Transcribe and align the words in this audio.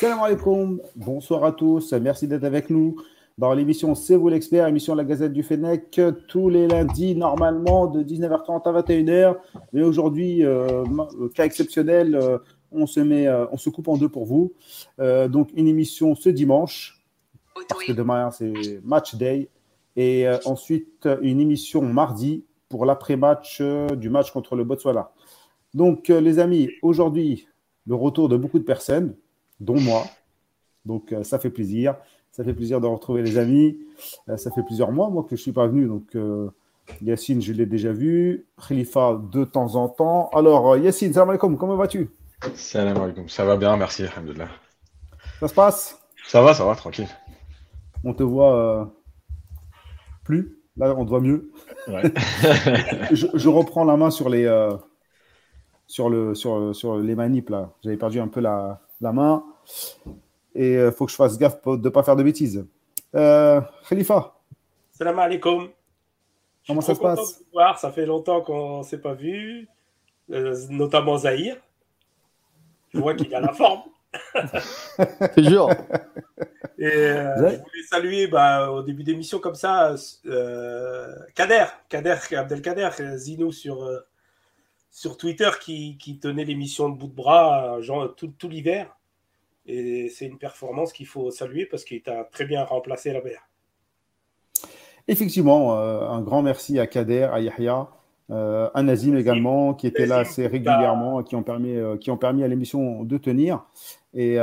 Salam 0.00 0.20
alaikum, 0.20 0.80
bonsoir 0.96 1.44
à 1.44 1.52
tous, 1.52 1.92
merci 1.92 2.26
d'être 2.26 2.44
avec 2.44 2.70
nous 2.70 2.96
dans 3.36 3.52
l'émission 3.52 3.94
C'est 3.94 4.16
vous 4.16 4.30
l'expert, 4.30 4.66
émission 4.66 4.94
de 4.94 4.96
la 5.02 5.04
Gazette 5.04 5.34
du 5.34 5.42
Fennec, 5.42 6.00
tous 6.26 6.48
les 6.48 6.66
lundis 6.66 7.14
normalement 7.14 7.86
de 7.86 8.02
19h30 8.02 8.62
à 8.66 8.80
21h. 8.80 9.36
Mais 9.74 9.82
aujourd'hui, 9.82 10.42
euh, 10.42 10.86
cas 11.34 11.44
exceptionnel, 11.44 12.14
euh, 12.14 12.38
on, 12.72 12.86
se 12.86 13.00
met, 13.00 13.26
euh, 13.26 13.44
on 13.52 13.58
se 13.58 13.68
coupe 13.68 13.88
en 13.88 13.98
deux 13.98 14.08
pour 14.08 14.24
vous. 14.24 14.54
donc 14.98 15.50
une 15.54 15.68
émission 15.68 16.14
ce 16.14 16.30
dimanche, 16.30 17.04
parce 17.68 17.84
que 17.84 17.92
demain 17.92 18.30
c'est 18.30 18.80
match 18.82 19.16
day. 19.16 19.50
Et 19.96 20.26
ensuite 20.46 21.06
une 21.20 21.40
émission 21.40 21.82
mardi 21.82 22.46
pour 22.70 22.86
l'après-match 22.86 23.60
du 23.98 24.08
match 24.08 24.30
contre 24.30 24.56
le 24.56 24.64
Botswana. 24.64 25.12
Donc 25.74 26.08
les 26.08 26.38
amis, 26.38 26.70
aujourd'hui, 26.80 27.48
le 27.86 27.96
retour 27.96 28.30
de 28.30 28.38
beaucoup 28.38 28.58
de 28.58 28.64
personnes 28.64 29.14
dont 29.60 29.78
moi. 29.80 30.04
Donc, 30.84 31.12
euh, 31.12 31.22
ça 31.22 31.38
fait 31.38 31.50
plaisir. 31.50 31.96
Ça 32.32 32.44
fait 32.44 32.54
plaisir 32.54 32.80
de 32.80 32.86
retrouver 32.86 33.22
les 33.22 33.38
amis. 33.38 33.78
Euh, 34.28 34.36
ça 34.36 34.50
fait 34.50 34.62
plusieurs 34.62 34.92
mois, 34.92 35.10
moi, 35.10 35.22
que 35.22 35.30
je 35.30 35.34
ne 35.34 35.42
suis 35.42 35.52
pas 35.52 35.66
venu. 35.66 35.86
Donc, 35.86 36.14
euh, 36.14 36.48
Yacine, 37.02 37.42
je 37.42 37.52
l'ai 37.52 37.66
déjà 37.66 37.92
vu. 37.92 38.46
Khalifa, 38.66 39.20
de 39.32 39.44
temps 39.44 39.76
en 39.76 39.88
temps. 39.88 40.30
Alors, 40.32 40.76
Yacine, 40.76 41.12
salam 41.12 41.30
alaikum, 41.30 41.56
comment 41.56 41.76
vas-tu? 41.76 42.10
Salam 42.54 42.96
alaikum, 42.96 43.28
ça 43.28 43.44
va 43.44 43.56
bien, 43.56 43.76
merci, 43.76 44.04
alhamdoulilah. 44.04 44.48
Ça 45.40 45.48
se 45.48 45.54
passe? 45.54 46.00
Ça 46.26 46.42
va, 46.42 46.54
ça 46.54 46.64
va, 46.64 46.74
tranquille. 46.74 47.08
On 48.04 48.14
te 48.14 48.22
voit 48.22 48.92
plus 50.24 50.56
Là, 50.76 50.94
on 50.96 51.04
te 51.04 51.10
voit 51.10 51.20
mieux. 51.20 51.50
Ouais. 51.88 52.02
je, 53.12 53.48
reprends 53.48 53.84
la 53.84 53.98
main 53.98 54.10
sur 54.10 54.30
les, 54.30 54.46
sur 55.86 56.08
le, 56.08 56.34
sur, 56.34 56.74
sur 56.74 56.96
les 56.96 57.14
manips, 57.14 57.50
là. 57.50 57.72
J'avais 57.82 57.98
perdu 57.98 58.20
un 58.20 58.28
peu 58.28 58.40
la, 58.40 58.80
la 59.00 59.12
main. 59.12 59.44
Et 60.54 60.72
il 60.72 60.76
euh, 60.76 60.92
faut 60.92 61.06
que 61.06 61.12
je 61.12 61.16
fasse 61.16 61.38
gaffe 61.38 61.62
de 61.64 61.76
ne 61.76 61.88
pas 61.88 62.02
faire 62.02 62.16
de 62.16 62.22
bêtises. 62.22 62.66
Euh, 63.14 63.60
Khalifa. 63.88 64.34
Salam 64.92 65.18
alaikum. 65.18 65.70
Comment 66.66 66.80
ça 66.80 66.94
se 66.94 67.00
passe 67.00 67.42
voir. 67.52 67.78
Ça 67.78 67.90
fait 67.90 68.06
longtemps 68.06 68.42
qu'on 68.42 68.78
ne 68.78 68.82
s'est 68.82 69.00
pas 69.00 69.14
vu, 69.14 69.68
euh, 70.30 70.56
notamment 70.68 71.18
Zahir. 71.18 71.56
Je 72.92 73.00
vois 73.00 73.14
qu'il 73.14 73.34
a 73.34 73.40
la 73.40 73.52
forme. 73.52 73.82
C'est 75.34 75.42
dur. 75.42 75.68
Et 76.78 76.86
euh, 76.86 77.36
je 77.36 77.56
voulais 77.58 77.82
saluer 77.88 78.26
bah, 78.26 78.70
au 78.70 78.82
début 78.82 79.04
d'émission 79.04 79.38
comme 79.38 79.54
ça 79.54 79.94
Kader, 81.34 81.66
Kader, 81.88 82.16
Abdelkader, 82.36 82.90
Zino 83.16 83.52
sur, 83.52 83.88
sur 84.90 85.16
Twitter 85.16 85.50
qui, 85.60 85.96
qui 85.98 86.18
tenait 86.18 86.44
l'émission 86.44 86.88
de 86.88 86.96
bout 86.96 87.06
de 87.06 87.14
bras 87.14 87.80
genre, 87.80 88.14
tout, 88.16 88.32
tout 88.36 88.48
l'hiver. 88.48 88.96
Et 89.72 90.08
c'est 90.08 90.26
une 90.26 90.36
performance 90.36 90.92
qu'il 90.92 91.06
faut 91.06 91.30
saluer 91.30 91.64
parce 91.64 91.84
qu'il 91.84 92.02
a 92.06 92.24
très 92.24 92.44
bien 92.44 92.64
remplacé 92.64 93.12
la 93.12 93.20
BR. 93.20 93.28
Effectivement, 95.06 95.78
euh, 95.78 96.08
un 96.08 96.22
grand 96.22 96.42
merci 96.42 96.80
à 96.80 96.88
Kader, 96.88 97.28
à 97.32 97.40
Yahya, 97.40 97.88
euh, 98.30 98.68
à 98.74 98.82
Nazim 98.82 99.16
également, 99.16 99.74
qui 99.74 99.86
étaient 99.86 100.06
là 100.06 100.18
assez 100.18 100.48
régulièrement, 100.48 101.22
qui 101.22 101.36
ont 101.36 101.44
permis, 101.44 101.76
euh, 101.76 101.96
qui 101.96 102.10
ont 102.10 102.16
permis 102.16 102.42
à 102.42 102.48
l'émission 102.48 103.04
de 103.04 103.16
tenir. 103.16 103.64
Et, 104.12 104.38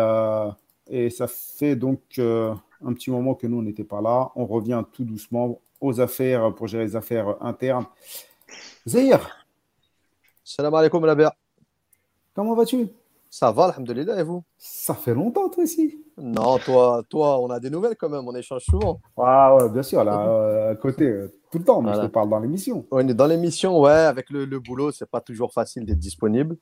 et 0.90 1.10
ça 1.10 1.28
fait 1.28 1.76
donc 1.76 2.00
un 2.20 2.94
petit 2.94 3.12
moment 3.12 3.36
que 3.36 3.48
nous, 3.48 3.60
on 3.60 3.64
n'était 3.64 3.84
pas 3.84 4.00
là. 4.00 4.32
On 4.38 4.46
revient 4.46 4.82
tout 4.94 5.04
doucement 5.04 5.60
aux 5.82 6.00
affaires 6.00 6.56
pour 6.56 6.68
gérer 6.68 6.86
les 6.86 6.96
affaires 6.96 7.36
internes. 7.42 7.86
Zahir. 8.88 9.46
Salam 10.42 10.74
alaikum, 10.74 11.06
la 11.06 11.36
Comment 12.34 12.56
vas-tu? 12.56 12.88
Ça 13.30 13.52
va, 13.52 13.66
alhamdoulilah, 13.66 14.20
et 14.20 14.24
vous? 14.24 14.44
Ça 14.58 14.94
fait 14.94 15.14
longtemps, 15.14 15.50
toi 15.50 15.64
aussi. 15.64 16.04
Non, 16.18 16.58
toi, 16.58 17.04
toi, 17.10 17.40
on 17.40 17.50
a 17.50 17.60
des 17.60 17.70
nouvelles 17.70 17.96
quand 17.96 18.10
même, 18.10 18.28
on 18.28 18.36
échange 18.36 18.64
souvent. 18.64 19.00
Ah 19.18 19.56
ouais, 19.56 19.70
bien 19.70 19.84
sûr, 19.84 20.04
là, 20.04 20.28
euh, 20.28 20.72
à 20.72 20.76
côté, 20.76 21.06
euh, 21.06 21.28
tout 21.52 21.60
le 21.60 21.64
temps, 21.64 21.82
mais 21.82 21.94
je 21.94 22.02
te 22.02 22.08
parle 22.08 22.30
dans 22.30 22.40
l'émission. 22.40 22.86
On 22.92 23.08
est 23.08 23.14
dans 23.14 23.28
l'émission, 23.28 23.80
ouais, 23.80 23.92
avec 23.92 24.30
le, 24.30 24.46
le 24.46 24.60
boulot, 24.60 24.92
c'est 24.92 25.10
pas 25.10 25.22
toujours 25.22 25.54
facile 25.54 25.86
d'être 25.86 26.00
disponible. 26.00 26.58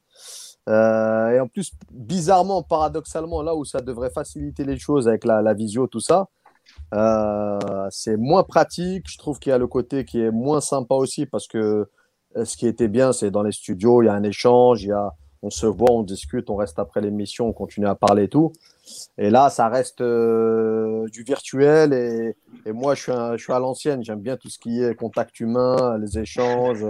Euh, 0.68 1.30
et 1.30 1.40
en 1.40 1.48
plus, 1.48 1.72
bizarrement, 1.92 2.64
paradoxalement, 2.64 3.42
là 3.42 3.56
où 3.56 3.64
ça 3.66 3.80
devrait 3.80 4.10
faciliter 4.10 4.66
les 4.66 4.78
choses 4.78 5.08
avec 5.08 5.24
la, 5.24 5.42
la 5.42 5.54
visio, 5.54 5.88
tout 5.88 6.00
ça, 6.00 6.28
c'est 7.92 8.18
moins 8.18 8.44
pratique. 8.44 9.06
Je 9.08 9.18
trouve 9.18 9.40
qu'il 9.40 9.52
y 9.52 9.54
a 9.54 9.58
le 9.58 9.68
côté 9.68 10.06
qui 10.06 10.20
est 10.20 10.32
moins 10.32 10.62
sympa 10.62 10.96
aussi 10.96 11.26
parce 11.26 11.48
que 11.48 11.88
ce 12.44 12.58
qui 12.58 12.68
était 12.68 12.88
bien, 12.88 13.14
c'est 13.14 13.32
dans 13.32 13.44
les 13.44 13.52
studios, 13.52 14.02
il 14.02 14.08
y 14.08 14.10
a 14.10 14.14
un 14.14 14.24
échange, 14.24 14.84
il 14.84 14.90
y 14.90 14.92
a 14.92 15.14
on 15.46 15.52
se 15.52 15.68
voit, 15.68 15.92
on 15.92 16.02
discute, 16.02 16.50
on 16.50 16.56
reste 16.56 16.80
après 16.80 17.02
l'émission, 17.02 17.48
on 17.48 17.54
continue 17.54 17.86
à 17.86 17.94
parler 17.94 18.24
et 18.24 18.28
tout. 18.28 18.52
Et 19.20 19.30
là, 19.30 19.52
ça 19.52 19.70
reste 19.70 20.02
euh, 20.02 21.08
du 21.10 21.22
virtuel 21.22 21.94
et, 21.94 22.36
moi, 22.72 22.96
je 22.96 23.04
suis, 23.04 23.12
je 23.12 23.44
suis 23.44 23.54
à 23.54 23.60
l'ancienne. 23.60 24.04
J'aime 24.04 24.22
bien 24.22 24.38
tout 24.38 24.50
ce 24.50 24.58
qui 24.58 24.82
est 24.82 24.96
contact 24.96 25.40
humain, 25.40 26.00
les 26.00 26.18
échanges. 26.18 26.84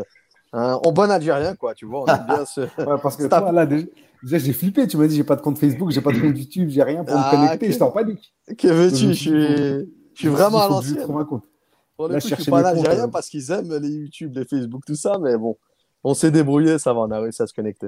Hein. 0.54 0.80
En 0.86 0.94
bon 0.94 1.12
algérien, 1.12 1.54
quoi, 1.56 1.74
tu 1.74 1.86
vois. 1.86 2.04
On 2.04 2.06
aime 2.06 2.26
bien 2.26 2.46
ce... 2.46 2.62
parce 3.04 3.18
que 3.18 3.28
toi, 3.28 3.52
là, 3.52 3.66
déjà, 3.66 3.88
j'ai 4.24 4.54
flippé. 4.54 4.88
Tu 4.88 4.96
m'as 4.96 5.08
dit, 5.08 5.18
j'ai 5.18 5.26
pas 5.26 5.36
de 5.36 5.42
compte 5.42 5.58
Facebook, 5.58 5.92
j'ai 5.92 6.02
pas 6.02 6.14
de 6.14 6.20
compte 6.22 6.38
YouTube, 6.38 6.70
j'ai 6.70 6.84
rien 6.84 7.04
pour 7.04 7.14
me 7.14 7.22
ah, 7.22 7.32
connecter. 7.32 7.74
Je 7.74 7.78
t'en 7.78 7.92
panique. 7.92 8.34
Que 8.58 8.70
veux-tu 8.70 9.14
Je 9.14 9.86
suis, 10.14 10.30
vraiment 10.30 10.62
à 10.62 10.70
l'ancienne. 10.70 11.06
Pour 11.06 11.20
le 11.20 11.26
coup, 11.26 11.42
je 12.00 12.36
suis 12.36 12.52
pas 12.52 12.66
algérien 12.70 13.10
parce 13.10 13.28
qu'ils 13.28 13.52
aiment 13.52 13.76
les 13.82 13.90
YouTube, 13.90 14.32
les 14.34 14.46
Facebook, 14.46 14.84
tout 14.86 14.96
ça, 14.96 15.18
mais 15.20 15.38
bon, 15.38 15.58
on 16.06 16.14
s'est 16.14 16.32
débrouillé, 16.32 16.80
ça 16.80 16.94
va, 16.94 17.02
on 17.02 17.12
a 17.12 17.20
réussi 17.20 17.42
à 17.42 17.48
se 17.48 17.54
connecter. 17.54 17.88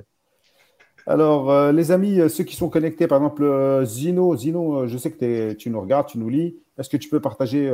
Alors, 1.10 1.50
euh, 1.50 1.72
les 1.72 1.94
amis, 1.94 2.20
euh, 2.20 2.28
ceux 2.28 2.44
qui 2.44 2.58
sont 2.58 2.68
connectés, 2.68 3.08
par 3.08 3.20
exemple, 3.20 3.44
euh, 3.44 3.86
Zino, 3.86 4.36
Zino, 4.36 4.88
je 4.88 4.98
sais 4.98 5.10
que 5.10 5.54
tu 5.54 5.70
nous 5.70 5.80
regardes, 5.80 6.08
tu 6.08 6.18
nous 6.18 6.28
lis. 6.28 6.58
Est-ce 6.78 6.90
que 6.90 6.98
tu 6.98 7.08
peux 7.08 7.22
partager 7.22 7.74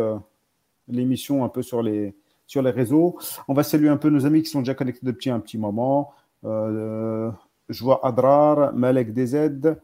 l'émission 0.88 1.44
un 1.44 1.49
peu 1.49 1.61
sur 1.61 1.81
les, 1.81 2.16
sur 2.47 2.61
les 2.61 2.69
réseaux? 2.69 3.17
On 3.49 3.53
va 3.53 3.63
saluer 3.63 3.89
un 3.89 3.97
peu 3.97 4.09
nos 4.09 4.25
amis 4.25 4.44
qui 4.44 4.49
sont 4.49 4.59
déjà 4.59 4.75
connectés 4.75 5.01
depuis 5.03 5.29
un 5.29 5.41
petit 5.41 5.57
moment. 5.57 6.13
je 6.44 7.83
vois 7.83 7.99
Adrar, 8.05 8.73
Malek 8.73 9.13
DZ. 9.13 9.75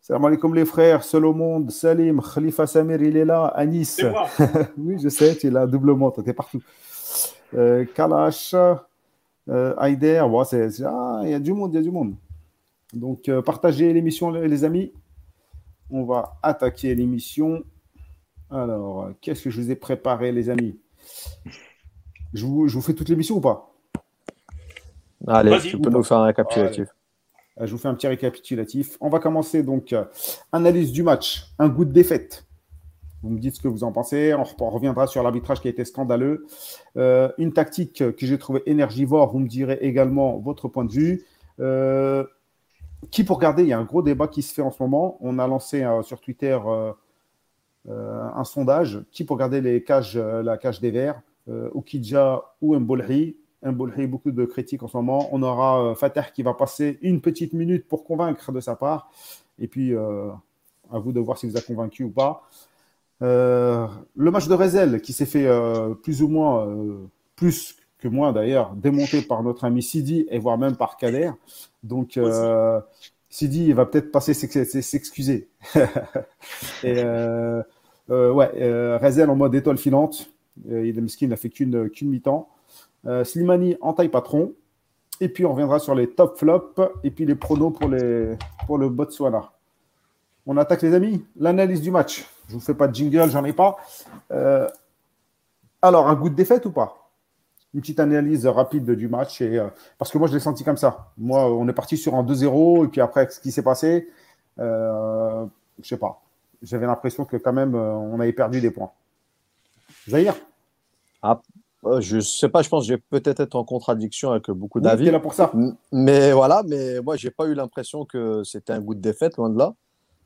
Salam 0.00 0.24
alaikum 0.24 0.54
les 0.54 0.64
frères, 0.64 1.02
seul 1.02 1.26
au 1.26 1.34
monde, 1.34 1.70
Salim, 1.70 2.22
Khalifa 2.22 2.66
Samir, 2.66 3.02
il 3.02 3.16
est 3.16 3.24
là, 3.26 3.46
Anis. 3.48 4.00
oui, 4.78 4.96
je 5.02 5.10
sais, 5.10 5.36
tu 5.36 5.48
es 5.48 5.50
là 5.50 5.66
doublement, 5.66 6.10
tu 6.10 6.22
es 6.26 6.32
partout. 6.32 6.62
Kalash, 7.94 8.54
Aider, 9.46 10.22
ah, 10.86 11.20
il 11.24 11.30
y 11.30 11.34
a 11.34 11.40
du 11.40 11.52
monde, 11.52 11.74
il 11.74 11.76
y 11.76 11.80
a 11.80 11.82
du 11.82 11.90
monde. 11.90 12.14
Donc, 12.94 13.28
euh, 13.28 13.42
partagez 13.42 13.92
l'émission, 13.92 14.30
les 14.30 14.64
amis. 14.64 14.92
On 15.90 16.04
va 16.04 16.38
attaquer 16.42 16.94
l'émission. 16.94 17.64
Alors, 18.50 19.10
qu'est-ce 19.20 19.44
que 19.44 19.50
je 19.50 19.60
vous 19.60 19.70
ai 19.70 19.76
préparé, 19.76 20.32
les 20.32 20.50
amis? 20.50 20.78
Je 22.32 22.46
vous, 22.46 22.68
je 22.68 22.74
vous, 22.74 22.82
fais 22.82 22.94
toute 22.94 23.08
l'émission 23.08 23.36
ou 23.36 23.40
pas? 23.40 23.74
Allez, 25.26 25.58
tu 25.60 25.78
peux 25.78 25.90
nous 25.90 26.02
faire 26.02 26.18
un 26.18 26.26
récapitulatif. 26.26 26.88
Je 27.60 27.70
vous 27.70 27.78
fais 27.78 27.88
un 27.88 27.94
petit 27.94 28.08
récapitulatif. 28.08 28.96
On 29.00 29.08
va 29.08 29.20
commencer 29.20 29.62
donc. 29.62 29.92
Euh, 29.92 30.04
analyse 30.52 30.92
du 30.92 31.02
match. 31.02 31.44
Un 31.58 31.68
goût 31.68 31.84
de 31.84 31.92
défaite. 31.92 32.46
Vous 33.22 33.30
me 33.30 33.38
dites 33.38 33.56
ce 33.56 33.62
que 33.62 33.68
vous 33.68 33.84
en 33.84 33.92
pensez. 33.92 34.34
On 34.34 34.70
reviendra 34.70 35.06
sur 35.06 35.22
l'arbitrage 35.22 35.60
qui 35.60 35.68
a 35.68 35.70
été 35.70 35.84
scandaleux. 35.84 36.46
Euh, 36.96 37.30
une 37.38 37.52
tactique 37.52 37.98
que 37.98 38.26
j'ai 38.26 38.38
trouvée 38.38 38.62
énergivore. 38.66 39.32
Vous 39.32 39.38
me 39.38 39.48
direz 39.48 39.78
également 39.80 40.38
votre 40.38 40.68
point 40.68 40.84
de 40.84 40.92
vue. 40.92 41.24
Euh, 41.60 42.24
qui 43.10 43.24
pour 43.24 43.38
garder 43.38 43.62
Il 43.62 43.68
y 43.68 43.72
a 43.72 43.78
un 43.78 43.84
gros 43.84 44.02
débat 44.02 44.28
qui 44.28 44.42
se 44.42 44.52
fait 44.52 44.62
en 44.62 44.70
ce 44.70 44.82
moment. 44.82 45.18
On 45.20 45.38
a 45.38 45.46
lancé 45.46 45.82
euh, 45.82 46.02
sur 46.02 46.20
Twitter 46.20 46.58
euh, 46.66 46.92
euh, 47.88 48.28
un 48.34 48.44
sondage. 48.44 49.04
Qui 49.10 49.24
pour 49.24 49.36
garder 49.36 49.60
les 49.60 49.82
cages, 49.82 50.16
la 50.16 50.56
cage 50.58 50.80
des 50.80 50.90
Verts 50.90 51.20
Okidja 51.74 52.42
ou 52.62 52.74
Mbolhi 52.78 53.36
Mbolhi, 53.62 54.06
beaucoup 54.06 54.30
de 54.30 54.44
critiques 54.44 54.82
en 54.82 54.88
ce 54.88 54.96
moment. 54.96 55.28
On 55.32 55.42
aura 55.42 55.94
Fatah 55.94 56.24
qui 56.24 56.42
va 56.42 56.54
passer 56.54 56.98
une 57.02 57.20
petite 57.20 57.52
minute 57.52 57.86
pour 57.86 58.04
convaincre 58.04 58.52
de 58.52 58.60
sa 58.60 58.76
part. 58.76 59.10
Et 59.58 59.68
puis, 59.68 59.94
à 59.94 60.98
vous 60.98 61.12
de 61.12 61.20
voir 61.20 61.38
si 61.38 61.48
vous 61.48 61.56
a 61.56 61.60
convaincu 61.60 62.04
ou 62.04 62.10
pas. 62.10 62.42
le 63.20 63.88
match 64.16 64.48
de 64.48 64.54
Rezel 64.54 65.00
qui 65.00 65.14
s'est 65.14 65.26
fait 65.26 65.48
plus 66.02 66.22
ou 66.22 66.28
moins, 66.28 66.66
plus 67.36 67.76
que 68.04 68.08
moi 68.08 68.32
d'ailleurs, 68.32 68.74
démonté 68.76 69.22
par 69.22 69.42
notre 69.42 69.64
ami 69.64 69.82
Sidi 69.82 70.26
et 70.28 70.38
voire 70.38 70.58
même 70.58 70.76
par 70.76 70.98
Kader. 70.98 71.30
Donc, 71.82 72.18
euh, 72.18 72.78
Sidi 73.30 73.64
il 73.68 73.74
va 73.74 73.86
peut-être 73.86 74.12
passer 74.12 74.34
s'excuser. 74.34 75.48
et 76.82 76.98
euh, 76.98 77.62
euh, 78.10 78.30
ouais, 78.30 78.98
Rezel 78.98 79.30
en 79.30 79.36
mode 79.36 79.54
étoile 79.54 79.78
filante. 79.78 80.28
Il 80.68 80.98
est 80.98 81.22
n'a 81.22 81.36
fait 81.36 81.48
qu'une 81.48 81.88
qu'une 81.88 82.10
mi-temps. 82.10 82.50
Slimani 83.24 83.76
en 83.80 83.94
taille 83.94 84.10
patron. 84.10 84.52
Et 85.22 85.30
puis 85.30 85.46
on 85.46 85.52
reviendra 85.52 85.78
sur 85.78 85.94
les 85.94 86.10
top 86.10 86.36
flops 86.36 86.82
et 87.04 87.10
puis 87.10 87.24
les 87.24 87.34
pronos 87.34 87.70
pour, 87.70 87.88
les, 87.88 88.36
pour 88.66 88.76
le 88.76 88.90
Botswana. 88.90 89.50
On 90.44 90.58
attaque 90.58 90.82
les 90.82 90.92
amis. 90.92 91.24
L'analyse 91.38 91.80
du 91.80 91.90
match. 91.90 92.28
Je 92.48 92.54
vous 92.54 92.60
fais 92.60 92.74
pas 92.74 92.86
de 92.86 92.94
jingle, 92.94 93.30
j'en 93.30 93.44
ai 93.46 93.54
pas. 93.54 93.76
alors, 95.80 96.06
un 96.06 96.14
goût 96.14 96.28
de 96.28 96.34
défaite 96.34 96.66
ou 96.66 96.70
pas? 96.70 97.03
Une 97.74 97.80
petite 97.80 98.00
analyse 98.00 98.46
rapide 98.46 98.90
du 98.92 99.08
match. 99.08 99.40
Et, 99.40 99.58
euh, 99.58 99.68
parce 99.98 100.10
que 100.10 100.18
moi, 100.18 100.28
je 100.28 100.32
l'ai 100.32 100.40
senti 100.40 100.64
comme 100.64 100.76
ça. 100.76 101.12
Moi, 101.18 101.52
on 101.52 101.68
est 101.68 101.72
parti 101.72 101.96
sur 101.96 102.14
un 102.14 102.22
2-0. 102.22 102.84
Et 102.86 102.88
puis 102.88 103.00
après, 103.00 103.28
ce 103.28 103.40
qui 103.40 103.52
s'est 103.52 103.62
passé, 103.62 104.08
euh, 104.58 105.44
je 105.82 105.88
sais 105.88 105.96
pas. 105.96 106.22
J'avais 106.62 106.86
l'impression 106.86 107.24
que 107.24 107.36
quand 107.36 107.52
même, 107.52 107.74
euh, 107.74 107.92
on 107.92 108.18
avait 108.20 108.32
perdu 108.32 108.60
des 108.60 108.70
points. 108.70 108.90
Zahir? 110.08 110.34
Ah, 111.22 111.40
euh, 111.84 112.00
Je 112.00 112.20
sais 112.20 112.48
pas, 112.48 112.62
je 112.62 112.68
pense 112.68 112.84
que 112.84 112.88
je 112.88 112.94
vais 112.94 113.02
peut-être 113.10 113.40
être 113.40 113.54
en 113.54 113.64
contradiction 113.64 114.30
avec 114.30 114.50
beaucoup 114.50 114.80
d'avis. 114.80 115.06
Oui, 115.06 115.10
là 115.10 115.20
pour 115.20 115.34
ça. 115.34 115.52
Mais 115.92 116.32
voilà, 116.32 116.62
mais 116.66 117.00
moi, 117.00 117.16
j'ai 117.16 117.30
pas 117.30 117.46
eu 117.46 117.54
l'impression 117.54 118.04
que 118.04 118.42
c'était 118.44 118.72
un 118.72 118.80
goût 118.80 118.94
de 118.94 119.00
défaite, 119.00 119.36
loin 119.36 119.50
de 119.50 119.58
là. 119.58 119.74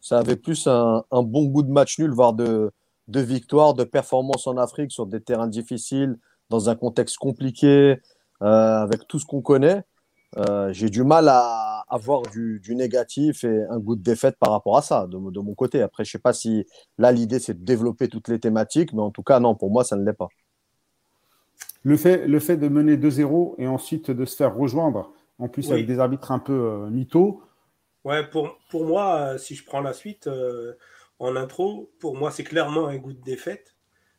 Ça 0.01 0.19
avait 0.19 0.37
plus 0.37 0.69
un, 0.69 1.03
bon 1.11 1.47
goût 1.47 1.63
de 1.63 1.73
match 1.73 1.99
nul, 1.99 2.13
voire 2.13 2.33
de, 2.33 2.71
de 3.09 3.21
victoire, 3.21 3.75
de 3.75 3.83
performance 3.83 4.47
en 4.47 4.57
Afrique 4.57 4.93
sur 4.93 5.07
des 5.07 5.21
terrains 5.21 5.49
difficiles, 5.49 6.19
dans 6.51 6.71
un 6.71 6.77
contexte 6.77 7.19
compliqué, 7.19 7.97
euh, 8.43 8.83
avec 8.83 9.07
tout 9.09 9.19
ce 9.19 9.27
qu'on 9.27 9.43
connaît. 9.43 9.83
Euh, 10.37 10.73
j'ai 10.73 10.91
du 10.91 11.05
mal 11.05 11.29
à 11.29 11.85
avoir 11.89 12.23
du, 12.23 12.61
négatif 12.69 13.45
et 13.45 13.65
un 13.71 13.79
goût 13.79 13.97
de 13.97 14.03
défaite 14.03 14.37
par 14.39 14.53
rapport 14.53 14.77
à 14.77 14.83
ça, 14.83 15.07
de, 15.07 15.17
mon 15.17 15.55
côté. 15.55 15.81
Après, 15.81 16.05
je 16.05 16.11
ne 16.11 16.13
sais 16.13 16.19
pas 16.19 16.33
si 16.33 16.67
là, 16.99 17.13
l'idée, 17.13 17.39
c'est 17.39 17.59
de 17.59 17.65
développer 17.65 18.09
toutes 18.09 18.29
les 18.29 18.39
thématiques, 18.39 18.93
mais 18.93 19.03
en 19.03 19.11
tout 19.11 19.23
cas, 19.23 19.41
non, 19.41 19.55
pour 19.55 19.71
moi, 19.71 19.85
ça 19.85 19.97
ne 19.97 20.05
l'est 20.05 20.13
pas. 20.13 20.29
Le 21.83 21.97
fait, 21.97 22.27
le 22.27 22.39
fait 22.41 22.57
de 22.57 22.69
mener 22.69 22.97
2-0 22.97 23.55
et 23.59 23.67
ensuite 23.67 24.11
de 24.11 24.25
se 24.25 24.37
faire 24.37 24.55
rejoindre, 24.55 25.13
en 25.39 25.49
plus 25.49 25.73
avec 25.73 25.87
des 25.87 25.99
arbitres 25.99 26.31
un 26.31 26.39
peu 26.39 26.53
euh, 26.53 26.91
mythos. 26.91 27.41
Ouais, 28.05 28.29
pour, 28.29 28.59
pour 28.71 28.85
moi, 28.85 29.17
euh, 29.17 29.39
si 29.39 29.55
je 29.55 29.65
prends 29.65 29.81
la 29.81 29.93
suite 29.93 30.29
en 31.19 31.37
intro, 31.37 31.91
pour 31.99 32.17
moi, 32.17 32.31
c'est 32.31 32.45
clairement 32.45 32.87
un 32.87 32.97
goût 32.97 33.13
de 33.13 33.23
défaite. 33.23 33.78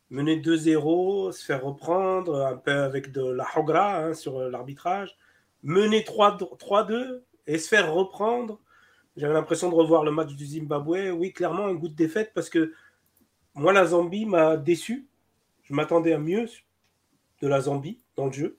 Mener 0.09 0.37
2-0, 0.37 1.31
se 1.31 1.45
faire 1.45 1.63
reprendre, 1.63 2.45
un 2.45 2.57
peu 2.57 2.71
avec 2.71 3.11
de 3.11 3.23
la 3.23 3.47
hogra 3.55 3.97
hein, 3.97 4.13
sur 4.13 4.39
l'arbitrage 4.49 5.15
mener 5.63 6.01
3-2 6.01 7.21
et 7.47 7.57
se 7.57 7.67
faire 7.67 7.93
reprendre. 7.93 8.59
J'avais 9.17 9.33
l'impression 9.33 9.69
de 9.69 9.75
revoir 9.75 10.03
le 10.03 10.11
match 10.11 10.33
du 10.33 10.45
Zimbabwe. 10.45 11.11
Oui, 11.11 11.33
clairement, 11.33 11.65
un 11.65 11.73
goût 11.73 11.89
de 11.89 11.95
défaite 11.95 12.31
parce 12.33 12.49
que 12.49 12.73
moi, 13.55 13.73
la 13.73 13.85
Zambie 13.85 14.25
m'a 14.25 14.57
déçu. 14.57 15.07
Je 15.63 15.73
m'attendais 15.73 16.13
à 16.13 16.19
mieux 16.19 16.47
de 17.41 17.47
la 17.47 17.61
Zambie 17.61 18.01
dans 18.15 18.27
le 18.27 18.31
jeu. 18.31 18.57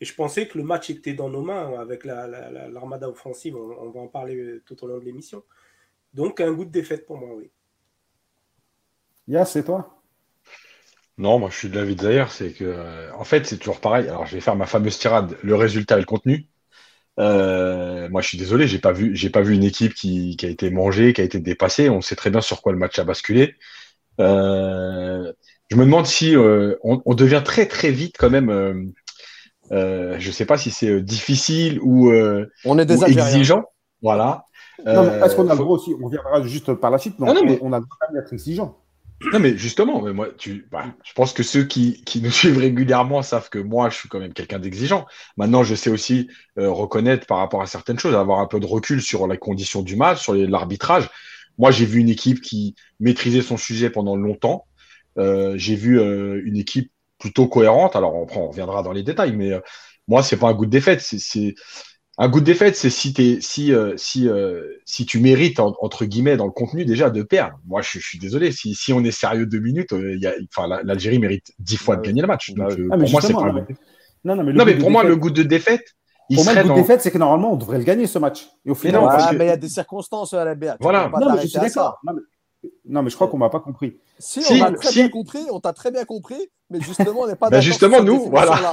Et 0.00 0.04
je 0.04 0.14
pensais 0.14 0.46
que 0.46 0.58
le 0.58 0.64
match 0.64 0.90
était 0.90 1.14
dans 1.14 1.30
nos 1.30 1.40
mains 1.40 1.78
avec 1.80 2.04
l'armada 2.04 3.08
offensive. 3.08 3.56
On, 3.56 3.90
va 3.90 4.00
en 4.00 4.08
parler 4.08 4.60
tout 4.66 4.82
au 4.84 4.86
long 4.86 4.98
de 4.98 5.04
l'émission. 5.04 5.42
Donc, 6.12 6.40
un 6.40 6.52
goût 6.52 6.66
de 6.66 6.70
défaite 6.70 7.06
pour 7.06 7.16
moi, 7.16 7.34
oui. 7.34 7.50
Yas, 9.28 9.46
c'est 9.46 9.64
toi? 9.64 9.95
Non, 11.18 11.38
moi 11.38 11.48
je 11.50 11.56
suis 11.56 11.68
de 11.70 11.76
l'avis 11.76 11.96
de 11.96 12.02
Zahir, 12.02 12.30
c'est 12.30 12.50
que 12.50 12.64
euh, 12.64 13.10
en 13.14 13.24
fait 13.24 13.46
c'est 13.46 13.56
toujours 13.56 13.80
pareil. 13.80 14.06
Alors 14.08 14.26
je 14.26 14.34
vais 14.34 14.40
faire 14.40 14.56
ma 14.56 14.66
fameuse 14.66 14.98
tirade, 14.98 15.36
le 15.42 15.54
résultat 15.54 15.96
et 15.96 16.00
le 16.00 16.04
contenu. 16.04 16.46
Euh, 17.18 18.08
moi 18.10 18.20
je 18.20 18.28
suis 18.28 18.38
désolé, 18.38 18.66
j'ai 18.66 18.78
pas 18.78 18.92
vu, 18.92 19.16
j'ai 19.16 19.30
pas 19.30 19.40
vu 19.40 19.54
une 19.54 19.64
équipe 19.64 19.94
qui, 19.94 20.36
a 20.42 20.46
été 20.46 20.68
mangée, 20.70 21.14
qui 21.14 21.22
a 21.22 21.24
été 21.24 21.38
dépassée. 21.38 21.88
On 21.88 22.02
sait 22.02 22.16
très 22.16 22.28
bien 22.28 22.42
sur 22.42 22.60
quoi 22.60 22.72
le 22.72 22.78
match 22.78 22.98
a 22.98 23.04
basculé. 23.04 23.54
Euh, 24.20 25.32
je 25.70 25.76
me 25.76 25.84
demande 25.84 26.06
si 26.06 26.34
on, 26.36 27.14
devient 27.14 27.42
très 27.44 27.66
très 27.66 27.90
vite 27.90 28.16
quand 28.18 28.30
même. 28.30 28.92
je 29.70 30.30
sais 30.30 30.44
pas 30.44 30.58
si 30.58 30.70
c'est 30.70 31.00
difficile 31.00 31.80
ou, 31.82 32.12
on 32.66 32.78
est 32.78 32.90
exigeant. 32.90 33.64
Voilà. 34.02 34.44
Est-ce 34.84 35.34
qu'on 35.34 35.48
a 35.48 35.54
le 35.54 35.60
droit 35.60 35.78
aussi 35.78 35.94
On 36.02 36.08
viendra 36.08 36.42
juste 36.42 36.74
par 36.74 36.90
la 36.90 36.98
suite. 36.98 37.18
Non, 37.18 37.28
ah 37.30 37.40
mais... 37.42 37.58
on 37.62 37.72
a 37.72 37.78
le 37.78 37.86
droit 37.86 38.12
d'être 38.12 38.34
exigeant. 38.34 38.76
Non, 39.32 39.38
mais 39.38 39.56
justement, 39.56 40.02
mais 40.02 40.12
moi, 40.12 40.28
tu, 40.36 40.66
bah, 40.70 40.94
je 41.02 41.12
pense 41.14 41.32
que 41.32 41.42
ceux 41.42 41.64
qui, 41.64 42.02
qui, 42.04 42.20
nous 42.20 42.30
suivent 42.30 42.58
régulièrement 42.58 43.22
savent 43.22 43.48
que 43.48 43.58
moi, 43.58 43.88
je 43.88 43.96
suis 43.96 44.08
quand 44.08 44.20
même 44.20 44.34
quelqu'un 44.34 44.58
d'exigeant. 44.58 45.06
Maintenant, 45.38 45.64
je 45.64 45.74
sais 45.74 45.88
aussi 45.88 46.28
euh, 46.58 46.70
reconnaître 46.70 47.26
par 47.26 47.38
rapport 47.38 47.62
à 47.62 47.66
certaines 47.66 47.98
choses, 47.98 48.14
avoir 48.14 48.40
un 48.40 48.46
peu 48.46 48.60
de 48.60 48.66
recul 48.66 49.00
sur 49.00 49.26
les 49.26 49.38
conditions 49.38 49.82
du 49.82 49.96
match, 49.96 50.22
sur 50.22 50.34
l'arbitrage. 50.34 51.08
Moi, 51.56 51.70
j'ai 51.70 51.86
vu 51.86 52.00
une 52.00 52.10
équipe 52.10 52.42
qui 52.42 52.74
maîtrisait 53.00 53.40
son 53.40 53.56
sujet 53.56 53.88
pendant 53.88 54.16
longtemps. 54.16 54.66
Euh, 55.18 55.54
j'ai 55.56 55.76
vu 55.76 55.98
euh, 55.98 56.42
une 56.44 56.58
équipe 56.58 56.92
plutôt 57.18 57.48
cohérente. 57.48 57.96
Alors, 57.96 58.14
on, 58.14 58.26
on 58.38 58.48
reviendra 58.48 58.82
dans 58.82 58.92
les 58.92 59.02
détails, 59.02 59.34
mais 59.34 59.52
moi, 60.08 60.22
c'est 60.22 60.36
pas 60.36 60.48
un 60.48 60.54
goût 60.54 60.66
de 60.66 60.70
défaite. 60.70 61.00
C'est 61.00 61.54
un 62.18 62.28
goût 62.28 62.40
de 62.40 62.46
défaite, 62.46 62.76
c'est 62.76 62.88
si, 62.88 63.14
es, 63.18 63.40
si, 63.40 63.74
euh, 63.74 63.94
si, 63.96 64.28
euh, 64.28 64.78
si 64.86 65.04
tu 65.04 65.20
mérites, 65.20 65.60
entre 65.60 66.06
guillemets, 66.06 66.36
dans 66.36 66.46
le 66.46 66.50
contenu 66.50 66.84
déjà 66.86 67.10
de 67.10 67.22
perdre. 67.22 67.58
Moi, 67.66 67.82
je, 67.82 67.98
suis 67.98 68.18
désolé. 68.18 68.52
Si, 68.52 68.74
si 68.74 68.92
on 68.92 69.04
est 69.04 69.10
sérieux 69.10 69.44
deux 69.44 69.58
minutes, 69.58 69.92
euh, 69.92 70.18
l'Algérie 70.82 71.18
mérite 71.18 71.52
dix 71.58 71.76
fois 71.76 71.96
de 71.96 72.02
gagner 72.02 72.22
le 72.22 72.26
match. 72.26 72.52
Donc, 72.54 72.72
ah, 72.90 72.96
pour 72.96 73.10
moi, 73.10 73.20
c'est 73.20 73.32
pas. 73.34 73.52
Non, 74.24 74.34
non, 74.34 74.42
mais, 74.42 74.52
non, 74.54 74.64
mais 74.64 74.74
pour 74.76 74.90
moi, 74.90 75.04
le 75.04 75.14
goût 75.14 75.30
de 75.30 75.42
défaite, 75.42 75.94
il 76.30 76.36
pour 76.36 76.44
moi, 76.44 76.54
le 76.54 76.62
goût 76.62 76.70
de 76.70 76.74
défaite, 76.74 77.02
c'est 77.02 77.10
que 77.10 77.18
normalement, 77.18 77.52
on 77.52 77.56
devrait 77.56 77.78
le 77.78 77.84
gagner 77.84 78.06
ce 78.06 78.18
match. 78.18 78.48
Et 78.64 78.70
au 78.70 78.74
final, 78.74 79.02
mais 79.36 79.44
il 79.44 79.48
y 79.48 79.50
a 79.50 79.56
des 79.56 79.68
circonstances 79.68 80.32
à 80.32 80.44
la 80.44 80.54
BA. 80.54 80.78
Voilà. 80.80 81.10
Non, 81.20 81.34
mais 81.34 81.42
je 81.42 81.48
suis 81.48 81.60
d'accord. 81.60 82.00
Non, 82.88 83.02
mais 83.02 83.10
je 83.10 83.14
crois 83.14 83.28
qu'on 83.28 83.38
m'a 83.38 83.50
pas 83.50 83.60
compris. 83.60 83.98
Si, 84.18 84.42
on 84.50 84.58
t'a 84.58 84.72
très 84.72 84.92
bien 84.92 85.08
compris, 85.08 85.46
on 85.52 85.60
t'a 85.60 85.72
très 85.72 85.90
bien 85.90 86.04
compris, 86.04 86.48
mais 86.70 86.80
justement, 86.80 87.20
on 87.20 87.26
n'est 87.26 87.36
pas 87.36 87.48
ben, 87.50 87.60
justement, 87.60 88.02
nous, 88.02 88.30
voilà. 88.30 88.72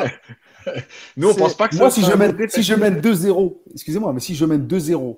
nous, 1.17 1.29
on 1.29 1.33
pense 1.33 1.55
pas 1.55 1.67
que 1.67 1.75
Moi, 1.75 1.91
si 1.91 2.03
je, 2.03 2.13
mène, 2.13 2.37
si 2.49 2.63
je 2.63 2.75
mène 2.75 2.99
2-0, 2.99 3.57
excusez-moi, 3.73 4.13
mais 4.13 4.19
si 4.19 4.35
je 4.35 4.45
mène 4.45 4.67
2-0. 4.67 5.17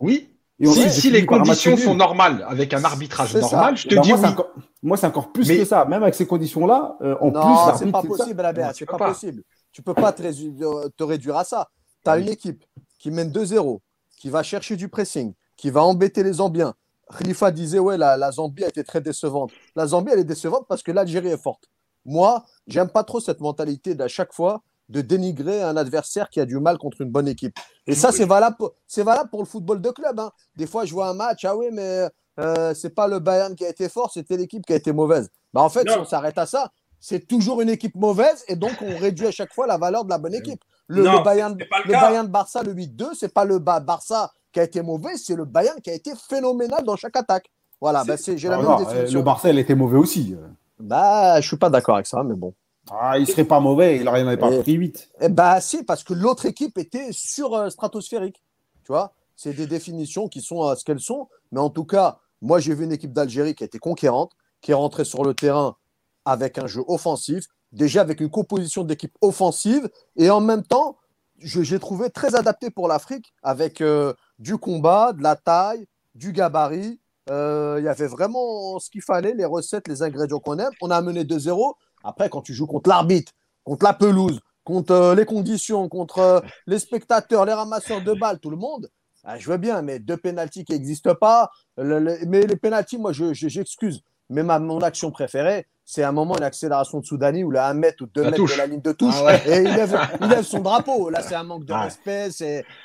Oui. 0.00 0.28
si, 0.60 0.90
si 0.90 1.10
les 1.10 1.24
conditions 1.26 1.76
sont 1.76 1.94
normales, 1.94 2.44
avec 2.48 2.72
un 2.74 2.84
arbitrage 2.84 3.34
normal, 3.34 3.76
je 3.76 3.88
te 3.88 3.94
ben, 3.94 4.02
dis 4.02 4.12
moi, 4.12 4.20
oui. 4.22 4.62
Moi, 4.82 4.96
c'est 4.96 5.06
encore 5.06 5.32
plus 5.32 5.48
que 5.48 5.64
ça. 5.64 5.84
Même 5.84 6.02
avec 6.02 6.14
ces 6.14 6.26
conditions-là, 6.26 6.96
euh, 7.02 7.16
en 7.20 7.30
non, 7.30 7.76
c'est 7.76 7.90
pas 7.90 8.02
possible, 8.02 8.42
la 8.42 8.72
c'est 8.72 8.86
pas, 8.86 8.98
possible. 8.98 9.42
Tu 9.72 9.82
peux 9.82 9.94
pas 9.94 10.12
te, 10.12 10.88
te 10.88 11.04
réduire 11.04 11.36
à 11.36 11.44
ça. 11.44 11.68
Tu 12.04 12.10
as 12.10 12.18
une 12.18 12.28
équipe 12.28 12.64
qui 12.98 13.10
mène 13.10 13.30
2-0, 13.30 13.80
qui 14.18 14.30
va 14.30 14.42
chercher 14.42 14.76
du 14.76 14.88
pressing, 14.88 15.34
qui 15.56 15.70
va 15.70 15.82
embêter 15.82 16.22
les 16.22 16.34
Zambiens, 16.34 16.74
Khalifa 17.16 17.50
disait 17.50 17.78
ouais 17.78 17.96
la, 17.96 18.30
Zambie 18.32 18.64
a 18.64 18.68
été 18.68 18.82
très 18.82 19.00
décevante. 19.00 19.52
La 19.74 19.86
Zambie 19.86 20.10
elle 20.12 20.20
est 20.20 20.24
décevante 20.24 20.66
parce 20.68 20.82
que 20.82 20.92
l'Algérie 20.92 21.28
est 21.28 21.42
forte. 21.42 21.64
Moi, 22.04 22.44
j'aime 22.66 22.88
pas 22.88 23.04
trop 23.04 23.20
cette 23.20 23.40
mentalité 23.40 23.94
d'à 23.94 24.08
chaque 24.08 24.32
fois 24.32 24.62
de 24.88 25.00
dénigrer 25.00 25.62
un 25.62 25.76
adversaire 25.76 26.28
qui 26.30 26.40
a 26.40 26.46
du 26.46 26.58
mal 26.58 26.78
contre 26.78 27.00
une 27.00 27.10
bonne 27.10 27.28
équipe. 27.28 27.58
Et 27.86 27.94
ça, 27.94 28.12
c'est 28.12 28.24
valable, 28.24 28.56
c'est 28.86 29.02
valable 29.02 29.30
pour 29.30 29.40
le 29.40 29.46
football 29.46 29.80
de 29.80 29.90
club. 29.90 30.20
Hein. 30.20 30.30
Des 30.56 30.66
fois, 30.66 30.84
je 30.84 30.92
vois 30.92 31.08
un 31.08 31.14
match, 31.14 31.44
ah 31.44 31.56
oui, 31.56 31.66
mais 31.72 32.08
euh, 32.38 32.74
c'est 32.74 32.94
pas 32.94 33.08
le 33.08 33.18
Bayern 33.18 33.54
qui 33.54 33.64
a 33.64 33.68
été 33.68 33.88
fort, 33.88 34.12
c'était 34.12 34.36
l'équipe 34.36 34.64
qui 34.64 34.72
a 34.72 34.76
été 34.76 34.92
mauvaise. 34.92 35.30
Bah, 35.52 35.62
en 35.62 35.68
fait, 35.68 35.88
si 35.88 35.98
on 35.98 36.04
s'arrête 36.04 36.38
à 36.38 36.46
ça, 36.46 36.70
c'est 37.00 37.26
toujours 37.26 37.60
une 37.60 37.70
équipe 37.70 37.94
mauvaise 37.94 38.44
et 38.48 38.56
donc 38.56 38.72
on 38.80 38.96
réduit 38.98 39.26
à 39.26 39.30
chaque 39.30 39.52
fois 39.52 39.66
la 39.66 39.78
valeur 39.78 40.04
de 40.04 40.10
la 40.10 40.18
bonne 40.18 40.34
équipe. 40.34 40.62
Le, 40.88 41.02
Bayern, 41.24 41.56
le, 41.58 41.92
Bayern 41.92 42.26
de 42.26 42.30
Barça, 42.30 42.62
le 42.62 42.72
8-2, 42.74 43.10
c'est 43.18 43.32
pas 43.32 43.44
le 43.44 43.58
Barça 43.58 44.32
qui 44.52 44.60
a 44.60 44.62
été 44.62 44.82
mauvais, 44.82 45.16
c'est 45.16 45.34
le 45.34 45.44
Bayern 45.44 45.80
qui 45.80 45.90
a 45.90 45.94
été 45.94 46.12
phénoménal 46.14 46.84
dans 46.84 46.96
chaque 46.96 47.16
attaque. 47.16 47.50
Voilà, 47.80 48.04
bah 48.04 48.14
j'ai 48.16 48.48
la 48.48 48.56
ah 48.56 48.62
même 48.62 48.78
définition. 48.78 49.18
Le 49.18 49.24
Barça, 49.24 49.50
était 49.50 49.74
mauvais 49.74 49.98
aussi. 49.98 50.34
Bah, 50.78 51.40
je 51.40 51.46
suis 51.46 51.56
pas 51.56 51.68
d'accord 51.68 51.96
avec 51.96 52.06
ça, 52.06 52.22
mais 52.22 52.34
bon. 52.34 52.54
Ah, 52.90 53.18
il 53.18 53.26
serait 53.26 53.44
pas 53.44 53.60
mauvais, 53.60 53.96
il 53.96 54.04
n'aurait 54.04 54.36
pas 54.36 54.50
pris 54.60 54.72
8. 54.72 55.10
Eh 55.20 55.28
bah, 55.28 55.60
si, 55.60 55.82
parce 55.82 56.04
que 56.04 56.14
l'autre 56.14 56.46
équipe 56.46 56.78
était 56.78 57.08
sur 57.10 57.54
euh, 57.54 57.68
stratosphérique. 57.68 58.42
Tu 58.84 58.92
vois, 58.92 59.12
c'est 59.34 59.52
des 59.52 59.66
définitions 59.66 60.28
qui 60.28 60.40
sont 60.40 60.62
à 60.62 60.76
ce 60.76 60.84
qu'elles 60.84 61.00
sont. 61.00 61.28
Mais 61.50 61.60
en 61.60 61.70
tout 61.70 61.84
cas, 61.84 62.20
moi, 62.40 62.60
j'ai 62.60 62.74
vu 62.74 62.84
une 62.84 62.92
équipe 62.92 63.12
d'Algérie 63.12 63.54
qui 63.54 63.64
était 63.64 63.78
conquérante, 63.78 64.32
qui 64.60 64.70
est 64.70 64.74
rentrée 64.74 65.04
sur 65.04 65.24
le 65.24 65.34
terrain 65.34 65.76
avec 66.24 66.58
un 66.58 66.66
jeu 66.66 66.82
offensif, 66.86 67.46
déjà 67.72 68.00
avec 68.00 68.20
une 68.20 68.30
composition 68.30 68.84
d'équipe 68.84 69.16
offensive, 69.20 69.88
et 70.16 70.30
en 70.30 70.40
même 70.40 70.62
temps, 70.62 70.96
j'ai 71.38 71.78
trouvé 71.78 72.10
très 72.10 72.34
adapté 72.34 72.70
pour 72.70 72.88
l'Afrique, 72.88 73.34
avec 73.42 73.80
euh, 73.80 74.14
du 74.38 74.56
combat, 74.56 75.12
de 75.12 75.22
la 75.22 75.36
taille, 75.36 75.86
du 76.14 76.32
gabarit. 76.32 77.00
Euh, 77.28 77.76
il 77.78 77.84
y 77.84 77.88
avait 77.88 78.06
vraiment 78.06 78.78
ce 78.78 78.90
qu'il 78.90 79.02
fallait, 79.02 79.34
les 79.34 79.44
recettes, 79.44 79.88
les 79.88 80.02
ingrédients 80.02 80.38
qu'on 80.38 80.58
aime. 80.58 80.72
On 80.80 80.90
a 80.90 81.00
mené 81.02 81.24
2-0. 81.24 81.74
Après, 82.04 82.28
quand 82.28 82.42
tu 82.42 82.54
joues 82.54 82.66
contre 82.66 82.88
l'arbitre, 82.88 83.32
contre 83.64 83.84
la 83.84 83.92
pelouse, 83.92 84.40
contre 84.64 84.92
euh, 84.92 85.14
les 85.14 85.24
conditions, 85.24 85.88
contre 85.88 86.18
euh, 86.18 86.40
les 86.66 86.78
spectateurs, 86.78 87.44
les 87.44 87.52
ramasseurs 87.52 88.02
de 88.02 88.12
balles, 88.12 88.38
tout 88.38 88.50
le 88.50 88.56
monde, 88.56 88.90
ah, 89.24 89.38
je 89.38 89.50
veux 89.50 89.56
bien, 89.56 89.82
mais 89.82 89.98
deux 89.98 90.16
pénalties 90.16 90.64
qui 90.64 90.72
n'existent 90.72 91.16
pas. 91.16 91.50
mais 91.76 92.46
les 92.46 92.56
pénalties, 92.56 92.96
moi, 92.96 93.12
j'excuse. 93.12 94.02
mais 94.30 94.44
ma, 94.44 94.60
mon 94.60 94.78
action 94.78 95.10
préférée, 95.10 95.66
c'est 95.84 96.02
un 96.02 96.12
moment 96.12 96.36
une 96.36 96.42
accélération 96.42 96.98
de 96.98 97.04
Soudani 97.04 97.44
où 97.44 97.50
là, 97.52 97.68
un 97.68 97.74
mètre 97.74 98.02
ou 98.02 98.06
deux 98.06 98.24
mètres 98.24 98.44
de 98.44 98.58
la 98.58 98.66
ligne 98.66 98.80
de 98.80 98.90
touche 98.90 99.14
ah 99.24 99.36
et 99.46 99.58
il 99.58 99.72
lève, 99.72 100.42
son 100.42 100.58
drapeau. 100.58 101.10
Là, 101.10 101.22
c'est 101.22 101.36
un 101.36 101.44
manque 101.44 101.64
de 101.64 101.72
respect. 101.72 102.30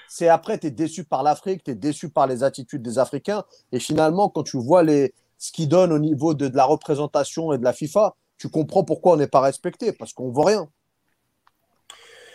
C'est 0.07 0.29
après, 0.29 0.59
tu 0.59 0.67
es 0.67 0.71
déçu 0.71 1.03
par 1.03 1.23
l'Afrique, 1.23 1.63
tu 1.63 1.71
es 1.71 1.75
déçu 1.75 2.09
par 2.09 2.27
les 2.27 2.43
attitudes 2.43 2.83
des 2.83 2.99
Africains. 2.99 3.43
Et 3.71 3.79
finalement, 3.79 4.29
quand 4.29 4.43
tu 4.43 4.57
vois 4.57 4.83
les, 4.83 5.15
ce 5.39 5.51
qu'ils 5.51 5.67
donnent 5.67 5.91
au 5.91 5.99
niveau 5.99 6.35
de, 6.35 6.47
la 6.55 6.65
représentation 6.65 7.51
et 7.53 7.57
de 7.57 7.63
la 7.63 7.73
FIFA, 7.73 8.15
tu 8.41 8.49
comprends 8.49 8.83
pourquoi 8.83 9.13
on 9.13 9.17
n'est 9.17 9.27
pas 9.27 9.39
respecté 9.39 9.93
parce 9.93 10.13
qu'on 10.13 10.29
ne 10.29 10.33
voit 10.33 10.47
rien. 10.47 10.67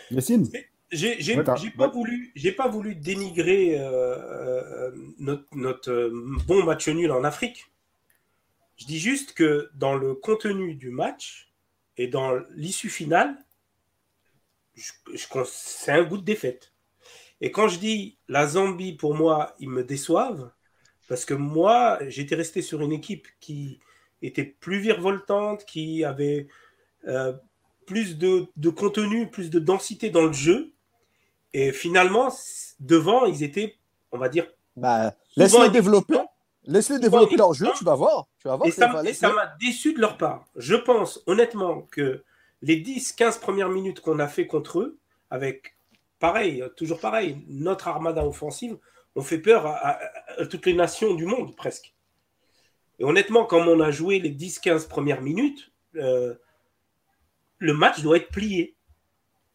Yacine 0.09 0.49
j'ai 0.89 1.35
pas 1.75 1.89
voulu, 1.89 2.31
j'ai 2.33 2.53
pas 2.53 2.69
voulu 2.69 2.95
dénigrer 2.95 3.77
euh, 3.77 3.89
euh, 3.89 4.91
notre, 5.19 5.43
notre 5.51 5.91
euh, 5.91 6.37
bon 6.47 6.63
match 6.63 6.87
nul 6.87 7.11
en 7.11 7.25
Afrique. 7.25 7.73
Je 8.77 8.85
dis 8.85 8.99
juste 8.99 9.33
que 9.33 9.69
dans 9.73 9.95
le 9.95 10.15
contenu 10.15 10.75
du 10.75 10.91
match 10.91 11.51
et 11.97 12.07
dans 12.07 12.37
l'issue 12.55 12.89
finale, 12.89 13.35
c'est 14.75 15.91
un 15.91 16.03
goût 16.03 16.17
de 16.17 16.23
défaite. 16.23 16.71
Et 17.41 17.51
quand 17.51 17.67
je 17.67 17.79
dis 17.79 18.17
la 18.29 18.47
Zambie, 18.47 18.93
pour 18.93 19.13
moi, 19.13 19.57
ils 19.59 19.69
me 19.69 19.83
déçoivent, 19.83 20.53
Parce 21.09 21.25
que 21.25 21.33
moi, 21.33 21.99
j'étais 22.07 22.35
resté 22.35 22.61
sur 22.61 22.81
une 22.81 22.93
équipe 22.93 23.27
qui 23.41 23.81
était 24.21 24.45
plus 24.45 24.79
virevoltante, 24.79 25.65
qui 25.65 26.03
avait 26.03 26.47
euh, 27.07 27.33
plus 27.85 28.17
de, 28.17 28.69
contenu, 28.69 29.29
plus 29.29 29.49
de 29.49 29.59
densité 29.59 30.09
dans 30.09 30.25
le 30.25 30.33
jeu. 30.33 30.73
Et 31.53 31.71
finalement, 31.71 32.29
devant, 32.79 33.25
ils 33.25 33.43
étaient, 33.43 33.77
on 34.11 34.17
va 34.17 34.29
dire. 34.29 34.47
Bah, 34.75 35.13
Laisse-les 35.35 35.69
développer. 35.69 36.17
Laisse-les 36.65 36.99
développer 36.99 37.37
leur 37.37 37.53
jeu, 37.53 37.67
tu 37.77 37.85
vas 37.85 37.95
voir. 37.95 38.27
Tu 38.39 38.47
vas 38.49 38.57
voir 38.57 38.67
et 38.67 38.71
ça 39.13 39.31
m'a 39.31 39.47
déçu 39.59 39.93
de 39.93 40.01
leur 40.01 40.17
part. 40.17 40.45
Je 40.57 40.75
pense 40.75 41.23
honnêtement 41.25 41.83
que 41.83 42.23
les 42.61 42.81
10-15 42.81 43.39
premières 43.39 43.69
minutes 43.69 44.01
qu'on 44.01 44.19
a 44.19 44.27
fait 44.27 44.47
contre 44.47 44.79
eux, 44.79 44.99
avec 45.29 45.77
pareil, 46.19 46.63
toujours 46.75 46.99
pareil, 46.99 47.37
notre 47.47 47.87
armada 47.87 48.25
offensive, 48.25 48.77
on 49.15 49.21
fait 49.21 49.37
peur 49.39 49.65
à, 49.65 49.99
toutes 50.49 50.65
les 50.65 50.73
nations 50.73 51.13
du 51.13 51.25
monde 51.25 51.55
presque. 51.55 51.93
Et 52.99 53.03
honnêtement, 53.03 53.45
comme 53.45 53.67
on 53.67 53.79
a 53.79 53.91
joué 53.91 54.19
les 54.19 54.31
10-15 54.31 54.87
premières 54.87 55.21
minutes, 55.21 55.71
euh, 55.95 56.35
le 57.59 57.73
match 57.73 58.01
doit 58.01 58.17
être 58.17 58.29
plié. 58.29 58.75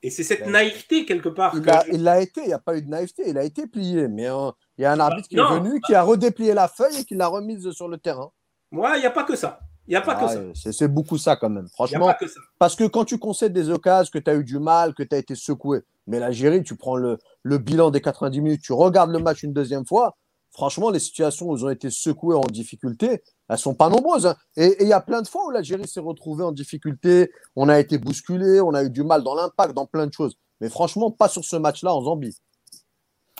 Et 0.05 0.11
c'est 0.11 0.25
cette 0.25 0.47
naïveté 0.47 1.07
quelque 1.07 1.29
part. 1.29 1.55
Il 1.93 2.03
l'a 2.03 2.21
été, 2.21 2.43
il 2.43 2.49
n'y 2.49 2.53
a 2.53 2.59
pas 2.59 2.77
eu 2.77 2.83
de 2.83 2.89
naïveté, 2.89 3.23
il 3.29 3.39
a 3.39 3.45
été 3.45 3.67
plié. 3.69 4.09
Mais 4.09 4.29
euh, 4.29 4.51
il 4.77 4.83
y 4.83 4.85
a 4.85 4.93
un 4.93 4.99
arbitre 4.99 5.29
qui 5.29 5.37
est 5.37 5.43
venu, 5.43 5.81
qui 5.81 5.95
a 5.95 6.03
redéplié 6.03 6.55
la 6.55 6.67
feuille 6.67 7.01
et 7.01 7.05
qui 7.05 7.15
l'a 7.15 7.29
remise 7.29 7.71
sur 7.71 7.89
le 7.89 7.99
terrain. 7.99 8.31
Ouais, 8.73 8.97
il 8.97 9.01
n'y 9.01 9.07
a 9.07 9.11
pas 9.11 9.25
que 9.25 9.37
ça. 9.37 9.61
Il 9.87 9.91
n'y 9.91 9.97
a 9.97 10.01
pas 10.01 10.15
que 10.15 10.55
ça. 10.55 10.73
C'est 10.73 10.89
beaucoup 10.89 11.19
ça 11.19 11.37
quand 11.37 11.51
même, 11.51 11.69
franchement. 11.69 12.13
Parce 12.59 12.75
que 12.75 12.85
quand 12.85 13.05
tu 13.05 13.19
concèdes 13.19 13.53
des 13.53 13.71
occasions, 13.71 14.11
que 14.13 14.19
tu 14.19 14.31
as 14.31 14.35
eu 14.35 14.45
du 14.45 14.59
mal, 14.59 14.95
que 14.95 15.03
tu 15.03 15.15
as 15.15 15.19
été 15.19 15.35
secoué, 15.35 15.81
mais 16.07 16.19
l'Algérie, 16.19 16.63
tu 16.63 16.77
prends 16.77 16.97
le, 16.97 17.19
le, 17.43 17.59
bilan 17.59 17.91
des 17.91 18.01
90 18.01 18.41
minutes, 18.41 18.63
tu 18.63 18.73
regardes 18.73 19.11
le 19.11 19.19
match 19.19 19.43
une 19.43 19.53
deuxième 19.53 19.87
fois, 19.87 20.17
franchement, 20.52 20.90
les 20.90 20.99
situations 20.99 21.50
où 21.50 21.56
ils 21.56 21.64
ont 21.64 21.71
été 21.71 21.90
secoués 21.90 22.37
en 22.37 22.42
difficulté, 22.42 23.23
elles 23.49 23.59
sont 23.59 23.75
pas 23.75 23.88
nombreuses. 23.88 24.26
Hein. 24.26 24.37
Et 24.56 24.76
il 24.80 24.88
y 24.88 24.92
a 24.92 25.00
plein 25.00 25.23
de 25.23 25.28
fois 25.28 25.47
où 25.47 25.50
l'Algérie 25.50 25.88
s'est 25.88 26.00
retrouvée 26.00 26.44
en 26.44 26.52
difficulté, 26.52 27.32
on 27.56 27.68
a 27.68 27.80
été 27.80 27.99
bousculé, 27.99 28.61
on 28.61 28.75
a 28.75 28.85
eu 28.85 28.90
du 28.90 29.02
mal 29.02 29.23
dans 29.23 29.35
l'impact, 29.35 29.75
dans 29.75 29.87
plein 29.87 30.06
de 30.06 30.12
choses. 30.12 30.37
Mais 30.61 30.68
franchement, 30.68 31.11
pas 31.11 31.28
sur 31.28 31.44
ce 31.44 31.56
match-là 31.56 31.94
en 31.94 32.02
Zambie. 32.02 32.37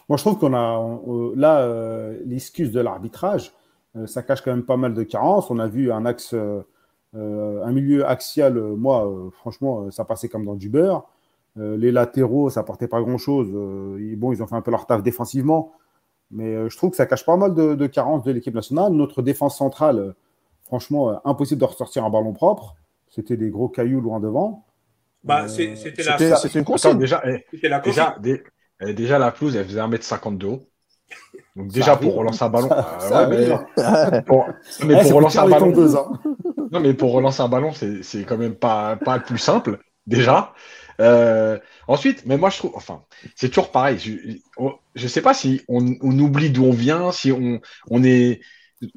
Moi, 0.09 0.16
je 0.16 0.25
trouve 0.25 0.38
qu'on 0.38 0.54
a 0.54 1.35
là 1.37 1.61
euh, 1.61 2.21
l'excuse 2.26 2.73
de 2.73 2.81
l'arbitrage 2.81 3.52
euh, 3.95 4.07
ça 4.07 4.23
cache 4.23 4.40
quand 4.40 4.50
même 4.50 4.64
pas 4.64 4.78
mal 4.78 4.95
de 4.95 5.02
carences. 5.02 5.50
On 5.50 5.59
a 5.59 5.69
vu 5.69 5.92
un 5.92 6.07
axe, 6.07 6.35
euh, 6.35 6.62
un 7.14 7.73
milieu 7.73 8.07
axial, 8.07 8.54
moi, 8.54 9.07
franchement, 9.33 9.90
ça 9.90 10.04
passait 10.07 10.28
comme 10.28 10.47
dans 10.47 10.54
du 10.54 10.71
beurre. 10.71 11.04
les 11.57 11.92
latéraux, 11.92 12.49
ça 12.49 12.62
portait 12.62 12.88
pas 12.88 13.02
grand-chose. 13.02 13.49
bon, 14.16 14.33
ils 14.33 14.42
ont 14.42 14.47
fait 14.47 14.54
un 14.54 14.62
peu 14.62 14.71
leur 14.71 14.87
taf 14.87 15.02
défensivement. 15.02 15.73
Mais 16.33 16.69
je 16.69 16.77
trouve 16.77 16.91
que 16.91 16.97
ça 16.97 17.07
cache 17.07 17.25
pas 17.25 17.37
mal 17.37 17.55
de, 17.55 17.87
carences 17.87 18.25
de 18.25 18.33
l'équipe 18.33 18.55
nationale. 18.55 18.93
Notre 18.93 19.23
défense 19.23 19.59
centrale, 19.59 20.15
franchement, 20.65 21.21
impossible 21.27 21.61
de 21.61 21.67
ressortir 21.67 22.05
un 22.05 22.11
ballon 22.11 22.33
propre. 22.33 22.75
C'était 23.11 23.37
des 23.37 23.51
gros 23.51 23.69
cailloux 23.69 24.01
loin 24.01 24.19
devant. 24.19 24.65
Bah, 25.25 25.47
c'était 25.47 26.03
la, 26.03 26.17
une 26.17 26.99
déjà, 26.99 27.23
la 27.62 27.79
déjà, 27.81 28.17
déjà, 28.81 29.19
la 29.19 29.31
pelouse, 29.31 29.55
elle 29.55 29.67
faisait 29.67 29.81
1m50 29.81 30.39
de 30.39 30.47
haut. 30.47 30.61
Donc 31.55 31.69
déjà 31.69 31.97
pour 31.97 32.15
relancer 32.15 32.43
un 32.43 32.49
ballon, 32.49 32.71
mais, 33.29 34.23
pour, 34.23 34.47
relancer 35.15 35.39
un 35.39 35.49
ballon, 35.49 35.73
non 36.71 36.81
mais 36.81 36.95
pour 36.95 37.12
relancer 37.12 37.43
un 37.43 37.49
ballon, 37.49 37.73
c'est 37.73 38.25
quand 38.25 38.39
même 38.39 38.55
pas 38.55 38.97
pas 38.97 39.19
le 39.19 39.23
plus 39.23 39.39
simple 39.39 39.79
déjà. 40.07 40.55
Euh, 41.01 41.59
ensuite, 41.89 42.25
mais 42.27 42.37
moi 42.37 42.51
je 42.51 42.59
trouve, 42.59 42.73
enfin, 42.75 43.05
c'est 43.35 43.49
toujours 43.49 43.71
pareil. 43.71 43.99
Je, 43.99 44.13
je 44.95 45.09
sais 45.09 45.23
pas 45.23 45.35
si 45.35 45.63
on, 45.69 45.85
oublie 46.03 46.51
d'où 46.51 46.65
on 46.65 46.73
vient, 46.73 47.13
si 47.13 47.33
on, 47.33 47.61
on 47.91 48.05
est 48.05 48.41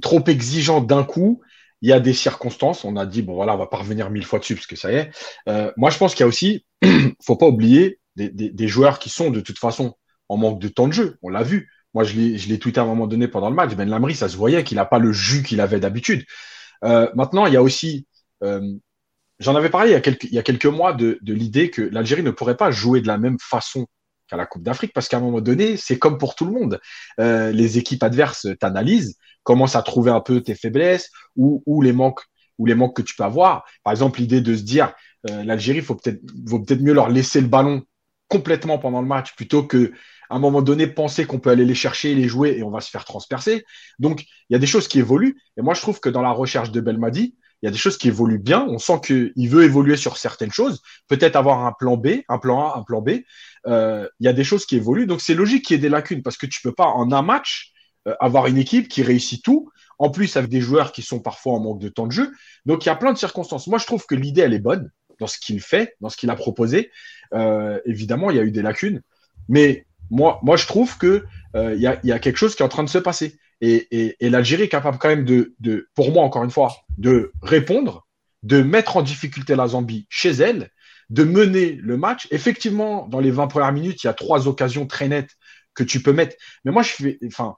trop 0.01 0.23
exigeant 0.25 0.81
d'un 0.81 1.03
coup. 1.03 1.41
Il 1.81 1.89
y 1.89 1.93
a 1.93 1.99
des 1.99 2.13
circonstances. 2.13 2.85
On 2.85 2.95
a 2.95 3.05
dit 3.05 3.21
bon 3.21 3.35
voilà, 3.35 3.53
on 3.55 3.57
va 3.57 3.67
pas 3.67 3.77
revenir 3.77 4.09
mille 4.09 4.25
fois 4.25 4.39
dessus 4.39 4.55
parce 4.55 4.67
que 4.67 4.75
ça 4.75 4.91
y 4.91 4.95
est. 4.95 5.11
Euh, 5.49 5.71
moi 5.77 5.89
je 5.89 5.97
pense 5.97 6.13
qu'il 6.13 6.21
y 6.21 6.23
a 6.23 6.27
aussi, 6.27 6.65
faut 7.23 7.35
pas 7.35 7.47
oublier 7.47 7.99
des, 8.15 8.29
des, 8.29 8.49
des 8.49 8.67
joueurs 8.67 8.99
qui 8.99 9.09
sont 9.09 9.29
de 9.29 9.41
toute 9.41 9.59
façon 9.59 9.95
en 10.29 10.37
manque 10.37 10.59
de 10.59 10.67
temps 10.67 10.87
de 10.87 10.93
jeu. 10.93 11.17
On 11.21 11.29
l'a 11.29 11.43
vu. 11.43 11.69
Moi, 11.95 12.03
je 12.03 12.17
l'ai 12.17 12.59
tweeté 12.59 12.81
à 12.81 12.83
un 12.83 12.87
moment 12.87 13.07
donné 13.07 13.29
pendant 13.29 13.49
le 13.49 13.55
match. 13.55 13.73
Ben 13.73 13.89
Lamry, 13.89 14.15
ça 14.15 14.27
se 14.27 14.35
voyait 14.35 14.65
qu'il 14.65 14.75
n'a 14.75 14.85
pas 14.85 14.99
le 14.99 15.13
jus 15.13 15.43
qu'il 15.43 15.61
avait 15.61 15.79
d'habitude. 15.79 16.25
Euh, 16.83 17.09
maintenant, 17.15 17.45
il 17.45 17.53
y 17.53 17.57
a 17.57 17.63
aussi, 17.63 18.05
euh, 18.43 18.59
j'en 19.39 19.55
avais 19.55 19.69
parlé 19.69 19.89
il 19.89 19.93
y 19.93 19.95
a 19.95 20.01
quelques, 20.01 20.23
il 20.25 20.33
y 20.33 20.39
a 20.39 20.43
quelques 20.43 20.65
mois 20.65 20.93
de, 20.93 21.19
de 21.21 21.33
l'idée 21.33 21.69
que 21.69 21.81
l'Algérie 21.81 22.23
ne 22.23 22.31
pourrait 22.31 22.57
pas 22.57 22.71
jouer 22.71 23.01
de 23.01 23.07
la 23.07 23.17
même 23.17 23.37
façon 23.39 23.87
qu'à 24.27 24.37
la 24.37 24.45
Coupe 24.45 24.63
d'Afrique, 24.63 24.91
parce 24.93 25.07
qu'à 25.07 25.17
un 25.17 25.21
moment 25.21 25.41
donné, 25.41 25.77
c'est 25.77 25.99
comme 25.99 26.17
pour 26.17 26.35
tout 26.35 26.45
le 26.45 26.51
monde. 26.51 26.79
Euh, 27.19 27.51
les 27.51 27.77
équipes 27.77 28.03
adverses 28.03 28.47
t'analysent, 28.59 29.17
commencent 29.43 29.75
à 29.75 29.83
trouver 29.83 30.11
un 30.11 30.21
peu 30.21 30.41
tes 30.41 30.55
faiblesses 30.55 31.11
ou, 31.35 31.63
ou 31.65 31.81
les 31.81 31.93
manques 31.93 32.21
ou 32.57 32.65
les 32.65 32.75
manques 32.75 32.95
que 32.95 33.01
tu 33.01 33.15
peux 33.15 33.23
avoir. 33.23 33.65
Par 33.83 33.91
exemple, 33.91 34.19
l'idée 34.19 34.41
de 34.41 34.55
se 34.55 34.63
dire 34.63 34.93
euh, 35.29 35.43
l'Algérie, 35.43 35.81
faut 35.81 35.95
peut-être, 35.95 36.21
vaut 36.45 36.59
peut-être 36.59 36.81
mieux 36.81 36.93
leur 36.93 37.09
laisser 37.09 37.41
le 37.41 37.47
ballon 37.47 37.83
complètement 38.27 38.79
pendant 38.79 39.01
le 39.01 39.07
match 39.07 39.35
plutôt 39.35 39.63
que 39.63 39.93
à 40.29 40.35
un 40.35 40.39
moment 40.39 40.63
donné 40.63 40.87
penser 40.87 41.25
qu'on 41.25 41.39
peut 41.39 41.51
aller 41.51 41.65
les 41.65 41.75
chercher, 41.75 42.15
les 42.15 42.27
jouer 42.27 42.57
et 42.57 42.63
on 42.63 42.71
va 42.71 42.81
se 42.81 42.89
faire 42.89 43.05
transpercer. 43.05 43.63
Donc, 43.99 44.23
il 44.23 44.53
y 44.53 44.55
a 44.55 44.59
des 44.59 44.65
choses 44.65 44.87
qui 44.87 44.97
évoluent. 44.97 45.37
Et 45.57 45.61
moi, 45.61 45.75
je 45.75 45.81
trouve 45.81 45.99
que 45.99 46.09
dans 46.09 46.23
la 46.23 46.31
recherche 46.31 46.71
de 46.71 46.81
Belmadi, 46.81 47.35
il 47.65 47.67
y 47.67 47.69
a 47.69 47.71
des 47.71 47.79
choses 47.79 47.97
qui 47.97 48.09
évoluent 48.09 48.37
bien. 48.37 48.63
On 48.69 48.77
sent 48.77 49.01
qu'il 49.03 49.49
veut 49.49 49.63
évoluer 49.63 49.97
sur 49.97 50.17
certaines 50.17 50.51
choses, 50.51 50.83
peut-être 51.07 51.35
avoir 51.35 51.65
un 51.65 51.71
plan 51.71 51.97
B, 51.97 52.19
un 52.29 52.37
plan 52.37 52.67
A, 52.67 52.77
un 52.77 52.83
plan 52.83 53.01
B. 53.01 53.21
Euh, 53.65 54.07
il 54.19 54.25
y 54.27 54.29
a 54.29 54.33
des 54.33 54.43
choses 54.43 54.67
qui 54.67 54.75
évoluent. 54.75 55.07
Donc, 55.07 55.19
c'est 55.19 55.33
logique 55.33 55.65
qu'il 55.65 55.75
y 55.75 55.79
ait 55.79 55.81
des 55.81 55.89
lacunes 55.89 56.21
parce 56.21 56.37
que 56.37 56.45
tu 56.45 56.61
peux 56.61 56.73
pas, 56.73 56.85
en 56.85 57.11
un 57.11 57.23
match, 57.23 57.73
euh, 58.07 58.13
avoir 58.19 58.45
une 58.45 58.59
équipe 58.59 58.87
qui 58.87 59.01
réussit 59.01 59.43
tout. 59.43 59.71
En 59.97 60.11
plus, 60.11 60.37
avec 60.37 60.51
des 60.51 60.61
joueurs 60.61 60.91
qui 60.91 61.01
sont 61.01 61.19
parfois 61.19 61.53
en 61.53 61.59
manque 61.59 61.79
de 61.79 61.89
temps 61.89 62.05
de 62.05 62.11
jeu. 62.11 62.31
Donc, 62.67 62.85
il 62.85 62.89
y 62.89 62.91
a 62.91 62.95
plein 62.95 63.13
de 63.13 63.17
circonstances. 63.17 63.65
Moi, 63.65 63.79
je 63.79 63.87
trouve 63.87 64.05
que 64.05 64.13
l'idée, 64.13 64.41
elle 64.41 64.53
est 64.53 64.59
bonne 64.59 64.91
dans 65.19 65.27
ce 65.27 65.39
qu'il 65.39 65.59
fait, 65.59 65.95
dans 66.01 66.09
ce 66.09 66.17
qu'il 66.17 66.29
a 66.29 66.35
proposé. 66.35 66.91
Euh, 67.33 67.79
évidemment, 67.85 68.29
il 68.29 68.37
y 68.37 68.39
a 68.39 68.43
eu 68.43 68.51
des 68.51 68.61
lacunes. 68.61 69.01
Mais 69.49 69.87
moi, 70.11 70.39
je 70.55 70.67
trouve 70.67 70.97
que 70.99 71.25
euh, 71.55 71.73
il 71.73 71.81
y, 71.81 71.87
a, 72.11 72.19
quelque 72.19 72.37
chose 72.37 72.55
qui 72.55 72.61
est 72.61 72.65
en 72.65 72.69
train 72.69 72.83
de 72.83 72.89
se 72.89 72.97
passer. 72.97 73.39
Et, 73.61 73.87
et, 73.91 74.15
et 74.19 74.29
l'Algérie 74.29 74.63
est 74.63 74.69
capable 74.69 74.97
quand 74.97 75.07
même 75.07 75.25
de, 75.25 75.55
de, 75.59 75.87
pour 75.95 76.11
moi, 76.11 76.23
encore 76.23 76.43
une 76.43 76.51
fois, 76.51 76.75
de 76.97 77.31
répondre, 77.41 78.05
de 78.43 78.61
mettre 78.61 78.97
en 78.97 79.01
difficulté 79.01 79.55
la 79.55 79.67
Zambie 79.67 80.07
chez 80.09 80.31
elle, 80.31 80.69
de 81.09 81.23
mener 81.23 81.73
le 81.81 81.97
match. 81.97 82.27
Effectivement, 82.31 83.07
dans 83.07 83.19
les 83.19 83.31
20 83.31 83.47
premières 83.47 83.71
minutes, 83.71 84.03
il 84.03 84.07
y 84.07 84.09
a 84.09 84.13
trois 84.13 84.47
occasions 84.47 84.87
très 84.87 85.07
nettes 85.07 85.31
que 85.73 85.83
tu 85.83 86.01
peux 86.01 86.13
mettre. 86.13 86.35
Mais 86.63 86.71
moi, 86.71 86.83
je 86.83 86.89
fais, 86.89 87.19
enfin, 87.27 87.55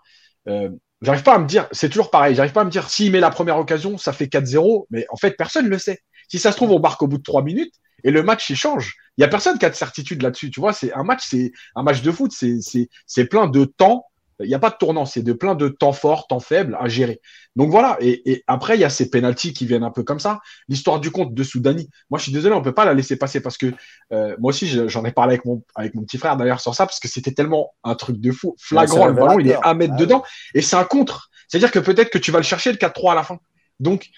euh, 0.48 0.70
j'arrive 1.02 1.24
pas 1.24 1.36
à 1.36 1.40
me 1.40 1.48
dire, 1.48 1.68
c'est 1.72 1.90
toujours 1.90 2.12
pareil, 2.12 2.36
j'arrive 2.36 2.54
pas 2.54 2.62
à 2.62 2.66
me 2.66 2.70
dire 2.70 2.90
s'il 2.90 3.12
met 3.12 3.20
la 3.20 3.30
première 3.30 3.58
occasion, 3.58 3.98
ça 3.98 4.14
fait 4.14 4.28
4-0, 4.28 4.88
mais 4.90 5.06
en 5.10 5.18
fait, 5.18 5.36
personne 5.38 5.66
ne 5.66 5.70
le 5.70 5.80
sait. 5.80 6.00
Si 6.28 6.40
ça 6.40 6.52
se 6.52 6.58
trouve, 6.58 6.72
on 6.72 6.80
marque 6.80 7.02
au 7.02 7.08
bout 7.08 7.18
de 7.18 7.24
trois 7.24 7.44
minutes 7.44 7.74
et 8.04 8.12
le 8.12 8.24
match, 8.24 8.50
il 8.50 8.56
change. 8.56 8.96
Il 9.18 9.22
y 9.22 9.24
a 9.24 9.28
personne 9.28 9.58
qui 9.58 9.66
a 9.66 9.70
de 9.70 9.76
certitude 9.76 10.22
là-dessus. 10.22 10.52
Tu 10.52 10.60
vois, 10.60 10.74
c'est 10.74 10.94
un 10.94 11.04
match, 11.04 11.26
c'est 11.30 11.52
un 11.76 11.84
match 11.84 12.02
de 12.02 12.12
foot, 12.12 12.32
c'est 12.32 13.26
plein 13.26 13.48
de 13.48 13.66
temps. 13.66 14.06
Il 14.40 14.48
n'y 14.48 14.54
a 14.54 14.60
pas 14.60 14.70
de 14.70 14.76
tournant, 14.76 15.06
c'est 15.06 15.24
de 15.24 15.34
plein 15.34 15.56
de 15.56 15.68
temps 15.68 15.94
forts, 15.94 16.28
temps 16.28 16.40
faibles 16.40 16.78
à 16.80 16.88
gérer. 16.88 17.22
Donc 17.56 17.72
voilà. 17.72 17.98
Et, 18.02 18.44
après, 18.46 18.76
il 18.76 18.82
y 18.82 18.84
a 18.84 18.90
ces 18.90 19.10
pénalties 19.10 19.54
qui 19.54 19.66
viennent 19.66 19.84
un 19.84 19.92
peu 19.92 20.04
comme 20.04 20.20
ça. 20.20 20.40
L'histoire 20.70 21.00
du 21.00 21.10
compte 21.10 21.34
de 21.34 21.44
Soudani. 21.44 21.90
Moi, 22.10 22.20
je 22.20 22.24
suis 22.24 22.32
désolé, 22.32 22.54
on 22.54 22.62
peut 22.62 22.74
pas 22.74 22.86
la 22.86 22.94
laisser 22.94 23.18
passer 23.18 23.42
parce 23.42 23.58
que 23.58 23.74
euh, 24.12 24.36
moi 24.40 24.50
aussi, 24.50 24.68
j'en 24.88 25.04
ai 25.06 25.12
parlé 25.12 25.34
avec 25.34 25.46
mon 25.46 25.64
avec 25.76 25.96
mon 25.96 26.04
petit 26.04 26.18
frère 26.18 26.38
d'ailleurs 26.38 26.60
sur 26.60 26.76
ça 26.76 26.86
parce 26.86 27.00
que 27.00 27.08
c'était 27.08 27.32
tellement 27.32 27.74
un 27.84 27.96
truc 27.96 28.20
de 28.20 28.32
fou, 28.32 28.56
flagrant. 28.60 29.08
le 29.08 29.14
ballon, 29.14 29.40
il 29.40 29.50
est 29.50 29.58
à 29.64 29.74
mettre 29.74 29.96
dedans 29.96 30.24
et 30.54 30.62
c'est 30.62 30.76
un 30.76 30.84
contre. 30.84 31.30
C'est-à-dire 31.48 31.72
que 31.72 31.80
peut-être 31.80 32.10
que 32.10 32.18
tu 32.18 32.32
vas 32.32 32.40
le 32.40 32.44
chercher 32.44 32.72
le 32.72 32.78
4-3 32.78 33.14
à 33.14 33.16
la 33.16 33.24
fin. 33.24 33.40
Donc 33.80 34.10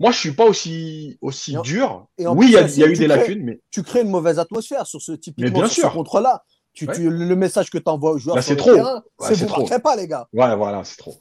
moi, 0.00 0.12
je 0.12 0.18
suis 0.18 0.32
pas 0.32 0.44
aussi, 0.44 1.18
aussi 1.20 1.56
dur. 1.62 2.06
oui, 2.18 2.46
il 2.46 2.52
y 2.52 2.84
a, 2.84 2.88
eu 2.88 2.94
des 2.94 3.08
lacunes, 3.08 3.42
mais. 3.42 3.60
Tu 3.70 3.82
crées 3.82 4.02
une 4.02 4.10
mauvaise 4.10 4.38
atmosphère 4.38 4.86
sur 4.86 5.02
ce 5.02 5.12
type 5.12 5.38
de 5.38 5.50
contre-là. 5.88 6.44
Tu, 6.86 7.10
le 7.10 7.36
message 7.36 7.70
que 7.70 7.78
tu 7.78 7.88
envoies 7.88 8.12
aux 8.12 8.18
joueurs 8.18 8.36
bah, 8.36 8.42
le 8.48 8.56
trop. 8.56 8.74
terrain, 8.74 9.02
c'est 9.20 9.34
vous 9.34 9.46
trop. 9.46 9.66
pas, 9.80 9.96
les 9.96 10.06
gars. 10.06 10.28
Ouais, 10.32 10.54
voilà, 10.56 10.84
c'est 10.84 10.96
trop. 10.96 11.16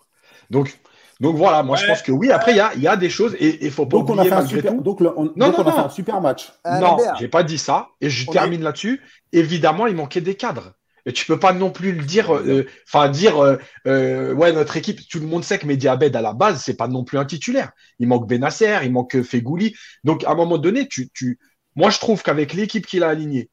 Donc, 0.50 0.80
donc 1.20 1.36
voilà, 1.36 1.64
moi 1.64 1.76
je 1.78 1.88
pense 1.88 2.02
que 2.02 2.12
oui, 2.12 2.32
après 2.32 2.52
il 2.52 2.58
y 2.58 2.60
a, 2.60 2.76
y 2.76 2.88
a, 2.88 2.96
des 2.96 3.10
choses 3.10 3.36
et 3.40 3.66
il 3.66 3.72
faut 3.72 3.86
pas 3.86 3.98
donc 3.98 4.10
oublier 4.10 4.32
on 4.32 4.36
a 4.36 4.38
fait 4.38 4.44
un 4.44 4.48
super, 4.48 4.74
Donc 4.76 5.02
on, 5.02 5.06
non, 5.24 5.32
non, 5.36 5.54
on 5.58 5.68
a 5.68 5.72
fait 5.72 5.80
un 5.80 5.90
super 5.90 6.22
match. 6.22 6.54
Euh, 6.68 6.80
non, 6.80 6.98
j'ai 7.20 7.28
pas 7.28 7.44
dit 7.44 7.58
ça 7.58 7.90
et 8.02 8.10
je 8.10 8.30
termine 8.30 8.62
là-dessus. 8.62 9.02
Évidemment, 9.34 9.88
il 9.88 9.96
manquait 9.96 10.22
des 10.22 10.36
cadres. 10.36 10.74
Et 11.08 11.14
tu 11.14 11.26
peux 11.26 11.40
pas 11.40 11.54
non 11.54 11.72
plus 11.72 11.94
le 11.94 12.04
dire, 12.04 12.36
euh, 12.36 12.68
enfin 12.86 13.08
dire, 13.08 13.42
euh, 13.42 13.58
euh, 13.88 14.34
ouais, 14.34 14.52
notre 14.52 14.76
équipe, 14.76 15.00
tout 15.08 15.22
le 15.22 15.26
monde 15.26 15.42
sait 15.42 15.58
que 15.58 15.66
Mehdi 15.66 15.88
Abed 15.88 16.14
à 16.18 16.22
la 16.22 16.34
base, 16.34 16.62
c'est 16.62 16.76
pas 16.76 16.90
non 16.90 17.06
plus 17.06 17.18
un 17.18 17.24
titulaire. 17.24 17.72
Il 17.98 18.10
manque 18.10 18.28
Benasser, 18.28 18.80
il 18.84 18.92
manque 18.92 19.22
Fegouli. 19.22 19.74
Donc 20.04 20.26
à 20.26 20.32
un 20.32 20.36
moment 20.36 20.58
donné, 20.58 20.86
tu, 20.90 21.10
tu... 21.14 21.40
moi 21.76 21.92
je 21.92 22.00
trouve 22.00 22.24
qu'avec 22.24 22.54
l'équipe 22.54 22.86
qu'il 22.86 23.04
a 23.04 23.08
alignée, 23.08 23.50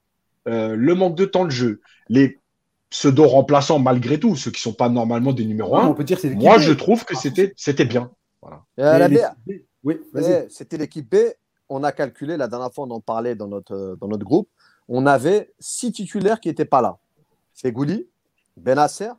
le 0.46 0.94
manque 0.94 1.16
de 1.16 1.24
temps 1.24 1.44
de 1.44 1.50
jeu, 1.50 1.80
les 2.08 2.40
pseudo 2.90 3.26
remplaçants 3.26 3.78
malgré 3.78 4.20
tout, 4.20 4.36
ceux 4.36 4.50
qui 4.50 4.60
sont 4.60 4.72
pas 4.72 4.88
normalement 4.88 5.32
des 5.32 5.44
numéros 5.44 5.76
1, 5.76 5.86
on 5.88 5.94
peut 5.94 6.04
dire 6.04 6.18
moi 6.36 6.58
je 6.58 6.72
trouve 6.72 7.04
que 7.04 7.16
c'était 7.16 7.52
c'était 7.56 7.84
bien. 7.84 8.10
Voilà. 8.40 9.08
Oui, 9.82 10.00
c'était 10.48 10.76
l'équipe 10.76 11.10
B. 11.10 11.16
On 11.68 11.82
a 11.82 11.92
calculé 11.92 12.36
la 12.36 12.46
dernière 12.46 12.72
fois, 12.72 12.86
on 12.86 12.90
en 12.90 13.00
parlait 13.00 13.34
dans 13.34 13.48
notre 13.48 13.96
dans 14.00 14.08
notre 14.08 14.24
groupe. 14.24 14.48
On 14.88 15.06
avait 15.06 15.52
six 15.58 15.92
titulaires 15.92 16.40
qui 16.40 16.48
n'étaient 16.48 16.64
pas 16.64 16.82
là. 16.82 16.98
Fegouli, 17.54 18.06
Benasser, 18.56 19.10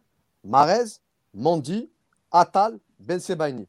Marez, 0.43 0.99
Mandi, 1.33 1.89
Atal, 2.31 2.77
Ben 2.99 3.19
Sebaini. 3.19 3.67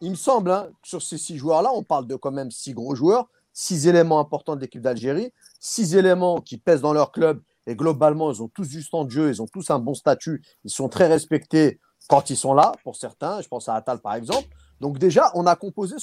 Il 0.00 0.10
me 0.10 0.16
semble, 0.16 0.50
hein, 0.50 0.68
sur 0.82 1.02
ces 1.02 1.18
six 1.18 1.38
joueurs-là, 1.38 1.70
on 1.74 1.82
parle 1.82 2.06
de 2.06 2.14
quand 2.16 2.30
même 2.30 2.50
six 2.50 2.74
gros 2.74 2.94
joueurs, 2.94 3.28
six 3.54 3.86
éléments 3.86 4.18
importants 4.18 4.56
de 4.56 4.60
l'équipe 4.60 4.82
d'Algérie, 4.82 5.32
six 5.60 5.96
éléments 5.96 6.40
qui 6.40 6.58
pèsent 6.58 6.82
dans 6.82 6.92
leur 6.92 7.12
club 7.12 7.40
et 7.66 7.76
globalement, 7.76 8.30
ils 8.30 8.42
ont 8.42 8.48
tous 8.48 8.68
du 8.68 8.86
temps 8.86 9.04
de 9.04 9.10
jeu, 9.10 9.30
ils 9.30 9.40
ont 9.40 9.46
tous 9.46 9.70
un 9.70 9.78
bon 9.78 9.94
statut, 9.94 10.42
ils 10.64 10.70
sont 10.70 10.88
très 10.88 11.06
respectés 11.06 11.80
quand 12.08 12.28
ils 12.28 12.36
sont 12.36 12.52
là, 12.52 12.72
pour 12.82 12.96
certains. 12.96 13.40
Je 13.40 13.48
pense 13.48 13.68
à 13.68 13.74
Atal 13.74 14.00
par 14.00 14.14
exemple. 14.14 14.48
Donc 14.80 14.98
déjà, 14.98 15.30
on 15.34 15.46
a 15.46 15.56
composé 15.56 15.96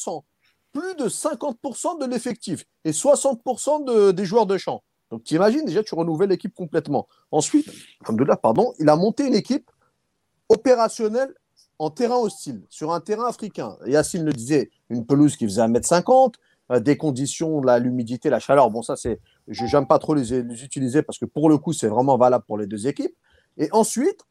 plus 0.71 0.95
de 0.95 1.09
50% 1.09 1.99
de 1.99 2.05
l'effectif 2.05 2.65
et 2.85 2.91
60% 2.91 3.85
de, 3.85 4.11
des 4.11 4.25
joueurs 4.25 4.45
de 4.45 4.57
champ. 4.57 4.81
Donc 5.11 5.25
tu 5.25 5.35
imagines, 5.35 5.65
déjà, 5.65 5.83
tu 5.83 5.93
renouvelles 5.93 6.29
l'équipe 6.29 6.55
complètement. 6.55 7.07
Ensuite, 7.31 7.69
pardon, 8.41 8.73
il 8.79 8.89
a 8.89 8.95
monté 8.95 9.27
une 9.27 9.35
équipe 9.35 9.69
opérationnelle 10.47 11.33
en 11.79 11.89
terrain 11.89 12.17
hostile, 12.17 12.63
sur 12.69 12.93
un 12.93 13.01
terrain 13.01 13.27
africain. 13.27 13.75
Yacine 13.87 14.23
le 14.23 14.33
disait, 14.33 14.69
une 14.89 15.05
pelouse 15.05 15.35
qui 15.35 15.45
faisait 15.45 15.63
1m50, 15.63 16.05
euh, 16.05 16.29
des 16.79 16.97
conditions, 16.97 17.61
l'humidité, 17.61 18.29
la 18.29 18.39
chaleur. 18.39 18.69
Bon, 18.69 18.81
ça, 18.81 18.95
c'est, 18.95 19.19
je 19.47 19.65
n'aime 19.75 19.87
pas 19.87 19.99
trop 19.99 20.13
les, 20.13 20.33
utiliser 20.63 21.01
parce 21.01 21.17
que 21.17 21.25
pour 21.25 21.49
le 21.49 21.57
coup, 21.57 21.73
c'est 21.73 21.87
vraiment 21.87 22.17
valable 22.17 22.45
pour 22.45 22.57
les 22.57 22.67
deux 22.67 22.87
équipes. 22.87 23.15
Et 23.57 23.69
ensuite, 23.71 24.21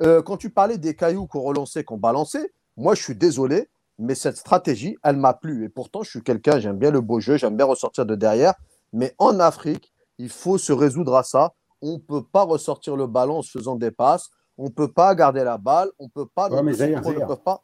euh, 0.00 0.22
quand 0.22 0.36
tu 0.36 0.50
parlais 0.50 0.78
des 0.78 0.94
cailloux 0.94 1.26
qu'on 1.26 1.42
relançait, 1.42 1.84
qu'on 1.84 1.98
balançait, 1.98 2.52
moi, 2.76 2.94
je 2.94 3.02
suis 3.02 3.14
désolé, 3.14 3.68
mais 3.98 4.14
cette 4.14 4.36
stratégie, 4.36 4.96
elle 5.02 5.16
m'a 5.16 5.34
plu. 5.34 5.64
Et 5.64 5.68
pourtant, 5.68 6.02
je 6.02 6.10
suis 6.10 6.22
quelqu'un, 6.22 6.58
j'aime 6.58 6.78
bien 6.78 6.90
le 6.90 7.00
beau 7.00 7.20
jeu, 7.20 7.36
j'aime 7.36 7.56
bien 7.56 7.66
ressortir 7.66 8.06
de 8.06 8.14
derrière. 8.14 8.54
Mais 8.92 9.14
en 9.18 9.38
Afrique, 9.40 9.92
il 10.18 10.28
faut 10.28 10.58
se 10.58 10.72
résoudre 10.72 11.14
à 11.14 11.22
ça. 11.22 11.52
On 11.82 11.94
ne 11.94 11.98
peut 11.98 12.22
pas 12.22 12.42
ressortir 12.42 12.96
le 12.96 13.06
ballon 13.06 13.38
en 13.38 13.42
se 13.42 13.50
faisant 13.50 13.76
des 13.76 13.90
passes. 13.90 14.30
On 14.56 14.64
ne 14.64 14.70
peut 14.70 14.90
pas 14.90 15.14
garder 15.14 15.44
la 15.44 15.58
balle. 15.58 15.90
On 15.98 16.04
ne 16.04 16.10
peut 16.10 16.26
pas. 16.26 16.48
Ouais, 16.48 16.62
mais 16.62 16.72
Zahir, 16.72 17.02
pas. 17.44 17.62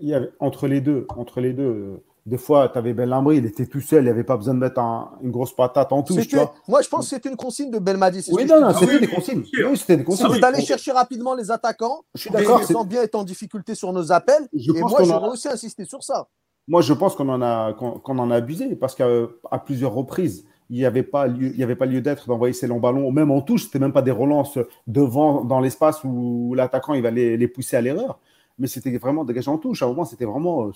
Il 0.00 0.08
y 0.08 0.14
avait, 0.14 0.30
entre 0.40 0.66
les 0.66 0.80
deux, 0.80 1.06
entre 1.10 1.40
les 1.40 1.52
deux, 1.52 2.02
des 2.28 2.36
fois, 2.36 2.68
tu 2.68 2.76
avais 2.76 2.92
Belhamri, 2.92 3.38
il 3.38 3.46
était 3.46 3.66
tout 3.66 3.80
seul, 3.80 4.02
il 4.02 4.04
n'y 4.04 4.10
avait 4.10 4.24
pas 4.24 4.36
besoin 4.36 4.52
de 4.52 4.58
mettre 4.58 4.78
une 5.22 5.30
grosse 5.30 5.54
patate 5.54 5.90
en 5.92 6.02
touche. 6.02 6.26
Moi, 6.68 6.82
je 6.82 6.88
pense 6.88 7.08
que 7.08 7.16
c'était 7.16 7.30
une 7.30 7.36
consigne 7.36 7.70
de 7.70 7.78
Belmadi. 7.78 8.22
Oui, 8.32 8.44
non, 8.44 8.60
non, 8.60 8.74
c'était 8.74 9.00
des 9.00 9.08
consignes. 9.08 9.44
Oui, 9.66 9.76
c'était 9.76 9.96
des 9.96 10.04
consignes. 10.04 10.38
d'aller 10.38 10.62
chercher 10.62 10.92
rapidement 10.92 11.34
les 11.34 11.50
attaquants. 11.50 12.02
Je 12.14 12.22
suis 12.22 12.30
d'accord. 12.30 12.60
Ils 12.68 12.88
bien 12.88 13.02
être 13.02 13.14
en 13.14 13.24
difficulté 13.24 13.74
sur 13.74 13.92
nos 13.92 14.12
appels. 14.12 14.46
et 14.52 14.80
moi, 14.80 15.02
j'aurais 15.04 15.30
aussi 15.30 15.48
insisté 15.48 15.84
sur 15.84 16.02
ça. 16.02 16.28
Moi, 16.66 16.82
je 16.82 16.92
pense 16.92 17.16
qu'on 17.16 17.28
en, 17.30 17.40
a, 17.40 17.72
qu'on, 17.72 18.18
en 18.18 18.30
a 18.30 18.36
abusé 18.36 18.76
parce 18.76 18.94
qu'à 18.94 19.58
plusieurs 19.64 19.94
reprises, 19.94 20.44
il 20.68 20.76
n'y 20.76 20.84
avait 20.84 21.02
pas 21.02 21.26
lieu, 21.26 21.48
il 21.48 21.56
y 21.56 21.62
avait 21.62 21.76
pas 21.76 21.86
lieu 21.86 22.02
d'être 22.02 22.26
d'envoyer 22.26 22.52
ces 22.52 22.66
longs 22.66 22.78
ballons, 22.78 23.10
même 23.10 23.30
en 23.30 23.40
touche. 23.40 23.64
C'était 23.64 23.78
même 23.78 23.94
pas 23.94 24.02
des 24.02 24.10
relances 24.10 24.58
devant 24.86 25.44
dans 25.44 25.60
l'espace 25.60 26.04
où 26.04 26.52
l'attaquant 26.54 26.92
il 26.92 27.02
va 27.02 27.10
les, 27.10 27.38
les 27.38 27.48
pousser 27.48 27.76
à 27.78 27.80
l'erreur. 27.80 28.18
Mais 28.58 28.66
c'était 28.66 28.94
vraiment 28.98 29.24
dégagé 29.24 29.50
en 29.50 29.56
touche. 29.56 29.82
À 29.82 29.86
un 29.86 29.88
moment, 29.88 30.04
c'était 30.04 30.26
vraiment 30.26 30.70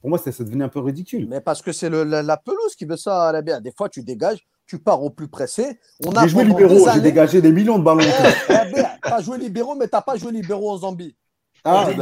pour 0.00 0.10
moi, 0.10 0.18
ça, 0.18 0.30
devenait 0.30 0.64
un 0.64 0.68
peu 0.68 0.80
ridicule. 0.80 1.26
Mais 1.28 1.40
parce 1.40 1.60
que 1.60 1.72
c'est 1.72 1.90
la, 1.90 2.22
la, 2.22 2.36
pelouse 2.36 2.74
qui 2.76 2.84
veut 2.84 2.96
ça, 2.96 3.32
la 3.32 3.42
bien. 3.42 3.60
Des 3.60 3.72
fois, 3.72 3.88
tu 3.88 4.02
dégages, 4.02 4.46
tu 4.66 4.78
pars 4.78 5.02
au 5.02 5.10
plus 5.10 5.28
pressé. 5.28 5.78
J'ai 6.00 6.28
joué 6.28 6.44
libéraux, 6.44 6.86
j'ai 6.94 7.00
dégagé 7.00 7.40
des 7.40 7.50
millions 7.50 7.78
de 7.78 7.84
ballons. 7.84 8.04
tu 8.48 9.12
as 9.12 9.20
joué 9.20 9.38
libéraux, 9.38 9.74
mais 9.74 9.88
tu 9.88 9.96
n'as 9.96 10.02
pas 10.02 10.16
joué 10.16 10.30
libéraux 10.30 10.70
en 10.70 10.78
Zambie. 10.78 11.16
Ah, 11.64 11.88
tu 11.88 12.00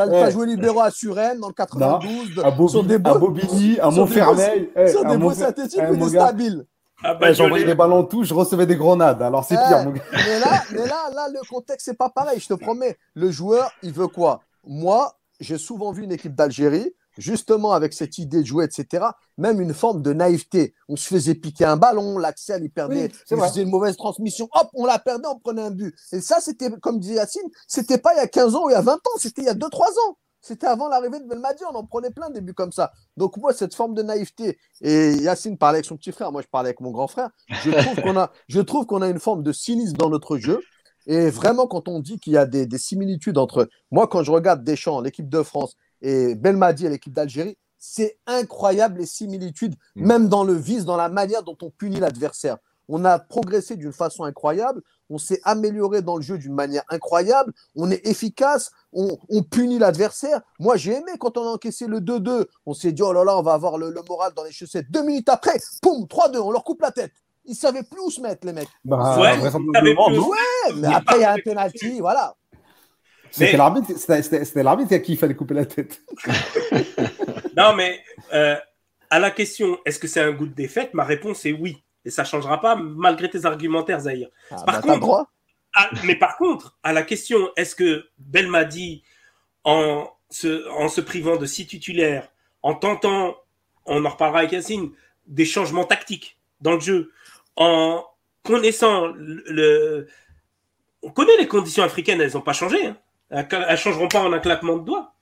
as, 0.00 0.30
joué 0.30 0.46
libéraux 0.46 0.80
à 0.80 0.90
Suresnes 0.90 1.38
dans 1.38 1.48
le 1.48 1.54
92, 1.54 2.42
à, 2.42 2.68
sur 2.68 2.84
des 2.84 2.96
à 2.96 2.98
Bobigny, 2.98 3.78
à 3.78 3.90
Montfermeil. 3.90 4.70
Sur 4.88 5.04
des 5.04 5.16
beaux 5.16 5.32
synthétiques, 5.32 5.80
mais 5.92 6.08
stabiles. 6.08 6.64
Ah 7.02 7.14
bah, 7.14 7.32
J'envoyais 7.32 7.64
des 7.64 7.74
ballons 7.74 8.04
tout, 8.04 8.24
je 8.24 8.34
recevais 8.34 8.66
des 8.66 8.76
grenades. 8.76 9.22
Alors 9.22 9.44
c'est 9.44 9.54
pire, 9.54 9.84
mon 9.84 9.92
gars. 9.92 10.02
Mais 10.12 10.38
là, 10.38 10.62
mais 10.72 10.86
là, 10.86 11.10
là, 11.14 11.28
le 11.32 11.40
contexte, 11.48 11.86
c'est 11.86 11.96
pas 11.96 12.10
pareil, 12.10 12.40
je 12.40 12.48
te 12.48 12.54
promets. 12.54 12.98
Le 13.14 13.30
joueur, 13.30 13.70
il 13.82 13.92
veut 13.92 14.08
quoi? 14.08 14.40
Moi, 14.66 15.16
j'ai 15.38 15.56
souvent 15.56 15.92
vu 15.92 16.02
une 16.04 16.12
équipe 16.12 16.34
d'Algérie 16.34 16.92
justement 17.20 17.72
avec 17.72 17.92
cette 17.92 18.18
idée 18.18 18.40
de 18.40 18.46
jouer, 18.46 18.64
etc., 18.64 19.04
même 19.38 19.60
une 19.60 19.74
forme 19.74 20.02
de 20.02 20.12
naïveté. 20.12 20.74
On 20.88 20.96
se 20.96 21.06
faisait 21.06 21.34
piquer 21.34 21.64
un 21.64 21.76
ballon, 21.76 22.18
l'accès, 22.18 22.58
il 22.60 22.70
perdait, 22.70 23.10
il 23.30 23.36
faisait 23.36 23.62
une 23.62 23.70
mauvaise 23.70 23.96
transmission, 23.96 24.48
hop, 24.52 24.68
on 24.74 24.86
la 24.86 24.98
perdait, 24.98 25.28
on 25.28 25.38
prenait 25.38 25.62
un 25.62 25.70
but. 25.70 25.94
Et 26.12 26.20
ça, 26.20 26.40
c'était, 26.40 26.70
comme 26.80 26.98
disait 26.98 27.14
Yacine, 27.14 27.48
c'était 27.68 27.98
pas 27.98 28.14
il 28.14 28.16
y 28.16 28.20
a 28.20 28.26
15 28.26 28.54
ans 28.54 28.64
ou 28.66 28.70
il 28.70 28.72
y 28.72 28.76
a 28.76 28.80
20 28.80 28.94
ans, 28.94 29.18
c'était 29.18 29.42
il 29.42 29.46
y 29.46 29.50
a 29.50 29.54
2-3 29.54 29.82
ans. 30.08 30.18
C'était 30.42 30.66
avant 30.66 30.88
l'arrivée 30.88 31.20
de 31.20 31.26
Belmadi, 31.26 31.62
on 31.70 31.74
en 31.74 31.84
prenait 31.84 32.10
plein 32.10 32.30
des 32.30 32.40
buts 32.40 32.54
comme 32.54 32.72
ça. 32.72 32.92
Donc 33.18 33.36
moi, 33.36 33.52
cette 33.52 33.74
forme 33.74 33.94
de 33.94 34.02
naïveté, 34.02 34.58
et 34.80 35.12
Yacine 35.12 35.58
parlait 35.58 35.76
avec 35.76 35.84
son 35.84 35.98
petit 35.98 36.12
frère, 36.12 36.32
moi 36.32 36.40
je 36.40 36.48
parlais 36.48 36.68
avec 36.68 36.80
mon 36.80 36.90
grand 36.90 37.08
frère, 37.08 37.28
je 37.48 37.70
trouve 37.82 38.02
qu'on 38.02 38.16
a, 38.16 38.32
je 38.48 38.60
trouve 38.60 38.86
qu'on 38.86 39.02
a 39.02 39.08
une 39.08 39.20
forme 39.20 39.42
de 39.42 39.52
cynisme 39.52 39.96
dans 39.96 40.08
notre 40.08 40.38
jeu. 40.38 40.60
Et 41.06 41.30
vraiment, 41.30 41.66
quand 41.66 41.88
on 41.88 41.98
dit 42.00 42.18
qu'il 42.18 42.34
y 42.34 42.36
a 42.36 42.46
des, 42.46 42.66
des 42.66 42.78
similitudes 42.78 43.38
entre 43.38 43.68
moi, 43.90 44.06
quand 44.06 44.22
je 44.22 44.30
regarde 44.30 44.64
Deschamps, 44.64 45.00
l'équipe 45.00 45.28
de 45.28 45.42
France, 45.42 45.76
et 46.02 46.34
Belmadi 46.34 46.86
à 46.86 46.90
l'équipe 46.90 47.12
d'Algérie, 47.12 47.56
c'est 47.78 48.18
incroyable 48.26 49.00
les 49.00 49.06
similitudes, 49.06 49.74
mm. 49.96 50.06
même 50.06 50.28
dans 50.28 50.44
le 50.44 50.54
vice, 50.54 50.84
dans 50.84 50.96
la 50.96 51.08
manière 51.08 51.42
dont 51.42 51.56
on 51.62 51.70
punit 51.70 51.98
l'adversaire. 51.98 52.58
On 52.92 53.04
a 53.04 53.18
progressé 53.18 53.76
d'une 53.76 53.92
façon 53.92 54.24
incroyable, 54.24 54.82
on 55.10 55.18
s'est 55.18 55.40
amélioré 55.44 56.02
dans 56.02 56.16
le 56.16 56.22
jeu 56.22 56.38
d'une 56.38 56.54
manière 56.54 56.82
incroyable, 56.88 57.52
on 57.76 57.90
est 57.90 58.04
efficace, 58.06 58.72
on, 58.92 59.16
punit 59.48 59.78
l'adversaire. 59.78 60.40
Moi, 60.58 60.76
j'ai 60.76 60.94
aimé 60.94 61.12
quand 61.18 61.38
on 61.38 61.42
a 61.46 61.50
encaissé 61.52 61.86
le 61.86 62.00
2-2, 62.00 62.46
on 62.66 62.74
s'est 62.74 62.90
dit, 62.90 63.02
oh 63.02 63.12
là 63.12 63.24
là, 63.24 63.38
on 63.38 63.42
va 63.42 63.52
avoir 63.52 63.78
le, 63.78 63.94
moral 64.08 64.32
dans 64.34 64.42
les 64.42 64.50
chaussettes. 64.50 64.90
Deux 64.90 65.04
minutes 65.04 65.28
après, 65.28 65.58
poum, 65.82 66.04
3-2, 66.04 66.38
on 66.38 66.50
leur 66.50 66.64
coupe 66.64 66.82
la 66.82 66.90
tête. 66.90 67.12
Ils 67.44 67.54
savaient 67.54 67.84
plus 67.84 68.00
où 68.00 68.10
se 68.10 68.20
mettre, 68.20 68.44
les 68.44 68.52
mecs. 68.52 68.68
Bah, 68.84 69.18
ouais, 69.20 70.74
mais 70.76 70.92
après, 70.92 71.18
il 71.18 71.22
y 71.22 71.24
a 71.24 71.32
un 71.32 71.38
penalty, 71.44 72.00
voilà. 72.00 72.34
C'était 73.30 73.56
l'arbitre 74.62 74.94
à 74.94 74.98
qui 74.98 75.12
il 75.12 75.18
fallait 75.18 75.34
couper 75.34 75.54
la 75.54 75.66
tête. 75.66 76.02
non, 77.56 77.74
mais 77.74 78.00
euh, 78.32 78.56
à 79.10 79.18
la 79.18 79.30
question 79.30 79.78
est-ce 79.84 79.98
que 79.98 80.08
c'est 80.08 80.20
un 80.20 80.32
goût 80.32 80.46
de 80.46 80.54
défaite 80.54 80.94
Ma 80.94 81.04
réponse 81.04 81.46
est 81.46 81.52
oui. 81.52 81.82
Et 82.04 82.10
ça 82.10 82.22
ne 82.22 82.28
changera 82.28 82.60
pas 82.60 82.76
malgré 82.76 83.28
tes 83.28 83.44
argumentaires, 83.44 84.00
Zahir. 84.00 84.28
Ah, 84.50 84.56
par 84.64 84.82
bah, 84.82 84.98
contre, 84.98 85.26
mais 86.04 86.16
par 86.16 86.36
contre, 86.36 86.78
à 86.82 86.92
la 86.92 87.02
question 87.02 87.50
est-ce 87.56 87.74
que 87.74 88.06
Belmadi, 88.18 89.02
en 89.64 90.08
se, 90.30 90.68
en 90.70 90.88
se 90.88 91.00
privant 91.00 91.36
de 91.36 91.46
six 91.46 91.66
titulaires, 91.66 92.28
en 92.62 92.74
tentant, 92.74 93.36
on 93.84 94.04
en 94.04 94.08
reparlera 94.08 94.40
avec 94.40 94.52
Yacine, 94.52 94.92
des 95.26 95.44
changements 95.44 95.84
tactiques 95.84 96.38
dans 96.60 96.72
le 96.72 96.80
jeu, 96.80 97.12
en 97.56 98.04
connaissant 98.42 99.08
le, 99.14 100.08
on 101.02 101.10
connaît 101.10 101.36
les 101.38 101.48
conditions 101.48 101.82
africaines, 101.82 102.20
elles 102.20 102.32
n'ont 102.34 102.40
pas 102.40 102.52
changé. 102.52 102.86
Hein. 102.86 102.96
Elles 103.30 103.46
ne 103.70 103.76
changeront 103.76 104.08
pas 104.08 104.20
en 104.20 104.32
un 104.32 104.38
claquement 104.38 104.76
de 104.76 104.84
doigts. 104.84 105.14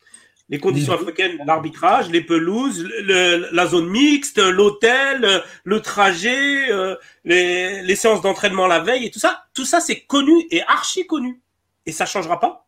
Les 0.51 0.59
conditions 0.59 0.95
africaines, 0.95 1.39
l'arbitrage, 1.45 2.09
les 2.09 2.23
pelouses, 2.23 2.89
la 3.05 3.67
zone 3.67 3.91
mixte, 3.91 4.39
l'hôtel, 4.39 5.43
le 5.63 5.83
trajet, 5.83 6.71
euh, 6.71 6.97
les, 7.25 7.97
séances 7.97 8.23
d'entraînement 8.23 8.67
la 8.67 8.81
veille 8.81 9.05
et 9.05 9.11
tout 9.11 9.19
ça, 9.19 9.45
tout 9.53 9.67
ça 9.67 9.81
c'est 9.81 10.01
connu 10.01 10.47
et 10.51 10.63
archi 10.63 11.07
connu. 11.07 11.43
Et 11.85 11.93
ça 11.93 12.07
changera 12.07 12.41
pas. 12.41 12.67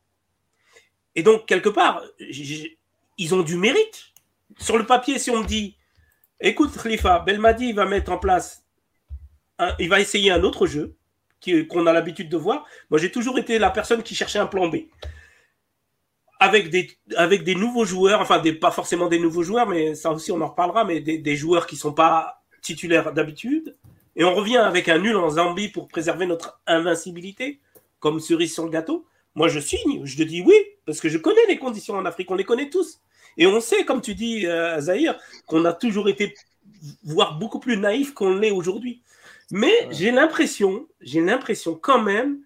Et 1.15 1.23
donc, 1.23 1.47
quelque 1.47 1.71
part, 1.71 2.03
ils 3.17 3.35
ont 3.35 3.43
du 3.43 3.57
mérite. 3.57 4.13
Sur 4.59 4.77
le 4.77 4.85
papier, 4.85 5.19
si 5.19 5.31
on 5.31 5.39
me 5.39 5.47
dit, 5.47 5.77
écoute, 6.39 6.77
Khalifa, 6.83 7.21
Belmadi 7.21 7.73
va 7.73 7.87
mettre 7.87 8.13
en 8.13 8.19
place, 8.19 8.63
il 9.79 9.89
va 9.89 10.01
essayer 10.01 10.31
un 10.31 10.43
autre 10.43 10.67
jeu 10.67 10.97
qu'on 11.71 11.87
a 11.87 11.93
l'habitude 11.95 12.29
de 12.29 12.37
voir. 12.37 12.67
Moi, 12.91 13.01
j'ai 13.01 13.11
toujours 13.11 13.39
été 13.39 13.59
la 13.59 13.71
personne 13.71 14.03
qui 14.03 14.15
cherchait 14.15 14.39
un 14.39 14.47
plan 14.47 14.69
B 14.69 14.77
avec 16.41 16.71
des, 16.71 16.91
avec 17.17 17.45
des 17.45 17.55
nouveaux 17.55 17.85
joueurs, 17.85 18.21
enfin 18.21 18.41
des, 18.41 18.55
pas 18.55 18.71
forcément 18.71 19.09
des 19.09 19.19
nouveaux 19.19 19.43
joueurs, 19.43 19.69
mais 19.69 19.95
ça 19.95 20.11
aussi 20.11 20.33
on 20.33 20.41
en 20.41 20.49
reparlera, 20.49 20.85
mais 20.85 21.01
des, 21.01 21.19
des 21.19 21.37
joueurs 21.37 21.67
qui 21.67 21.77
sont 21.77 21.93
pas 21.93 22.43
titulaires 22.63 23.13
d'habitude. 23.13 23.77
Et 24.17 24.25
on 24.25 24.35
revient 24.35 24.57
avec 24.57 24.89
un 24.89 24.99
nul 24.99 25.17
en 25.17 25.31
Zambie 25.31 25.69
pour 25.69 25.87
préserver 25.87 26.27
notre 26.27 26.61
invincibilité, 26.67 27.61
comme 28.01 28.21
cerise 28.21 28.55
sur 28.55 28.65
le 28.65 28.71
gâteau. 28.71 29.05
Moi 29.35 29.49
je 29.49 29.61
signe, 29.61 30.05
je 30.05 30.17
te 30.17 30.23
dis 30.23 30.41
oui, 30.41 30.57
parce 30.87 31.01
que 31.01 31.11
je 31.11 31.19
connais 31.19 31.47
les 31.47 31.59
conditions 31.59 31.95
en 31.95 32.07
Afrique, 32.07 32.31
on 32.31 32.35
les 32.35 32.45
connaît 32.45 32.71
tous. 32.71 33.01
Et 33.37 33.47
on 33.47 33.61
sait, 33.61 33.85
comme 33.85 34.01
tu 34.01 34.15
dis, 34.15 34.47
euh, 34.47 34.81
Zahir, 34.81 35.17
qu'on 35.47 35.65
a 35.65 35.73
toujours 35.73 36.09
été, 36.09 36.35
voire 37.05 37.39
beaucoup 37.39 37.61
plus 37.61 37.77
naïf 37.77 38.13
qu'on 38.13 38.35
l'est 38.35 38.51
aujourd'hui. 38.51 39.03
Mais 39.53 39.89
j'ai 39.91 40.11
l'impression, 40.11 40.87
j'ai 41.01 41.21
l'impression 41.21 41.75
quand 41.75 42.03
même 42.03 42.41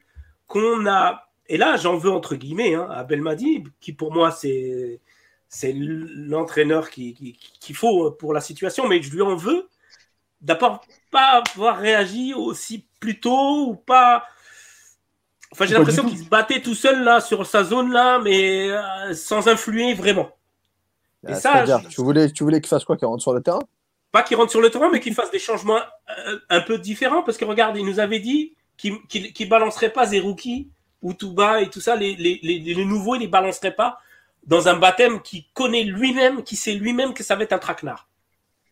qu'on 0.46 0.86
a 0.86 1.23
et 1.46 1.56
là, 1.56 1.76
j'en 1.76 1.96
veux 1.96 2.10
entre 2.10 2.36
guillemets 2.36 2.74
hein, 2.74 2.88
à 2.90 3.04
Belmadi, 3.04 3.64
qui 3.80 3.92
pour 3.92 4.12
moi, 4.12 4.30
c'est 4.30 5.00
l'entraîneur 5.72 6.90
qu'il 6.90 7.14
qui, 7.14 7.74
faut 7.74 8.10
pour 8.12 8.32
la 8.32 8.40
situation, 8.40 8.88
mais 8.88 9.02
je 9.02 9.10
lui 9.10 9.22
en 9.22 9.36
veux 9.36 9.68
d'abord 10.40 10.84
pas 11.10 11.42
avoir 11.42 11.78
réagi 11.78 12.34
aussi 12.34 12.86
plus 13.00 13.20
tôt 13.20 13.68
ou 13.68 13.74
pas. 13.74 14.24
Enfin, 15.52 15.66
j'ai 15.66 15.74
l'impression 15.74 16.04
qu'il 16.04 16.18
se 16.18 16.28
battait 16.28 16.60
tout 16.60 16.74
seul 16.74 17.04
là 17.04 17.20
sur 17.20 17.46
sa 17.46 17.62
zone 17.62 17.92
là, 17.92 18.18
mais 18.18 18.70
euh, 18.70 19.14
sans 19.14 19.46
influer 19.48 19.94
vraiment. 19.94 20.30
Et 21.26 21.32
ah, 21.32 21.34
ça, 21.34 21.80
tu 21.88 22.02
voulais, 22.02 22.30
tu 22.30 22.42
voulais 22.42 22.60
qu'il 22.60 22.68
fasse 22.68 22.84
quoi 22.84 22.96
Qu'il 22.96 23.06
rentre 23.06 23.22
sur 23.22 23.32
le 23.32 23.40
terrain? 23.40 23.62
Pas 24.12 24.22
qu'il 24.22 24.36
rentre 24.36 24.50
sur 24.50 24.60
le 24.60 24.70
terrain, 24.70 24.90
mais 24.90 25.00
qu'il 25.00 25.14
fasse 25.14 25.30
des 25.30 25.38
changements 25.38 25.78
euh, 26.28 26.38
un, 26.50 26.60
peu 26.60 26.78
différents, 26.78 27.22
parce 27.22 27.38
que 27.38 27.44
regarde, 27.44 27.76
il 27.76 27.86
nous 27.86 28.00
avait 28.00 28.18
dit 28.18 28.54
qu'il 28.76 28.94
ne 29.12 29.48
balancerait 29.48 29.92
pas 29.92 30.06
Zerouki 30.06 30.68
ou 31.04 31.14
bas 31.32 31.60
et 31.60 31.70
tout 31.70 31.80
ça, 31.80 31.94
les, 31.94 32.16
les, 32.16 32.40
les, 32.42 32.84
nouveaux, 32.84 33.14
ils 33.14 33.20
les 33.20 33.28
balanceraient 33.28 33.74
pas 33.74 33.98
dans 34.46 34.68
un 34.68 34.76
baptême 34.76 35.20
qui 35.22 35.46
connaît 35.54 35.84
lui-même, 35.84 36.42
qui 36.42 36.56
sait 36.56 36.72
lui-même 36.72 37.14
que 37.14 37.22
ça 37.22 37.36
va 37.36 37.44
être 37.44 37.52
un 37.52 37.58
traquenard. 37.58 38.08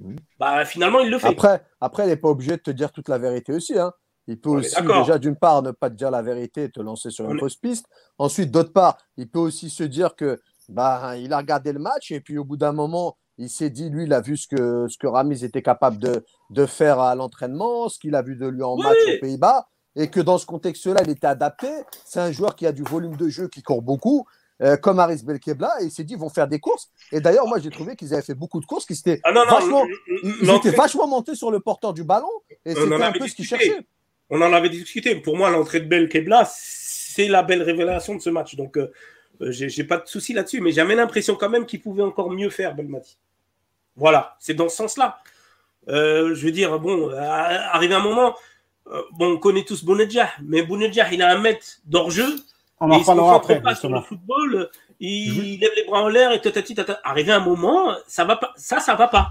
Mmh. 0.00 0.16
Bah, 0.38 0.64
finalement, 0.64 1.00
il 1.00 1.10
le 1.10 1.18
fait. 1.18 1.28
Après, 1.28 1.64
après 1.80 2.04
il 2.04 2.08
n'est 2.08 2.16
pas 2.16 2.28
obligé 2.28 2.52
de 2.52 2.62
te 2.62 2.70
dire 2.70 2.90
toute 2.90 3.08
la 3.08 3.18
vérité 3.18 3.52
aussi. 3.52 3.78
Hein. 3.78 3.92
Il 4.26 4.40
peut 4.40 4.50
aussi, 4.50 4.74
déjà, 4.80 5.18
d'une 5.18 5.36
part, 5.36 5.62
ne 5.62 5.72
pas 5.72 5.90
te 5.90 5.94
dire 5.94 6.10
la 6.10 6.22
vérité 6.22 6.64
et 6.64 6.70
te 6.70 6.80
lancer 6.80 7.10
sur 7.10 7.30
une 7.30 7.38
fausse 7.38 7.56
piste. 7.56 7.86
Ensuite, 8.18 8.50
d'autre 8.50 8.72
part, 8.72 8.96
il 9.16 9.28
peut 9.28 9.40
aussi 9.40 9.68
se 9.68 9.82
dire 9.82 10.14
que 10.14 10.40
bah, 10.68 11.16
il 11.18 11.32
a 11.32 11.38
regardé 11.38 11.72
le 11.72 11.80
match 11.80 12.12
et 12.12 12.20
puis 12.20 12.38
au 12.38 12.44
bout 12.44 12.56
d'un 12.56 12.72
moment, 12.72 13.16
il 13.38 13.50
s'est 13.50 13.70
dit, 13.70 13.90
lui, 13.90 14.04
il 14.04 14.12
a 14.12 14.20
vu 14.20 14.36
ce 14.36 14.46
que, 14.46 14.86
ce 14.88 14.96
que 14.96 15.08
Ramis 15.08 15.44
était 15.44 15.62
capable 15.62 15.98
de, 15.98 16.24
de 16.50 16.66
faire 16.66 17.00
à 17.00 17.14
l'entraînement, 17.14 17.88
ce 17.88 17.98
qu'il 17.98 18.14
a 18.14 18.22
vu 18.22 18.36
de 18.36 18.46
lui 18.46 18.62
en 18.62 18.76
match 18.76 18.96
aux 19.08 19.20
Pays-Bas, 19.20 19.66
et 19.96 20.08
que 20.08 20.20
dans 20.20 20.38
ce 20.38 20.46
contexte-là, 20.46 21.02
il 21.04 21.10
était 21.10 21.26
adapté. 21.26 21.68
C'est 22.04 22.20
un 22.20 22.32
joueur 22.32 22.56
qui 22.56 22.66
a 22.66 22.72
du 22.72 22.82
volume 22.82 23.16
de 23.16 23.28
jeu, 23.28 23.48
qui 23.48 23.62
court 23.62 23.82
beaucoup, 23.82 24.26
euh, 24.62 24.76
comme 24.76 24.98
Aris 24.98 25.22
Belkebla, 25.24 25.80
et 25.80 25.84
il 25.84 25.90
s'est 25.90 26.04
dit, 26.04 26.14
ils 26.14 26.18
vont 26.18 26.30
faire 26.30 26.48
des 26.48 26.60
courses. 26.60 26.90
Et 27.10 27.20
d'ailleurs, 27.20 27.46
moi, 27.46 27.58
j'ai 27.58 27.70
trouvé 27.70 27.96
qu'ils 27.96 28.14
avaient 28.14 28.22
fait 28.22 28.34
beaucoup 28.34 28.60
de 28.60 28.66
courses, 28.66 28.86
qui 28.86 28.94
étaient 28.94 29.20
ah 29.24 29.32
vachement, 29.32 29.84
ils 30.22 30.50
étaient 30.50 30.70
vachement 30.70 31.06
montés 31.06 31.34
sur 31.34 31.50
le 31.50 31.60
porteur 31.60 31.92
du 31.92 32.04
ballon, 32.04 32.30
et 32.64 32.74
c'était 32.74 33.02
un 33.02 33.12
peu 33.12 33.26
ce 33.26 33.34
qu'ils 33.34 33.46
cherchaient. 33.46 33.86
On 34.34 34.40
en 34.40 34.52
avait 34.54 34.70
discuté. 34.70 35.14
Pour 35.16 35.36
moi, 35.36 35.50
l'entrée 35.50 35.80
de 35.80 35.86
Belkebla, 35.86 36.48
c'est 36.48 37.28
la 37.28 37.42
belle 37.42 37.62
révélation 37.62 38.14
de 38.14 38.20
ce 38.20 38.30
match. 38.30 38.54
Donc, 38.54 38.78
euh, 38.78 38.90
euh, 39.42 39.50
j'ai 39.50 39.84
pas 39.84 39.98
de 39.98 40.06
souci 40.06 40.32
là-dessus, 40.32 40.62
mais 40.62 40.72
j'avais 40.72 40.94
l'impression 40.94 41.34
quand 41.34 41.50
même 41.50 41.66
qu'il 41.66 41.82
pouvait 41.82 42.02
encore 42.02 42.30
mieux 42.30 42.48
faire, 42.48 42.74
Belmadi. 42.74 43.18
Voilà, 43.94 44.36
c'est 44.40 44.54
dans 44.54 44.70
ce 44.70 44.76
sens-là. 44.76 45.18
Euh, 45.88 46.34
je 46.34 46.46
veux 46.46 46.50
dire, 46.52 46.78
bon, 46.78 47.10
arrive 47.10 47.92
un 47.92 48.00
moment, 48.00 48.34
bon, 49.12 49.32
on 49.32 49.38
connaît 49.38 49.64
tous 49.64 49.84
Bounedjah, 49.84 50.30
mais 50.42 50.62
Bounedjah, 50.62 51.12
il 51.12 51.22
a 51.22 51.30
un 51.30 51.38
mètre 51.38 51.66
d'hors-jeu. 51.84 52.36
On 52.80 52.90
en 52.90 53.02
parlera 53.02 53.36
après. 53.36 53.62
Pas 53.62 53.74
sur 53.74 53.88
le 53.88 54.00
football, 54.00 54.70
il, 55.00 55.58
lève 55.60 55.70
les 55.76 55.84
bras 55.84 56.02
en 56.02 56.08
l'air 56.08 56.32
et 56.32 56.40
tatati 56.40 56.74
tata. 56.74 57.00
Arrivé 57.04 57.32
un 57.32 57.40
moment, 57.40 57.94
ça 58.06 58.24
va 58.24 58.36
pas, 58.36 58.52
ça, 58.56 58.80
ça 58.80 58.94
va 58.94 59.08
pas. 59.08 59.30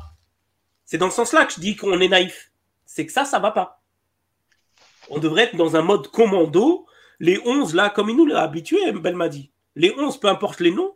C'est 0.86 0.98
dans 0.98 1.10
ce 1.10 1.16
sens-là 1.18 1.46
que 1.46 1.54
je 1.54 1.60
dis 1.60 1.76
qu'on 1.76 2.00
est 2.00 2.08
naïf. 2.08 2.52
C'est 2.86 3.06
que 3.06 3.12
ça, 3.12 3.24
ça 3.26 3.40
va 3.40 3.52
pas. 3.52 3.82
On 5.10 5.20
devrait 5.20 5.44
être 5.44 5.56
dans 5.56 5.76
un 5.76 5.82
mode 5.82 6.08
commando. 6.08 6.86
Les 7.20 7.40
11, 7.46 7.76
là, 7.76 7.90
comme 7.90 8.10
il 8.10 8.18
nous 8.18 8.26
l'a 8.26 8.42
habitué, 8.42 8.92
Belmadi. 8.92 9.52
Les 9.76 9.94
11, 9.98 10.20
peu 10.20 10.28
importe 10.28 10.60
les 10.60 10.72
noms, 10.72 10.96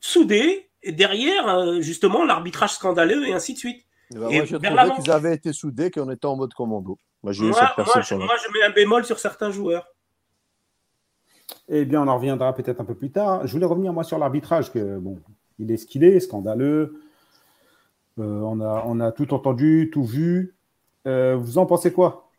soudés, 0.00 0.70
et 0.82 0.92
derrière, 0.92 1.48
euh, 1.48 1.80
justement, 1.80 2.24
l'arbitrage 2.24 2.74
scandaleux 2.74 3.26
et 3.26 3.32
ainsi 3.32 3.54
de 3.54 3.58
suite. 3.58 3.84
Eh 4.10 4.18
ben, 4.18 4.20
moi, 4.20 4.44
je 4.44 4.56
trouvais 4.56 4.94
qu'ils 5.02 5.10
avaient 5.10 5.34
été 5.34 5.52
soudés, 5.52 5.90
qu'on 5.90 6.10
était 6.10 6.26
en 6.26 6.36
mode 6.36 6.54
commando. 6.54 6.98
Moi, 7.22 7.32
moi, 7.38 7.72
je, 8.02 8.14
moi, 8.16 8.36
je 8.36 8.52
mets 8.52 8.64
un 8.64 8.70
bémol 8.70 9.04
sur 9.04 9.18
certains 9.18 9.50
joueurs. 9.50 9.86
Eh 11.68 11.84
bien, 11.84 12.02
on 12.02 12.08
en 12.08 12.16
reviendra 12.16 12.54
peut-être 12.54 12.80
un 12.80 12.84
peu 12.84 12.94
plus 12.94 13.12
tard. 13.12 13.46
Je 13.46 13.52
voulais 13.52 13.66
revenir, 13.66 13.92
moi, 13.92 14.04
sur 14.04 14.18
l'arbitrage, 14.18 14.72
que 14.72 14.98
bon, 14.98 15.18
il 15.58 15.70
est 15.70 15.76
ce 15.76 15.86
qu'il 15.86 16.02
est, 16.02 16.18
scandaleux. 16.20 17.00
Euh, 18.18 18.40
on, 18.40 18.60
a, 18.60 18.82
on 18.86 19.00
a 19.00 19.12
tout 19.12 19.32
entendu, 19.34 19.90
tout 19.92 20.04
vu. 20.04 20.54
Euh, 21.06 21.36
vous 21.36 21.58
en 21.58 21.66
pensez 21.66 21.92
quoi? 21.92 22.30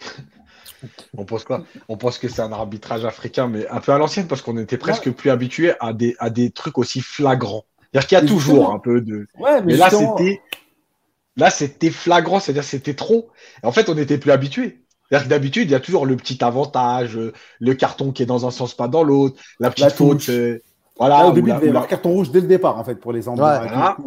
On 1.16 1.24
pense 1.24 1.44
quoi? 1.44 1.64
On 1.88 1.96
pense 1.96 2.18
que 2.18 2.28
c'est 2.28 2.42
un 2.42 2.52
arbitrage 2.52 3.06
africain, 3.06 3.48
mais 3.48 3.66
un 3.68 3.80
peu 3.80 3.92
à 3.92 3.96
l'ancienne, 3.96 4.26
parce 4.26 4.42
qu'on 4.42 4.58
était 4.58 4.76
presque 4.76 5.10
plus 5.12 5.30
habitué 5.30 5.72
à 5.80 5.94
des, 5.94 6.14
à 6.18 6.28
des 6.28 6.50
trucs 6.50 6.76
aussi 6.76 7.00
flagrants. 7.00 7.64
C'est-à-dire 7.90 8.08
qu'il 8.08 8.18
y 8.18 8.20
a 8.20 8.26
toujours 8.26 8.70
un 8.70 8.78
peu 8.78 9.00
de. 9.00 9.26
mais, 9.64 9.76
là, 9.76 9.88
c'était. 9.88 10.42
Là, 11.36 11.50
c'était 11.50 11.90
flagrant, 11.90 12.40
c'est-à-dire 12.40 12.64
c'était 12.64 12.94
trop. 12.94 13.30
en 13.62 13.72
fait, 13.72 13.88
on 13.88 13.94
n'était 13.94 14.18
plus 14.18 14.30
habitué. 14.30 14.80
C'est-à-dire 15.08 15.26
que 15.26 15.30
d'habitude, 15.30 15.68
il 15.68 15.72
y 15.72 15.76
a 15.76 15.80
toujours 15.80 16.06
le 16.06 16.16
petit 16.16 16.42
avantage, 16.42 17.18
le 17.60 17.74
carton 17.74 18.12
qui 18.12 18.22
est 18.22 18.26
dans 18.26 18.46
un 18.46 18.50
sens, 18.50 18.74
pas 18.74 18.88
dans 18.88 19.02
l'autre, 19.02 19.40
la 19.60 19.70
petite 19.70 19.92
faute. 19.92 20.28
Euh, 20.28 20.60
voilà, 20.96 21.26
au 21.26 21.32
début, 21.32 21.50
il 21.60 21.68
y 21.68 21.88
carton 21.88 22.10
rouge 22.10 22.30
dès 22.30 22.40
le 22.40 22.46
départ, 22.46 22.78
en 22.78 22.84
fait, 22.84 22.94
pour 22.94 23.12
les 23.12 23.28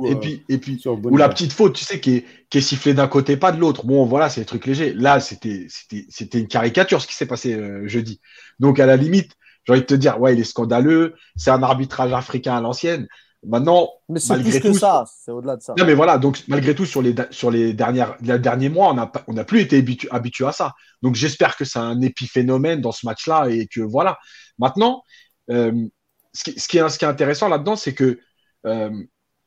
et, 0.06 0.12
euh, 0.12 0.16
puis, 0.16 0.44
et 0.48 0.58
puis, 0.58 0.82
ou 0.86 1.18
la 1.18 1.28
petite 1.28 1.52
faute, 1.52 1.74
tu 1.74 1.84
sais, 1.84 2.00
qui 2.00 2.16
est, 2.16 2.26
qui 2.50 2.60
est 2.60 2.62
sifflée 2.62 2.94
d'un 2.94 3.10
côté, 3.10 3.36
pas 3.36 3.52
de 3.52 3.60
l'autre. 3.60 3.86
Bon, 3.86 4.06
voilà, 4.06 4.30
c'est 4.30 4.42
des 4.42 4.46
trucs 4.46 4.66
légers. 4.66 4.94
Là, 4.94 5.20
c'était, 5.20 5.68
c'était, 5.70 6.40
une 6.40 6.48
caricature 6.48 7.02
ce 7.02 7.08
qui 7.08 7.16
s'est 7.16 7.26
passé 7.26 7.54
euh, 7.54 7.86
jeudi. 7.88 8.22
Donc, 8.60 8.80
à 8.80 8.86
la 8.86 8.96
limite, 8.96 9.34
j'ai 9.66 9.74
envie 9.74 9.82
de 9.82 9.86
te 9.86 9.94
dire, 9.96 10.20
ouais, 10.22 10.34
il 10.34 10.40
est 10.40 10.46
scandaleux. 10.46 11.16
C'est 11.36 11.52
un 11.52 11.62
arbitrage 11.62 12.14
africain 12.14 12.56
à 12.56 12.62
l'ancienne. 12.62 13.08
Maintenant, 13.48 13.90
mais 14.10 14.20
c'est 14.20 14.42
plus 14.42 14.60
que 14.60 14.74
ça, 14.74 15.06
c'est 15.24 15.32
au-delà 15.32 15.56
de 15.56 15.62
ça. 15.62 15.74
Non, 15.78 15.86
mais 15.86 15.94
voilà, 15.94 16.18
donc 16.18 16.44
malgré 16.48 16.76
tout, 16.76 16.86
sur 16.86 17.02
les, 17.02 17.16
sur 17.32 17.50
les, 17.50 17.74
dernières, 17.74 18.18
les 18.22 18.38
derniers 18.40 18.70
mois, 18.70 18.92
on 18.92 18.96
n'a 18.96 19.12
on 19.28 19.38
a 19.38 19.46
plus 19.46 19.62
été 19.62 19.84
habitué 20.12 20.46
à 20.46 20.52
ça. 20.52 20.74
Donc 21.02 21.16
j'espère 21.16 21.56
que 21.56 21.64
c'est 21.64 21.80
un 21.80 22.02
épiphénomène 22.02 22.82
dans 22.82 22.92
ce 22.92 23.06
match-là 23.06 23.48
et 23.50 23.68
que 23.68 23.80
voilà. 23.80 24.18
Maintenant, 24.60 25.04
euh, 25.50 25.88
ce 26.34 26.44
qui, 26.44 26.60
ce 26.60 26.68
qui, 26.68 26.78
est, 26.78 27.04
intéressant 27.04 27.48
là-dedans, 27.48 27.76
c'est 27.76 27.94
que 27.94 28.20
euh, 28.66 28.92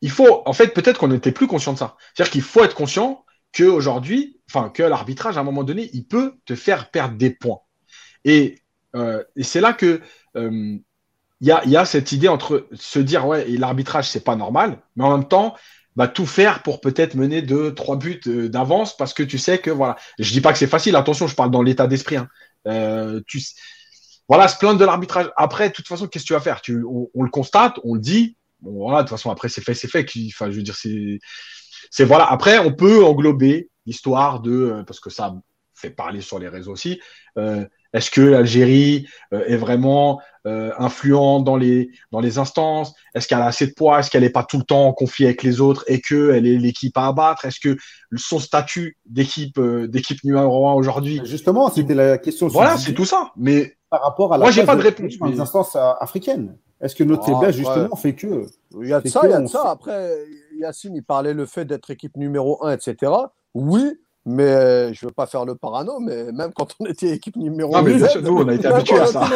il 0.01 0.09
faut, 0.09 0.41
en 0.45 0.53
fait, 0.53 0.69
peut-être 0.69 0.99
qu'on 0.99 1.09
n'était 1.09 1.31
plus 1.31 1.47
conscient 1.47 1.73
de 1.73 1.77
ça. 1.77 1.95
C'est-à-dire 2.13 2.31
qu'il 2.31 2.41
faut 2.41 2.63
être 2.63 2.75
conscient 2.75 3.23
qu'aujourd'hui, 3.55 4.41
enfin, 4.49 4.69
que 4.69 4.83
l'arbitrage, 4.83 5.37
à 5.37 5.41
un 5.41 5.43
moment 5.43 5.63
donné, 5.63 5.89
il 5.93 6.07
peut 6.07 6.35
te 6.45 6.55
faire 6.55 6.89
perdre 6.89 7.17
des 7.17 7.29
points. 7.29 7.59
Et, 8.25 8.59
euh, 8.95 9.23
c'est 9.41 9.61
là 9.61 9.73
que 9.73 10.01
il 11.41 11.47
y, 11.47 11.75
a, 11.75 11.85
cette 11.85 12.11
idée 12.11 12.27
entre 12.27 12.67
se 12.73 12.99
dire, 12.99 13.25
ouais, 13.27 13.45
l'arbitrage, 13.49 14.07
c'est 14.09 14.23
pas 14.23 14.35
normal, 14.35 14.77
mais 14.95 15.03
en 15.03 15.17
même 15.17 15.27
temps, 15.27 15.55
bah, 15.95 16.07
tout 16.07 16.27
faire 16.27 16.61
pour 16.61 16.79
peut-être 16.81 17.15
mener 17.15 17.41
deux, 17.41 17.73
trois 17.73 17.97
buts 17.97 18.21
d'avance 18.25 18.95
parce 18.95 19.13
que 19.13 19.23
tu 19.23 19.37
sais 19.39 19.57
que, 19.57 19.71
voilà. 19.71 19.97
Je 20.19 20.31
dis 20.31 20.39
pas 20.39 20.53
que 20.53 20.59
c'est 20.59 20.67
facile, 20.67 20.95
attention, 20.95 21.27
je 21.27 21.35
parle 21.35 21.51
dans 21.51 21.63
l'état 21.63 21.87
d'esprit. 21.87 22.17
Hein. 22.17 22.29
tu 23.27 23.41
voilà, 24.31 24.47
se 24.47 24.57
plaindre 24.57 24.79
de 24.79 24.85
l'arbitrage. 24.85 25.29
Après, 25.35 25.67
de 25.67 25.73
toute 25.73 25.89
façon, 25.89 26.07
qu'est-ce 26.07 26.23
que 26.23 26.27
tu 26.27 26.33
vas 26.33 26.39
faire? 26.39 26.61
Tu, 26.61 26.85
on, 26.85 27.21
le 27.21 27.29
constate, 27.29 27.79
on 27.83 27.95
le 27.95 27.99
dit. 27.99 28.37
Bon, 28.61 28.71
voilà, 28.71 28.99
de 28.99 29.03
toute 29.03 29.17
façon, 29.17 29.29
après, 29.29 29.49
c'est 29.49 29.59
fait, 29.59 29.73
c'est 29.73 29.89
fait. 29.89 30.05
Enfin, 30.27 30.49
je 30.49 30.55
veux 30.55 30.61
dire, 30.63 30.77
c'est, 30.77 31.19
c'est 31.89 32.05
voilà. 32.05 32.31
Après, 32.31 32.57
on 32.59 32.71
peut 32.71 33.03
englober 33.03 33.69
l'histoire 33.85 34.39
de, 34.39 34.51
euh, 34.51 34.83
parce 34.83 35.01
que 35.01 35.09
ça 35.09 35.35
fait 35.73 35.89
parler 35.89 36.21
sur 36.21 36.39
les 36.39 36.47
réseaux 36.47 36.71
aussi. 36.71 37.01
Euh, 37.37 37.65
est-ce 37.93 38.11
que 38.11 38.21
l'Algérie 38.21 39.07
euh, 39.33 39.43
est 39.47 39.57
vraiment 39.57 40.21
euh, 40.47 40.71
influente 40.77 41.43
dans 41.43 41.57
les, 41.57 41.91
dans 42.11 42.19
les 42.19 42.37
instances? 42.37 42.93
Est-ce 43.13 43.27
qu'elle 43.27 43.41
a 43.41 43.45
assez 43.45 43.67
de 43.67 43.73
poids? 43.73 43.99
Est-ce 43.99 44.09
qu'elle 44.09 44.23
n'est 44.23 44.29
pas 44.29 44.43
tout 44.43 44.57
le 44.57 44.63
temps 44.63 44.87
en 44.87 44.93
conflit 44.93 45.25
avec 45.25 45.43
les 45.43 45.61
autres 45.61 45.83
et 45.87 46.01
qu'elle 46.01 46.47
est 46.47 46.57
l'équipe 46.57 46.97
à 46.97 47.07
abattre? 47.07 47.45
Est-ce 47.45 47.59
que 47.59 47.77
son 48.15 48.39
statut 48.39 48.97
d'équipe 49.05 49.59
d'équipe 49.59 50.23
numéro 50.23 50.67
un 50.69 50.73
aujourd'hui? 50.73 51.21
Justement, 51.25 51.69
c'était 51.69 51.95
la 51.95 52.17
question. 52.17 52.47
Voilà, 52.47 52.77
c'est 52.77 52.93
tout 52.93 53.05
ça. 53.05 53.31
Mais 53.35 53.75
par 53.91 54.01
rapport 54.01 54.33
à 54.33 54.37
la 54.37 54.45
Moi, 54.45 54.51
j'ai 54.51 54.63
pas 54.63 54.75
de 54.75 54.81
réponse. 54.81 55.17
Dans 55.19 55.27
les 55.27 55.39
instances 55.39 55.75
euh, 55.75 55.91
africaines. 55.99 56.55
Est-ce 56.79 56.95
que 56.95 57.03
notre 57.03 57.23
ah, 57.23 57.33
faiblesse, 57.33 57.57
justement, 57.57 57.95
fait 57.95 58.15
que. 58.15 58.47
Il 58.81 58.87
y 58.87 58.93
a 58.93 59.01
de 59.01 59.07
ça, 59.07 59.21
il 59.25 59.29
y 59.29 59.33
a 59.33 59.41
de 59.41 59.47
ça. 59.47 59.69
Après, 59.69 60.17
Yacine, 60.57 60.95
il 60.95 61.03
parlait 61.03 61.33
le 61.33 61.45
fait 61.45 61.65
d'être 61.65 61.91
équipe 61.91 62.15
numéro 62.15 62.65
1, 62.65 62.71
etc. 62.71 63.11
Oui, 63.53 63.99
mais 64.25 64.93
je 64.93 65.05
ne 65.05 65.09
veux 65.09 65.13
pas 65.13 65.25
faire 65.25 65.45
le 65.45 65.55
parano, 65.55 65.99
mais 65.99 66.31
même 66.31 66.53
quand 66.53 66.75
on 66.79 66.85
était 66.85 67.09
équipe 67.09 67.35
numéro 67.35 67.75
1, 67.75 67.81
nous, 68.21 68.37
on 68.37 68.47
a 68.47 68.53
été 68.53 68.67
habitués 68.67 68.99
à 68.99 69.07
ça. 69.07 69.27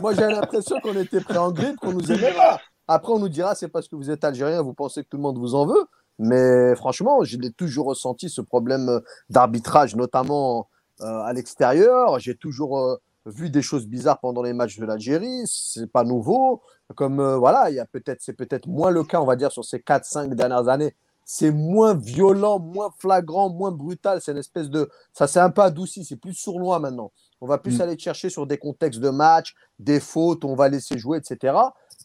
moi, 0.00 0.14
j'ai 0.14 0.26
l'impression 0.26 0.80
qu'on 0.80 0.94
était 0.94 1.20
prêt 1.20 1.38
en 1.38 1.52
grille, 1.52 1.76
qu'on 1.76 1.92
nous 1.92 2.10
aimait 2.10 2.34
pas. 2.34 2.60
Après, 2.88 3.12
on 3.12 3.18
nous 3.18 3.28
dira, 3.28 3.54
c'est 3.54 3.68
parce 3.68 3.88
que 3.88 3.96
vous 3.96 4.10
êtes 4.10 4.24
algérien, 4.24 4.60
vous 4.62 4.74
pensez 4.74 5.02
que 5.04 5.08
tout 5.08 5.16
le 5.16 5.22
monde 5.22 5.38
vous 5.38 5.54
en 5.54 5.66
veut. 5.66 5.84
Mais 6.18 6.74
franchement, 6.76 7.22
je 7.24 7.38
l'ai 7.38 7.52
toujours 7.52 7.86
ressenti, 7.86 8.28
ce 8.28 8.40
problème 8.40 9.00
d'arbitrage, 9.30 9.96
notamment 9.96 10.68
euh, 11.00 11.20
à 11.22 11.32
l'extérieur. 11.32 12.18
J'ai 12.18 12.36
toujours. 12.36 12.78
Euh, 12.78 12.96
vu 13.26 13.50
des 13.50 13.62
choses 13.62 13.86
bizarres 13.86 14.20
pendant 14.20 14.42
les 14.42 14.52
matchs 14.52 14.78
de 14.78 14.84
l'Algérie, 14.84 15.42
c'est 15.46 15.90
pas 15.90 16.04
nouveau. 16.04 16.62
Comme 16.96 17.20
euh, 17.20 17.36
voilà, 17.36 17.70
il 17.70 17.76
y 17.76 17.80
a 17.80 17.86
peut-être, 17.86 18.20
c'est 18.20 18.32
peut-être 18.32 18.66
moins 18.66 18.90
le 18.90 19.04
cas, 19.04 19.20
on 19.20 19.26
va 19.26 19.36
dire, 19.36 19.52
sur 19.52 19.64
ces 19.64 19.78
4-5 19.78 20.34
dernières 20.34 20.68
années. 20.68 20.94
C'est 21.24 21.50
moins 21.50 21.94
violent, 21.94 22.58
moins 22.58 22.90
flagrant, 22.98 23.50
moins 23.50 23.70
brutal. 23.70 24.20
C'est 24.20 24.32
une 24.32 24.38
espèce 24.38 24.68
de. 24.68 24.88
Ça 25.12 25.26
s'est 25.26 25.40
un 25.40 25.50
peu 25.50 25.62
adouci, 25.62 26.04
c'est 26.04 26.16
plus 26.16 26.34
sournois 26.34 26.78
maintenant. 26.78 27.12
On 27.40 27.46
va 27.46 27.58
plus 27.58 27.78
mm. 27.78 27.80
aller 27.80 27.98
chercher 27.98 28.30
sur 28.30 28.46
des 28.46 28.58
contextes 28.58 29.00
de 29.00 29.10
match, 29.10 29.54
des 29.78 30.00
fautes, 30.00 30.44
on 30.44 30.54
va 30.54 30.68
laisser 30.68 30.98
jouer, 30.98 31.18
etc. 31.18 31.54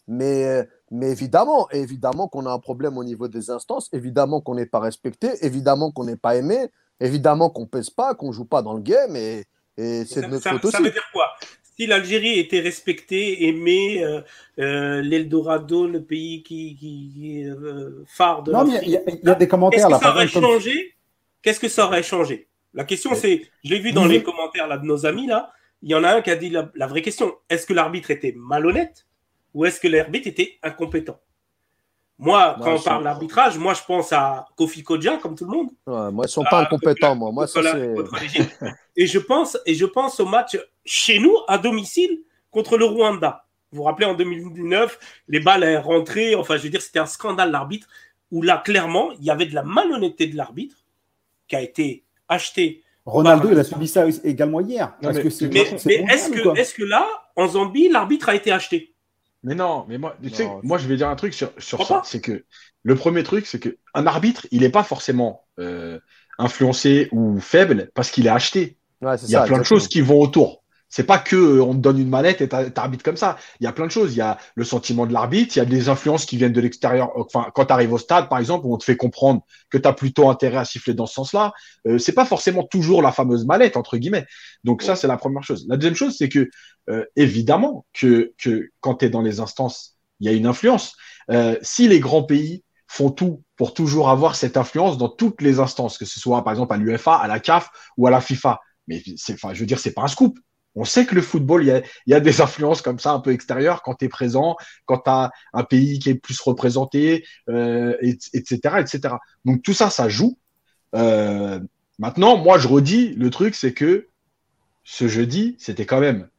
Mais, 0.08 0.67
mais 0.89 1.12
évidemment, 1.12 1.69
évidemment 1.71 2.27
qu'on 2.27 2.45
a 2.45 2.51
un 2.51 2.60
problème 2.60 2.97
au 2.97 3.03
niveau 3.03 3.27
des 3.27 3.49
instances, 3.49 3.89
évidemment 3.91 4.41
qu'on 4.41 4.56
n'est 4.56 4.65
pas 4.65 4.80
respecté, 4.80 5.30
évidemment 5.45 5.91
qu'on 5.91 6.06
n'est 6.06 6.15
pas 6.15 6.36
aimé, 6.36 6.71
évidemment 6.99 7.49
qu'on 7.49 7.65
pèse 7.65 7.89
pas, 7.89 8.15
qu'on 8.15 8.32
joue 8.32 8.45
pas 8.45 8.62
dans 8.62 8.73
le 8.73 8.82
game. 8.82 9.15
Et, 9.15 9.45
et 9.77 10.06
c'est 10.06 10.21
de 10.21 10.27
notre 10.27 10.43
ça, 10.43 10.77
ça 10.77 10.84
veut 10.84 10.91
dire 10.91 11.08
quoi? 11.13 11.27
Si 11.78 11.86
l'Algérie 11.86 12.40
était 12.40 12.60
respectée, 12.60 13.48
aimée, 13.48 14.04
euh, 14.04 14.22
euh, 14.60 15.02
l'Eldorado, 15.02 15.88
le 15.88 16.04
pays 16.04 16.42
qui, 16.42 16.76
qui, 16.76 17.46
euh, 17.46 18.04
phare 18.08 18.44
de 18.44 18.52
Non, 18.52 18.66
mais 18.66 18.80
il 18.84 19.00
y, 19.24 19.30
a 19.30 19.36
des 19.36 19.48
commentaires 19.48 19.90
là. 19.90 20.00
Qu'est-ce 20.00 20.00
que 20.00 20.06
ça 20.06 20.13
aurait 20.16 20.28
changé? 20.28 20.96
Qu'est-ce 21.42 21.60
que 21.60 21.68
ça 21.70 21.86
aurait 21.86 22.04
changé? 22.04 22.48
La 22.74 22.84
question, 22.84 23.13
c'est, 23.13 23.44
je 23.63 23.70
l'ai 23.70 23.80
vu 23.80 23.92
dans 23.92 24.06
les 24.06 24.24
commentaires 24.24 24.68
là 24.68 24.78
de 24.78 24.86
nos 24.86 25.06
amis 25.06 25.28
là. 25.28 25.52
Il 25.84 25.90
y 25.92 25.96
en 25.96 26.04
a 26.04 26.16
un 26.16 26.22
qui 26.22 26.32
a 26.32 26.36
dit 26.36 26.50
la 26.50 26.88
vraie 26.88 27.04
question 27.04 27.36
est-ce 27.50 27.68
que 27.68 27.74
l'arbitre 27.74 28.10
était 28.10 28.34
malhonnête 28.36 29.06
ou 29.54 29.66
est-ce 29.66 29.80
que 29.80 29.88
l'arbitre 29.88 30.28
était 30.28 30.58
incompétent? 30.63 31.20
Moi, 32.19 32.58
quand 32.60 32.75
on 32.75 32.82
parle 32.82 33.03
d'arbitrage, 33.03 33.60
moi, 33.60 33.73
je 33.75 33.82
pense 33.86 34.12
à 34.12 34.47
Kofi 34.56 34.82
Kodja, 34.82 35.17
comme 35.17 35.36
tout 35.36 35.45
le 35.45 35.51
monde. 35.51 35.69
moi, 35.86 36.10
ils 36.12 36.21
ne 36.21 36.27
sont 36.27 36.43
pas 36.43 36.62
incompétents, 36.62 37.15
moi. 37.15 37.32
moi 37.32 37.45
ça, 37.45 37.62
et, 38.95 39.06
je 39.06 39.19
pense, 39.19 39.58
et 39.65 39.75
je 39.75 39.86
pense 39.86 40.19
au 40.19 40.25
match 40.25 40.58
chez 40.84 41.19
nous, 41.19 41.36
à 41.47 41.60
domicile, 41.60 42.21
contre 42.49 42.77
le 42.77 42.86
Rwanda. 42.86 43.45
Vous 43.71 43.77
vous 43.77 43.84
rappelez, 43.84 44.08
en 44.08 44.15
2009, 44.15 44.97
les 45.27 45.39
balles 45.39 45.63
est 45.63 45.77
rentrées. 45.77 46.34
Enfin, 46.34 46.58
je 46.58 46.63
veux 46.63 46.69
dire, 46.69 46.82
c'était 46.82 46.99
un 46.99 47.06
scandale, 47.06 47.51
l'arbitre, 47.51 47.88
où 48.32 48.41
là, 48.41 48.58
clairement, 48.58 49.12
il 49.19 49.25
y 49.25 49.30
avait 49.30 49.45
de 49.45 49.53
la 49.53 49.63
malhonnêteté 49.63 50.25
de 50.25 50.36
l'arbitre 50.36 50.77
qui 51.47 51.56
a 51.56 51.62
été 51.62 52.03
acheté. 52.27 52.84
Ronaldo, 53.06 53.49
il 53.51 53.60
a 53.60 53.63
subi 53.63 53.88
ça 53.88 54.06
également 54.23 54.60
hier. 54.60 54.95
mais, 55.01 55.10
est-ce 55.10 56.30
que, 56.30 56.58
est 56.58 56.75
que 56.75 56.84
là, 56.84 57.08
en 57.36 57.47
Zambie, 57.47 57.89
l'arbitre 57.89 58.30
a 58.30 58.36
été 58.36 58.51
acheté? 58.51 58.95
Mais 59.48 59.56
non, 59.56 59.86
mais 59.88 59.98
moi, 59.98 60.18
tu 60.22 60.30
sais, 60.30 60.46
moi, 60.62 60.78
je 60.78 60.90
vais 60.90 60.98
dire 60.98 61.08
un 61.08 61.16
truc 61.16 61.34
sur, 61.34 61.54
sur 61.58 61.88
ça. 61.88 62.02
C'est 62.04 62.20
que 62.20 62.44
le 62.84 62.96
premier 62.96 63.24
truc, 63.24 63.46
c'est 63.48 63.62
qu'un 63.62 64.06
arbitre, 64.06 64.46
il 64.52 64.60
n'est 64.60 64.70
pas 64.70 64.84
forcément 64.84 65.46
euh, 65.58 66.02
influencé 66.38 67.08
ou 67.14 67.40
faible 67.40 67.90
parce 67.96 68.12
qu'il 68.12 68.28
est 68.28 68.30
acheté. 68.30 68.78
il 69.02 69.30
y 69.30 69.36
a 69.38 69.44
plein 69.44 69.60
de 69.60 69.64
choses 69.64 69.88
qui 69.88 70.02
vont 70.02 70.20
autour. 70.20 70.66
C'est 70.89 71.04
pas 71.04 71.19
que 71.19 71.36
euh, 71.36 71.63
on 71.63 71.73
te 71.73 71.80
donne 71.80 72.00
une 72.00 72.10
mallette 72.10 72.41
et 72.41 72.47
t'arbitres 72.47 73.04
comme 73.04 73.17
ça. 73.17 73.38
Il 73.60 73.65
y 73.65 73.67
a 73.67 73.71
plein 73.73 73.86
de 73.86 73.91
choses. 73.91 74.13
Il 74.13 74.17
y 74.17 74.21
a 74.21 74.38
le 74.56 74.63
sentiment 74.63 75.06
de 75.06 75.13
l'arbitre, 75.13 75.56
il 75.56 75.60
y 75.60 75.62
a 75.62 75.65
des 75.65 75.89
influences 75.89 76.26
qui 76.26 76.38
viennent 76.38 76.54
de 76.54 76.62
l'extérieur. 76.62 77.12
Enfin, 77.15 77.47
quand 77.54 77.65
tu 77.65 77.73
arrives 77.73 77.93
au 77.93 77.97
stade, 77.97 78.30
par 78.30 78.39
exemple, 78.39 78.65
où 78.65 78.73
on 78.73 78.78
te 78.78 78.86
fait 78.86 78.97
comprendre 78.97 79.41
que 79.69 79.78
tu 79.78 79.88
as 79.88 79.93
plutôt 79.93 80.30
intérêt 80.30 80.58
à 80.58 80.65
siffler 80.65 80.93
dans 80.93 81.06
ce 81.06 81.15
sens-là, 81.15 81.54
euh, 81.88 81.97
c'est 81.97 82.13
pas 82.13 82.26
forcément 82.26 82.63
toujours 82.63 83.02
la 83.02 83.12
fameuse 83.12 83.45
mallette 83.45 83.78
entre 83.78 83.97
guillemets. 83.97 84.26
Donc 84.63 84.82
ça, 84.82 84.95
c'est 84.95 85.08
la 85.08 85.17
première 85.17 85.43
chose. 85.43 85.65
La 85.67 85.78
deuxième 85.78 85.95
chose, 85.95 86.15
c'est 86.17 86.30
que 86.30 86.50
euh, 86.89 87.06
évidemment 87.15 87.86
que, 87.93 88.34
que 88.38 88.69
quand 88.80 88.95
tu 88.95 89.06
es 89.06 89.10
dans 89.10 89.21
les 89.21 89.39
instances, 89.39 89.97
il 90.19 90.28
y 90.28 90.30
a 90.30 90.34
une 90.34 90.47
influence. 90.47 90.95
Euh, 91.30 91.58
si 91.62 91.88
les 91.88 92.00
grands 92.00 92.23
pays 92.23 92.63
font 92.88 93.12
tout 93.12 93.43
pour 93.58 93.73
toujours 93.73 94.10
avoir 94.10 94.36
cette 94.36 94.56
influence 94.56 94.97
dans 94.97 95.10
toutes 95.10 95.41
les 95.41 95.60
instances, 95.60 95.97
que 95.97 96.06
ce 96.06 96.19
soit 96.19 96.43
par 96.43 96.54
exemple 96.54 96.73
à 96.73 96.78
l'UFA, 96.78 97.15
à 97.15 97.28
la 97.28 97.39
CAF 97.39 97.69
ou 97.97 98.08
à 98.08 98.12
la 98.12 98.21
FIFA. 98.21 98.62
Mais 98.88 99.04
c'est, 99.17 99.34
enfin, 99.34 99.54
je 99.54 99.60
veux 99.60 99.65
dire, 99.65 99.80
c'est 99.80 99.93
pas 99.93 100.04
un 100.04 100.08
scoop. 100.08 100.39
On 100.78 100.86
sait 100.86 101.08
que 101.08 101.16
le 101.16 101.22
football, 101.22 101.63
il 101.63 101.84
y 102.06 102.13
a, 102.13 102.20
des 102.20 102.40
influences 102.40 102.84
comme 102.84 103.00
ça 103.00 103.12
un 103.12 103.20
peu 103.20 103.32
extérieures 103.32 103.82
quand 103.82 103.96
tu 103.96 104.06
es 104.06 104.10
présent, 104.10 104.56
quand 104.86 105.00
tu 105.00 105.10
as 105.10 105.32
un 105.54 105.63
pays 105.63 105.98
qui 105.98 106.12
est 106.12 106.16
plus 106.16 106.40
représenté, 106.40 107.26
euh, 107.50 107.98
etc., 108.02 108.60
etc. 108.80 109.16
Donc 109.44 109.63
tout 109.63 109.74
ça, 109.74 109.90
ça 109.90 110.08
joue. 110.08 110.38
Euh, 110.94 111.60
maintenant, 111.98 112.38
moi, 112.38 112.60
je 112.60 112.68
redis, 112.68 113.16
le 113.16 113.32
truc, 113.32 113.56
c'est 113.56 113.74
que 113.74 114.08
ce 114.84 115.08
jeudi, 115.08 115.56
c'était 115.58 115.88
quand 115.88 116.00
même 116.00 116.30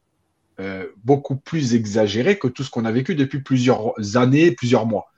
euh, 0.61 0.87
beaucoup 1.03 1.35
plus 1.35 1.75
exagéré 1.75 2.39
que 2.39 2.47
tout 2.47 2.63
ce 2.63 2.71
qu'on 2.71 2.85
a 2.85 2.91
vécu 2.93 3.15
depuis 3.15 3.41
plusieurs 3.41 3.93
années, 4.15 4.51
plusieurs 4.51 4.85
mois. 4.85 5.11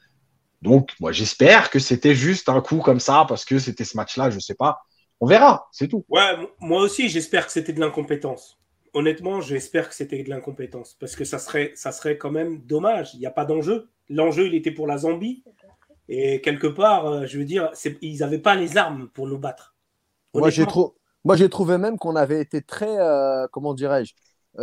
Donc, 0.63 0.93
moi, 0.99 1.11
j'espère 1.11 1.69
que 1.69 1.77
c'était 1.77 2.15
juste 2.15 2.49
un 2.49 2.61
coup 2.61 2.79
comme 2.79 2.99
ça 2.99 3.25
parce 3.29 3.45
que 3.45 3.59
c'était 3.59 3.85
ce 3.85 3.97
match-là, 3.97 4.31
je 4.31 4.35
ne 4.35 4.41
sais 4.41 4.55
pas. 4.55 4.79
On 5.19 5.27
verra, 5.27 5.67
c'est 5.71 5.87
tout. 5.87 6.05
Ouais, 6.09 6.35
moi 6.59 6.81
aussi, 6.81 7.07
j'espère 7.07 7.45
que 7.45 7.51
c'était 7.51 7.73
de 7.73 7.79
l'incompétence. 7.79 8.57
Honnêtement, 8.93 9.39
j'espère 9.39 9.87
que 9.87 9.95
c'était 9.95 10.21
de 10.21 10.29
l'incompétence 10.29 10.95
parce 10.99 11.15
que 11.15 11.23
ça 11.23 11.39
serait, 11.39 11.71
ça 11.75 11.91
serait 11.91 12.17
quand 12.17 12.31
même 12.31 12.59
dommage. 12.59 13.13
Il 13.13 13.19
n'y 13.19 13.25
a 13.25 13.31
pas 13.31 13.45
d'enjeu. 13.45 13.89
L'enjeu, 14.09 14.47
il 14.47 14.55
était 14.55 14.71
pour 14.71 14.85
la 14.85 14.97
Zambie. 14.97 15.43
Et 16.09 16.41
quelque 16.41 16.67
part, 16.67 17.05
euh, 17.05 17.25
je 17.25 17.37
veux 17.37 17.45
dire, 17.45 17.71
ils 18.01 18.19
n'avaient 18.19 18.39
pas 18.39 18.55
les 18.55 18.77
armes 18.77 19.07
pour 19.13 19.27
nous 19.27 19.37
battre. 19.37 19.75
Moi, 20.33 20.49
j'ai, 20.49 21.49
trouvé 21.49 21.77
même 21.77 21.97
qu'on 21.97 22.15
avait 22.15 22.41
été 22.41 22.61
très, 22.61 22.97
euh, 22.99 23.47
comment 23.51 23.73
dirais-je, 23.73 24.13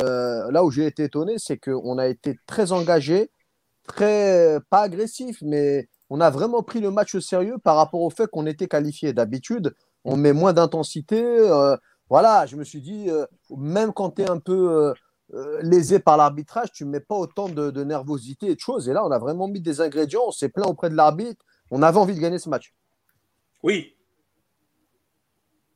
euh, 0.03 0.51
là 0.51 0.65
où 0.65 0.71
j'ai 0.71 0.87
été 0.87 1.05
étonné, 1.05 1.37
c'est 1.39 1.57
qu'on 1.57 1.97
a 1.97 2.09
été 2.09 2.37
très 2.47 2.73
engagé 2.73 3.31
très, 3.87 4.59
pas 4.69 4.83
agressif, 4.83 5.39
mais 5.41 5.89
on 6.11 6.21
a 6.21 6.31
vraiment 6.31 6.63
pris 6.63 6.81
le 6.81 6.91
match 6.91 7.15
au 7.15 7.21
sérieux 7.21 7.57
par 7.59 7.77
rapport 7.77 8.03
au 8.03 8.11
fait 8.11 8.27
qu'on 8.29 8.47
était 8.47 8.69
qualifié. 8.69 9.13
D'habitude, 9.13 9.75
on 10.05 10.17
met 10.17 10.33
moins 10.33 10.53
d'intensité. 10.53 11.23
Euh, 12.09 12.11
voilà, 12.11 12.47
je 12.47 12.57
me 12.57 12.65
suis 12.65 12.81
dit, 12.81 13.07
euh, 13.09 13.27
même 13.57 13.93
quand 13.93 14.13
tu 14.13 14.23
es 14.23 14.31
un 14.31 14.39
peu 14.39 14.95
euh, 15.35 15.61
lésé 15.63 15.99
par 15.99 16.17
l'arbitrage, 16.17 16.73
tu 16.73 16.85
ne 16.85 16.91
mets 16.91 17.01
pas 17.01 17.15
autant 17.15 17.49
de, 17.49 17.85
nervosité 17.85 18.47
et 18.47 18.55
de 18.55 18.61
choses. 18.61 18.89
Et 18.89 18.93
là, 18.93 19.05
on 19.05 19.11
a 19.11 19.19
vraiment 19.19 19.49
mis 19.49 19.61
des 19.61 19.81
ingrédients, 19.81 20.25
on 20.27 20.33
s'est 20.33 20.49
plaint 20.49 20.67
auprès 20.67 20.91
de 20.91 20.95
l'arbitre, 20.95 21.45
on 21.71 21.83
avait 21.83 21.99
envie 21.99 22.15
de 22.15 22.21
gagner 22.21 22.39
ce 22.39 22.49
match. 22.49 22.75
Oui. 23.63 23.95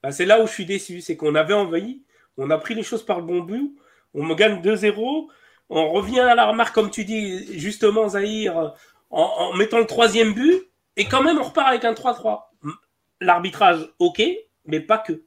Bah, 0.02 0.12
c'est 0.12 0.26
là 0.26 0.42
où 0.42 0.46
je 0.46 0.52
suis 0.52 0.66
déçu, 0.66 1.00
c'est 1.00 1.16
qu'on 1.16 1.34
avait 1.34 1.54
envahi, 1.54 2.02
on 2.36 2.50
a 2.50 2.58
pris 2.58 2.74
les 2.74 2.82
choses 2.82 3.04
par 3.04 3.20
le 3.20 3.26
bon 3.26 3.40
but, 3.40 3.76
on 4.14 4.24
me 4.24 4.34
gagne 4.34 4.60
2-0 4.60 5.28
on 5.74 5.90
revient 5.90 6.20
à 6.20 6.34
la 6.34 6.46
remarque, 6.46 6.74
comme 6.74 6.90
tu 6.90 7.04
dis 7.04 7.58
justement, 7.58 8.08
Zahir, 8.08 8.74
en, 9.10 9.54
mettant 9.54 9.78
le 9.78 9.86
troisième 9.86 10.34
but, 10.34 10.68
et 10.96 11.06
quand 11.06 11.22
même 11.22 11.38
on 11.38 11.44
repart 11.44 11.68
avec 11.68 11.84
un 11.84 11.94
3-3. 11.94 12.42
L'arbitrage, 13.20 13.88
ok, 13.98 14.22
mais 14.66 14.80
pas 14.80 14.98
que. 14.98 15.24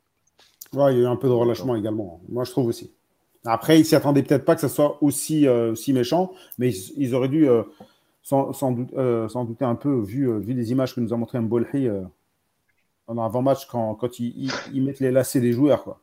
Ouais, 0.76 0.94
il 0.94 0.98
y 0.98 1.02
a 1.02 1.04
eu 1.04 1.08
un 1.08 1.16
peu 1.16 1.28
de 1.28 1.34
relâchement 1.34 1.76
également. 1.76 2.22
Moi, 2.30 2.44
je 2.44 2.52
trouve 2.52 2.68
aussi. 2.68 2.92
Après, 3.46 3.80
ils 3.80 3.86
s'y 3.86 3.96
attendaient 3.96 4.24
peut-être 4.24 4.46
pas 4.46 4.56
que 4.56 4.62
ça 4.62 4.70
soit 4.70 4.98
aussi, 5.02 5.48
euh, 5.48 5.74
méchant, 5.90 6.32
mais 6.58 6.72
ils, 6.98 7.14
auraient 7.14 7.30
dû 7.30 7.48
euh, 7.48 7.64
sans, 8.24 8.52
euh, 8.98 9.30
sans, 9.30 9.46
douter 9.46 9.66
un 9.66 9.76
peu, 9.76 10.02
vu, 10.02 10.40
vu 10.40 10.54
les 10.54 10.72
images 10.72 10.96
que 10.96 11.00
nous 11.00 11.14
a 11.14 11.18
montré 11.18 11.40
Mbolhi 11.40 11.90
en 13.08 13.18
avant-match, 13.20 13.68
quand, 13.68 13.94
quand 13.96 14.20
ils, 14.20 14.52
mettent 14.74 15.00
les 15.00 15.12
lacets 15.12 15.42
des 15.42 15.54
joueurs. 15.54 15.84
Quoi. 15.84 16.00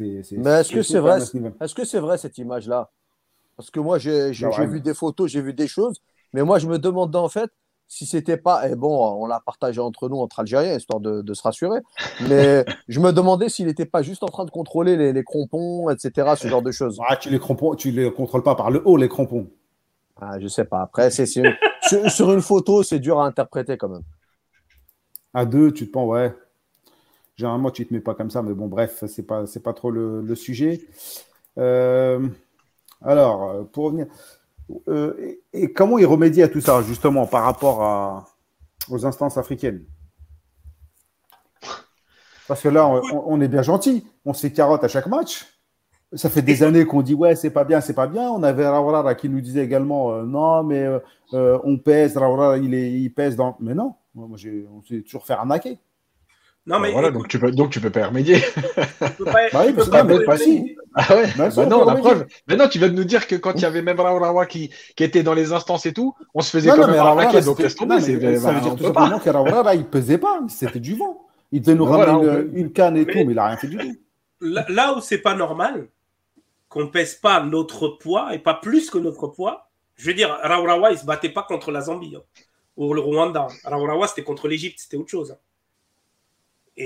mais 0.00 0.18
est-ce 0.18 0.72
que 0.72 0.82
c'est 0.82 0.98
vrai, 0.98 1.20
est-ce 1.60 1.74
que 1.74 1.84
c'est 1.84 2.00
vrai 2.00 2.18
cette 2.18 2.36
image-là? 2.38 2.90
Parce 3.56 3.70
que 3.70 3.80
moi, 3.80 3.98
j'ai 3.98 4.32
vu 4.66 4.80
des 4.80 4.94
photos, 4.94 5.30
j'ai 5.30 5.40
vu 5.40 5.54
des 5.54 5.68
choses. 5.68 6.02
Mais 6.32 6.42
moi, 6.42 6.58
je 6.58 6.66
me 6.66 6.78
demandais 6.78 7.18
en 7.18 7.28
fait 7.28 7.50
si 7.88 8.06
c'était 8.06 8.36
pas. 8.36 8.68
Et 8.68 8.74
bon, 8.74 9.22
on 9.22 9.26
l'a 9.26 9.40
partagé 9.40 9.80
entre 9.80 10.08
nous, 10.08 10.16
entre 10.16 10.40
Algériens, 10.40 10.76
histoire 10.76 11.00
de, 11.00 11.34
se 11.34 11.42
rassurer. 11.42 11.80
Mais 12.28 12.64
je 12.88 13.00
me 13.00 13.12
demandais 13.12 13.48
s'il 13.48 13.66
n'était 13.66 13.86
pas 13.86 14.02
juste 14.02 14.22
en 14.22 14.28
train 14.28 14.44
de 14.44 14.50
contrôler 14.50 14.96
les, 14.96 15.12
les, 15.12 15.24
crampons, 15.24 15.90
etc., 15.90 16.34
ce 16.36 16.48
genre 16.48 16.62
de 16.62 16.72
choses. 16.72 16.98
Ah, 17.08 17.16
tu 17.16 17.30
les 17.30 17.38
crampons, 17.38 17.74
tu 17.74 17.90
les 17.90 18.12
contrôles 18.12 18.42
pas 18.42 18.54
par 18.54 18.70
le 18.70 18.82
haut, 18.84 18.96
les 18.96 19.08
crampons. 19.08 19.48
Ah, 20.20 20.38
je 20.40 20.48
sais 20.48 20.64
pas. 20.64 20.80
Après, 20.80 21.10
c'est 21.10 21.26
sur, 21.26 21.44
sur, 22.08 22.32
une 22.32 22.40
photo, 22.40 22.82
c'est 22.82 22.98
dur 22.98 23.20
à 23.20 23.26
interpréter 23.26 23.76
quand 23.76 23.88
même. 23.88 24.04
À 25.34 25.44
deux, 25.44 25.72
tu 25.72 25.86
te 25.86 25.92
penses, 25.92 26.08
ouais. 26.08 26.34
Généralement, 27.36 27.70
tu 27.70 27.86
te 27.86 27.92
mets 27.92 28.00
pas 28.00 28.14
comme 28.14 28.30
ça, 28.30 28.40
mais 28.40 28.54
bon, 28.54 28.66
bref, 28.66 29.04
c'est 29.06 29.26
pas, 29.26 29.46
c'est 29.46 29.62
pas 29.62 29.74
trop 29.74 29.90
le, 29.90 30.22
le 30.22 30.34
sujet. 30.34 30.80
Euh, 31.58 32.26
alors, 33.02 33.50
euh, 33.50 33.62
pour 33.64 33.84
revenir. 33.84 34.06
Euh, 34.88 35.36
et, 35.52 35.72
comment 35.72 35.98
il 35.98 36.06
remédie 36.06 36.42
à 36.42 36.48
tout 36.48 36.60
ça, 36.60 36.82
justement, 36.82 37.26
par 37.26 37.44
rapport 37.44 38.26
aux 38.88 39.06
instances 39.06 39.38
africaines? 39.38 39.84
Parce 42.48 42.62
que 42.62 42.68
là, 42.68 42.88
on, 42.88 43.40
est 43.40 43.48
bien 43.48 43.62
gentil. 43.62 44.06
On 44.24 44.32
se 44.32 44.42
fait 44.42 44.52
carotte 44.52 44.84
à 44.84 44.88
chaque 44.88 45.06
match. 45.06 45.46
Ça 46.12 46.30
fait 46.30 46.42
des 46.42 46.62
années 46.62 46.84
qu'on 46.84 47.02
dit 47.02 47.14
ouais, 47.14 47.34
c'est 47.34 47.50
pas 47.50 47.64
bien, 47.64 47.80
c'est 47.80 47.92
pas 47.92 48.06
bien. 48.06 48.30
On 48.30 48.44
avait 48.44 48.66
Rawara 48.66 49.16
qui 49.16 49.28
nous 49.28 49.40
disait 49.40 49.64
également 49.64 50.12
euh, 50.12 50.22
non, 50.22 50.62
mais 50.62 50.88
on 51.32 51.78
pèse, 51.78 52.16
Rawara 52.16 52.58
il, 52.58 52.72
il 52.72 53.12
pèse 53.12 53.34
dans. 53.34 53.56
Mais 53.58 53.74
non, 53.74 53.94
moi, 54.14 54.28
on 54.30 54.82
s'est 54.82 55.02
toujours 55.02 55.26
fait 55.26 55.32
arnaquer. 55.32 55.78
Non, 56.66 56.76
bah 56.76 56.82
mais 56.82 56.92
voilà, 56.92 57.12
donc 57.12 57.28
tu 57.28 57.38
peux 57.38 57.52
donc 57.52 57.70
tu 57.70 57.80
peux 57.80 57.90
pas 57.90 58.08
remédier. 58.08 58.40
Tu 59.16 59.24
peux 59.24 59.24
pas, 59.24 59.48
bah 59.52 59.62
oui, 59.64 59.68
tu 59.68 59.74
peux 59.74 59.90
pas, 59.90 60.04
pas, 60.04 60.36
si. 60.36 60.76
Ah 60.94 61.14
ouais. 61.14 61.26
Bah, 61.36 61.48
bah 61.54 61.66
non, 61.66 61.84
la 61.84 61.94
preuve. 61.94 62.26
Mais 62.48 62.56
non, 62.56 62.68
tu 62.68 62.78
viens 62.78 62.88
de 62.88 62.94
nous 62.94 63.04
dire 63.04 63.26
que 63.26 63.36
quand 63.36 63.52
il 63.54 63.60
y 63.60 63.64
avait 63.64 63.82
même 63.82 64.00
Raourawa 64.00 64.46
qui, 64.46 64.70
qui 64.96 65.04
était 65.04 65.22
dans 65.22 65.34
les 65.34 65.52
instances 65.52 65.86
et 65.86 65.92
tout, 65.92 66.14
on 66.34 66.40
se 66.40 66.50
faisait 66.50 66.70
non, 66.70 66.76
quand 66.76 66.88
même 66.88 66.98
arnaquer. 66.98 67.40
Donc 67.42 67.60
laisse 67.60 67.76
tomber. 67.76 68.00
Ça 68.00 68.52
veut 68.52 68.60
dire 68.60 68.76
tout 68.76 68.84
simplement 68.84 69.18
que 69.20 69.30
Raourawa 69.30 69.74
il 69.74 69.86
pesait 69.86 70.18
pas, 70.18 70.40
c'était 70.48 70.80
du 70.80 70.96
vent. 70.96 71.26
Il 71.52 71.60
devait 71.60 71.76
nous 71.76 71.84
ramener 71.84 72.50
une, 72.54 72.72
canne 72.72 72.96
et 72.96 73.06
tout, 73.06 73.18
mais 73.18 73.32
il 73.32 73.38
a 73.38 73.46
rien 73.46 73.56
fait 73.56 73.68
du 73.68 73.78
tout. 73.78 73.96
Là 74.40 74.94
où 74.96 75.00
c'est 75.00 75.18
pas 75.18 75.34
normal 75.34 75.88
qu'on 76.68 76.88
pèse 76.88 77.14
pas 77.14 77.42
notre 77.42 77.88
poids 77.88 78.34
et 78.34 78.38
pas 78.38 78.54
plus 78.54 78.90
que 78.90 78.98
notre 78.98 79.28
poids. 79.28 79.70
Je 79.94 80.08
veux 80.08 80.14
dire, 80.14 80.36
Raourawa 80.42 80.92
il 80.92 80.98
se 80.98 81.06
battait 81.06 81.30
pas 81.30 81.42
contre 81.42 81.70
la 81.70 81.82
Zambie 81.82 82.16
hein, 82.16 82.22
ou 82.76 82.92
le 82.92 83.00
Rwanda. 83.00 83.46
Raourawa 83.64 84.08
c'était 84.08 84.24
contre 84.24 84.48
l'Égypte, 84.48 84.80
c'était 84.80 84.96
autre 84.96 85.10
chose. 85.10 85.36
Hein. 86.78 86.82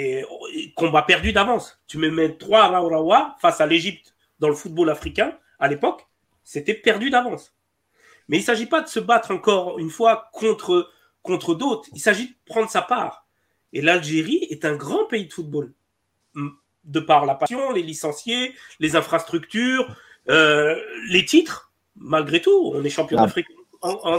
Et, 0.54 0.72
combat 0.74 1.02
perdu 1.02 1.32
d'avance. 1.32 1.80
Tu 1.86 1.98
me 1.98 2.10
mets 2.10 2.36
trois 2.36 2.68
Raourawa 2.68 3.36
face 3.40 3.60
à 3.60 3.66
l'Égypte 3.66 4.14
dans 4.38 4.48
le 4.48 4.54
football 4.54 4.90
africain 4.90 5.36
à 5.58 5.68
l'époque, 5.68 6.06
c'était 6.42 6.74
perdu 6.74 7.10
d'avance. 7.10 7.54
Mais 8.28 8.38
il 8.38 8.40
ne 8.40 8.46
s'agit 8.46 8.66
pas 8.66 8.80
de 8.80 8.88
se 8.88 9.00
battre 9.00 9.32
encore 9.32 9.78
une 9.78 9.90
fois 9.90 10.30
contre, 10.32 10.90
contre 11.22 11.54
d'autres. 11.54 11.88
Il 11.92 12.00
s'agit 12.00 12.28
de 12.28 12.34
prendre 12.46 12.70
sa 12.70 12.82
part. 12.82 13.26
Et 13.72 13.82
l'Algérie 13.82 14.46
est 14.50 14.64
un 14.64 14.74
grand 14.74 15.04
pays 15.04 15.26
de 15.26 15.32
football. 15.32 15.72
De 16.84 17.00
par 17.00 17.26
la 17.26 17.34
passion, 17.34 17.72
les 17.72 17.82
licenciés, 17.82 18.54
les 18.78 18.96
infrastructures, 18.96 19.94
euh, 20.28 20.80
les 21.08 21.24
titres. 21.24 21.72
Malgré 21.96 22.40
tout, 22.40 22.72
on 22.74 22.82
est 22.82 22.90
champion 22.90 23.18
ah. 23.18 23.26
d'Afrique. 23.26 23.48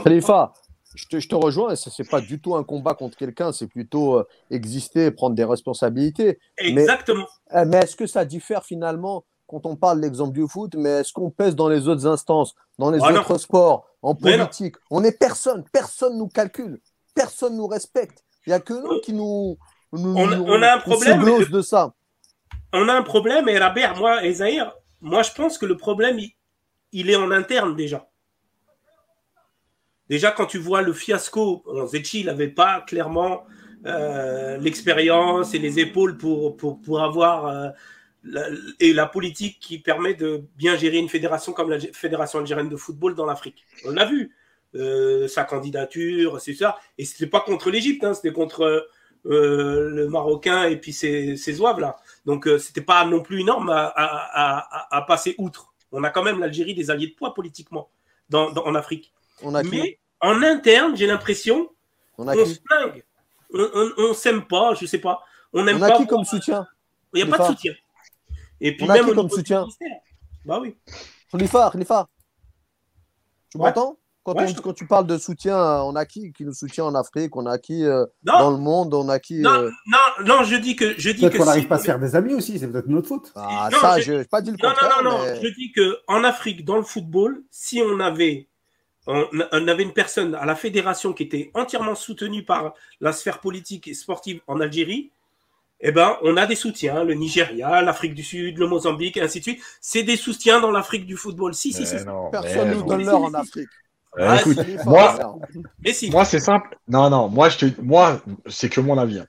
Khalifa, 0.03 0.53
je 0.95 1.05
te, 1.07 1.19
je 1.19 1.27
te, 1.27 1.35
rejoins, 1.35 1.75
ce 1.75 1.89
n'est 2.01 2.07
pas 2.07 2.21
du 2.21 2.41
tout 2.41 2.55
un 2.55 2.63
combat 2.63 2.93
contre 2.93 3.17
quelqu'un, 3.17 3.51
c'est 3.51 3.67
plutôt 3.67 4.17
euh, 4.17 4.27
exister, 4.49 5.11
prendre 5.11 5.35
des 5.35 5.43
responsabilités. 5.43 6.39
Exactement. 6.57 7.27
Mais, 7.51 7.59
euh, 7.59 7.65
mais 7.65 7.77
est-ce 7.77 7.95
que 7.95 8.07
ça 8.07 8.25
diffère 8.25 8.65
finalement 8.65 9.25
quand 9.47 9.65
on 9.65 9.75
parle 9.75 9.97
de 9.97 10.03
l'exemple 10.03 10.31
du 10.31 10.47
foot, 10.47 10.75
mais 10.75 11.01
est-ce 11.01 11.11
qu'on 11.11 11.29
pèse 11.29 11.55
dans 11.55 11.67
les 11.67 11.89
autres 11.89 12.07
instances, 12.07 12.55
dans 12.79 12.89
les 12.89 12.99
ah 13.01 13.11
autres 13.11 13.37
sports, 13.37 13.85
en 14.01 14.15
politique? 14.15 14.75
On 14.89 15.03
est 15.03 15.17
personne, 15.17 15.65
personne 15.73 16.17
nous 16.17 16.29
calcule, 16.29 16.79
personne 17.13 17.57
nous 17.57 17.67
respecte. 17.67 18.23
Il 18.47 18.51
n'y 18.51 18.53
a 18.53 18.61
que 18.61 18.73
nous 18.73 19.01
qui 19.01 19.11
nous, 19.11 19.57
nous 19.91 20.15
on, 20.15 20.61
a 20.61 20.75
un 20.75 20.79
problème 20.79 21.21
de 21.51 21.61
ça. 21.61 21.93
On 22.71 22.87
a 22.87 22.93
un 22.93 23.03
problème, 23.03 23.49
et 23.49 23.57
Rabert, 23.57 23.97
moi, 23.97 24.23
et 24.23 24.35
Zahir, 24.35 24.73
moi 25.01 25.21
je 25.21 25.33
pense 25.33 25.57
que 25.57 25.65
le 25.65 25.75
problème, 25.75 26.17
il, 26.17 26.31
il 26.93 27.09
est 27.09 27.17
en 27.17 27.29
interne 27.29 27.75
déjà. 27.75 28.07
Déjà, 30.09 30.31
quand 30.31 30.45
tu 30.45 30.57
vois 30.57 30.81
le 30.81 30.93
fiasco, 30.93 31.63
Zetchi 31.87 32.25
n'avait 32.25 32.49
pas 32.49 32.81
clairement 32.81 33.43
l'expérience 34.59 35.53
et 35.53 35.59
les 35.59 35.79
épaules 35.79 36.17
pour, 36.17 36.57
pour, 36.57 36.81
pour 36.81 37.01
avoir 37.01 37.73
et 38.79 38.93
la 38.93 39.07
politique 39.07 39.59
qui 39.59 39.79
permet 39.79 40.13
de 40.13 40.43
bien 40.55 40.75
gérer 40.75 40.97
une 40.97 41.09
fédération 41.09 41.53
comme 41.53 41.69
la 41.69 41.79
Fédération 41.79 42.39
algérienne 42.39 42.69
de 42.69 42.75
football 42.75 43.15
dans 43.15 43.25
l'Afrique. 43.25 43.65
On 43.85 43.91
l'a 43.91 44.05
vu, 44.05 44.35
euh, 44.75 45.27
sa 45.27 45.43
candidature, 45.43 46.39
c'est 46.39 46.53
ça. 46.53 46.77
Et 46.97 47.05
c'était 47.05 47.27
pas 47.27 47.41
contre 47.41 47.71
l'Égypte, 47.71 48.03
hein, 48.03 48.13
c'était 48.13 48.31
contre 48.31 48.87
euh, 49.25 49.89
le 49.89 50.07
Marocain 50.07 50.65
et 50.65 50.77
puis 50.77 50.93
ses, 50.93 51.35
ses 51.35 51.53
zouaves 51.53 51.79
là. 51.79 51.97
Donc 52.25 52.47
euh, 52.47 52.57
c'était 52.57 52.81
pas 52.81 53.03
non 53.05 53.21
plus 53.21 53.41
énorme 53.41 53.69
à, 53.69 53.87
à, 54.89 55.01
passer 55.01 55.35
outre. 55.37 55.73
On 55.91 56.03
a 56.03 56.09
quand 56.09 56.23
même 56.23 56.39
l'Algérie 56.39 56.73
des 56.73 56.89
alliés 56.89 57.07
de 57.07 57.15
poids 57.15 57.33
politiquement 57.33 57.89
en 58.33 58.75
Afrique. 58.75 59.13
On 59.43 59.55
a 59.55 59.63
Mais 59.63 59.99
en 60.19 60.41
interne, 60.43 60.95
j'ai 60.95 61.07
l'impression 61.07 61.69
on, 62.17 62.27
on 62.27 62.45
se 62.45 62.59
flingue. 62.65 63.03
On, 63.53 63.89
on, 63.97 64.13
s'aime 64.13 64.45
pas, 64.45 64.73
je 64.75 64.85
sais 64.85 64.99
pas. 64.99 65.23
On 65.53 65.67
aime 65.67 65.77
on 65.77 65.81
a 65.81 65.89
pas 65.89 65.97
qui 65.97 66.07
comme 66.07 66.23
soutien 66.23 66.67
Il 67.13 67.23
n'y 67.23 67.31
a 67.31 67.37
pas 67.37 67.43
de 67.43 67.53
soutien. 67.53 67.73
Et 68.61 68.75
puis 68.75 68.85
on 68.89 68.93
même 68.93 69.13
comme 69.13 69.29
soutien. 69.29 69.65
Bah 70.45 70.59
oui. 70.61 70.75
Khalifa, 71.31 71.69
Khalifa. 71.71 72.07
Tu 73.49 73.57
m'entends? 73.57 73.97
Quand, 74.23 74.35
quand, 74.35 74.73
tu 74.73 74.85
parles 74.85 75.07
de 75.07 75.17
soutien, 75.17 75.57
on 75.81 75.95
a 75.95 76.05
qui 76.05 76.31
qui 76.31 76.45
nous 76.45 76.53
soutient 76.53 76.85
en 76.85 76.93
Afrique? 76.93 77.35
On 77.35 77.47
a 77.47 77.57
qui 77.57 77.83
euh, 77.85 78.05
dans 78.21 78.51
le 78.51 78.57
monde? 78.57 78.93
On 78.93 79.09
a 79.09 79.17
qui 79.17 79.39
non, 79.39 79.49
euh, 79.49 79.71
non, 79.87 80.25
non, 80.25 80.43
je 80.43 80.57
dis 80.57 80.75
que 80.75 80.93
je 80.99 81.09
dis 81.09 81.27
qu'on 81.27 81.43
n'arrive 81.43 81.67
pas 81.67 81.75
à 81.75 81.79
se 81.79 81.85
faire 81.85 81.99
des 81.99 82.15
amis 82.15 82.35
aussi. 82.35 82.59
C'est 82.59 82.67
peut-être 82.67 82.87
notre 82.87 83.07
faute. 83.07 83.31
Ah, 83.35 83.69
ça, 83.71 83.99
je 83.99 84.13
n'ai 84.13 84.25
pas 84.25 84.41
dit 84.41 84.51
le 84.51 84.57
contraire. 84.57 85.01
Non, 85.03 85.09
non, 85.09 85.17
non. 85.17 85.35
Je 85.41 85.47
dis 85.47 85.71
que 85.71 85.97
en 86.07 86.23
Afrique, 86.23 86.63
dans 86.65 86.77
le 86.77 86.83
football, 86.83 87.43
si 87.49 87.81
on 87.81 87.99
avait 87.99 88.47
on, 89.07 89.67
avait 89.67 89.83
une 89.83 89.93
personne 89.93 90.35
à 90.35 90.45
la 90.45 90.55
fédération 90.55 91.13
qui 91.13 91.23
était 91.23 91.51
entièrement 91.53 91.95
soutenue 91.95 92.43
par 92.43 92.73
la 92.99 93.13
sphère 93.13 93.39
politique 93.39 93.87
et 93.87 93.93
sportive 93.93 94.41
en 94.47 94.59
Algérie, 94.59 95.11
eh 95.79 95.91
ben, 95.91 96.17
on 96.21 96.37
a 96.37 96.45
des 96.45 96.55
soutiens, 96.55 97.03
le 97.03 97.15
Nigeria, 97.15 97.81
l'Afrique 97.81 98.13
du 98.13 98.23
Sud, 98.23 98.59
le 98.59 98.67
Mozambique, 98.67 99.17
et 99.17 99.21
ainsi 99.21 99.39
de 99.39 99.43
suite. 99.43 99.61
C'est 99.81 100.03
des 100.03 100.15
soutiens 100.15 100.59
dans 100.59 100.69
l'Afrique 100.69 101.07
du 101.07 101.17
football. 101.17 101.55
Si, 101.55 101.73
si, 101.73 101.87
si. 101.87 101.95
Personne 102.31 102.69
ne 102.69 102.75
nous 102.75 102.83
donne 102.83 103.03
l'heure 103.03 103.23
en 103.23 103.33
Afrique. 103.33 103.69
Ah, 104.19 104.37
écoute, 104.39 104.59
moi, 104.85 105.17
moi 106.11 106.25
c'est 106.25 106.39
simple. 106.39 106.77
Non, 106.87 107.09
non, 107.09 107.29
moi, 107.29 107.49
je 107.49 107.57
te, 107.57 107.81
moi, 107.81 108.21
c'est 108.45 108.69
que 108.69 108.81
mon 108.81 108.97
avis. 108.97 109.19
Hein. 109.19 109.27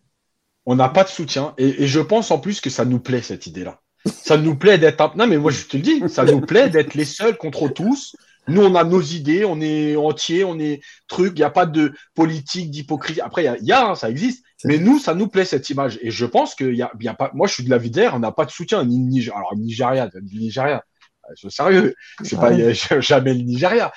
On 0.66 0.74
n'a 0.74 0.88
pas 0.88 1.04
de 1.04 1.08
soutien, 1.08 1.54
et, 1.56 1.86
je 1.86 2.00
pense 2.00 2.30
en 2.30 2.38
plus 2.38 2.60
que 2.60 2.70
ça 2.70 2.84
nous 2.84 3.00
plaît 3.00 3.22
cette 3.22 3.46
idée-là. 3.46 3.80
Ça 4.06 4.36
nous 4.36 4.56
plaît 4.56 4.78
d'être. 4.78 5.16
Non, 5.16 5.26
mais 5.26 5.38
moi, 5.38 5.52
je 5.52 5.64
te 5.64 5.76
le 5.76 5.82
dis, 5.82 6.02
ça 6.08 6.24
nous 6.24 6.40
plaît 6.40 6.68
d'être 6.68 6.94
les 6.94 7.04
seuls 7.04 7.36
contre 7.36 7.68
tous. 7.68 8.16
Nous, 8.48 8.62
on 8.62 8.74
a 8.74 8.84
nos 8.84 9.00
idées, 9.00 9.44
on 9.44 9.60
est 9.60 9.96
entier, 9.96 10.44
on 10.44 10.58
est 10.58 10.80
truc. 11.06 11.32
Il 11.36 11.40
n'y 11.40 11.44
a 11.44 11.50
pas 11.50 11.66
de 11.66 11.92
politique, 12.14 12.70
d'hypocrisie. 12.70 13.20
Après, 13.20 13.44
il 13.44 13.66
y 13.66 13.72
a, 13.72 13.90
hein, 13.90 13.94
ça 13.94 14.10
existe. 14.10 14.44
Mais 14.64 14.78
nous, 14.78 14.98
ça 14.98 15.14
nous 15.14 15.28
plaît 15.28 15.44
cette 15.44 15.68
image. 15.70 15.98
Et 16.02 16.10
je 16.10 16.26
pense 16.26 16.54
qu'il 16.54 16.74
y 16.74 16.82
a, 16.82 16.90
y 17.00 17.08
a 17.08 17.14
pas. 17.14 17.30
Moi, 17.34 17.46
je 17.46 17.54
suis 17.54 17.64
de 17.64 17.70
la 17.70 17.78
vidère, 17.78 18.14
on 18.14 18.18
n'a 18.18 18.32
pas 18.32 18.44
de 18.44 18.50
soutien 18.50 18.84
ni 18.84 18.98
Nigeria. 18.98 19.38
Alors 19.38 19.56
Nigeria, 19.56 20.08
Nigeria. 20.32 20.84
Je 21.30 21.48
suis 21.48 21.50
sérieux, 21.50 21.94
c'est 22.22 22.38
pas 22.38 22.52
jamais 23.00 23.34
le 23.34 23.42
Nigeria. 23.42 23.92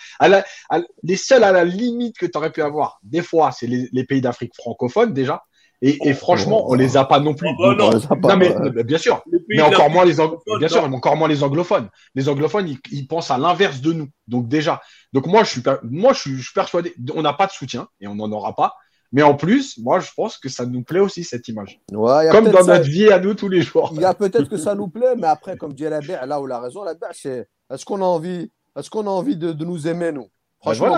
les 1.03 1.15
seuls 1.15 1.43
à 1.43 1.51
la 1.51 1.65
limite 1.65 2.17
que 2.17 2.25
tu 2.25 2.37
aurais 2.37 2.51
pu 2.51 2.61
avoir, 2.61 2.99
des 3.03 3.21
fois, 3.21 3.51
c'est 3.51 3.67
les, 3.67 4.03
pays 4.05 4.21
d'Afrique 4.21 4.53
francophone 4.55 5.13
déjà. 5.13 5.43
Et, 5.81 5.97
et, 6.07 6.13
franchement, 6.13 6.65
on 6.69 6.73
les 6.73 6.97
a 6.97 7.05
pas 7.05 7.19
non 7.19 7.33
plus. 7.33 7.49
Oh, 7.59 7.73
non, 7.73 7.91
mais, 8.37 8.83
bien 8.83 8.97
sûr. 8.97 9.21
Mais 9.49 9.61
encore 9.61 9.89
moins 9.89 10.05
les 10.05 10.15
bien 10.59 10.67
sûr, 10.67 10.87
mais 10.87 10.95
encore 10.95 11.15
moins 11.15 11.27
les 11.27 11.43
anglophones. 11.43 11.89
Les 12.15 12.29
anglophones, 12.29 12.67
ils, 12.67 12.79
ils 12.91 13.07
pensent 13.07 13.31
à 13.31 13.37
l'inverse 13.37 13.81
de 13.81 13.93
nous. 13.93 14.07
Donc 14.27 14.47
déjà. 14.47 14.81
Donc 15.13 15.27
moi, 15.27 15.43
je 15.43 15.49
suis, 15.49 15.63
moi, 15.83 16.13
je 16.13 16.19
suis 16.19 16.53
persuadé. 16.53 16.93
On 17.13 17.21
n'a 17.21 17.33
pas 17.33 17.47
de 17.47 17.51
soutien 17.51 17.87
et 17.99 18.07
on 18.07 18.15
n'en 18.15 18.31
aura 18.31 18.55
pas. 18.55 18.75
Mais 19.11 19.21
en 19.21 19.35
plus, 19.35 19.77
moi, 19.77 19.99
je 19.99 20.09
pense 20.15 20.37
que 20.37 20.49
ça 20.49 20.65
nous 20.65 20.83
plaît 20.83 20.99
aussi, 20.99 21.23
cette 21.23 21.47
image. 21.47 21.79
comme 21.89 22.49
dans 22.49 22.65
notre 22.65 22.89
vie 22.89 23.09
à 23.09 23.19
nous 23.19 23.33
tous 23.33 23.49
les 23.49 23.61
jours. 23.61 23.91
Il 23.93 24.01
y 24.01 24.05
a 24.05 24.13
peut-être 24.13 24.49
que 24.49 24.57
ça 24.57 24.75
nous 24.75 24.87
plaît, 24.87 25.15
mais 25.15 25.27
après, 25.27 25.55
comme 25.57 25.73
dit 25.73 25.83
la 25.83 26.01
là 26.25 26.41
où 26.41 26.45
la 26.45 26.59
raison, 26.59 26.83
la 26.83 26.95
c'est 27.13 27.47
est-ce 27.71 27.85
qu'on 27.85 28.01
a 28.01 28.05
envie, 28.05 28.51
est-ce 28.77 28.89
qu'on 28.89 29.07
a 29.07 29.09
envie 29.09 29.37
de, 29.37 29.53
nous 29.63 29.87
aimer, 29.87 30.11
nous? 30.11 30.27
Franchement, 30.59 30.97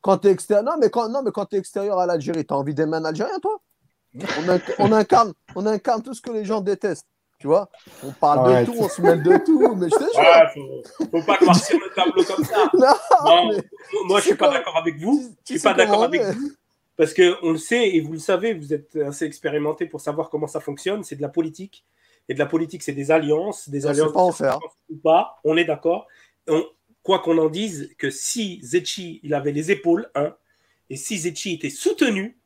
quand 0.00 0.18
tu 0.18 0.28
es, 0.28 0.30
extérieur, 0.30 0.64
non, 0.64 0.72
mais 0.80 0.90
quand, 0.90 1.08
non, 1.08 1.22
mais 1.22 1.30
quand 1.30 1.46
tu 1.46 1.56
es 1.56 1.58
extérieur 1.58 1.98
à 1.98 2.06
l'Algérie, 2.06 2.44
tu 2.44 2.52
as 2.52 2.56
envie 2.56 2.74
d'aimer 2.74 2.96
un 2.96 3.04
Algérien, 3.04 3.38
toi? 3.40 3.58
On, 4.78 4.92
incarne, 4.92 5.32
on 5.54 5.66
incarne 5.66 6.02
tout 6.02 6.14
ce 6.14 6.22
que 6.22 6.30
les 6.30 6.44
gens 6.44 6.60
détestent. 6.60 7.06
Tu 7.38 7.48
vois 7.48 7.68
On 8.02 8.12
parle 8.12 8.64
de 8.64 8.64
tout, 8.64 8.76
on 8.78 8.88
se 8.88 9.02
mêle 9.02 9.22
de 9.22 9.36
tout, 9.44 9.74
mais 9.74 9.88
je 9.88 9.98
jure. 9.98 10.50
faut, 10.54 11.10
faut 11.10 11.26
pas 11.26 11.36
le 11.40 11.94
tableau 11.94 12.24
comme 12.24 12.44
ça. 12.44 12.70
non, 13.24 13.50
moi, 14.06 14.20
je 14.20 14.26
suis 14.26 14.34
pas 14.34 14.50
d'accord 14.50 14.76
avec 14.76 14.98
vous. 14.98 15.34
Je 15.46 15.54
suis 15.54 15.62
pas 15.62 15.74
d'accord 15.74 16.04
avec 16.04 16.22
vous. 16.22 16.52
Parce 16.96 17.12
qu'on 17.12 17.52
le 17.52 17.58
sait, 17.58 17.88
et 17.96 18.00
vous 18.00 18.12
le 18.12 18.18
savez, 18.18 18.54
vous 18.54 18.72
êtes 18.72 18.96
assez 18.96 19.24
expérimenté 19.24 19.86
pour 19.86 20.00
savoir 20.00 20.30
comment 20.30 20.46
ça 20.46 20.60
fonctionne, 20.60 21.02
c'est 21.02 21.16
de 21.16 21.22
la 21.22 21.28
politique. 21.28 21.84
Et 22.28 22.34
de 22.34 22.38
la 22.38 22.46
politique, 22.46 22.82
c'est 22.82 22.92
des 22.92 23.10
alliances, 23.10 23.68
des 23.68 23.86
alliances 23.86 24.12
pas 24.12 24.20
en 24.20 24.32
faire. 24.32 24.58
ou 24.88 24.96
pas, 24.96 25.40
on 25.44 25.56
est 25.56 25.64
d'accord. 25.64 26.06
Quoi 27.02 27.18
qu'on 27.18 27.36
en 27.36 27.50
dise, 27.50 27.90
que 27.98 28.08
si 28.10 28.60
Zetchi, 28.62 29.20
il 29.22 29.34
avait 29.34 29.52
les 29.52 29.70
épaules, 29.70 30.08
hein, 30.14 30.34
et 30.88 30.96
si 30.96 31.18
Zetchi 31.18 31.54
était 31.54 31.68
soutenu 31.68 32.38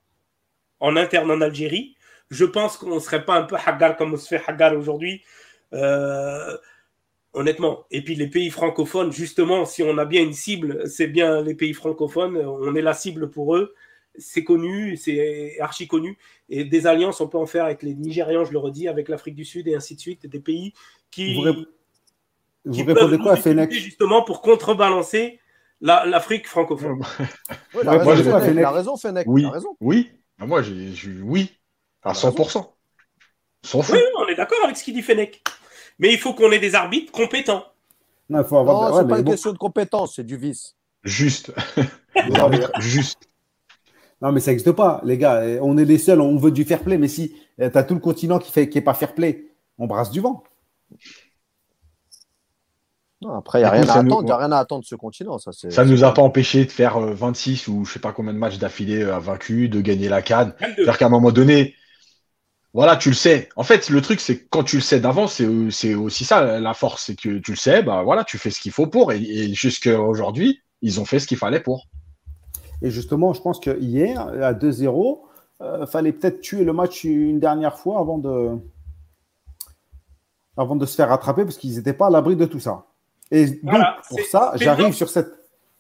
en 0.81 0.97
interne 0.97 1.31
en 1.31 1.41
Algérie, 1.41 1.97
je 2.31 2.45
pense 2.45 2.77
qu'on 2.77 2.95
ne 2.95 3.01
serait 3.01 3.25
pas 3.25 3.39
un 3.39 3.45
peu 3.45 3.57
hagar 3.65 3.97
comme 3.97 4.15
on 4.15 4.17
se 4.17 4.29
fait 4.29 4.43
hagar 4.47 4.77
aujourd'hui. 4.77 5.23
Euh, 5.73 6.57
honnêtement. 7.33 7.85
Et 7.91 8.03
puis 8.03 8.15
les 8.15 8.29
pays 8.29 8.51
francophones, 8.51 9.13
justement, 9.13 9.65
si 9.65 9.83
on 9.83 9.99
a 9.99 10.05
bien 10.05 10.23
une 10.23 10.33
cible, 10.33 10.89
c'est 10.89 11.07
bien 11.07 11.43
les 11.43 11.55
pays 11.55 11.75
francophones, 11.75 12.37
on 12.37 12.75
est 12.75 12.83
la 12.83 12.95
cible 12.95 13.31
pour 13.31 13.57
eux 13.57 13.75
c'est 14.19 14.45
connu, 14.45 14.97
c'est 14.97 15.59
archi 15.61 15.87
connu. 15.87 16.19
Et 16.49 16.65
des 16.65 16.87
alliances, 16.87 17.21
on 17.21 17.29
peut 17.29 17.39
en 17.39 17.47
faire 17.47 17.65
avec 17.65 17.83
les 17.83 17.95
Nigérians, 17.95 18.45
je 18.45 18.53
le 18.53 18.59
redis, 18.59 18.89
avec 18.89 19.09
l'Afrique 19.09 19.35
du 19.35 19.45
Sud 19.45 19.69
et 19.69 19.75
ainsi 19.75 19.95
de 19.95 20.01
suite, 20.01 20.27
des 20.27 20.41
pays 20.41 20.73
qui, 21.11 21.37
vous, 21.37 22.73
qui 22.73 22.83
répondez 22.83 23.19
quoi 23.19 23.33
à 23.33 23.37
Fennec 23.37 23.73
Justement 23.73 24.23
pour 24.23 24.43
contrebalancer 24.43 25.41
l'Afrique 25.81 26.47
francophone. 26.49 27.01
oui, 27.75 27.81
la, 27.85 27.93
raison, 27.99 28.73
raison, 28.73 28.97
Fennec. 28.97 29.27
Oui, 29.29 29.47
raison. 29.47 29.77
oui. 29.81 30.11
Ah, 30.39 30.47
moi, 30.47 30.63
j'ai 30.63 30.93
oui, 31.23 31.51
à 32.03 32.13
100%. 32.13 32.65
Oui, 33.75 33.99
on 34.19 34.27
est 34.29 34.37
d'accord 34.37 34.59
avec 34.65 34.77
ce 34.77 34.85
qu'il 34.85 34.95
dit 34.95 35.03
Fennec. 35.03 35.43
Mais 35.99 36.13
il 36.13 36.19
faut 36.19 36.33
qu'on 36.33 36.53
ait 36.53 36.61
des 36.61 36.75
arbitres 36.75 37.11
compétents. 37.11 37.65
Non, 38.31 38.45
faut 38.45 38.59
avoir... 38.59 38.97
c'est 38.97 39.09
pas 39.09 39.19
une 39.19 39.25
question 39.25 39.53
de 39.53 39.59
compétence, 39.59 40.17
c'est 40.17 40.25
du 40.25 40.37
vice. 40.37 40.77
Juste. 41.03 41.53
juste. 42.79 43.29
Non, 44.21 44.33
mais 44.33 44.41
ça 44.41 44.51
n'existe 44.51 44.73
pas, 44.73 45.01
les 45.05 45.17
gars. 45.17 45.43
On 45.63 45.77
est 45.79 45.85
les 45.85 45.99
seuls, 45.99 46.21
on 46.21 46.37
veut 46.37 46.51
du 46.51 46.65
fair 46.65 46.83
play. 46.83 46.99
Mais 46.99 47.09
si 47.09 47.35
tu 47.59 47.65
as 47.65 47.83
tout 47.83 47.95
le 47.95 48.01
continent 48.01 48.39
qui 48.39 48.57
n'est 48.57 48.69
qui 48.69 48.79
est 48.79 48.83
pas 48.83 48.95
fair 48.95 49.15
play, 49.15 49.47
on 49.79 49.87
brasse 49.87 50.11
du 50.11 50.21
vent. 50.21 50.45
Non, 53.21 53.37
après, 53.37 53.59
il 53.59 53.63
n'y 53.63 53.67
a, 53.67 53.71
rien 53.71 53.89
à 53.89 53.99
attendre, 53.99 54.35
rien 54.35 54.53
à 54.53 54.59
attendre 54.59 54.83
de 54.83 54.87
ce 54.87 54.95
continent. 54.95 55.39
Ça 55.39 55.85
ne 55.85 55.91
nous 55.91 56.05
a 56.05 56.15
pas 56.15 56.23
empêché 56.23 56.65
de 56.65 56.71
faire 56.71 57.01
26 57.01 57.69
euh, 57.69 57.73
ou 57.73 57.85
je 57.85 57.91
ne 57.91 57.93
sais 57.95 57.99
pas 57.99 58.13
combien 58.13 58.33
de 58.33 58.39
matchs 58.39 58.59
d'affilée 58.59 59.03
à 59.03 59.17
euh, 59.17 59.19
vaincu, 59.19 59.69
de 59.69 59.81
gagner 59.81 60.09
la 60.09 60.23
canne. 60.23 60.55
C'est-à-dire 60.61 60.99
qu'à 60.99 61.07
un 61.07 61.11
moment 61.11 61.33
donné, 61.33 61.75
voilà, 62.75 62.97
tu 62.97 63.09
le 63.09 63.17
sais. 63.17 63.49
En 63.57 63.65
fait, 63.65 63.91
le 63.91 64.01
truc, 64.03 64.21
c'est 64.21 64.39
que 64.39 64.47
quand 64.51 64.63
tu 64.63 64.77
le 64.77 64.83
sais 64.83 65.01
d'avance, 65.01 65.43
c'est 65.71 65.95
aussi 65.95 66.25
ça 66.25 66.61
la 66.61 66.75
force. 66.75 67.07
C'est 67.07 67.17
que 67.17 67.39
tu 67.39 67.51
le 67.51 67.57
sais, 67.57 67.83
bah 67.83 68.03
voilà, 68.05 68.23
tu 68.23 68.39
fais 68.39 68.51
ce 68.51 68.61
qu'il 68.61 68.73
faut 68.73 68.87
pour. 68.87 69.11
Et, 69.13 69.21
et 69.21 69.53
jusqu'à 69.53 70.01
aujourd'hui, 70.01 70.61
ils 70.81 71.01
ont 71.01 71.05
fait 71.05 71.19
ce 71.19 71.27
qu'il 71.27 71.39
fallait 71.39 71.61
pour. 71.61 71.87
Et 72.83 72.91
justement, 72.91 73.33
je 73.33 73.41
pense 73.41 73.59
que 73.59 73.77
hier, 73.81 74.21
à 74.21 74.55
2-0, 74.55 75.21
il 75.61 75.65
euh, 75.65 75.87
fallait 75.87 76.13
peut-être 76.13 76.41
tuer 76.41 76.65
le 76.65 76.73
match 76.73 77.05
une 77.05 77.41
dernière 77.41 77.79
fois 77.79 77.99
avant 77.99 78.19
de, 78.19 78.57
avant 80.57 80.77
de 80.77 80.87
se 80.87 80.95
faire 80.95 81.09
rattraper 81.09 81.45
parce 81.45 81.57
qu'ils 81.57 81.75
n'étaient 81.75 81.93
pas 81.93 82.07
à 82.07 82.11
l'abri 82.11 82.37
de 82.37 82.45
tout 82.45 82.61
ça. 82.61 82.87
Et 83.31 83.47
donc, 83.47 83.83
pour 84.09 84.21
ça, 84.21 84.53
j'arrive 84.57 84.93
sur 84.95 85.09
cette. 85.09 85.29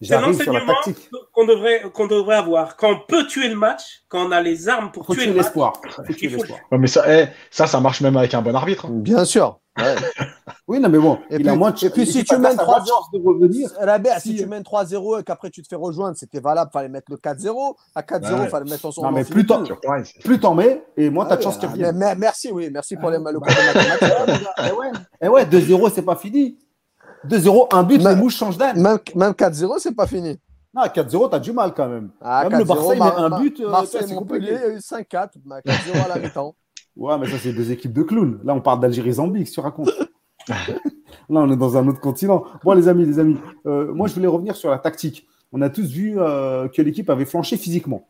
J'arrive 0.00 0.40
sur 0.40 0.52
la 0.52 0.64
tactique. 0.64 1.10
Qu'on 1.32 1.44
devrait, 1.44 1.82
qu'on 1.92 2.06
devrait 2.06 2.36
avoir. 2.36 2.76
Quand 2.76 2.92
on 2.92 3.00
peut 3.06 3.26
tuer 3.26 3.48
le 3.48 3.56
match, 3.56 4.04
quand 4.08 4.28
on 4.28 4.30
a 4.30 4.40
les 4.40 4.68
armes 4.68 4.92
pour 4.92 5.06
tuer, 5.06 5.32
l'espoir. 5.32 5.80
mais 6.70 6.86
ça, 6.86 7.04
eh, 7.08 7.26
ça, 7.50 7.66
ça 7.66 7.80
marche 7.80 8.00
même 8.00 8.16
avec 8.16 8.32
un 8.34 8.42
bon 8.42 8.54
arbitre. 8.54 8.86
Hein. 8.86 8.90
Bien 8.92 9.24
sûr. 9.24 9.58
oui, 10.68 10.80
non, 10.80 10.88
mais 10.88 10.98
bon. 10.98 11.18
Et 11.30 11.38
puis, 11.38 11.56
moins 11.56 11.72
et 11.72 11.90
puis 11.90 12.06
si 12.06 12.24
tu 12.24 12.36
mènes 12.36 12.56
3 12.56 12.80
de 13.12 13.18
revenir. 13.18 13.70
si, 14.20 14.36
tu 14.36 14.46
mènes 14.46 14.62
3-0 14.62 15.20
et 15.20 15.24
qu'après 15.24 15.50
tu 15.50 15.62
te 15.62 15.68
fais 15.68 15.76
rejoindre, 15.76 16.16
c'était 16.16 16.40
valable, 16.40 16.70
fallait 16.72 16.88
mettre 16.88 17.10
le 17.10 17.16
4-0. 17.16 17.74
À 17.94 18.02
4-0, 18.02 18.44
il 18.44 18.48
fallait 18.48 18.70
mettre 18.70 18.92
son 18.92 19.02
Non, 19.02 19.12
mais 19.12 19.24
plus 19.24 19.46
t'en, 19.46 19.62
plus 20.24 20.40
t'en 20.40 20.54
mets, 20.54 20.82
et 20.96 21.10
moins 21.10 21.26
t'as 21.26 21.36
de 21.36 21.42
chance 21.42 21.58
qu'il 21.58 21.68
revienne. 21.68 21.96
Merci, 22.18 22.50
oui, 22.52 22.70
merci 22.72 22.96
pour 22.96 23.10
les 23.10 23.18
malheureux. 23.18 23.46
et 24.66 24.72
ouais, 24.72 24.90
et 25.22 25.28
ouais 25.28 25.44
2-0, 25.44 25.92
c'est 25.94 26.02
pas 26.02 26.16
fini. 26.16 26.58
2-0, 27.26 27.74
un 27.74 27.82
but, 27.82 28.02
les 28.02 28.14
mouches 28.14 28.36
changent 28.36 28.58
d'âne. 28.58 28.80
Même, 28.80 28.98
même 29.14 29.32
4-0, 29.32 29.78
c'est 29.78 29.94
pas 29.94 30.06
fini. 30.06 30.38
Non, 30.74 30.82
4-0, 30.82 31.30
t'as 31.30 31.38
du 31.38 31.52
mal 31.52 31.72
quand 31.74 31.88
même. 31.88 32.10
Ah, 32.20 32.48
même 32.48 32.60
le 32.60 32.64
Barça, 32.64 32.94
il 32.94 33.02
met 33.02 33.06
un 33.06 33.40
but. 33.40 33.60
Euh, 33.60 33.70
Marseille, 33.70 34.12
Montpellier, 34.12 34.78
5-4, 34.78 35.04
4 35.08 35.36
à 36.04 36.08
la 36.08 36.18
mi-temps. 36.18 36.54
Ouais, 36.96 37.16
mais 37.16 37.28
ça, 37.28 37.36
c'est 37.38 37.52
deux 37.52 37.70
équipes 37.70 37.92
de 37.92 38.02
clowns. 38.02 38.40
Là, 38.42 38.54
on 38.54 38.60
parle 38.60 38.80
d'Algérie-Zambie, 38.80 39.44
que 39.44 39.50
tu 39.50 39.60
racontes? 39.60 39.92
Là, 40.48 40.56
on 41.28 41.52
est 41.52 41.56
dans 41.56 41.76
un 41.76 41.86
autre 41.86 42.00
continent. 42.00 42.44
Bon, 42.64 42.72
les 42.72 42.88
amis, 42.88 43.04
les 43.04 43.20
amis, 43.20 43.36
euh, 43.66 43.94
moi, 43.94 44.08
je 44.08 44.14
voulais 44.14 44.26
revenir 44.26 44.56
sur 44.56 44.68
la 44.68 44.78
tactique. 44.78 45.28
on 45.52 45.62
a 45.62 45.70
tous 45.70 45.86
vu 45.86 46.18
euh, 46.18 46.66
que 46.66 46.82
l'équipe 46.82 47.08
avait 47.08 47.24
flanché 47.24 47.56
physiquement. 47.56 48.08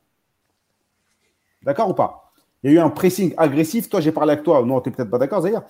D'accord 1.62 1.90
ou 1.90 1.94
pas? 1.94 2.32
Il 2.62 2.70
y 2.70 2.74
a 2.74 2.80
eu 2.80 2.82
un 2.82 2.88
pressing 2.88 3.34
agressif. 3.36 3.90
Toi, 3.90 4.00
j'ai 4.00 4.10
parlé 4.10 4.32
avec 4.32 4.42
toi. 4.42 4.64
Non, 4.64 4.80
tu 4.80 4.88
n'es 4.88 4.96
peut-être 4.96 5.10
pas 5.10 5.18
d'accord, 5.18 5.42
Zahir. 5.42 5.62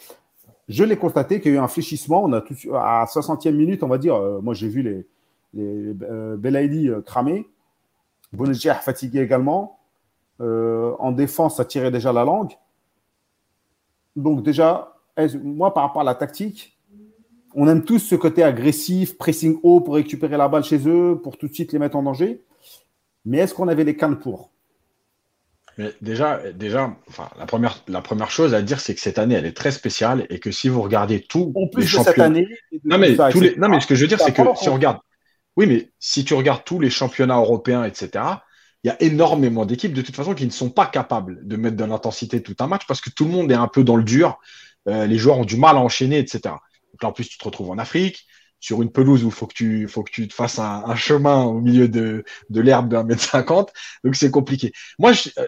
Je 0.68 0.84
l'ai 0.84 0.96
constaté 0.96 1.40
qu'il 1.40 1.52
y 1.52 1.54
a 1.54 1.58
eu 1.58 1.60
un 1.62 1.68
fléchissement. 1.68 2.24
On 2.24 2.32
a 2.32 2.40
tout, 2.40 2.54
à 2.74 3.04
60e 3.06 3.52
minute, 3.52 3.82
on 3.82 3.88
va 3.88 3.98
dire. 3.98 4.14
Euh, 4.14 4.40
moi, 4.40 4.54
j'ai 4.54 4.68
vu 4.68 4.82
les, 4.82 5.06
les 5.54 5.94
euh, 6.02 6.36
Belaïli 6.36 6.90
cramer. 7.06 7.48
fatigué 8.82 9.20
également. 9.20 9.78
en 10.40 11.12
défense, 11.12 11.56
ça 11.56 11.64
tirait 11.64 11.90
déjà 11.90 12.12
la 12.12 12.24
langue. 12.24 12.52
Donc, 14.14 14.42
déjà, 14.42 14.96
moi, 15.42 15.72
par 15.72 15.84
rapport 15.84 16.02
à 16.02 16.04
la 16.04 16.14
tactique, 16.14 16.78
on 17.54 17.66
aime 17.66 17.82
tous 17.82 17.98
ce 17.98 18.14
côté 18.14 18.42
agressif, 18.42 19.16
pressing 19.16 19.58
haut 19.62 19.80
pour 19.80 19.94
récupérer 19.94 20.36
la 20.36 20.48
balle 20.48 20.64
chez 20.64 20.86
eux, 20.86 21.18
pour 21.22 21.38
tout 21.38 21.48
de 21.48 21.54
suite 21.54 21.72
les 21.72 21.78
mettre 21.78 21.96
en 21.96 22.02
danger. 22.02 22.44
Mais 23.24 23.38
est-ce 23.38 23.54
qu'on 23.54 23.68
avait 23.68 23.84
les 23.84 23.96
cannes 23.96 24.18
pour? 24.18 24.50
Mais 25.78 25.94
déjà, 26.02 26.40
déjà 26.52 26.94
enfin, 27.08 27.30
la, 27.38 27.46
première, 27.46 27.82
la 27.86 28.02
première 28.02 28.30
chose 28.30 28.52
à 28.52 28.62
dire, 28.62 28.80
c'est 28.80 28.94
que 28.94 29.00
cette 29.00 29.18
année, 29.18 29.36
elle 29.36 29.46
est 29.46 29.56
très 29.56 29.70
spéciale 29.70 30.26
et 30.28 30.40
que 30.40 30.50
si 30.50 30.68
vous 30.68 30.82
regardez 30.82 31.20
tout 31.20 31.52
en 31.54 31.68
plus 31.68 31.84
de 31.84 32.02
cette 32.02 32.18
année, 32.18 32.48
non 32.84 32.98
mais, 32.98 33.16
tous 33.30 33.40
les... 33.40 33.54
non 33.56 33.68
mais 33.68 33.80
ce 33.80 33.86
que 33.86 33.94
je 33.94 34.02
veux 34.02 34.08
dire, 34.08 34.20
c'est 34.20 34.32
que 34.32 34.42
si 34.56 34.68
on 34.68 34.74
regarde, 34.74 34.98
oui, 35.56 35.66
mais 35.66 35.90
si 36.00 36.24
tu 36.24 36.34
regardes 36.34 36.64
tous 36.64 36.80
les 36.80 36.90
championnats 36.90 37.38
européens, 37.38 37.84
etc., 37.84 38.24
il 38.84 38.88
y 38.88 38.90
a 38.90 39.02
énormément 39.02 39.66
d'équipes 39.66 39.92
de 39.92 40.02
toute 40.02 40.14
façon 40.14 40.34
qui 40.34 40.46
ne 40.46 40.50
sont 40.50 40.70
pas 40.70 40.86
capables 40.86 41.46
de 41.46 41.56
mettre 41.56 41.76
de 41.76 41.84
l'intensité 41.84 42.42
tout 42.42 42.56
un 42.60 42.66
match 42.66 42.86
parce 42.86 43.00
que 43.00 43.10
tout 43.10 43.24
le 43.24 43.30
monde 43.30 43.50
est 43.50 43.56
un 43.56 43.68
peu 43.68 43.82
dans 43.82 43.96
le 43.96 44.04
dur. 44.04 44.38
Euh, 44.88 45.06
les 45.06 45.18
joueurs 45.18 45.38
ont 45.38 45.44
du 45.44 45.56
mal 45.56 45.76
à 45.76 45.80
enchaîner, 45.80 46.18
etc. 46.18 46.40
Donc 46.44 47.02
là, 47.02 47.08
en 47.08 47.12
plus, 47.12 47.28
tu 47.28 47.38
te 47.38 47.44
retrouves 47.44 47.70
en 47.70 47.78
Afrique, 47.78 48.26
sur 48.60 48.82
une 48.82 48.90
pelouse 48.90 49.24
où 49.24 49.28
il 49.28 49.32
faut 49.32 49.46
que 49.46 49.54
tu, 49.54 49.88
faut 49.88 50.02
que 50.02 50.10
tu 50.10 50.26
te 50.28 50.34
fasses 50.34 50.58
un, 50.58 50.94
chemin 50.96 51.44
au 51.44 51.60
milieu 51.60 51.88
de, 51.88 52.24
de 52.50 52.60
l'herbe 52.60 52.88
d'un 52.88 53.04
mètre 53.04 53.22
cinquante. 53.22 53.72
Donc 54.04 54.16
c'est 54.16 54.30
compliqué. 54.30 54.72
Moi, 54.98 55.12
je, 55.12 55.30
euh, 55.38 55.46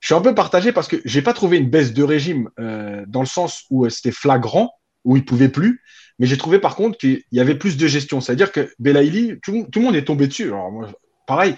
je, 0.00 0.08
suis 0.08 0.14
un 0.14 0.20
peu 0.20 0.34
partagé 0.34 0.72
parce 0.72 0.88
que 0.88 0.96
j'ai 1.04 1.22
pas 1.22 1.32
trouvé 1.32 1.58
une 1.58 1.70
baisse 1.70 1.92
de 1.92 2.02
régime 2.02 2.50
euh, 2.58 3.04
dans 3.08 3.20
le 3.20 3.26
sens 3.26 3.64
où 3.70 3.84
euh, 3.84 3.90
c'était 3.90 4.12
flagrant, 4.12 4.72
où 5.04 5.16
il 5.16 5.24
pouvait 5.24 5.48
plus. 5.48 5.82
Mais 6.18 6.26
j'ai 6.26 6.36
trouvé 6.36 6.58
par 6.58 6.76
contre 6.76 6.98
qu'il 6.98 7.22
y 7.32 7.40
avait 7.40 7.56
plus 7.56 7.76
de 7.76 7.86
gestion. 7.86 8.20
C'est-à-dire 8.20 8.52
que 8.52 8.72
Belaïli, 8.78 9.40
tout, 9.42 9.66
tout, 9.72 9.80
le 9.80 9.84
monde 9.86 9.96
est 9.96 10.04
tombé 10.04 10.26
dessus. 10.26 10.44
Alors 10.44 10.70
moi, 10.70 10.88
pareil. 11.26 11.56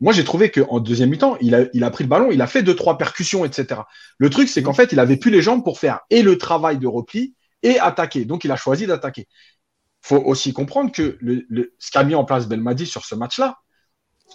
Moi, 0.00 0.12
j'ai 0.12 0.22
trouvé 0.22 0.50
qu'en 0.50 0.78
deuxième 0.78 1.10
mi-temps, 1.10 1.36
il 1.40 1.56
a, 1.56 1.64
il 1.74 1.82
a 1.82 1.90
pris 1.90 2.04
le 2.04 2.08
ballon, 2.08 2.30
il 2.30 2.40
a 2.40 2.46
fait 2.46 2.62
deux, 2.62 2.76
trois 2.76 2.98
percussions, 2.98 3.44
etc. 3.44 3.80
Le 4.18 4.30
truc, 4.30 4.48
c'est 4.48 4.62
qu'en 4.62 4.72
fait, 4.72 4.92
il 4.92 5.00
avait 5.00 5.16
plus 5.16 5.32
les 5.32 5.42
jambes 5.42 5.64
pour 5.64 5.80
faire 5.80 6.00
et 6.08 6.22
le 6.22 6.38
travail 6.38 6.78
de 6.78 6.86
repli 6.86 7.34
et 7.64 7.80
attaquer. 7.80 8.24
Donc, 8.24 8.44
il 8.44 8.52
a 8.52 8.56
choisi 8.56 8.86
d'attaquer. 8.86 9.26
Il 10.04 10.08
faut 10.08 10.22
aussi 10.22 10.52
comprendre 10.52 10.92
que 10.92 11.18
le, 11.20 11.74
ce 11.78 11.90
qu'a 11.90 12.04
mis 12.04 12.14
en 12.14 12.24
place 12.24 12.48
Belmadi 12.48 12.86
sur 12.86 13.04
ce 13.04 13.14
match-là, 13.14 13.58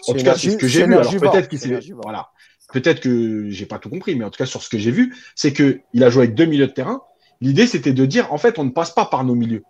en 0.08 0.14
tout 0.14 0.24
cas, 0.24 0.36
c'est 0.36 0.52
ce 0.52 0.58
que 0.58 0.68
j'ai 0.68 0.86
vu. 0.86 0.96
Alors, 0.96 1.12
peut-être 1.12 1.48
qu'il 1.50 1.60
s'est. 1.60 1.80
Voilà. 2.02 2.30
Peut-être 2.72 3.02
que 3.02 3.50
j'ai 3.50 3.66
pas 3.66 3.78
tout 3.78 3.90
compris, 3.90 4.16
mais 4.16 4.26
en 4.26 4.32
tout 4.32 4.38
cas, 4.38 4.46
sur 4.46 4.64
ce 4.64 4.70
que 4.70 4.80
j'ai 4.80 4.92
vu, 4.92 5.16
c'est 5.36 5.54
qu'il 5.54 6.04
a 6.04 6.10
joué 6.10 6.24
avec 6.24 6.36
deux 6.36 6.46
milieux 6.46 6.68
de 6.68 6.72
terrain. 6.72 7.02
L'idée, 7.40 7.68
c'était 7.68 7.94
de 7.94 8.06
dire, 8.06 8.34
en 8.34 8.38
fait, 8.38 8.58
on 8.58 8.64
ne 8.64 8.72
passe 8.72 8.92
pas 8.92 9.06
par 9.06 9.24
nos 9.24 9.36
milieux. 9.36 9.64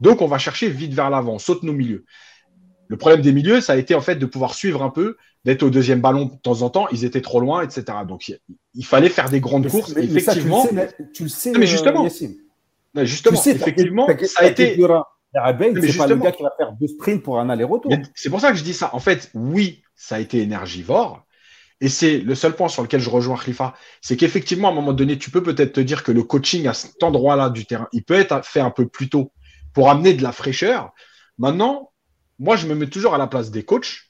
Donc, 0.00 0.22
on 0.22 0.26
va 0.26 0.38
chercher 0.38 0.68
vite 0.68 0.94
vers 0.94 1.10
l'avant, 1.10 1.34
on 1.34 1.38
saute 1.38 1.62
nos 1.62 1.72
milieux. 1.72 2.04
Le 2.88 2.96
problème 2.96 3.20
des 3.20 3.32
milieux, 3.32 3.60
ça 3.60 3.72
a 3.72 3.76
été 3.76 3.94
en 3.94 4.00
fait 4.00 4.16
de 4.16 4.26
pouvoir 4.26 4.54
suivre 4.54 4.82
un 4.82 4.90
peu, 4.90 5.16
d'être 5.44 5.64
au 5.64 5.70
deuxième 5.70 6.00
ballon 6.00 6.26
de 6.26 6.36
temps 6.36 6.62
en 6.62 6.70
temps. 6.70 6.86
Ils 6.92 7.04
étaient 7.04 7.20
trop 7.20 7.40
loin, 7.40 7.62
etc. 7.62 7.84
Donc, 8.06 8.32
il, 8.74 8.84
fallait 8.84 9.08
faire 9.08 9.28
des 9.28 9.40
grandes 9.40 9.68
courses. 9.68 9.94
effectivement, 9.96 10.66
tu 11.12 11.24
le 11.24 11.28
sais, 11.28 11.52
mais 11.52 11.66
justement, 11.66 12.08
justement, 12.94 13.42
effectivement, 13.44 14.06
ça 14.24 14.44
a 14.44 14.46
été. 14.46 14.78
C'est 15.82 15.98
pas 15.98 16.06
le 16.06 16.16
gars 16.16 16.32
qui 16.32 16.42
va 16.42 16.52
faire 16.56 16.72
deux 16.72 16.88
sprints 16.88 17.22
pour 17.22 17.38
un 17.38 17.48
aller-retour. 17.48 17.92
C'est 18.14 18.30
pour 18.30 18.40
ça 18.40 18.50
que 18.50 18.58
je 18.58 18.64
dis 18.64 18.74
ça. 18.74 18.90
En 18.94 19.00
fait, 19.00 19.30
oui, 19.34 19.82
ça 19.94 20.16
a 20.16 20.18
été 20.18 20.40
énergivore. 20.40 21.26
Et 21.80 21.88
c'est 21.88 22.18
le 22.18 22.34
seul 22.34 22.56
point 22.56 22.68
sur 22.68 22.82
lequel 22.82 23.00
je 23.00 23.10
rejoins 23.10 23.36
Khalifa, 23.36 23.74
c'est 24.00 24.16
qu'effectivement, 24.16 24.68
à 24.68 24.70
un 24.70 24.74
moment 24.74 24.94
donné, 24.94 25.18
tu 25.18 25.30
peux 25.30 25.42
peut-être 25.42 25.74
te 25.74 25.80
dire 25.80 26.02
que 26.02 26.12
le 26.12 26.22
coaching 26.22 26.66
à 26.66 26.74
cet 26.74 27.02
endroit-là 27.02 27.50
du 27.50 27.66
terrain, 27.66 27.88
il 27.92 28.02
peut 28.02 28.14
être 28.14 28.42
fait 28.46 28.60
un 28.60 28.70
peu 28.70 28.88
plus 28.88 29.10
tôt 29.10 29.32
pour 29.74 29.90
amener 29.90 30.14
de 30.14 30.22
la 30.22 30.32
fraîcheur. 30.32 30.92
Maintenant, 31.36 31.92
moi, 32.38 32.56
je 32.56 32.66
me 32.66 32.74
mets 32.74 32.88
toujours 32.88 33.14
à 33.14 33.18
la 33.18 33.26
place 33.26 33.50
des 33.50 33.62
coachs. 33.62 34.04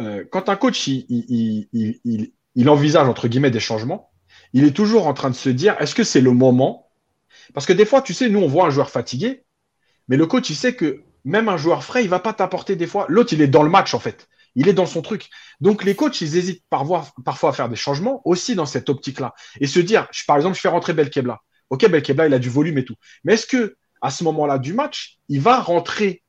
Euh, 0.00 0.24
quand 0.30 0.48
un 0.48 0.56
coach, 0.56 0.86
il, 0.86 1.04
il, 1.10 2.30
il, 2.54 2.68
envisage, 2.70 3.06
entre 3.06 3.28
guillemets, 3.28 3.50
des 3.50 3.60
changements, 3.60 4.10
il 4.54 4.64
est 4.64 4.74
toujours 4.74 5.06
en 5.06 5.12
train 5.12 5.28
de 5.28 5.34
se 5.34 5.50
dire, 5.50 5.76
est-ce 5.80 5.94
que 5.94 6.04
c'est 6.04 6.22
le 6.22 6.32
moment? 6.32 6.90
Parce 7.52 7.66
que 7.66 7.74
des 7.74 7.84
fois, 7.84 8.00
tu 8.00 8.14
sais, 8.14 8.30
nous, 8.30 8.40
on 8.40 8.48
voit 8.48 8.66
un 8.66 8.70
joueur 8.70 8.88
fatigué, 8.88 9.44
mais 10.08 10.16
le 10.16 10.26
coach, 10.26 10.50
il 10.50 10.56
sait 10.56 10.74
que 10.74 11.02
même 11.24 11.48
un 11.48 11.56
joueur 11.56 11.84
frais, 11.84 12.04
il 12.04 12.10
va 12.10 12.18
pas 12.18 12.32
t'apporter 12.32 12.76
des 12.76 12.86
fois. 12.86 13.06
L'autre, 13.08 13.32
il 13.32 13.40
est 13.40 13.48
dans 13.48 13.62
le 13.62 13.70
match, 13.70 13.94
en 13.94 13.98
fait. 13.98 14.28
Il 14.54 14.68
est 14.68 14.72
dans 14.72 14.86
son 14.86 15.02
truc. 15.02 15.30
Donc, 15.60 15.82
les 15.84 15.96
coachs, 15.96 16.20
ils 16.20 16.36
hésitent 16.36 16.62
parfois, 16.70 17.06
à 17.26 17.52
faire 17.52 17.68
des 17.68 17.76
changements 17.76 18.20
aussi 18.24 18.54
dans 18.54 18.66
cette 18.66 18.88
optique-là. 18.88 19.34
Et 19.60 19.66
se 19.66 19.80
dire, 19.80 20.08
par 20.26 20.36
exemple, 20.36 20.56
je 20.56 20.60
fais 20.60 20.68
rentrer 20.68 20.92
Belkebla. 20.92 21.40
Ok, 21.70 21.88
Belkebla, 21.88 22.26
il 22.26 22.34
a 22.34 22.38
du 22.38 22.50
volume 22.50 22.78
et 22.78 22.84
tout. 22.84 22.94
Mais 23.24 23.34
est-ce 23.34 23.46
que, 23.46 23.76
à 24.00 24.10
ce 24.10 24.22
moment-là 24.24 24.58
du 24.58 24.74
match, 24.74 25.18
il 25.28 25.40
va 25.40 25.58
rentrer 25.60 26.22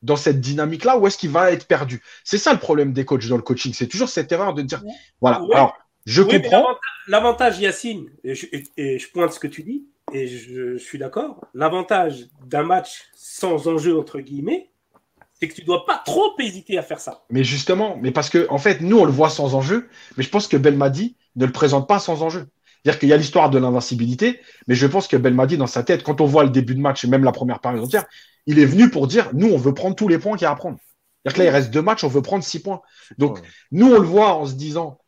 dans 0.00 0.16
cette 0.16 0.40
dynamique-là 0.40 0.96
ou 0.96 1.06
est-ce 1.06 1.18
qu'il 1.18 1.30
va 1.30 1.52
être 1.52 1.66
perdu? 1.66 2.02
C'est 2.24 2.38
ça 2.38 2.52
le 2.52 2.58
problème 2.58 2.92
des 2.92 3.04
coachs 3.04 3.26
dans 3.26 3.36
le 3.36 3.42
coaching. 3.42 3.74
C'est 3.74 3.86
toujours 3.86 4.08
cette 4.08 4.32
erreur 4.32 4.54
de 4.54 4.62
dire, 4.62 4.82
voilà. 5.20 5.42
Alors, 5.52 5.76
je 6.06 6.22
comprends. 6.22 6.66
L'avantage, 7.06 7.58
Yacine, 7.60 8.08
et 8.24 8.32
et 8.76 8.98
je 8.98 9.10
pointe 9.10 9.32
ce 9.32 9.38
que 9.38 9.46
tu 9.46 9.62
dis, 9.62 9.86
et 10.12 10.26
je, 10.26 10.76
suis 10.76 10.98
d'accord, 10.98 11.44
l'avantage 11.54 12.26
d'un 12.46 12.62
match 12.62 13.08
sans 13.14 13.68
enjeu, 13.68 13.98
entre 13.98 14.20
guillemets, 14.20 14.70
c'est 15.34 15.48
que 15.48 15.54
tu 15.54 15.62
dois 15.62 15.86
pas 15.86 16.02
trop 16.04 16.32
hésiter 16.38 16.78
à 16.78 16.82
faire 16.82 17.00
ça. 17.00 17.24
Mais 17.30 17.44
justement, 17.44 17.96
mais 18.00 18.10
parce 18.10 18.30
que 18.30 18.46
en 18.50 18.58
fait, 18.58 18.80
nous 18.80 18.98
on 18.98 19.04
le 19.04 19.12
voit 19.12 19.30
sans 19.30 19.54
enjeu, 19.54 19.88
mais 20.16 20.24
je 20.24 20.30
pense 20.30 20.48
que 20.48 20.56
Belmadi 20.56 21.16
ne 21.36 21.46
le 21.46 21.52
présente 21.52 21.86
pas 21.86 21.98
sans 21.98 22.22
enjeu. 22.22 22.48
C'est-à-dire 22.82 23.00
qu'il 23.00 23.08
y 23.08 23.12
a 23.12 23.16
l'histoire 23.16 23.50
de 23.50 23.58
l'invincibilité, 23.58 24.40
mais 24.66 24.74
je 24.74 24.86
pense 24.86 25.08
que 25.08 25.16
Belmadi 25.16 25.56
dans 25.56 25.66
sa 25.66 25.82
tête, 25.82 26.02
quand 26.02 26.20
on 26.20 26.26
voit 26.26 26.44
le 26.44 26.50
début 26.50 26.74
de 26.74 26.80
match 26.80 27.04
et 27.04 27.08
même 27.08 27.24
la 27.24 27.32
première 27.32 27.60
période 27.60 27.84
entière, 27.84 28.06
il 28.46 28.58
est 28.58 28.64
venu 28.64 28.90
pour 28.90 29.06
dire 29.06 29.30
nous 29.32 29.48
on 29.48 29.58
veut 29.58 29.74
prendre 29.74 29.94
tous 29.94 30.08
les 30.08 30.18
points 30.18 30.36
qu'il 30.36 30.44
y 30.44 30.48
a 30.48 30.50
à 30.50 30.56
prendre. 30.56 30.78
C'est-à-dire 31.22 31.36
que 31.36 31.42
là 31.42 31.50
il 31.50 31.52
reste 31.52 31.70
deux 31.70 31.82
matchs, 31.82 32.04
on 32.04 32.08
veut 32.08 32.22
prendre 32.22 32.42
six 32.42 32.60
points. 32.60 32.80
Donc 33.18 33.40
nous 33.70 33.92
on 33.92 33.98
le 33.98 34.06
voit 34.06 34.34
en 34.34 34.46
se 34.46 34.54
disant 34.54 34.98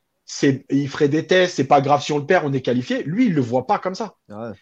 il 0.71 0.89
ferait 0.89 1.09
des 1.09 1.27
tests, 1.27 1.57
c'est 1.57 1.65
pas 1.65 1.81
grave 1.81 2.03
si 2.03 2.13
on 2.13 2.19
le 2.19 2.27
perd, 2.27 2.47
on 2.47 2.53
est 2.53 2.61
qualifié. 2.61 3.03
Lui, 3.05 3.27
il 3.27 3.35
le 3.35 3.41
voit 3.41 3.67
pas 3.67 3.79
comme 3.79 3.95
ça. 3.95 4.15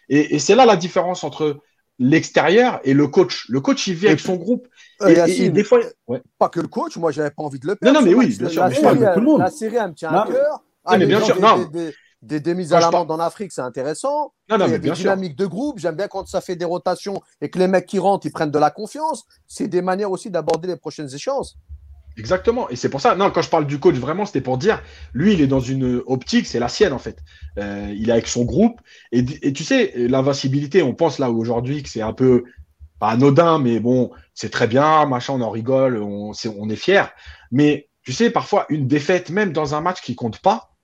Et, 0.09 0.39
c'est 0.39 0.55
là 0.55 0.65
la 0.65 0.75
différence 0.75 1.23
entre 1.23 1.57
l'extérieur 1.99 2.79
et 2.83 2.93
le 2.93 3.07
coach. 3.07 3.45
Le 3.49 3.59
coach, 3.59 3.87
il 3.87 3.95
vit 3.95 4.07
avec 4.07 4.19
son 4.19 4.35
groupe. 4.35 4.67
Euh, 5.01 5.25
et, 5.25 5.49
des 5.49 5.63
fois, 5.63 5.79
pas 6.37 6.49
que 6.49 6.59
le 6.59 6.67
coach. 6.67 6.97
Moi, 6.97 7.11
j'avais 7.11 7.31
pas 7.31 7.43
envie 7.43 7.59
de 7.59 7.67
le 7.67 7.75
perdre. 7.75 7.99
Non, 7.99 8.05
non, 8.05 8.07
mais 8.07 8.15
oui, 8.15 8.35
bien 8.37 8.49
sûr. 8.49 8.61
La, 8.61 8.71
série, 8.71 8.97
tout 9.13 9.19
le 9.19 9.25
monde. 9.25 9.41
la 9.41 9.51
série, 9.51 9.75
elle 9.75 9.89
me 9.89 9.93
tient 9.93 10.09
à 10.09 10.27
cœur. 10.27 10.63
mais 10.97 11.05
bien 11.05 11.21
sûr, 11.21 11.35
des, 12.21 12.39
des, 12.41 12.53
mises 12.53 12.73
à 12.73 12.79
l'amende 12.81 13.09
en 13.11 13.19
Afrique, 13.19 13.51
c'est 13.51 13.61
intéressant. 13.61 14.33
Non, 14.49 14.57
non, 14.57 14.65
a 14.65 14.77
des 14.77 14.91
dynamiques 14.91 15.37
de 15.37 15.45
groupe. 15.45 15.79
J'aime 15.79 15.95
bien 15.95 16.07
quand 16.07 16.27
ça 16.27 16.41
fait 16.41 16.55
des 16.55 16.65
rotations 16.65 17.21
et 17.41 17.49
que 17.49 17.59
les 17.59 17.67
mecs 17.67 17.85
qui 17.85 17.99
rentrent, 17.99 18.25
ils 18.25 18.31
prennent 18.31 18.51
de 18.51 18.59
la 18.59 18.71
confiance. 18.71 19.25
C'est 19.47 19.67
des 19.67 19.81
manières 19.81 20.11
aussi 20.11 20.29
d'aborder 20.29 20.67
les 20.67 20.75
prochaines 20.75 21.13
échéances. 21.13 21.57
Exactement. 22.19 22.69
Et 22.69 22.75
c'est 22.75 22.89
pour 22.89 23.01
ça, 23.01 23.15
non, 23.15 23.31
quand 23.31 23.41
je 23.41 23.49
parle 23.49 23.65
du 23.65 23.79
coach, 23.79 23.95
vraiment, 23.95 24.25
c'était 24.25 24.41
pour 24.41 24.57
dire, 24.57 24.81
lui, 25.13 25.33
il 25.33 25.41
est 25.41 25.47
dans 25.47 25.59
une 25.59 26.01
optique, 26.05 26.45
c'est 26.45 26.59
la 26.59 26.67
sienne, 26.67 26.93
en 26.93 26.99
fait. 26.99 27.17
Euh, 27.57 27.93
il 27.95 28.09
est 28.09 28.11
avec 28.11 28.27
son 28.27 28.43
groupe. 28.43 28.81
Et, 29.11 29.23
tu 29.53 29.63
sais, 29.63 29.93
l'invincibilité, 29.95 30.83
on 30.83 30.93
pense 30.93 31.19
là 31.19 31.31
aujourd'hui 31.31 31.81
que 31.81 31.89
c'est 31.89 32.01
un 32.01 32.13
peu, 32.13 32.43
pas 32.99 33.09
anodin, 33.09 33.59
mais 33.59 33.79
bon, 33.79 34.11
c'est 34.33 34.49
très 34.49 34.67
bien, 34.67 35.05
machin, 35.05 35.33
on 35.33 35.41
en 35.41 35.49
rigole, 35.49 35.97
on, 35.97 36.33
est, 36.33 36.47
on 36.47 36.69
est 36.69 36.75
fier. 36.75 37.11
Mais 37.51 37.89
tu 38.03 38.11
sais, 38.11 38.29
parfois, 38.29 38.65
une 38.69 38.87
défaite, 38.87 39.29
même 39.29 39.53
dans 39.53 39.75
un 39.75 39.81
match 39.81 40.01
qui 40.01 40.15
compte 40.15 40.39
pas, 40.39 40.75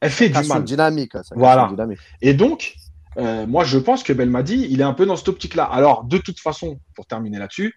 elle 0.00 0.10
fait 0.10 0.28
du 0.28 0.46
mal. 0.46 0.64
dynamique. 0.64 1.12
voilà. 1.34 1.68
Dynamique. 1.70 1.98
Et 2.20 2.34
donc, 2.34 2.74
euh, 3.16 3.46
moi, 3.46 3.64
je 3.64 3.78
pense 3.78 4.02
que 4.02 4.12
Belmadi, 4.12 4.66
il 4.68 4.80
est 4.80 4.84
un 4.84 4.92
peu 4.92 5.06
dans 5.06 5.16
cette 5.16 5.28
optique-là. 5.28 5.64
Alors, 5.64 6.04
de 6.04 6.18
toute 6.18 6.40
façon, 6.40 6.78
pour 6.94 7.06
terminer 7.06 7.38
là-dessus, 7.38 7.74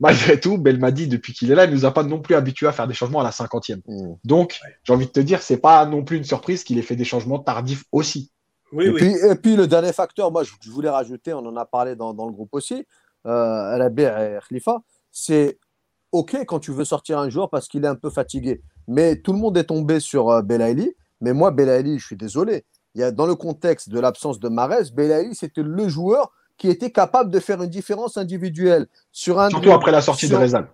malgré 0.00 0.38
tout, 0.38 0.58
Belmadi, 0.58 1.08
depuis 1.08 1.32
qu'il 1.32 1.50
est 1.50 1.54
là, 1.54 1.64
il 1.64 1.72
nous 1.72 1.84
a 1.84 1.92
pas 1.92 2.02
non 2.02 2.20
plus 2.20 2.34
habitués 2.34 2.66
à 2.66 2.72
faire 2.72 2.86
des 2.86 2.94
changements 2.94 3.20
à 3.20 3.24
la 3.24 3.32
cinquantième. 3.32 3.80
Mm. 3.86 4.14
Donc, 4.24 4.60
j'ai 4.84 4.92
envie 4.92 5.06
de 5.06 5.12
te 5.12 5.20
dire, 5.20 5.42
c'est 5.42 5.58
pas 5.58 5.84
non 5.86 6.04
plus 6.04 6.16
une 6.18 6.24
surprise 6.24 6.64
qu'il 6.64 6.78
ait 6.78 6.82
fait 6.82 6.96
des 6.96 7.04
changements 7.04 7.38
tardifs 7.38 7.84
aussi. 7.92 8.30
Oui, 8.72 8.86
et, 8.86 8.92
Puis, 8.92 9.12
et 9.12 9.34
puis, 9.34 9.56
le 9.56 9.66
dernier 9.66 9.92
facteur, 9.92 10.30
moi, 10.30 10.42
je, 10.44 10.70
voulais 10.70 10.90
rajouter, 10.90 11.32
on 11.32 11.38
en 11.38 11.56
a 11.56 11.64
parlé 11.64 11.96
dans, 11.96 12.12
le 12.12 12.32
groupe 12.32 12.50
aussi, 12.52 12.86
euh, 13.26 13.88
et 13.88 14.38
Khalifa, 14.48 14.78
c'est 15.10 15.58
OK 16.12 16.36
quand 16.46 16.60
tu 16.60 16.72
veux 16.72 16.84
sortir 16.84 17.18
un 17.18 17.28
joueur 17.28 17.50
parce 17.50 17.68
qu'il 17.68 17.84
est 17.84 17.88
un 17.88 17.94
peu 17.94 18.10
fatigué. 18.10 18.62
Mais 18.86 19.16
tout 19.16 19.32
le 19.32 19.38
monde 19.38 19.56
est 19.58 19.64
tombé 19.64 20.00
sur 20.00 20.30
euh, 20.30 20.42
Belaïli. 20.42 20.94
Mais 21.20 21.32
moi, 21.32 21.50
Belaïli, 21.50 21.98
je 21.98 22.06
suis 22.06 22.16
désolé. 22.16 22.64
Il 22.94 23.00
y 23.00 23.04
a, 23.04 23.10
dans 23.10 23.26
le 23.26 23.34
contexte 23.34 23.90
de 23.90 24.00
l'absence 24.00 24.40
de 24.40 24.48
Marès, 24.48 24.92
Belaïli, 24.92 25.34
c'était 25.34 25.62
le 25.62 25.88
joueur 25.88 26.32
qui 26.58 26.68
était 26.68 26.90
capable 26.90 27.30
de 27.30 27.40
faire 27.40 27.62
une 27.62 27.70
différence 27.70 28.16
individuelle 28.18 28.86
sur 29.12 29.40
un. 29.40 29.48
Surtout 29.48 29.72
après 29.72 29.92
la 29.92 30.02
sortie 30.02 30.28
de 30.28 30.36
Rezal. 30.36 30.68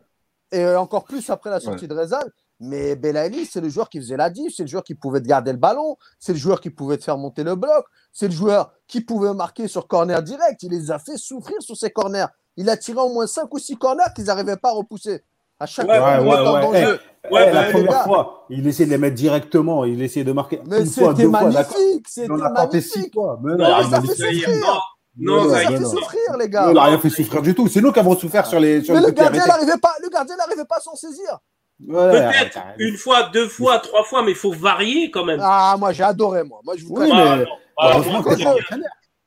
Et 0.50 0.66
encore 0.66 1.04
plus 1.04 1.28
après 1.30 1.50
la 1.50 1.60
sortie 1.60 1.86
de 1.86 1.94
Rezal. 1.94 2.24
Mais 2.60 2.94
Belaïli, 2.96 3.46
c'est 3.46 3.60
le 3.60 3.68
joueur 3.68 3.88
qui 3.88 3.98
faisait 3.98 4.16
la 4.16 4.30
diff, 4.30 4.54
c'est 4.56 4.62
le 4.62 4.68
joueur 4.68 4.84
qui 4.84 4.94
pouvait 4.94 5.20
te 5.20 5.26
garder 5.26 5.50
le 5.50 5.58
ballon, 5.58 5.96
c'est 6.20 6.32
le 6.32 6.38
joueur 6.38 6.60
qui 6.60 6.70
pouvait 6.70 6.96
te 6.96 7.02
faire 7.04 7.18
monter 7.18 7.42
le 7.42 7.56
bloc, 7.56 7.84
c'est 8.12 8.28
le 8.28 8.32
joueur 8.32 8.72
qui 8.86 9.00
pouvait 9.00 9.34
marquer 9.34 9.66
sur 9.66 9.88
corner 9.88 10.22
direct. 10.22 10.62
Il 10.62 10.70
les 10.70 10.90
a 10.92 10.98
fait 11.00 11.16
souffrir 11.18 11.56
sur 11.60 11.76
ses 11.76 11.90
corners. 11.90 12.26
Il 12.56 12.70
a 12.70 12.76
tiré 12.76 13.00
au 13.00 13.12
moins 13.12 13.26
5 13.26 13.52
ou 13.52 13.58
6 13.58 13.76
corners 13.76 14.04
qu'ils 14.14 14.26
n'arrivaient 14.26 14.56
pas 14.56 14.68
à 14.70 14.74
repousser. 14.74 15.24
À 15.58 15.66
chaque 15.66 15.88
Ouais, 15.88 15.98
fois, 15.98 16.20
ouais, 16.20 16.28
ouais. 16.28 16.80
le 16.80 16.86
jeu. 16.86 17.00
Eh, 17.24 17.34
Ouais, 17.34 17.52
la 17.52 17.66
les 17.66 17.72
première 17.72 17.90
gars. 17.90 18.04
fois, 18.04 18.46
il 18.50 18.66
essayait 18.66 18.86
de 18.86 18.90
les 18.92 18.98
mettre 18.98 19.16
directement, 19.16 19.84
il 19.84 20.00
essayait 20.02 20.24
de 20.24 20.32
marquer 20.32 20.60
Mais 20.66 20.84
c'était 20.86 21.26
magnifique, 21.26 22.06
c'était 22.06 22.26
Il 22.26 22.32
en 22.32 22.40
a 22.40 22.50
tenté 22.50 22.80
six 22.80 22.90
magnifique. 22.98 23.14
fois. 23.14 23.40
Mais 23.42 23.52
Non, 23.52 23.58
non, 23.58 23.64
ça 23.64 23.88
il 23.88 23.94
a 23.94 24.00
fait 24.00 24.06
souffrir. 24.06 24.93
Non, 25.16 25.48
ça 25.50 25.62
est, 25.62 25.66
fait 25.66 25.84
souffrir, 25.84 26.36
les 26.38 26.46
il 26.46 26.50
gars. 26.50 26.72
n'a 26.72 26.84
rien 26.84 26.98
fait 26.98 27.10
souffrir 27.10 27.40
du 27.42 27.54
tout. 27.54 27.68
C'est 27.68 27.80
nous 27.80 27.92
qui 27.92 28.00
avons 28.00 28.16
souffert 28.16 28.46
sur 28.46 28.58
les 28.58 28.82
sur 28.82 28.94
Mais 28.94 29.00
le 29.00 29.10
gardien 29.10 29.46
n'arrivait 29.46 29.78
pas, 29.78 29.94
le 30.02 30.08
gardien 30.08 30.36
n'arrivait 30.36 30.64
pas 30.64 30.76
à 30.76 30.80
s'en 30.80 30.96
saisir. 30.96 31.38
Ouais, 31.86 32.10
Peut-être 32.10 32.58
une 32.78 32.96
fois, 32.96 33.24
deux 33.32 33.48
fois, 33.48 33.78
trois 33.80 34.04
fois, 34.04 34.22
mais 34.22 34.30
il 34.32 34.36
faut 34.36 34.52
varier 34.52 35.10
quand 35.10 35.24
même. 35.24 35.40
Ah, 35.42 35.76
moi, 35.78 35.92
j'ai 35.92 36.04
adoré, 36.04 36.42
moi. 36.44 36.60
Moi, 36.64 36.74
je 36.76 36.84
vous 36.84 36.94
Oui, 36.96 37.08
Ah, 37.12 37.36
mais. 37.36 37.44
Ah. 37.76 38.00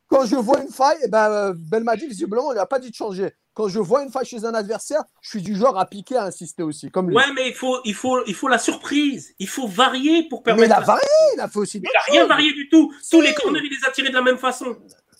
Quand 0.09 0.25
je 0.25 0.35
vois 0.37 0.61
une 0.61 0.69
faille, 0.69 0.97
eh 1.03 1.09
ben, 1.09 1.29
euh, 1.29 1.53
Belmadi, 1.55 2.07
visiblement, 2.07 2.53
il 2.53 2.55
n'a 2.55 2.65
pas 2.65 2.79
dit 2.79 2.89
de 2.89 2.95
changer. 2.95 3.29
Quand 3.53 3.67
je 3.67 3.79
vois 3.79 4.03
une 4.03 4.09
faille 4.11 4.25
chez 4.25 4.45
un 4.45 4.53
adversaire, 4.53 5.03
je 5.21 5.29
suis 5.31 5.41
du 5.41 5.55
genre 5.55 5.77
à 5.77 5.85
piquer, 5.85 6.15
à 6.15 6.23
insister 6.25 6.63
aussi, 6.63 6.89
comme 6.89 7.09
lui. 7.09 7.15
Ouais, 7.17 7.23
mais 7.35 7.49
il 7.49 7.53
faut, 7.53 7.79
il 7.83 7.93
faut, 7.93 8.23
il 8.25 8.33
faut 8.35 8.47
la 8.47 8.59
surprise. 8.59 9.33
Il 9.39 9.49
faut 9.49 9.67
varier 9.67 10.27
pour 10.29 10.39
mais 10.45 10.53
permettre. 10.53 10.69
il 10.69 10.73
a 10.73 10.79
la- 10.79 10.85
varié, 10.85 11.03
il 11.35 11.39
a 11.41 11.47
fait 11.49 11.59
aussi 11.59 11.77
Il 11.79 11.81
n'a 11.83 11.89
rien 12.07 12.25
varié 12.25 12.53
du 12.53 12.69
tout. 12.69 12.93
Tous 13.11 13.19
les 13.19 13.33
corners, 13.33 13.59
il 13.63 13.69
les 13.69 13.85
a 13.85 13.91
tirés 13.91 14.09
de 14.09 14.13
la 14.15 14.21
même 14.21 14.37
façon. 14.37 14.77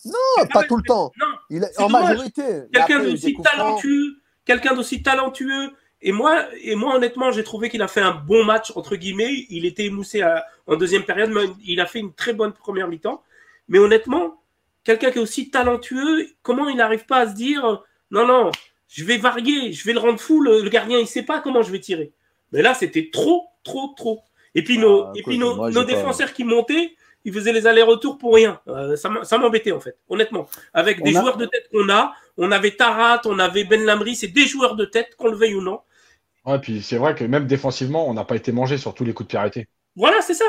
Non, 0.08 0.46
pas 0.54 0.64
tout 0.64 0.78
le 0.78 0.84
temps. 0.84 1.12
Non, 1.20 1.28
Il 1.50 1.64
en 1.78 1.88
dommage. 1.88 2.04
majorité. 2.10 2.44
Quelqu'un 2.74 3.04
d'aussi 3.04 3.36
talentueux, 3.44 4.16
quelqu'un 4.46 4.74
d'aussi 4.74 5.02
talentueux. 5.04 5.72
Et 6.02 6.12
moi, 6.12 6.46
et 6.62 6.76
moi, 6.76 6.96
honnêtement, 6.96 7.32
j'ai 7.32 7.44
trouvé 7.44 7.70
qu'il 7.70 7.82
a 7.82 7.88
fait 7.88 8.02
un 8.02 8.12
bon 8.12 8.44
match 8.44 8.72
entre 8.76 8.96
guillemets. 8.96 9.46
Il 9.50 9.66
était 9.66 9.86
émoussé 9.86 10.22
à- 10.22 10.46
en 10.68 10.76
deuxième 10.76 11.04
période, 11.04 11.32
mais 11.32 11.46
il 11.66 11.80
a 11.82 11.86
fait 11.88 12.00
une 12.00 12.14
très 12.14 12.34
bonne 12.34 12.54
première 12.54 12.88
mi-temps. 12.88 13.24
Mais 13.68 13.80
honnêtement, 13.80 14.42
quelqu'un 14.84 15.12
qui 15.12 15.18
est 15.18 15.22
aussi 15.22 15.50
talentueux, 15.50 16.28
comment 16.44 16.70
il 16.70 16.78
n'arrive 16.78 17.06
pas 17.06 17.18
à 17.18 17.28
se 17.28 17.34
dire 17.34 17.84
non, 18.12 18.26
non, 18.28 18.52
je 18.88 19.04
vais 19.04 19.18
varier, 19.18 19.74
je 19.74 19.84
vais 19.86 19.94
le 19.94 20.00
rendre 20.00 20.20
fou. 20.20 20.40
Le, 20.42 20.62
le 20.62 20.70
gardien, 20.70 21.00
il 21.00 21.08
sait 21.08 21.24
pas 21.24 21.40
comment 21.42 21.62
je 21.64 21.72
vais 21.72 21.80
tirer. 21.80 22.12
Mais 22.52 22.62
là, 22.62 22.74
c'était 22.76 23.10
trop, 23.12 23.48
trop, 23.64 23.94
trop. 23.98 24.22
Et 24.56 24.64
puis 24.64 24.78
nos, 24.78 25.04
Ah, 25.04 25.12
et 25.16 25.24
puis 25.24 25.38
nos, 25.38 25.56
moi, 25.56 25.72
nos 25.72 25.82
j'ai 25.82 25.88
pas- 25.88 25.94
défenseurs 25.94 26.32
qui 26.34 26.44
montaient, 26.44 26.96
ils 27.28 27.34
faisaient 27.34 27.52
les 27.52 27.68
allers-retours 27.68 28.18
pour 28.18 28.34
rien. 28.36 28.60
Euh, 28.70 28.96
ça 28.96 29.38
m'embêtait 29.38 29.74
en 29.74 29.80
fait, 29.82 29.98
honnêtement. 30.10 30.48
Avec 30.74 31.04
des 31.04 31.16
a- 31.16 31.22
joueurs 31.22 31.36
de 31.38 31.46
tête 31.46 31.68
qu'on 31.72 31.90
a, 31.90 32.14
on 32.38 32.52
avait 32.52 32.72
Tarat, 32.72 33.22
on 33.26 33.38
avait 33.38 33.66
Ben 33.66 33.84
Lamry, 33.84 34.16
c'est 34.16 34.30
des 34.30 34.48
joueurs 34.48 34.76
de 34.78 34.86
tête, 34.86 35.16
qu'on 35.18 35.28
le 35.28 35.36
veuille 35.36 35.56
ou 35.56 35.62
non. 35.62 35.82
Ouais, 36.46 36.60
puis 36.60 36.82
c'est 36.82 36.96
vrai 36.98 37.14
que 37.16 37.26
même 37.26 37.46
défensivement, 37.48 38.08
on 38.10 38.14
n'a 38.14 38.24
pas 38.24 38.36
été 38.38 38.54
mangé 38.54 38.78
sur 38.78 38.94
tous 38.94 39.04
les 39.04 39.14
coups 39.14 39.28
de 39.28 39.32
pied 39.32 39.40
arrêtés. 39.40 39.68
Voilà, 39.98 40.22
c'est 40.22 40.34
ça. 40.34 40.46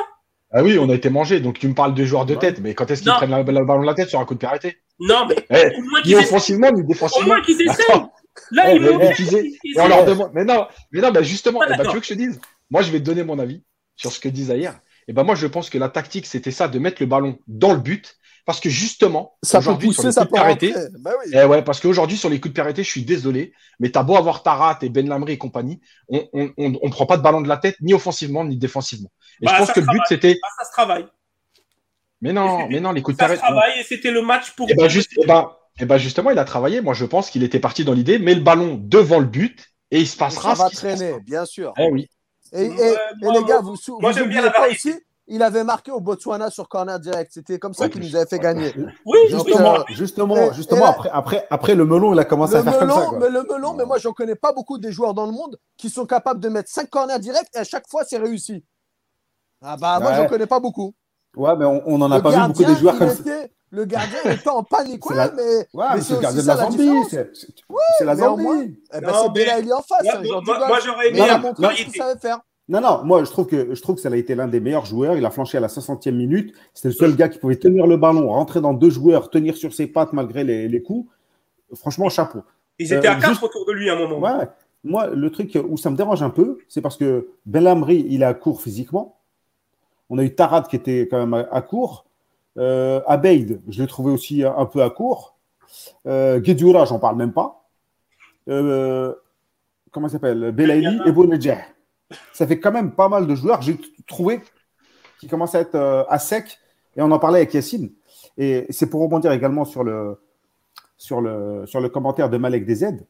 Ah 0.53 0.63
oui, 0.63 0.79
on 0.79 0.89
a 0.89 0.95
été 0.95 1.11
mangé. 1.11 1.41
Donc 1.41 1.59
tu 1.59 1.67
me 1.69 1.75
parles 1.75 1.95
de 1.95 2.05
joueurs 2.05 2.25
de 2.25 2.35
Ouais. 2.35 2.39
tête, 2.39 2.61
mais 2.61 2.75
quand 2.75 2.89
est-ce 2.91 3.03
qu'ils 3.03 3.13
prennent 3.13 3.31
la 3.31 3.43
ballon 3.43 3.83
de 3.83 3.87
la 3.87 3.95
tête 3.95 4.09
sur 4.09 4.21
un 4.21 4.25
coup 4.25 4.35
de 4.35 4.39
pied 4.39 4.49
arrêté? 4.49 4.79
Non, 5.01 5.27
mais 5.27 5.35
Eh, 5.51 5.77
au 5.77 5.83
moins 5.83 6.01
Ni 6.05 6.15
offensivement, 6.15 6.71
ni 6.71 6.83
Au 6.83 6.87
défensivement. 6.87 7.27
moins 7.35 7.43
qu'ils 7.43 7.61
essayent. 7.61 7.85
Là, 8.53 8.71
Eh, 8.73 8.77
ils 8.77 8.81
m'ont 8.81 9.01
on 9.77 9.89
leur 9.89 10.05
demande. 10.05 10.31
Mais 10.33 10.45
non, 10.45 10.67
mais 10.93 11.01
non, 11.01 11.11
bah 11.11 11.23
justement, 11.23 11.59
Pas 11.59 11.67
eh 11.75 11.77
ben, 11.77 11.85
tu 11.85 11.95
veux 11.95 12.01
que 12.01 12.07
je 12.07 12.15
te 12.15 12.19
dise? 12.19 12.41
Moi, 12.71 12.83
je 12.83 12.93
vais 12.93 13.01
te 13.01 13.05
donner 13.05 13.25
mon 13.25 13.39
avis 13.39 13.63
sur 13.97 14.13
ce 14.13 14.21
que 14.21 14.29
dit 14.29 14.45
Zahir. 14.45 14.79
Et 15.09 15.13
ben 15.13 15.25
moi, 15.25 15.35
je 15.35 15.47
pense 15.47 15.71
que 15.71 15.79
la 15.79 15.89
tactique, 15.89 16.27
c'était 16.27 16.51
ça, 16.51 16.69
de 16.69 16.79
mettre 16.79 17.03
le 17.03 17.07
ballon 17.07 17.39
dans 17.47 17.73
le 17.73 17.81
but, 17.81 18.17
parce 18.45 18.61
que 18.61 18.69
justement, 18.71 19.37
Ça 19.43 19.59
peut 19.59 19.63
aujourd'hui, 19.65 19.89
sur 19.93 19.97
pousser, 20.03 20.09
les 20.09 20.13
ça 20.13 20.21
coups 20.27 20.33
de 20.33 20.37
peut 20.37 20.49
rentrer. 20.49 20.73
Bah 21.01 21.11
oui. 21.25 21.33
eh 21.35 21.45
ouais, 21.45 21.63
parce 21.63 21.81
qu'aujourd'hui, 21.81 22.17
sur 22.17 22.29
les 22.29 22.41
coups 22.41 22.51
de 22.51 22.55
pied 22.55 22.63
arrêtés, 22.63 22.85
je 22.85 22.91
suis 22.91 23.03
désolé, 23.05 23.53
mais 23.81 23.91
t'as 23.91 24.03
beau 24.03 24.17
avoir 24.17 24.43
Tarat 24.43 24.79
et 24.83 24.89
Ben 24.91 25.09
Lamry 25.09 25.33
et 25.33 25.39
compagnie, 25.39 25.81
on, 26.09 26.27
on, 26.33 26.53
on, 26.57 26.79
on 26.83 26.91
prend 26.91 27.07
pas 27.07 27.17
de 27.17 27.23
ballon 27.23 27.41
de 27.41 27.49
la 27.49 27.57
tête, 27.57 27.77
ni 27.81 27.95
offensivement, 27.95 28.45
ni 28.45 28.57
défensivement. 28.57 29.11
Et 29.43 29.47
Bah, 29.47 29.53
je 29.55 29.59
pense 29.59 29.67
ça 29.69 29.73
que 29.75 29.81
le 29.81 29.87
but, 29.87 30.03
c'était. 30.09 30.39
Ah, 30.43 30.49
ça 30.59 30.67
se 30.67 30.73
travaille. 30.73 31.07
Mais 32.21 32.33
non, 32.33 32.69
mais 32.69 32.81
non, 32.81 32.93
les 32.93 33.03
coups 33.03 33.17
de 33.17 33.23
Ça 33.23 33.29
pied 33.29 33.37
se 33.37 33.41
arrêtés. 33.43 33.55
travaille 33.55 33.81
et 33.81 33.85
c'était 33.85 34.11
le 34.11 34.23
match 34.23 34.51
pour. 34.57 34.69
Et 34.71 34.75
ben, 34.75 34.89
juste, 34.89 35.11
eh 35.23 35.27
ben, 35.27 35.51
eh 35.81 35.85
ben, 35.85 35.99
justement, 35.99 36.31
il 36.31 36.39
a 36.39 36.45
travaillé. 36.45 36.81
Moi, 36.81 36.95
je 36.95 37.05
pense 37.05 37.31
qu'il 37.31 37.43
était 37.45 37.61
parti 37.61 37.85
dans 37.85 37.93
l'idée, 37.93 38.19
mets 38.19 38.35
le 38.35 38.41
ballon 38.41 38.79
devant 38.83 39.21
le 39.21 39.27
but 39.27 39.69
et 39.91 40.01
il 40.01 40.07
se 40.09 40.17
passera. 40.17 40.55
Ça 40.57 40.65
va 40.65 40.69
ce 40.69 40.71
qui 40.71 40.77
se 40.77 40.87
traîner, 40.87 41.21
bien 41.21 41.45
sûr. 41.45 41.73
Eh 41.79 41.89
oui. 41.91 42.09
Et, 42.53 42.65
et- 42.65 42.69
Ouais, 42.71 42.77
et 43.23 43.25
moi, 43.25 43.33
les 43.35 43.45
gars, 43.45 43.61
moi- 43.61 43.73
vous 43.87 43.99
moi, 44.01 44.11
vous 44.13 44.19
j'aime 44.19 44.29
bien 44.29 44.43
la 44.43 44.51
pas 44.51 44.69
aussi, 44.69 44.95
il 45.27 45.43
avait 45.43 45.65
marqué 45.65 45.91
au 45.91 46.01
Botswana 46.01 46.51
sur 46.51 46.69
corner 46.69 46.99
direct. 46.99 47.31
C'était 47.35 47.59
comme 47.59 47.75
ça 47.75 47.85
Ouais, 47.85 47.91
qu'il 47.91 48.01
nous 48.03 48.17
avait 48.17 48.27
fait 48.27 48.39
gagner. 48.39 48.73
Oui, 49.05 49.19
Donc, 49.31 49.47
Justement, 49.47 49.75
euh, 49.75 49.83
justement, 49.89 50.37
et- 50.37 50.55
justement 50.55 50.81
et 50.81 50.85
là- 50.85 50.89
après, 50.91 51.11
après, 51.13 51.47
après, 51.51 51.75
le 51.75 51.85
melon, 51.85 52.15
il 52.15 52.19
a 52.19 52.25
commencé 52.25 52.55
à 52.57 52.63
faire 52.63 52.79
comme 52.79 52.89
ça. 52.91 52.97
melon, 52.97 53.09
quoi. 53.11 53.19
mais 53.19 53.29
le 53.29 53.43
melon, 53.43 53.75
mais 53.75 53.85
moi, 53.85 53.99
j'en 53.99 54.13
connais 54.13 54.35
pas 54.37 54.53
beaucoup 54.53 54.79
des 54.79 54.91
joueurs 54.93 55.13
dans 55.15 55.27
le 55.27 55.33
monde 55.33 55.59
qui 55.77 55.91
sont 55.91 56.07
capables 56.07 56.41
de 56.41 56.49
mettre 56.49 56.71
5 56.71 56.89
corners 56.89 57.19
directs 57.19 57.49
et 57.55 57.59
à 57.59 57.65
chaque 57.65 57.87
fois, 57.89 58.05
c'est 58.05 58.19
réussi. 58.19 58.65
Ah 59.63 59.77
bah, 59.77 59.99
moi, 60.01 60.11
Ouais. 60.11 60.17
j'en 60.17 60.27
connais 60.27 60.47
pas 60.47 60.61
beaucoup. 60.61 60.95
Ouais, 61.37 61.55
mais 61.57 61.65
on 61.67 61.99
n'en 61.99 62.11
a 62.11 62.17
le 62.17 62.23
pas 62.23 62.31
vu 62.31 62.49
beaucoup 62.49 62.65
des 62.65 62.75
joueurs 62.77 62.97
comme 62.99 63.11
ça. 63.11 63.23
Le 63.71 63.85
gardien 63.85 64.19
il 64.25 64.31
était 64.33 64.49
en 64.49 64.63
panique, 64.63 65.05
ouais, 65.11 65.17
la- 65.17 65.33
mais, 65.33 65.43
Ouais, 65.43 65.65
mais 65.75 65.85
mais 65.97 66.01
c'est 66.01 66.15
le 66.15 66.21
gardien 66.21 66.43
de 66.43 66.47
la 66.47 66.57
Zambie. 66.57 66.91
C'est 67.11 68.05
la 68.05 68.15
mais 68.15 68.27
au 68.27 68.37
moins- 68.37 68.57
Zambie. 68.59 68.79
Eh 68.95 69.01
ben, 69.01 69.13
c'est 69.15 69.23
mais- 69.29 69.33
Belaïli 69.35 69.73
en 69.73 69.83
face, 69.83 70.05
Moi, 70.25 70.43
moi, 70.45 70.79
j'aurais 70.85 71.09
aimé 71.09 71.19
il 71.25 71.31
a 71.31 71.39
montré 71.39 71.77
ce 71.77 71.83
qu'il 71.85 71.93
savait 71.95 72.19
faire. 72.19 72.41
Non, 72.71 72.83
non, 72.83 73.01
moi 73.03 73.25
je 73.25 73.31
trouve 73.31 73.47
que 73.47 73.75
je 73.75 73.81
trouve 73.81 73.95
que 73.97 74.03
ça 74.03 74.11
a 74.11 74.17
été 74.17 74.35
l'un 74.35 74.47
des 74.47 74.61
meilleurs 74.61 74.85
joueurs. 74.85 75.17
Il 75.17 75.25
a 75.25 75.31
flanché 75.31 75.57
à 75.57 75.61
la 75.63 75.69
60e 75.69 76.15
minute. 76.15 76.55
C'était 76.75 76.89
le 76.89 76.95
seul 76.95 77.17
gars 77.17 77.31
qui 77.31 77.39
pouvait 77.39 77.57
tenir 77.57 77.87
le 77.87 77.97
ballon, 77.97 78.29
rentrer 78.29 78.61
dans 78.61 78.75
deux 78.75 78.91
joueurs, 78.91 79.31
tenir 79.31 79.57
sur 79.57 79.73
ses 79.73 79.87
pattes 79.87 80.13
malgré 80.13 80.45
les, 80.45 80.69
les 80.69 80.83
coups. 80.83 81.11
Franchement, 81.75 82.11
chapeau. 82.11 82.41
Ils 82.79 82.93
étaient 82.93 83.09
Euh, 83.09 83.13
à 83.13 83.15
quatre 83.17 83.31
juste- 83.31 83.43
autour 83.43 83.65
de 83.65 83.73
lui 83.73 83.89
à 83.89 83.95
un 83.95 83.99
moment. 84.07 84.19
Ouais. 84.21 84.47
Moi, 84.85 85.07
le 85.09 85.31
truc 85.31 85.59
où 85.69 85.77
ça 85.79 85.89
me 85.91 85.97
dérange 85.97 86.23
un 86.23 86.29
peu, 86.31 86.59
c'est 86.69 86.83
parce 86.83 86.97
que 86.99 87.29
Belhamri, 87.47 88.07
il 88.11 88.21
est 88.23 88.27
à 88.27 88.35
court 88.35 88.61
physiquement. 88.61 89.17
On 90.11 90.19
a 90.19 90.23
eu 90.23 90.35
Tarat 90.35 90.63
qui 90.63 90.77
était 90.77 91.09
quand 91.11 91.19
même 91.19 91.33
à, 91.35 91.49
à 91.51 91.63
court. 91.63 92.05
Euh, 92.59 93.01
Abeid, 93.07 93.61
je 93.69 93.81
l'ai 93.81 93.89
trouvé 93.89 94.13
aussi 94.13 94.45
un, 94.45 94.57
un 94.57 94.67
peu 94.67 94.83
à 94.83 94.91
court. 94.91 95.39
Euh, 96.07 96.41
j'en 96.45 96.99
parle 96.99 97.17
même 97.17 97.33
pas. 97.33 97.69
Euh, 98.49 99.15
comment 99.91 100.09
s'appelle? 100.09 100.53
Belaïli 100.53 101.01
et 101.07 101.13
Bounedjah. 101.13 101.59
Ça 102.33 102.47
fait 102.47 102.59
quand 102.59 102.73
même 102.73 102.93
pas 102.93 103.09
mal 103.09 103.27
de 103.27 103.35
joueurs, 103.35 103.61
j'ai 103.63 103.79
trouvé, 104.07 104.41
qui 105.21 105.29
commencent 105.29 105.55
à 105.55 105.61
être 105.61 105.75
euh, 105.75 106.05
à 106.09 106.19
sec. 106.19 106.59
Et 106.97 107.03
on 107.03 107.11
en 107.11 107.19
parlait 107.19 107.39
avec 107.39 107.55
Yacine. 107.55 107.93
Et 108.37 108.67
c'est 108.71 108.89
pour 108.89 109.03
rebondir 109.03 109.31
également 109.33 109.65
sur 109.65 109.85
le, 109.85 110.21
sur 110.97 111.21
le, 111.21 111.65
sur 111.67 111.81
le 111.81 111.89
commentaire 111.89 112.31
de 112.31 112.39
Malek 112.39 112.67
DZ. 112.67 113.05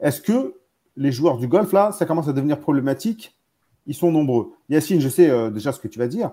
Est-ce 0.00 0.20
que 0.20 0.54
les 0.96 1.12
joueurs 1.12 1.38
du 1.38 1.46
golf, 1.46 1.72
là, 1.72 1.92
ça 1.92 2.06
commence 2.06 2.28
à 2.28 2.32
devenir 2.32 2.58
problématique? 2.58 3.36
Ils 3.86 3.94
sont 3.94 4.10
nombreux. 4.10 4.52
Yacine, 4.68 5.00
je 5.00 5.08
sais 5.08 5.28
euh, 5.28 5.50
déjà 5.50 5.72
ce 5.72 5.80
que 5.80 5.88
tu 5.88 5.98
vas 5.98 6.08
dire. 6.08 6.32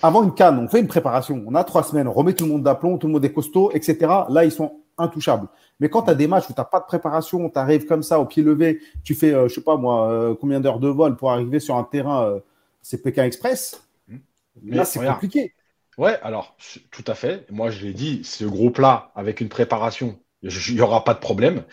Avant 0.00 0.22
une 0.22 0.34
canne, 0.34 0.58
on 0.58 0.68
fait 0.68 0.80
une 0.80 0.86
préparation. 0.86 1.44
On 1.46 1.54
a 1.54 1.64
trois 1.64 1.82
semaines, 1.82 2.08
on 2.08 2.12
remet 2.12 2.32
tout 2.32 2.44
le 2.44 2.52
monde 2.52 2.62
d'aplomb, 2.62 2.96
tout 2.96 3.08
le 3.08 3.12
monde 3.12 3.24
est 3.24 3.32
costaud, 3.32 3.70
etc. 3.72 3.98
Là, 4.30 4.44
ils 4.44 4.52
sont 4.52 4.80
intouchables. 4.96 5.48
Mais 5.80 5.90
quand 5.90 6.02
tu 6.02 6.10
as 6.10 6.14
des 6.14 6.26
matchs 6.26 6.44
où 6.48 6.54
tu 6.54 6.60
n'as 6.60 6.64
pas 6.64 6.80
de 6.80 6.86
préparation, 6.86 7.50
tu 7.50 7.58
arrives 7.58 7.86
comme 7.86 8.02
ça 8.02 8.18
au 8.18 8.24
pied 8.24 8.42
levé, 8.42 8.80
tu 9.04 9.14
fais, 9.14 9.34
euh, 9.34 9.48
je 9.48 9.54
sais 9.54 9.60
pas 9.60 9.76
moi, 9.76 10.10
euh, 10.10 10.34
combien 10.34 10.60
d'heures 10.60 10.80
de 10.80 10.88
vol 10.88 11.16
pour 11.16 11.30
arriver 11.30 11.60
sur 11.60 11.76
un 11.76 11.84
terrain, 11.84 12.24
euh, 12.24 12.40
c'est 12.80 13.02
Pékin 13.02 13.24
Express. 13.24 13.86
Mais 14.08 14.76
Là, 14.76 14.84
c'est 14.84 15.04
compliqué. 15.04 15.54
Ouais, 15.98 16.18
alors, 16.22 16.56
tout 16.90 17.04
à 17.06 17.14
fait. 17.14 17.46
Moi, 17.50 17.70
je 17.70 17.84
l'ai 17.84 17.92
dit, 17.92 18.24
ce 18.24 18.44
groupe-là, 18.44 19.12
avec 19.14 19.40
une 19.40 19.48
préparation, 19.48 20.18
il 20.42 20.74
n'y 20.74 20.80
aura 20.80 21.04
pas 21.04 21.14
de 21.14 21.20
problème. 21.20 21.64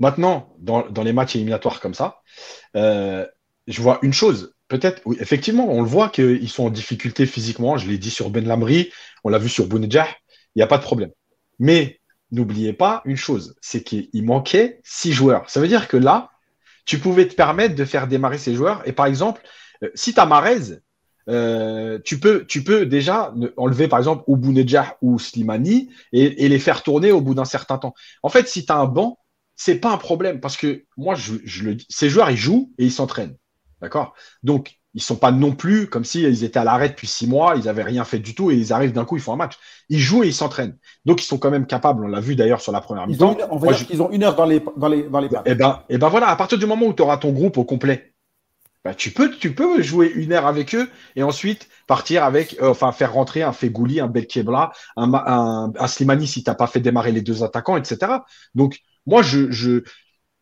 Maintenant, 0.00 0.52
dans, 0.58 0.88
dans 0.88 1.02
les 1.02 1.12
matchs 1.12 1.36
éliminatoires 1.36 1.80
comme 1.80 1.94
ça, 1.94 2.22
euh, 2.76 3.26
je 3.66 3.80
vois 3.80 3.98
une 4.02 4.12
chose. 4.12 4.54
Peut-être, 4.68 5.02
effectivement, 5.20 5.66
on 5.70 5.80
le 5.80 5.88
voit 5.88 6.10
qu'ils 6.10 6.48
sont 6.48 6.66
en 6.66 6.70
difficulté 6.70 7.24
physiquement. 7.26 7.78
Je 7.78 7.88
l'ai 7.88 7.98
dit 7.98 8.10
sur 8.10 8.30
Ben 8.30 8.46
Lamri, 8.46 8.90
on 9.24 9.30
l'a 9.30 9.38
vu 9.38 9.48
sur 9.48 9.66
Bounedjah, 9.66 10.06
il 10.54 10.58
n'y 10.58 10.62
a 10.62 10.66
pas 10.66 10.78
de 10.78 10.82
problème. 10.82 11.10
Mais 11.58 12.00
n'oubliez 12.30 12.74
pas 12.74 13.02
une 13.04 13.16
chose, 13.16 13.56
c'est 13.62 13.82
qu'il 13.82 14.24
manquait 14.24 14.80
six 14.84 15.12
joueurs. 15.12 15.48
Ça 15.48 15.60
veut 15.60 15.68
dire 15.68 15.88
que 15.88 15.96
là, 15.96 16.30
tu 16.84 16.98
pouvais 16.98 17.26
te 17.26 17.34
permettre 17.34 17.74
de 17.74 17.84
faire 17.84 18.08
démarrer 18.08 18.38
ces 18.38 18.54
joueurs. 18.54 18.82
Et 18.86 18.92
par 18.92 19.06
exemple, 19.06 19.42
euh, 19.82 19.90
si 19.94 20.14
tu 20.14 20.20
as 20.20 20.26
Marez, 20.26 20.80
euh, 21.28 21.98
tu, 22.04 22.18
peux, 22.18 22.86
déjà 22.86 23.34
enlever 23.58 23.88
par 23.88 23.98
exemple 23.98 24.24
ou 24.26 24.36
Bounedjah 24.36 24.96
ou 25.02 25.18
Slimani 25.18 25.90
et, 26.12 26.48
les 26.48 26.58
faire 26.58 26.82
tourner 26.82 27.12
au 27.12 27.20
bout 27.20 27.34
d'un 27.34 27.44
certain 27.44 27.76
temps. 27.76 27.94
En 28.22 28.30
fait, 28.30 28.48
si 28.48 28.64
tu 28.64 28.72
as 28.72 28.76
un 28.76 28.86
banc, 28.86 29.18
c'est 29.54 29.76
pas 29.76 29.92
un 29.92 29.98
problème 29.98 30.40
parce 30.40 30.56
que 30.56 30.84
moi, 30.96 31.14
ces 31.88 32.08
joueurs, 32.08 32.30
ils 32.30 32.36
jouent 32.36 32.72
et 32.78 32.86
ils 32.86 32.92
s'entraînent. 32.92 33.36
D'accord? 33.80 34.14
Donc, 34.42 34.78
ils 34.94 35.02
sont 35.02 35.16
pas 35.16 35.30
non 35.30 35.52
plus 35.52 35.88
comme 35.88 36.04
s'ils 36.04 36.44
étaient 36.44 36.58
à 36.58 36.64
l'arrêt 36.64 36.88
depuis 36.88 37.06
six 37.06 37.26
mois, 37.26 37.54
ils 37.56 37.68
avaient 37.68 37.82
rien 37.82 38.04
fait 38.04 38.18
du 38.18 38.34
tout 38.34 38.50
et 38.50 38.56
ils 38.56 38.72
arrivent 38.72 38.92
d'un 38.92 39.04
coup, 39.04 39.16
ils 39.16 39.22
font 39.22 39.32
un 39.34 39.36
match. 39.36 39.54
Ils 39.88 40.00
jouent 40.00 40.24
et 40.24 40.28
ils 40.28 40.34
s'entraînent. 40.34 40.76
Donc, 41.04 41.22
ils 41.22 41.26
sont 41.26 41.38
quand 41.38 41.50
même 41.50 41.66
capables, 41.66 42.04
on 42.04 42.08
l'a 42.08 42.20
vu 42.20 42.34
d'ailleurs 42.36 42.60
sur 42.60 42.72
la 42.72 42.80
première 42.80 43.06
mi-temps. 43.06 43.36
on 43.50 43.56
va 43.56 43.66
Moi, 43.66 43.74
dire 43.74 43.86
qu'ils 43.86 44.02
ont 44.02 44.10
une 44.10 44.22
heure 44.24 44.34
dans 44.36 44.46
les, 44.46 44.62
dans 44.76 44.88
les, 44.88 45.02
dans 45.04 45.20
les 45.20 45.28
pattes. 45.28 45.46
et 45.46 45.54
ben, 45.54 45.82
et 45.88 45.98
ben 45.98 46.08
voilà, 46.08 46.28
à 46.28 46.36
partir 46.36 46.58
du 46.58 46.66
moment 46.66 46.86
où 46.86 46.92
tu 46.92 47.02
auras 47.02 47.16
ton 47.18 47.32
groupe 47.32 47.58
au 47.58 47.64
complet, 47.64 48.14
bah, 48.84 48.94
tu, 48.94 49.12
peux, 49.12 49.30
tu 49.30 49.54
peux 49.54 49.82
jouer 49.82 50.12
une 50.14 50.32
heure 50.32 50.46
avec 50.46 50.74
eux 50.74 50.90
et 51.16 51.22
ensuite 51.22 51.68
partir 51.86 52.24
avec, 52.24 52.56
euh, 52.62 52.70
enfin, 52.70 52.92
faire 52.92 53.12
rentrer 53.14 53.42
un 53.42 53.52
Fegouli, 53.52 54.00
un 54.00 54.08
Belkebla, 54.08 54.72
un, 54.96 55.06
Ma- 55.08 55.24
un, 55.26 55.72
un 55.78 55.86
Slimani 55.88 56.26
si 56.26 56.44
tu 56.44 56.50
n'as 56.50 56.56
pas 56.56 56.66
fait 56.68 56.80
démarrer 56.80 57.12
les 57.12 57.22
deux 57.22 57.44
attaquants, 57.44 57.76
etc. 57.76 58.26
Donc, 58.54 58.80
moi, 59.06 59.22
je, 59.22 59.50
je, 59.50 59.82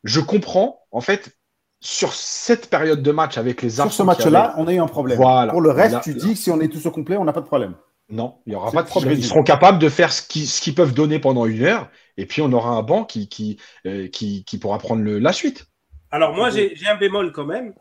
je 0.05 0.21
comprends, 0.21 0.81
en 0.93 1.01
fait, 1.01 1.37
sur 1.81 2.13
cette 2.13 2.69
période 2.71 3.03
de 3.03 3.13
match 3.13 3.39
avec 3.39 3.63
les 3.63 3.71
Sur 3.71 3.93
ce 3.93 4.03
match-là, 4.03 4.45
avait- 4.53 4.63
on 4.63 4.67
a 4.67 4.73
eu 4.73 4.79
un 4.81 4.87
problème. 4.87 5.17
Voilà. 5.19 5.53
Pour 5.53 5.61
le 5.61 5.71
reste, 5.71 5.95
Là- 5.95 6.01
tu 6.03 6.15
dis 6.15 6.33
que 6.35 6.39
si 6.39 6.51
on 6.51 6.61
est 6.61 6.69
tous 6.69 6.85
au 6.87 6.91
complet, 6.91 7.17
on 7.17 7.25
n'a 7.25 7.33
pas 7.33 7.41
de 7.43 7.47
problème. 7.47 7.75
Non, 8.09 8.37
il 8.47 8.51
n'y 8.51 8.57
aura 8.57 8.71
pas 8.71 8.83
de 8.83 8.89
problème. 8.89 9.15
Ils 9.19 9.25
seront 9.25 9.43
capables 9.43 9.79
de 9.79 9.89
faire 9.89 10.13
ce 10.13 10.23
qu'ils 10.27 10.75
peuvent 10.75 10.95
donner 10.95 11.19
pendant 11.19 11.45
une 11.47 11.63
heure 11.63 11.89
et 12.17 12.25
puis 12.27 12.41
on 12.41 12.53
aura 12.53 12.71
un 12.71 12.83
banc 12.83 13.05
qui, 13.05 13.29
qui, 13.29 13.59
euh, 13.85 14.07
qui, 14.09 14.45
qui 14.45 14.59
pourra 14.59 14.79
prendre 14.79 15.03
le- 15.03 15.19
la 15.19 15.33
suite. 15.33 15.67
Alors 16.11 16.35
moi, 16.35 16.51
j'ai 16.51 16.75
un 16.89 16.97
bémol 16.97 17.33
quand 17.33 17.45
même, 17.45 17.75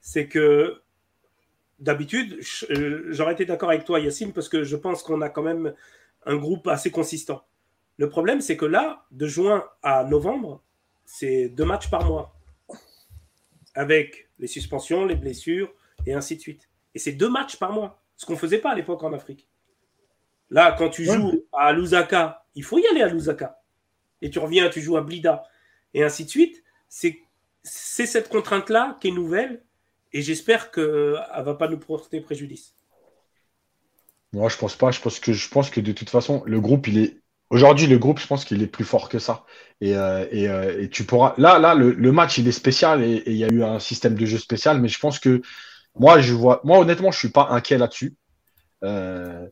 c'est 0.00 0.28
que 0.28 0.80
d'habitude, 1.78 2.38
euh, 2.70 3.06
j'aurais 3.08 3.32
été 3.32 3.44
d'accord 3.44 3.70
avec 3.70 3.84
toi, 3.84 3.98
Yacine, 3.98 4.32
parce 4.32 4.48
que 4.48 4.62
je 4.62 4.76
pense 4.76 5.02
qu'on 5.02 5.20
a 5.20 5.28
quand 5.28 5.42
même 5.42 5.72
un 6.26 6.36
groupe 6.36 6.68
assez 6.68 6.90
consistant. 6.90 7.42
Le 7.96 8.08
problème, 8.08 8.40
c'est 8.40 8.56
que 8.56 8.64
là, 8.66 9.04
de 9.10 9.26
juin 9.26 9.64
à 9.82 10.04
novembre, 10.04 10.62
c'est 11.04 11.48
deux 11.48 11.64
matchs 11.64 11.90
par 11.90 12.04
mois, 12.04 12.32
avec 13.74 14.28
les 14.38 14.46
suspensions, 14.46 15.04
les 15.04 15.16
blessures, 15.16 15.72
et 16.06 16.14
ainsi 16.14 16.36
de 16.36 16.40
suite. 16.40 16.68
Et 16.94 16.98
c'est 16.98 17.12
deux 17.12 17.30
matchs 17.30 17.56
par 17.56 17.72
mois, 17.72 18.02
ce 18.16 18.26
qu'on 18.26 18.34
ne 18.34 18.38
faisait 18.38 18.58
pas 18.58 18.72
à 18.72 18.74
l'époque 18.74 19.02
en 19.02 19.12
Afrique. 19.12 19.48
Là, 20.50 20.74
quand 20.76 20.90
tu 20.90 21.04
joues 21.04 21.44
à 21.52 21.72
Lusaka, 21.72 22.44
il 22.54 22.64
faut 22.64 22.78
y 22.78 22.86
aller 22.86 23.02
à 23.02 23.08
Lusaka. 23.08 23.62
Et 24.20 24.30
tu 24.30 24.38
reviens, 24.38 24.68
tu 24.68 24.80
joues 24.80 24.96
à 24.96 25.00
Blida, 25.00 25.44
et 25.94 26.02
ainsi 26.02 26.24
de 26.24 26.30
suite. 26.30 26.62
C'est 26.88 28.06
cette 28.06 28.28
contrainte-là 28.28 28.98
qui 29.00 29.08
est 29.08 29.12
nouvelle 29.12 29.62
et 30.12 30.20
j'espère 30.20 30.70
qu'elle 30.70 30.84
ne 30.84 31.42
va 31.42 31.54
pas 31.54 31.68
nous 31.68 31.78
porter 31.78 32.20
préjudice. 32.20 32.74
Moi, 34.32 34.48
je 34.48 34.56
pense 34.56 34.76
pas. 34.76 34.90
Je 34.90 35.00
pense 35.00 35.20
que 35.20 35.32
je 35.32 35.48
pense 35.48 35.70
que 35.70 35.80
de 35.80 35.92
toute 35.92 36.10
façon, 36.10 36.42
le 36.44 36.60
groupe, 36.60 36.86
il 36.88 36.98
est 36.98 37.21
aujourd'hui 37.52 37.86
le 37.86 37.98
groupe. 37.98 38.18
Je 38.18 38.26
pense 38.26 38.44
qu'il 38.44 38.60
est 38.62 38.66
plus 38.66 38.84
fort 38.84 39.08
que 39.08 39.20
ça. 39.20 39.44
Et, 39.80 39.96
euh, 39.96 40.24
euh, 40.32 40.88
tu 40.90 41.04
pourras. 41.04 41.34
Là, 41.38 41.58
là, 41.58 41.74
le, 41.74 42.12
match, 42.12 42.38
il 42.38 42.48
est 42.48 42.52
spécial 42.52 43.02
et, 43.02 43.22
il 43.26 43.36
y 43.36 43.44
a 43.44 43.48
eu 43.48 43.62
un 43.62 43.78
système 43.78 44.14
de 44.14 44.26
jeu 44.26 44.38
spécial. 44.38 44.80
Mais 44.80 44.88
je 44.88 44.98
pense 44.98 45.20
que 45.20 45.42
moi, 45.96 46.20
je 46.20 46.32
vois. 46.32 46.60
Moi, 46.64 46.78
honnêtement, 46.78 47.12
je 47.12 47.18
suis 47.18 47.28
pas 47.28 47.48
inquiet 47.50 47.78
là-dessus. 47.78 48.16
Euh, 48.82 49.46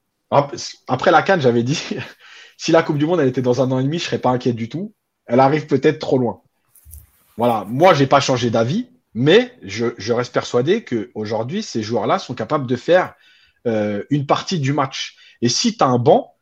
après 0.88 1.10
la 1.10 1.22
Cannes, 1.22 1.40
j'avais 1.40 1.62
dit 1.62 1.80
si 2.56 2.72
la 2.72 2.82
Coupe 2.82 2.98
du 2.98 3.06
Monde 3.06 3.20
elle 3.20 3.28
était 3.28 3.42
dans 3.42 3.62
un 3.62 3.70
an 3.70 3.78
et 3.78 3.84
demi, 3.84 3.98
je 3.98 4.04
serais 4.04 4.18
pas 4.18 4.30
inquiet 4.30 4.52
du 4.52 4.68
tout. 4.68 4.92
Elle 5.26 5.40
arrive 5.40 5.66
peut-être 5.66 6.00
trop 6.00 6.18
loin. 6.18 6.40
Voilà. 7.36 7.64
Moi, 7.68 7.94
j'ai 7.94 8.06
pas 8.06 8.20
changé 8.20 8.50
d'avis. 8.50 8.88
Mais 9.12 9.52
je, 9.64 10.12
reste 10.12 10.32
persuadé 10.32 10.84
qu'aujourd'hui, 10.84 11.64
ces 11.64 11.82
joueurs-là 11.82 12.20
sont 12.20 12.34
capables 12.34 12.68
de 12.68 12.76
faire 12.76 13.14
une 13.64 14.24
partie 14.24 14.60
du 14.60 14.72
match. 14.72 15.16
Et 15.42 15.48
si 15.48 15.76
tu 15.76 15.82
as 15.82 15.88
un 15.88 15.98
banc, 15.98 16.36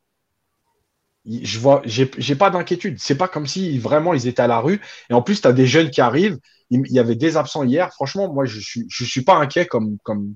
je 1.29 1.59
vois, 1.59 1.83
j'ai 1.85 2.35
pas 2.35 2.51
d'inquiétude. 2.51 2.97
C'est 2.99 3.17
pas 3.17 3.29
comme 3.29 3.47
si 3.47 3.79
vraiment 3.79 4.15
ils 4.15 4.27
étaient 4.27 4.43
à 4.43 4.47
la 4.47 4.61
rue. 4.61 4.81
Et 5.11 5.15
en 5.15 5.23
plus, 5.23 5.41
tu 5.41 5.49
as 5.49 5.53
des 5.53 5.67
jeunes 5.67 5.91
qui 5.91 6.01
arrivent. 6.01 6.39
Il, 6.71 6.83
y 6.91 6.99
avait 6.99 7.17
des 7.17 7.37
absents 7.37 7.65
hier. 7.65 7.93
Franchement, 7.93 8.33
moi, 8.33 8.45
je 8.45 8.61
suis, 8.61 8.85
je 8.89 9.05
suis 9.05 9.23
pas 9.23 9.37
inquiet 9.37 9.67
comme, 9.67 9.99
comme, 10.03 10.35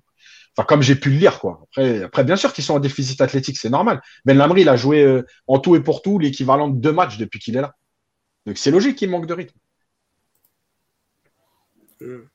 enfin, 0.57 0.67
comme 0.67 0.83
j'ai 0.83 0.95
pu 0.95 1.11
le 1.11 1.17
lire, 1.17 1.41
quoi. 1.41 1.61
Après, 1.65 2.03
après 2.03 2.25
bien 2.25 2.37
sûr 2.37 2.53
qu'ils 2.53 2.65
sont 2.65 2.75
en 2.75 2.81
déficit 2.81 3.21
athlétique, 3.21 3.59
c'est 3.59 3.71
normal. 3.71 4.01
Ben 4.25 4.37
Lamry, 4.37 4.63
il 4.63 4.69
a 4.69 4.77
joué 4.77 5.03
euh, 5.03 5.27
en 5.47 5.59
tout 5.59 5.77
et 5.77 5.81
pour 5.81 6.03
tout 6.03 6.19
l'équivalent 6.19 6.69
de 6.69 6.81
deux 6.81 6.93
matchs 6.93 7.19
depuis 7.19 7.39
qu'il 7.39 7.57
est 7.57 7.61
là. 7.61 7.75
Donc, 8.47 8.59
c'est 8.59 8.71
logique 8.71 8.97
qu'il 8.97 9.11
manque 9.11 9.27
de 9.27 9.35
rythme. 9.35 9.59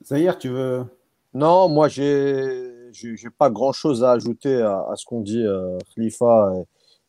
Zahir, 0.04 0.38
tu 0.38 0.50
veux? 0.50 0.86
Non, 1.34 1.70
moi, 1.70 1.88
j'ai 1.90 2.78
n'ai 3.04 3.30
pas 3.38 3.50
grand-chose 3.50 4.04
à 4.04 4.12
ajouter 4.12 4.62
à, 4.62 4.94
ce 4.96 5.06
qu'ont 5.06 5.22
dit 5.22 5.46
euh, 5.46 5.78
Khalifa 5.96 6.52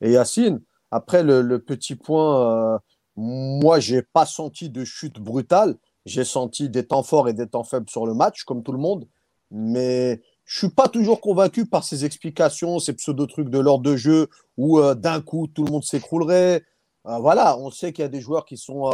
et, 0.00 0.12
Yacine. 0.12 0.60
Après, 0.90 1.22
le, 1.22 1.58
petit 1.58 1.94
point, 1.94 2.74
euh, 2.74 2.78
moi, 3.16 3.80
j'ai 3.80 4.02
pas 4.02 4.26
senti 4.26 4.70
de 4.70 4.84
chute 4.84 5.20
brutale. 5.20 5.76
J'ai 6.06 6.24
senti 6.24 6.70
des 6.70 6.86
temps 6.86 7.02
forts 7.02 7.28
et 7.28 7.34
des 7.34 7.46
temps 7.46 7.64
faibles 7.64 7.90
sur 7.90 8.06
le 8.06 8.14
match, 8.14 8.44
comme 8.44 8.62
tout 8.62 8.72
le 8.72 8.78
monde. 8.78 9.06
Mais 9.50 10.22
je 10.44 10.58
suis 10.58 10.70
pas 10.70 10.88
toujours 10.88 11.20
convaincu 11.20 11.66
par 11.66 11.84
ces 11.84 12.04
explications, 12.04 12.78
ces 12.78 12.94
pseudo-trucs 12.94 13.50
de 13.50 13.58
l'ordre 13.58 13.84
de 13.84 13.96
jeu 13.96 14.28
où 14.56 14.78
euh, 14.78 14.94
d'un 14.94 15.20
coup, 15.20 15.46
tout 15.46 15.64
le 15.64 15.70
monde 15.70 15.84
s'écroulerait. 15.84 16.62
Euh, 17.06 17.18
voilà, 17.18 17.58
on 17.58 17.70
sait 17.70 17.92
qu'il 17.92 18.02
y 18.02 18.06
a 18.06 18.08
des 18.08 18.20
joueurs 18.20 18.46
qui, 18.46 18.56
sont, 18.56 18.90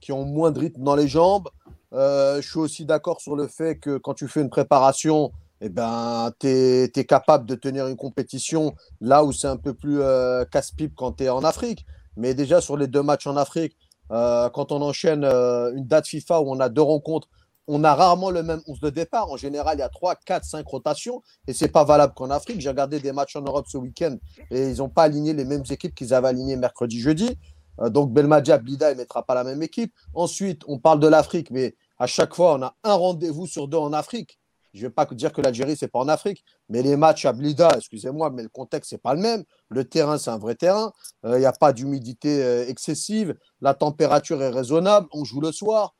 qui 0.00 0.12
ont 0.12 0.24
moins 0.24 0.50
de 0.50 0.60
rythme 0.60 0.82
dans 0.82 0.96
les 0.96 1.08
jambes. 1.08 1.48
Je 1.92 2.40
suis 2.42 2.58
aussi 2.58 2.84
d'accord 2.84 3.20
sur 3.20 3.36
le 3.36 3.46
fait 3.46 3.76
que 3.76 3.98
quand 3.98 4.14
tu 4.14 4.26
fais 4.26 4.40
une 4.40 4.50
préparation, 4.50 5.30
eh 5.60 5.68
ben, 5.68 6.32
tu 6.38 6.48
es, 6.48 7.04
capable 7.04 7.46
de 7.46 7.54
tenir 7.54 7.86
une 7.86 7.96
compétition 7.96 8.74
là 9.00 9.24
où 9.24 9.32
c'est 9.32 9.46
un 9.46 9.56
peu 9.56 9.74
plus 9.74 10.00
euh, 10.00 10.44
casse-pipe 10.44 10.94
quand 10.96 11.12
tu 11.12 11.24
es 11.24 11.28
en 11.28 11.44
Afrique. 11.44 11.86
Mais 12.16 12.34
déjà, 12.34 12.60
sur 12.60 12.76
les 12.76 12.86
deux 12.86 13.02
matchs 13.02 13.26
en 13.26 13.36
Afrique, 13.36 13.76
euh, 14.10 14.48
quand 14.50 14.72
on 14.72 14.82
enchaîne 14.82 15.24
une 15.24 15.86
date 15.86 16.06
FIFA 16.06 16.40
où 16.40 16.50
on 16.50 16.60
a 16.60 16.68
deux 16.68 16.82
rencontres, 16.82 17.28
on 17.66 17.82
a 17.82 17.94
rarement 17.94 18.30
le 18.30 18.42
même 18.42 18.60
11 18.66 18.80
de 18.80 18.90
départ. 18.90 19.30
En 19.30 19.36
général, 19.36 19.78
il 19.78 19.80
y 19.80 19.82
a 19.82 19.88
3, 19.88 20.16
4, 20.16 20.44
5 20.44 20.66
rotations 20.66 21.22
et 21.46 21.52
ce 21.52 21.64
n'est 21.64 21.70
pas 21.70 21.84
valable 21.84 22.12
qu'en 22.14 22.30
Afrique. 22.30 22.60
J'ai 22.60 22.68
regardé 22.68 23.00
des 23.00 23.12
matchs 23.12 23.36
en 23.36 23.42
Europe 23.42 23.66
ce 23.68 23.78
week-end 23.78 24.16
et 24.50 24.68
ils 24.70 24.78
n'ont 24.78 24.90
pas 24.90 25.04
aligné 25.04 25.32
les 25.32 25.44
mêmes 25.44 25.64
équipes 25.70 25.94
qu'ils 25.94 26.12
avaient 26.12 26.28
alignées 26.28 26.56
mercredi, 26.56 27.00
jeudi. 27.00 27.38
donc 27.86 28.12
Belmadja, 28.12 28.58
Blida, 28.58 28.90
il 28.90 28.94
ne 28.94 28.98
mettra 28.98 29.24
pas 29.24 29.34
la 29.34 29.44
même 29.44 29.62
équipe. 29.62 29.94
Ensuite, 30.12 30.62
on 30.68 30.78
parle 30.78 31.00
de 31.00 31.08
l'Afrique, 31.08 31.50
mais 31.50 31.74
à 31.98 32.06
chaque 32.06 32.34
fois, 32.34 32.56
on 32.56 32.62
a 32.62 32.74
un 32.84 32.94
rendez-vous 32.94 33.46
sur 33.46 33.66
deux 33.66 33.78
en 33.78 33.92
Afrique. 33.92 34.38
Je 34.74 34.80
ne 34.80 34.88
vais 34.88 34.90
pas 34.92 35.06
dire 35.06 35.32
que 35.32 35.40
l'Algérie, 35.40 35.76
ce 35.76 35.84
n'est 35.84 35.88
pas 35.88 36.00
en 36.00 36.08
Afrique, 36.08 36.44
mais 36.68 36.82
les 36.82 36.96
matchs 36.96 37.24
à 37.26 37.32
Blida, 37.32 37.68
excusez-moi, 37.76 38.30
mais 38.30 38.42
le 38.42 38.48
contexte, 38.48 38.90
ce 38.90 38.94
n'est 38.96 39.00
pas 39.00 39.14
le 39.14 39.20
même. 39.20 39.44
Le 39.68 39.84
terrain, 39.84 40.18
c'est 40.18 40.30
un 40.30 40.38
vrai 40.38 40.56
terrain. 40.56 40.92
Il 41.22 41.30
euh, 41.30 41.38
n'y 41.38 41.46
a 41.46 41.52
pas 41.52 41.72
d'humidité 41.72 42.42
euh, 42.42 42.66
excessive. 42.66 43.36
La 43.60 43.74
température 43.74 44.42
est 44.42 44.50
raisonnable. 44.50 45.06
On 45.12 45.24
joue 45.24 45.40
le 45.40 45.52
soir. 45.52 45.94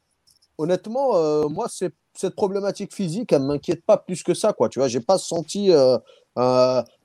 Honnêtement, 0.59 1.16
euh, 1.16 1.47
moi, 1.49 1.68
cette 1.68 2.35
problématique 2.35 2.93
physique, 2.93 3.33
elle 3.33 3.43
ne 3.43 3.47
m'inquiète 3.47 3.85
pas 3.85 3.97
plus 3.97 4.25
que 4.25 4.35
ça. 4.35 4.53
Quoi. 4.53 4.68
Tu 4.68 4.81
vois, 4.81 4.89
je 4.89 4.99
n'ai 4.99 5.05
pas 5.05 5.18
senti 5.18 5.70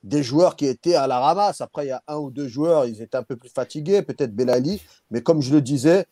des 0.04 0.24
joueurs 0.24 0.56
qui 0.56 0.66
étaient 0.66 0.96
à 0.96 1.06
la 1.06 1.20
ramasse. 1.20 1.62
Après, 1.62 1.86
il 1.86 1.90
y 1.90 1.92
a 1.92 2.02
un 2.08 2.18
ou 2.18 2.32
deux 2.32 2.48
joueurs, 2.48 2.86
ils 2.86 3.00
étaient 3.02 3.18
un 3.18 3.24
peu 3.24 3.36
plus 3.36 3.50
fatigués, 3.50 4.02
peut-être 4.02 4.36
Belali. 4.36 4.82
Mais 5.12 5.22
comme 5.22 5.42
je 5.42 5.54
le 5.54 5.62
disais, 5.62 6.08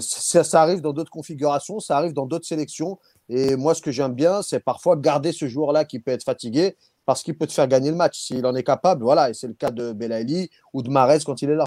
ça, 0.00 0.62
arrive 0.62 0.80
dans 0.80 0.94
d'autres 0.94 1.10
configurations, 1.10 1.78
ça 1.78 1.98
arrive 1.98 2.14
dans 2.14 2.26
d'autres 2.26 2.46
sélections. 2.46 2.98
Et 3.28 3.56
moi, 3.56 3.74
ce 3.74 3.82
que 3.82 3.90
j'aime 3.90 4.14
bien, 4.14 4.42
c'est 4.42 4.60
parfois 4.60 4.96
garder 4.96 5.32
ce 5.32 5.46
joueur-là 5.46 5.84
qui 5.84 5.98
peut 5.98 6.10
être 6.10 6.24
fatigué 6.24 6.76
parce 7.04 7.22
qu'il 7.22 7.36
peut 7.36 7.46
te 7.46 7.52
faire 7.52 7.68
gagner 7.68 7.90
le 7.90 7.96
match 7.96 8.18
s'il 8.18 8.44
en 8.46 8.54
est 8.54 8.62
capable. 8.62 9.02
Voilà, 9.02 9.30
et 9.30 9.34
c'est 9.34 9.46
le 9.46 9.54
cas 9.54 9.70
de 9.70 9.92
Belaïli 9.92 10.50
ou 10.72 10.82
de 10.82 10.90
Marez 10.90 11.18
quand 11.24 11.40
il 11.42 11.50
est 11.50 11.54
là. 11.54 11.64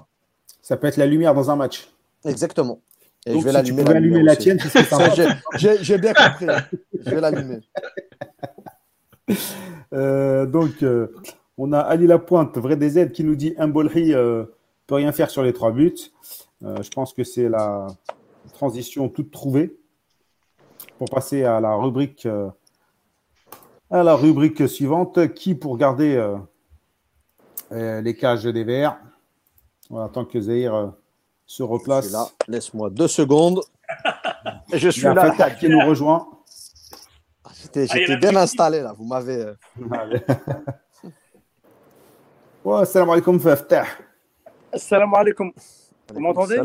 Ça 0.62 0.78
peut 0.78 0.88
être 0.88 0.98
la 0.98 1.06
lumière 1.06 1.34
dans 1.34 1.50
un 1.50 1.56
match. 1.56 1.90
Exactement. 2.26 2.80
Et 3.26 3.40
je 3.40 3.44
vais 3.44 3.52
l'allumer. 3.52 3.84
Tu 3.84 3.92
allumer 3.92 4.24
la 4.24 4.36
tienne, 4.36 4.60
J'ai 5.58 5.98
bien 5.98 6.14
compris. 6.14 6.48
je 6.94 7.10
vais 7.10 7.22
l'allumer. 7.22 7.60
Euh, 9.94 10.46
donc, 10.46 10.84
euh, 10.84 11.14
on 11.58 11.74
a 11.74 11.80
Ali 11.80 12.08
Lapointe, 12.08 12.58
vrai 12.58 12.76
des 12.76 12.98
aides, 12.98 13.12
qui 13.12 13.24
nous 13.24 13.36
dit 13.36 13.54
un 13.58 13.72
euh, 13.76 14.46
peut 14.88 14.96
rien 14.96 15.12
faire 15.12 15.30
sur 15.30 15.44
les 15.44 15.54
trois 15.54 15.72
buts. 15.72 15.94
Euh, 16.64 16.82
je 16.82 16.90
pense 16.90 17.14
que 17.14 17.24
c'est 17.24 17.50
la 17.50 17.88
transition 18.54 19.10
toute 19.10 19.32
trouvée 19.32 19.78
pour 21.02 21.10
passer 21.10 21.44
à 21.44 21.60
la 21.60 21.74
rubrique, 21.74 22.28
euh, 22.28 22.48
à 23.90 24.04
la 24.04 24.14
rubrique 24.14 24.70
suivante. 24.70 25.34
Qui 25.34 25.56
pour 25.56 25.76
garder 25.76 26.16
euh, 27.72 28.02
les 28.02 28.16
cages 28.16 28.44
des 28.44 28.64
verts? 28.64 29.00
Voilà, 29.90 30.10
tant 30.10 30.26
que 30.26 30.40
Zahir 30.40 30.94
se 31.48 31.64
replace. 31.64 32.16
Laisse-moi 32.48 32.92
deux 32.92 33.08
secondes. 33.08 33.62
je 34.74 34.90
suis 34.90 35.02
là. 35.02 35.50
qui 35.60 35.70
nous 35.70 35.80
rejoint. 35.80 36.30
Ah, 37.46 37.50
j'étais 37.56 37.88
ah, 37.90 38.16
bien 38.18 38.36
installé 38.36 38.82
là. 38.82 38.94
Vous 38.96 39.06
m'avez. 39.06 39.54
salam 42.86 43.10
alaikum, 43.10 43.40
Faftah. 43.40 43.86
Salam 44.76 45.12
alaikum. 45.16 45.52
Vous 46.14 46.20
m'entendez? 46.20 46.62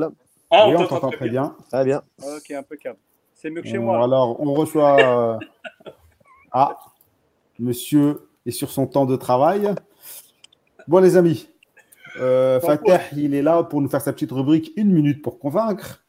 ah, 0.51 0.69
Oui, 0.69 0.77
on 0.77 0.87
t'entend 0.87 1.09
très 1.09 1.31
bien. 1.31 1.57
Très 1.71 1.87
bien. 1.87 2.03
Ok, 2.23 2.51
impeccable. 2.51 2.99
C'est 3.37 3.51
mieux 3.51 3.61
que 3.61 3.69
chez 3.69 3.79
moi. 3.79 4.03
Alors, 4.03 4.41
on 4.41 4.55
reçoit. 4.55 4.99
Euh, 4.99 5.39
ah, 6.53 6.79
monsieur 7.59 8.31
est 8.47 8.51
sur 8.51 8.71
son 8.71 8.87
temps 8.87 9.05
de 9.05 9.15
travail. 9.15 9.75
Bon, 10.89 11.01
les 11.01 11.19
amis, 11.19 11.47
euh, 12.19 12.61
Fateh, 12.61 12.99
il 13.15 13.35
est 13.35 13.43
là 13.43 13.63
pour 13.63 13.83
nous 13.83 13.91
faire 13.91 14.01
sa 14.01 14.15
petite 14.15 14.33
rubrique 14.33 14.73
Une 14.77 14.91
minute 14.91 15.21
pour 15.21 15.39
convaincre. 15.39 16.03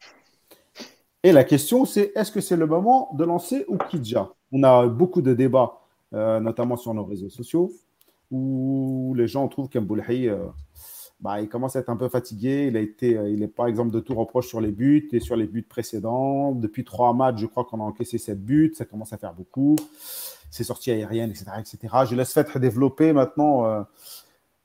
Et 1.22 1.34
la 1.34 1.44
question, 1.44 1.84
c'est 1.84 2.14
est-ce 2.16 2.32
que 2.32 2.40
c'est 2.40 2.56
le 2.56 2.66
moment 2.66 3.10
de 3.14 3.26
lancer 3.26 3.66
Oukidja 3.68 4.32
On 4.54 4.64
a 4.64 4.88
beaucoup 4.88 5.22
de 5.22 5.34
débats, 5.34 5.82
euh, 6.14 6.40
notamment 6.40 6.78
sur 6.78 6.94
nos 6.94 7.04
réseaux 7.04 7.30
sociaux, 7.30 7.74
où 8.32 9.14
les 9.18 9.28
gens 9.28 9.50
trouvent 9.50 9.68
qu'Mboulhi 9.68 10.30
bah, 11.20 11.42
il 11.42 11.50
commence 11.50 11.76
à 11.76 11.80
être 11.80 11.90
un 11.90 11.96
peu 11.96 12.10
fatigué. 12.10 12.68
Il 12.68 12.78
a 12.78 12.80
été, 12.80 13.18
euh, 13.18 13.30
il 13.30 13.42
est 13.42 13.48
par 13.48 13.68
exemple 13.68 13.92
de 13.92 14.00
tout 14.00 14.14
reproche 14.14 14.48
sur 14.48 14.62
les 14.62 14.72
buts 14.72 15.10
et 15.12 15.20
sur 15.20 15.36
les 15.36 15.48
buts 15.48 15.64
précédents. 15.64 16.52
Depuis 16.52 16.84
trois 16.84 17.14
matchs, 17.14 17.40
je 17.40 17.48
crois 17.48 17.66
qu'on 17.66 17.80
a 17.80 17.84
encaissé 17.84 18.18
sept 18.18 18.40
buts. 18.44 18.74
Ça 18.76 18.86
commence 18.86 19.14
à 19.14 19.18
faire 19.18 19.34
beaucoup. 19.34 19.76
C'est 20.52 20.64
sorties 20.64 20.92
aériennes, 20.92 21.32
etc., 21.32 21.46
etc. 21.60 21.94
Je 22.10 22.16
laisse 22.16 22.34
Fêtre 22.34 22.60
développer 22.60 23.14
maintenant 23.14 23.66
euh, 23.66 23.82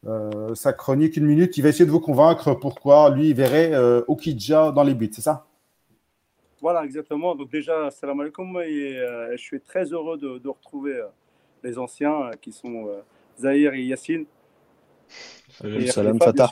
euh, 0.07 0.55
sa 0.55 0.74
chronique 0.74 1.16
une 1.16 1.24
minute. 1.24 1.57
Il 1.57 1.62
va 1.62 1.70
essayer 1.70 1.86
de 1.86 1.90
vous 1.90 2.00
convaincre 2.00 2.53
pourquoi 2.55 3.11
lui 3.11 3.30
il 3.30 3.34
verrait 3.34 3.74
Okidja 4.07 4.72
dans 4.72 4.82
les 4.82 4.94
buts. 4.94 5.11
C'est 5.12 5.22
ça? 5.22 5.46
Voilà, 6.61 6.84
exactement. 6.84 7.34
Donc 7.34 7.50
déjà, 7.50 7.90
salam 7.90 8.20
alaikum. 8.20 8.61
Et, 8.61 9.00
je 9.32 9.42
suis 9.42 9.61
très 9.61 9.86
heureux 9.86 10.18
de, 10.18 10.38
de 10.38 10.48
retrouver 10.48 11.03
les 11.64 11.78
anciens 11.78 12.30
qui 12.42 12.53
sont 12.53 12.88
Zahir 13.40 13.72
et 13.72 13.82
Yassine. 13.82 14.26
Salam 15.53 16.18
Fatah. 16.18 16.50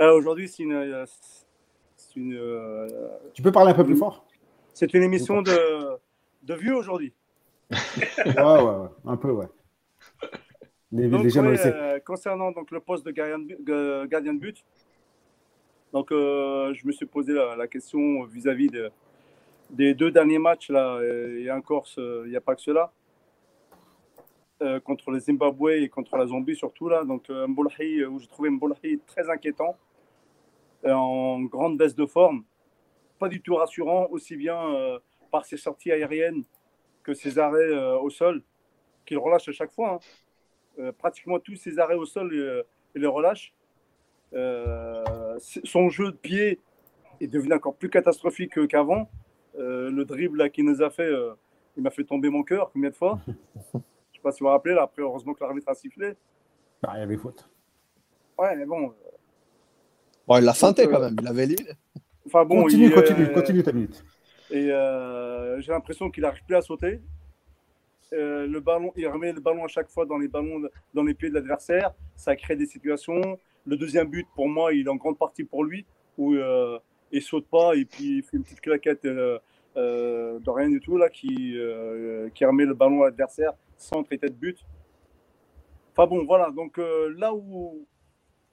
Euh, 0.00 0.12
aujourd'hui, 0.12 0.48
c'est 0.48 0.64
une. 0.64 0.74
Euh, 0.74 1.06
tu 3.32 3.42
peux 3.42 3.52
parler 3.52 3.70
un 3.70 3.74
peu 3.74 3.84
plus 3.84 3.96
fort? 3.96 4.26
C'est 4.72 4.92
une 4.94 5.02
émission 5.02 5.42
de, 5.42 5.98
de 6.42 6.54
vieux 6.54 6.74
aujourd'hui. 6.74 7.12
ouais, 7.70 7.78
ouais, 8.34 8.88
un 9.06 9.16
peu, 9.16 9.30
ouais. 9.30 9.46
Les, 10.90 11.08
les 11.08 11.38
euh, 11.38 11.98
concernant 12.00 12.50
donc, 12.52 12.70
le 12.70 12.80
poste 12.80 13.06
de 13.06 13.10
gardien 13.10 13.38
de, 13.38 14.06
gardien 14.06 14.34
de 14.34 14.38
but, 14.38 14.64
donc, 15.92 16.10
euh, 16.10 16.74
je 16.74 16.86
me 16.86 16.92
suis 16.92 17.06
posé 17.06 17.32
la, 17.32 17.66
question 17.68 18.24
vis-à-vis 18.24 18.70
des 19.70 19.94
deux 19.94 20.10
derniers 20.10 20.38
matchs, 20.38 20.70
là, 20.70 21.00
et 21.02 21.50
en 21.50 21.60
Corse, 21.60 21.98
il 21.98 22.30
n'y 22.30 22.36
a 22.36 22.40
pas 22.40 22.56
que 22.56 22.62
cela. 22.62 22.92
Euh, 24.62 24.78
contre 24.78 25.10
le 25.10 25.18
Zimbabwe 25.18 25.70
et 25.82 25.88
contre 25.88 26.16
la 26.16 26.26
Zambie 26.26 26.54
surtout 26.54 26.88
là. 26.88 27.04
Donc 27.04 27.28
un 27.28 27.48
euh, 27.52 28.08
où 28.08 28.18
j'ai 28.20 28.28
trouvé 28.28 28.50
Mbolhi 28.50 29.00
très 29.06 29.28
inquiétant, 29.28 29.76
en 30.86 31.40
grande 31.42 31.76
baisse 31.76 31.94
de 31.94 32.06
forme, 32.06 32.44
pas 33.18 33.28
du 33.28 33.40
tout 33.40 33.56
rassurant, 33.56 34.06
aussi 34.10 34.36
bien 34.36 35.00
par 35.30 35.46
ses 35.46 35.56
sorties 35.56 35.90
aériennes 35.90 36.44
que 37.02 37.14
ses 37.14 37.38
arrêts 37.38 37.72
au 37.96 38.10
sol, 38.10 38.42
qu'il 39.06 39.18
relâche 39.18 39.48
à 39.48 39.52
chaque 39.52 39.72
fois. 39.72 39.98
Hein. 40.78 40.92
pratiquement 40.98 41.38
tous 41.38 41.56
ses 41.56 41.78
arrêts 41.78 41.94
au 41.94 42.04
sol, 42.04 42.64
il 42.94 43.00
les 43.00 43.06
relâche. 43.06 43.54
Euh, 44.34 45.38
son 45.38 45.88
jeu 45.88 46.10
de 46.10 46.16
pied 46.16 46.60
est 47.20 47.26
devenu 47.26 47.54
encore 47.54 47.76
plus 47.76 47.88
catastrophique 47.88 48.66
qu'avant. 48.66 49.08
Euh, 49.58 49.90
le 49.90 50.04
dribble 50.04 50.50
qu'il 50.50 50.64
nous 50.64 50.82
a 50.82 50.90
fait, 50.90 51.02
euh, 51.02 51.34
il 51.76 51.82
m'a 51.82 51.90
fait 51.90 52.04
tomber 52.04 52.28
mon 52.28 52.42
cœur 52.42 52.70
combien 52.72 52.90
de 52.90 52.94
fois? 52.94 53.20
pas 54.24 54.32
si 54.32 54.40
vous 54.40 54.46
vous 54.46 54.52
rappelez, 54.52 54.74
là, 54.74 54.82
après, 54.82 55.02
heureusement 55.02 55.34
que 55.34 55.44
l'arbitre 55.44 55.68
a 55.68 55.74
sifflé. 55.74 56.14
Bah, 56.82 56.92
il 56.94 57.00
y 57.00 57.02
avait 57.02 57.16
faute. 57.16 57.48
Ouais, 58.38 58.56
mais 58.56 58.66
bon. 58.66 58.92
bon 60.26 60.38
il 60.38 60.44
l'a 60.44 60.54
feinté 60.54 60.88
quand 60.88 61.00
même, 61.00 61.16
il 61.20 61.28
avait 61.28 61.46
dit. 61.46 61.56
Enfin, 62.26 62.44
bon, 62.44 62.62
continue, 62.62 62.90
continue, 62.90 63.32
continue 63.32 63.62
ta 63.62 63.72
minute. 63.72 64.04
Et 64.50 64.70
j'ai 65.60 65.72
l'impression 65.72 66.10
qu'il 66.10 66.22
n'arrive 66.22 66.44
plus 66.44 66.56
à 66.56 66.62
sauter. 66.62 67.00
le 68.10 68.58
ballon, 68.58 68.92
il 68.96 69.06
remet 69.06 69.32
le 69.32 69.40
ballon 69.40 69.64
à 69.64 69.68
chaque 69.68 69.88
fois 69.88 70.04
dans 70.04 70.18
les 70.18 70.28
ballons, 70.28 70.62
dans 70.92 71.04
les 71.04 71.14
pieds 71.14 71.28
de 71.28 71.34
l'adversaire. 71.34 71.92
Ça 72.16 72.34
crée 72.34 72.56
des 72.56 72.66
situations. 72.66 73.38
Le 73.66 73.76
deuxième 73.76 74.08
but, 74.08 74.26
pour 74.34 74.48
moi, 74.48 74.72
il 74.74 74.86
est 74.86 74.90
en 74.90 74.96
grande 74.96 75.18
partie 75.18 75.44
pour 75.44 75.64
lui, 75.64 75.86
où 76.18 76.34
euh, 76.34 76.78
il 77.10 77.22
saute 77.22 77.46
pas 77.46 77.74
et 77.74 77.84
puis 77.84 78.18
il 78.18 78.22
fait 78.22 78.36
une 78.36 78.42
petite 78.42 78.60
claquette 78.60 79.04
euh, 79.06 79.38
euh, 79.76 80.38
de 80.38 80.50
rien 80.50 80.68
du 80.68 80.80
tout, 80.80 80.98
là, 80.98 81.08
qui, 81.08 81.56
qui 82.34 82.44
remet 82.44 82.66
le 82.66 82.74
ballon 82.74 83.02
à 83.02 83.06
l'adversaire 83.06 83.52
sans 83.76 84.02
traiter 84.02 84.28
de 84.28 84.34
but. 84.34 84.64
Enfin 85.92 86.06
bon, 86.06 86.24
voilà. 86.24 86.50
Donc 86.50 86.78
là, 86.78 87.34
où, 87.34 87.86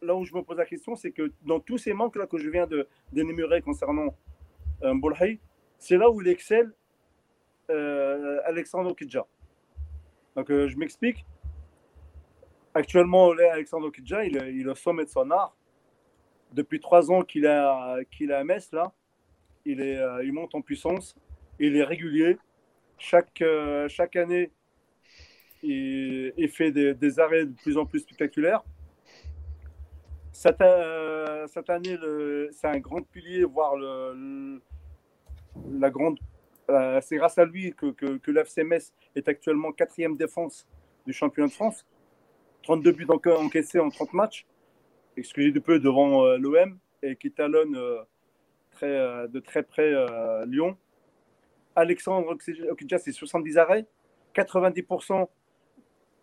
là 0.01 0.15
où 0.15 0.23
je 0.23 0.33
me 0.33 0.41
pose 0.41 0.57
la 0.57 0.65
question, 0.65 0.95
c'est 0.95 1.11
que 1.11 1.31
dans 1.43 1.59
tous 1.59 1.77
ces 1.77 1.93
manques-là 1.93 2.27
que 2.27 2.37
je 2.37 2.49
viens 2.49 2.67
d'énumérer 3.11 3.61
concernant 3.61 4.15
euh, 4.83 4.93
c'est 5.77 5.97
là 5.97 6.09
où 6.09 6.21
il 6.21 6.27
excelle 6.27 6.71
Alexandre 8.45 8.93
Kidja. 8.95 9.25
Donc 10.35 10.49
je 10.49 10.77
m'explique. 10.77 11.25
Actuellement, 12.73 13.31
Alexandre 13.31 13.91
Kidja, 13.91 14.23
il, 14.23 14.37
est 14.37 14.65
au 14.67 14.75
sommet 14.75 15.03
de 15.03 15.09
son 15.09 15.29
art. 15.31 15.55
Depuis 16.53 16.79
trois 16.79 17.11
ans 17.11 17.21
qu'il 17.21 17.45
est, 17.45 18.05
qu'il 18.11 18.31
à 18.31 18.43
Metz, 18.43 18.71
là, 18.71 18.93
il, 19.65 19.81
est, 19.81 19.97
euh, 19.97 20.23
il 20.23 20.31
monte 20.31 20.55
en 20.55 20.61
puissance. 20.61 21.15
Il 21.59 21.75
est 21.75 21.83
régulier. 21.83 22.37
Chaque, 22.97 23.41
euh, 23.41 23.87
chaque 23.89 24.15
année, 24.15 24.51
il, 25.63 26.49
fait 26.49 26.71
des, 26.71 27.19
arrêts 27.19 27.45
de 27.45 27.53
plus 27.53 27.77
en 27.77 27.85
plus 27.85 27.99
spectaculaires. 27.99 28.63
Cette, 30.31 30.61
euh, 30.61 31.45
cette 31.47 31.69
année, 31.69 31.97
c'est 32.51 32.67
un 32.67 32.79
grand 32.79 33.01
pilier, 33.01 33.43
voire 33.43 33.75
la 35.71 35.89
grande. 35.89 36.17
c'est 37.01 37.17
grâce 37.17 37.37
à 37.37 37.45
lui 37.45 37.73
que, 37.73 37.91
que, 37.91 38.17
que 38.17 38.91
est 39.15 39.27
actuellement 39.27 39.71
quatrième 39.71 40.15
défense 40.15 40.67
du 41.05 41.13
championnat 41.13 41.49
de 41.49 41.53
France. 41.53 41.85
32 42.63 42.91
buts 42.91 43.07
encaissés 43.09 43.79
en 43.79 43.89
30 43.89 44.13
matchs, 44.13 44.45
excusez 45.17 45.51
du 45.51 45.61
peu 45.61 45.79
devant 45.79 46.25
euh, 46.25 46.37
l'OM 46.37 46.77
et 47.01 47.15
qui 47.15 47.31
talonne 47.31 47.75
euh, 47.75 48.01
euh, 48.83 49.27
de 49.27 49.39
très 49.39 49.63
près 49.63 49.91
Lyon. 50.45 50.77
Alexandre 51.75 52.37
Okidja, 52.69 52.97
c'est 52.97 53.11
70 53.11 53.57
arrêts, 53.57 53.85
90%, 54.35 55.27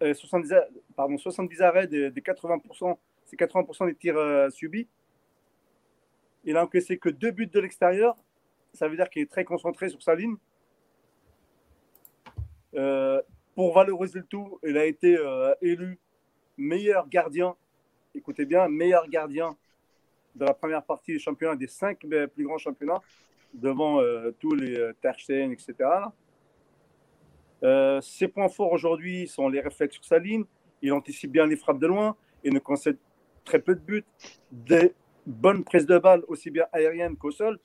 70, 0.00 0.54
pardon, 0.96 1.16
70 1.18 1.62
arrêts 1.62 1.86
des, 1.86 2.10
80%, 2.10 2.96
c'est 3.24 3.38
80% 3.38 3.86
des 3.86 3.94
tirs 3.94 4.52
subis. 4.52 4.88
Il 6.44 6.56
a 6.56 6.64
encaissé 6.64 6.98
que 6.98 7.08
deux 7.08 7.30
buts 7.30 7.46
de 7.46 7.60
l'extérieur, 7.60 8.16
ça 8.72 8.88
veut 8.88 8.96
dire 8.96 9.10
qu'il 9.10 9.22
est 9.22 9.30
très 9.30 9.44
concentré 9.44 9.88
sur 9.88 10.02
sa 10.02 10.14
ligne. 10.14 10.36
pour 13.54 13.74
valoriser 13.74 14.20
le 14.20 14.24
tout, 14.24 14.60
il 14.62 14.78
a 14.78 14.84
été 14.84 15.18
élu 15.60 15.98
meilleur 16.56 17.08
gardien, 17.08 17.56
écoutez 18.14 18.44
bien, 18.44 18.68
meilleur 18.68 19.08
gardien 19.08 19.56
de 20.34 20.44
la 20.44 20.54
première 20.54 20.84
partie 20.84 21.12
du 21.12 21.18
championnat, 21.18 21.56
des 21.56 21.66
cinq 21.66 22.00
plus 22.34 22.44
grands 22.44 22.58
championnats, 22.58 23.00
devant 23.54 24.00
euh, 24.00 24.30
tous 24.38 24.54
les 24.54 24.78
euh, 24.78 24.92
Terstein, 25.00 25.50
etc. 25.50 25.74
Euh, 27.62 28.00
ses 28.00 28.28
points 28.28 28.48
forts 28.48 28.72
aujourd'hui 28.72 29.26
sont 29.26 29.48
les 29.48 29.60
réflexes 29.60 29.94
sur 29.94 30.04
sa 30.04 30.18
ligne. 30.18 30.44
Il 30.82 30.92
anticipe 30.92 31.32
bien 31.32 31.46
les 31.46 31.56
frappes 31.56 31.78
de 31.78 31.86
loin 31.86 32.16
et 32.44 32.50
ne 32.50 32.58
concède 32.58 32.98
très 33.44 33.58
peu 33.58 33.74
de 33.74 33.80
buts. 33.80 34.04
Des 34.52 34.94
bonnes 35.26 35.64
prises 35.64 35.86
de 35.86 35.98
balles, 35.98 36.22
aussi 36.28 36.50
bien 36.50 36.66
aériennes 36.72 37.16
qu'au 37.16 37.30
sol. 37.30 37.58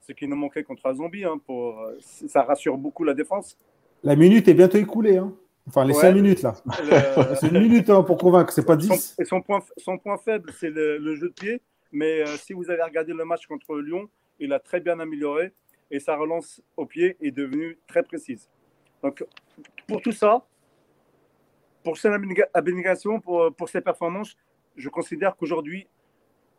Ce 0.00 0.12
qui 0.12 0.26
nous 0.26 0.36
manquait 0.36 0.64
contre 0.64 0.86
un 0.86 0.94
zombie. 0.94 1.24
Hein, 1.24 1.38
pour, 1.46 1.78
ça 2.00 2.42
rassure 2.42 2.78
beaucoup 2.78 3.04
la 3.04 3.14
défense. 3.14 3.58
La 4.02 4.16
minute 4.16 4.48
est 4.48 4.54
bientôt 4.54 4.78
écoulée. 4.78 5.18
Hein. 5.18 5.34
Enfin, 5.68 5.84
les 5.84 5.94
5 5.94 6.12
minutes 6.12 6.42
là. 6.42 6.54
c'est 7.40 7.48
une 7.48 7.60
minute 7.60 7.90
hein, 7.90 8.02
pour 8.02 8.18
convaincre, 8.18 8.52
c'est 8.52 8.66
pas 8.66 8.76
10. 8.76 8.88
Son, 8.88 9.22
et 9.22 9.24
son 9.24 9.40
point, 9.40 9.60
son 9.76 9.98
point 9.98 10.16
faible, 10.16 10.52
c'est 10.58 10.70
le, 10.70 11.14
jeu 11.14 11.28
de 11.28 11.34
pied. 11.34 11.60
Mais 11.92 12.22
euh, 12.22 12.36
si 12.36 12.52
vous 12.52 12.70
avez 12.70 12.82
regardé 12.82 13.12
le 13.12 13.24
match 13.24 13.46
contre 13.46 13.76
Lyon, 13.76 14.08
il 14.38 14.52
a 14.52 14.58
très 14.58 14.80
bien 14.80 14.98
amélioré 15.00 15.52
et 15.90 16.00
sa 16.00 16.16
relance 16.16 16.62
au 16.76 16.86
pied 16.86 17.16
est 17.20 17.30
devenue 17.30 17.78
très 17.86 18.02
précise. 18.02 18.48
Donc, 19.02 19.24
pour 19.86 20.00
tout 20.02 20.12
ça, 20.12 20.44
pour 21.82 21.96
cette 21.96 22.12
abnégation, 22.54 23.20
pour, 23.20 23.54
pour 23.54 23.68
ses 23.68 23.80
performances, 23.80 24.36
je 24.76 24.88
considère 24.88 25.36
qu'aujourd'hui, 25.36 25.88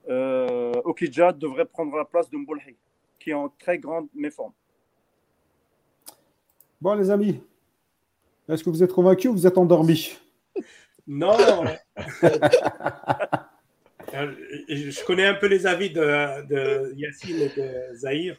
euh, 0.10 0.74
Okidja 0.84 1.32
devrait 1.32 1.66
prendre 1.66 1.96
la 1.96 2.06
place 2.06 2.30
de 2.30 2.38
Mbolhi, 2.38 2.76
qui 3.20 3.32
est 3.32 3.34
en 3.34 3.50
très 3.50 3.78
grande 3.78 4.08
méforme. 4.14 4.54
Bon, 6.80 6.96
les 6.96 7.12
amis, 7.12 7.42
est-ce 8.50 8.64
que 8.64 8.70
vous 8.70 8.84
êtes 8.84 8.94
convaincu 8.94 9.28
ou 9.28 9.34
vous 9.34 9.48
êtes 9.48 9.58
endormi 9.58 10.18
Non. 11.08 11.38
Euh, 14.14 14.36
je 14.68 15.06
connais 15.06 15.26
un 15.26 15.36
peu 15.36 15.48
les 15.48 15.66
avis 15.66 15.90
de, 15.90 16.46
de 16.48 16.94
Yacine 16.98 17.38
et 17.38 17.50
de 17.50 17.96
Zahir. 17.96 18.38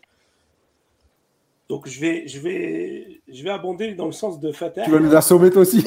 Donc 1.72 1.88
je 1.88 1.98
vais, 2.00 2.28
je, 2.28 2.38
vais, 2.38 3.22
je 3.26 3.42
vais 3.42 3.48
abonder 3.48 3.94
dans 3.94 4.04
le 4.04 4.12
sens 4.12 4.38
de 4.38 4.52
Fatah. 4.52 4.84
Tu 4.84 4.90
vas 4.90 5.00
nous 5.00 5.16
assommer 5.16 5.50
toi 5.50 5.62
aussi 5.62 5.80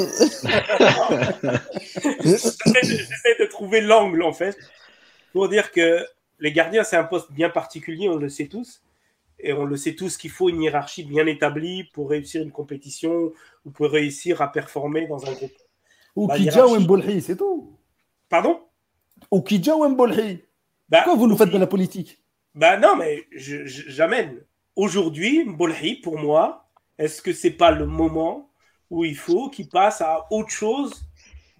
J'essaie 2.24 3.36
de 3.40 3.46
trouver 3.48 3.82
l'angle 3.82 4.24
en 4.24 4.34
fait 4.34 4.58
pour 5.32 5.48
dire 5.48 5.72
que 5.72 6.04
les 6.40 6.52
gardiens, 6.52 6.84
c'est 6.84 6.96
un 6.96 7.04
poste 7.04 7.32
bien 7.32 7.52
particulier, 7.52 8.10
on 8.10 8.16
le 8.16 8.30
sait 8.30 8.48
tous. 8.48 8.82
Et 9.38 9.54
on 9.54 9.64
le 9.64 9.78
sait 9.78 9.94
tous 9.94 10.18
qu'il 10.18 10.32
faut 10.32 10.50
une 10.50 10.64
hiérarchie 10.64 11.04
bien 11.04 11.28
établie 11.28 11.84
pour 11.94 12.10
réussir 12.10 12.42
une 12.42 12.52
compétition 12.52 13.32
ou 13.64 13.70
pour 13.70 13.92
réussir 13.92 14.42
à 14.42 14.52
performer 14.52 15.06
dans 15.06 15.24
un 15.28 15.34
groupe. 15.34 15.54
Ou 16.16 16.28
Kidja 16.30 16.66
ou 16.66 16.80
Mbolhi, 16.80 17.22
c'est 17.22 17.38
tout. 17.38 17.78
Pardon? 18.28 18.60
Ou 19.30 19.40
Kidja 19.44 19.76
ou 19.76 19.88
Mbolhi. 19.88 20.40
Bah, 20.90 21.04
Pourquoi 21.04 21.20
vous 21.20 21.28
nous 21.28 21.38
faites 21.38 21.52
de 21.52 21.60
la 21.60 21.68
politique? 21.68 22.24
Bah 22.56 22.76
non, 22.76 22.96
mais 22.96 23.28
j'amène. 23.36 24.42
Aujourd'hui, 24.76 25.46
Mbolhi, 25.46 26.02
pour 26.02 26.20
moi, 26.20 26.68
est-ce 26.98 27.22
que 27.22 27.32
c'est 27.32 27.52
pas 27.52 27.72
le 27.72 27.86
moment 27.86 28.50
où 28.90 29.06
il 29.06 29.16
faut 29.16 29.50
qu'il 29.50 29.70
passe 29.70 30.02
à 30.02 30.28
autre 30.32 30.50
chose 30.50 31.06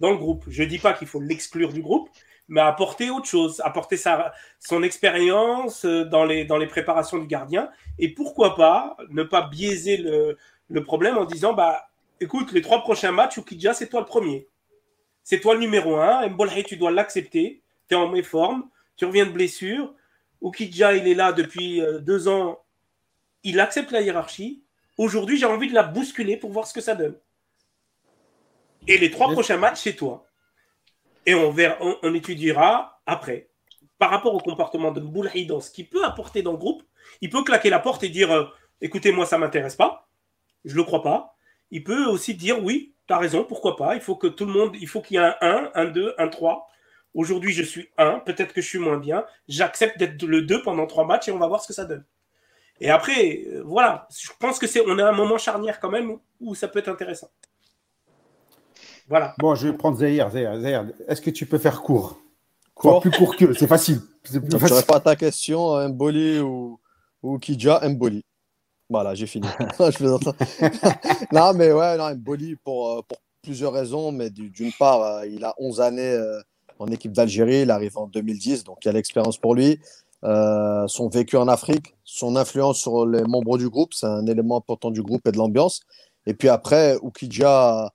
dans 0.00 0.10
le 0.10 0.18
groupe? 0.18 0.44
Je 0.48 0.62
dis 0.62 0.78
pas 0.78 0.92
qu'il 0.92 1.08
faut 1.08 1.20
l'exclure 1.20 1.72
du 1.72 1.80
groupe, 1.80 2.10
mais 2.48 2.60
apporter 2.60 3.08
autre 3.08 3.26
chose, 3.26 3.62
apporter 3.64 3.96
sa, 3.96 4.32
son 4.60 4.82
expérience 4.82 5.86
euh, 5.86 6.04
dans 6.04 6.26
les, 6.26 6.44
dans 6.44 6.58
les 6.58 6.66
préparations 6.66 7.16
du 7.16 7.26
gardien. 7.26 7.70
Et 7.98 8.12
pourquoi 8.12 8.54
pas 8.54 8.98
ne 9.08 9.22
pas 9.22 9.48
biaiser 9.48 9.96
le, 9.96 10.36
le 10.68 10.84
problème 10.84 11.16
en 11.16 11.24
disant 11.24 11.54
bah, 11.54 11.88
écoute, 12.20 12.52
les 12.52 12.60
trois 12.60 12.82
prochains 12.82 13.12
matchs, 13.12 13.38
Oukidja, 13.38 13.72
c'est 13.72 13.88
toi 13.88 14.00
le 14.00 14.06
premier. 14.06 14.46
C'est 15.24 15.40
toi 15.40 15.54
le 15.54 15.60
numéro 15.60 15.96
un. 15.96 16.28
Mbolhe, 16.28 16.64
tu 16.64 16.76
dois 16.76 16.90
l'accepter. 16.90 17.62
Tu 17.88 17.94
es 17.94 17.98
en 17.98 18.08
méforme. 18.08 18.68
Tu 18.96 19.06
reviens 19.06 19.24
de 19.24 19.32
blessure. 19.32 19.94
Oukidja, 20.42 20.94
il 20.94 21.08
est 21.08 21.14
là 21.14 21.32
depuis 21.32 21.80
euh, 21.80 21.98
deux 21.98 22.28
ans. 22.28 22.60
Il 23.46 23.60
accepte 23.60 23.92
la 23.92 24.00
hiérarchie. 24.00 24.64
Aujourd'hui, 24.98 25.38
j'ai 25.38 25.46
envie 25.46 25.68
de 25.68 25.74
la 25.74 25.84
bousculer 25.84 26.36
pour 26.36 26.50
voir 26.50 26.66
ce 26.66 26.74
que 26.74 26.80
ça 26.80 26.96
donne. 26.96 27.16
Et 28.88 28.98
les 28.98 29.10
trois 29.10 29.30
prochains 29.30 29.56
matchs, 29.56 29.82
c'est 29.82 29.94
toi 29.94 30.26
et 31.26 31.34
on, 31.34 31.50
verra, 31.50 31.76
on, 32.02 32.14
étudiera 32.14 33.00
après. 33.06 33.50
Par 33.98 34.10
rapport 34.10 34.34
au 34.34 34.40
comportement 34.40 34.92
de 34.92 35.00
Mboulhi 35.00 35.46
dans 35.46 35.60
ce 35.60 35.70
qu'il 35.70 35.88
peut 35.88 36.04
apporter 36.04 36.42
dans 36.42 36.52
le 36.52 36.58
groupe, 36.58 36.82
il 37.20 37.30
peut 37.30 37.42
claquer 37.44 37.70
la 37.70 37.78
porte 37.78 38.02
et 38.02 38.08
dire 38.08 38.32
euh, 38.32 38.46
écoutez, 38.80 39.12
moi, 39.12 39.26
ça 39.26 39.38
m'intéresse 39.38 39.76
pas, 39.76 40.08
je 40.64 40.74
le 40.74 40.82
crois 40.84 41.02
pas. 41.02 41.36
Il 41.70 41.82
peut 41.82 42.06
aussi 42.06 42.34
dire, 42.34 42.62
oui, 42.62 42.94
tu 43.06 43.14
as 43.14 43.18
raison, 43.18 43.44
pourquoi 43.44 43.76
pas. 43.76 43.94
Il 43.94 44.00
faut 44.00 44.16
que 44.16 44.26
tout 44.26 44.44
le 44.44 44.52
monde, 44.52 44.76
il 44.80 44.88
faut 44.88 45.02
qu'il 45.02 45.16
y 45.16 45.18
ait 45.18 45.24
un 45.24 45.36
1, 45.40 45.70
un 45.74 45.84
2, 45.86 46.14
un 46.18 46.28
3. 46.28 46.68
Aujourd'hui, 47.14 47.52
je 47.52 47.62
suis 47.62 47.88
1, 47.96 48.20
peut-être 48.20 48.52
que 48.52 48.60
je 48.60 48.68
suis 48.68 48.78
moins 48.78 48.98
bien. 48.98 49.24
J'accepte 49.48 49.98
d'être 49.98 50.22
le 50.22 50.42
2 50.42 50.62
pendant 50.62 50.86
trois 50.86 51.06
matchs 51.06 51.28
et 51.28 51.32
on 51.32 51.38
va 51.38 51.48
voir 51.48 51.62
ce 51.62 51.68
que 51.68 51.74
ça 51.74 51.84
donne. 51.84 52.04
Et 52.80 52.90
après, 52.90 53.44
euh, 53.46 53.62
voilà, 53.64 54.06
je 54.14 54.30
pense 54.38 54.58
que 54.58 54.66
c'est, 54.66 54.82
on 54.86 54.98
a 54.98 55.08
un 55.08 55.12
moment 55.12 55.38
charnière 55.38 55.80
quand 55.80 55.90
même 55.90 56.18
où 56.40 56.54
ça 56.54 56.68
peut 56.68 56.78
être 56.78 56.88
intéressant. 56.88 57.28
Voilà. 59.08 59.34
Bon, 59.38 59.54
je 59.54 59.68
vais 59.68 59.76
prendre 59.76 59.98
Zahir. 59.98 60.30
Zahir, 60.30 60.86
Est-ce 61.08 61.22
que 61.22 61.30
tu 61.30 61.46
peux 61.46 61.58
faire 61.58 61.80
court? 61.80 62.18
Court 62.74 63.00
plus 63.00 63.10
court 63.10 63.36
que, 63.36 63.54
c'est 63.54 63.66
facile. 63.66 64.00
Je 64.24 64.38
ne 64.38 64.82
pas 64.82 64.96
à 64.96 65.00
ta 65.00 65.16
question, 65.16 65.88
Mboli 65.88 66.40
ou, 66.40 66.78
ou 67.22 67.38
Kidja, 67.38 67.80
Mboli. 67.88 68.24
Voilà, 68.90 69.14
j'ai 69.14 69.26
fini. 69.26 69.48
non, 71.32 71.54
mais 71.54 71.72
ouais, 71.72 71.96
non, 71.96 72.14
Mboli 72.14 72.56
pour, 72.56 72.90
euh, 72.90 73.02
pour 73.08 73.18
plusieurs 73.42 73.72
raisons, 73.72 74.12
mais 74.12 74.28
d'une 74.28 74.72
part, 74.78 75.02
euh, 75.02 75.26
il 75.26 75.44
a 75.44 75.54
11 75.58 75.80
années 75.80 76.20
en 76.78 76.88
équipe 76.88 77.12
d'Algérie, 77.12 77.62
il 77.62 77.70
arrive 77.70 77.96
en 77.96 78.06
2010, 78.06 78.64
donc 78.64 78.78
il 78.82 78.88
y 78.88 78.90
a 78.90 78.92
l'expérience 78.92 79.38
pour 79.38 79.54
lui. 79.54 79.80
Euh, 80.24 80.86
son 80.88 81.08
vécu 81.08 81.36
en 81.36 81.46
Afrique, 81.48 81.94
son 82.04 82.36
influence 82.36 82.78
sur 82.78 83.06
les 83.06 83.22
membres 83.22 83.58
du 83.58 83.68
groupe, 83.68 83.92
c'est 83.94 84.06
un 84.06 84.26
élément 84.26 84.56
important 84.56 84.90
du 84.90 85.02
groupe 85.02 85.26
et 85.26 85.32
de 85.32 85.36
l'ambiance. 85.36 85.80
Et 86.26 86.34
puis 86.34 86.48
après, 86.48 86.96
Oukidja, 87.02 87.90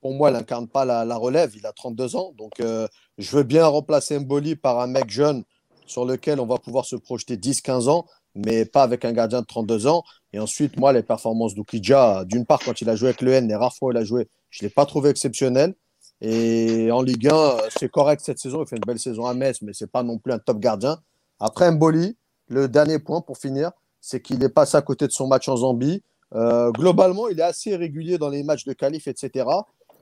pour 0.00 0.14
moi, 0.14 0.30
n'incarne 0.30 0.68
pas 0.68 0.84
la, 0.84 1.16
relève, 1.16 1.52
il 1.56 1.66
a 1.66 1.72
32 1.72 2.16
ans. 2.16 2.32
Donc 2.36 2.60
euh, 2.60 2.86
je 3.18 3.36
veux 3.36 3.42
bien 3.42 3.66
remplacer 3.66 4.18
Mboli 4.18 4.56
par 4.56 4.80
un 4.80 4.86
mec 4.86 5.10
jeune 5.10 5.44
sur 5.86 6.04
lequel 6.04 6.40
on 6.40 6.46
va 6.46 6.58
pouvoir 6.58 6.84
se 6.84 6.96
projeter 6.96 7.36
10-15 7.36 7.88
ans, 7.88 8.06
mais 8.34 8.64
pas 8.64 8.82
avec 8.82 9.04
un 9.04 9.12
gardien 9.12 9.40
de 9.40 9.46
32 9.46 9.86
ans. 9.86 10.04
Et 10.32 10.38
ensuite, 10.38 10.78
moi, 10.78 10.92
les 10.92 11.02
performances 11.02 11.54
d'Oukidja, 11.54 12.24
d'une 12.26 12.44
part, 12.44 12.60
quand 12.64 12.80
il 12.80 12.90
a 12.90 12.96
joué 12.96 13.08
avec 13.08 13.22
le 13.22 13.32
N, 13.32 13.48
les 13.48 13.54
rares 13.54 13.74
fois 13.74 13.88
où 13.88 13.92
il 13.92 13.98
a 13.98 14.04
joué, 14.04 14.28
je 14.50 14.64
ne 14.64 14.68
l'ai 14.68 14.74
pas 14.74 14.84
trouvé 14.84 15.10
exceptionnel. 15.10 15.74
Et 16.20 16.90
en 16.90 17.02
Ligue 17.02 17.28
1, 17.28 17.56
c'est 17.78 17.90
correct 17.90 18.22
cette 18.24 18.38
saison. 18.38 18.62
Il 18.62 18.68
fait 18.68 18.76
une 18.76 18.84
belle 18.86 18.98
saison 18.98 19.26
à 19.26 19.34
Metz, 19.34 19.62
mais 19.62 19.72
ce 19.72 19.84
n'est 19.84 19.88
pas 19.88 20.02
non 20.02 20.18
plus 20.18 20.32
un 20.32 20.38
top 20.38 20.58
gardien. 20.58 20.98
Après 21.40 21.70
Mboli, 21.70 22.16
le 22.48 22.68
dernier 22.68 22.98
point 22.98 23.20
pour 23.20 23.38
finir, 23.38 23.72
c'est 24.00 24.20
qu'il 24.20 24.42
est 24.42 24.48
passé 24.48 24.76
à 24.76 24.82
côté 24.82 25.06
de 25.06 25.12
son 25.12 25.26
match 25.26 25.48
en 25.48 25.56
Zambie. 25.56 26.02
Euh, 26.34 26.70
globalement, 26.72 27.28
il 27.28 27.38
est 27.40 27.44
assez 27.44 27.76
régulier 27.76 28.18
dans 28.18 28.28
les 28.28 28.42
matchs 28.42 28.64
de 28.64 28.72
qualif, 28.72 29.08
etc. 29.08 29.46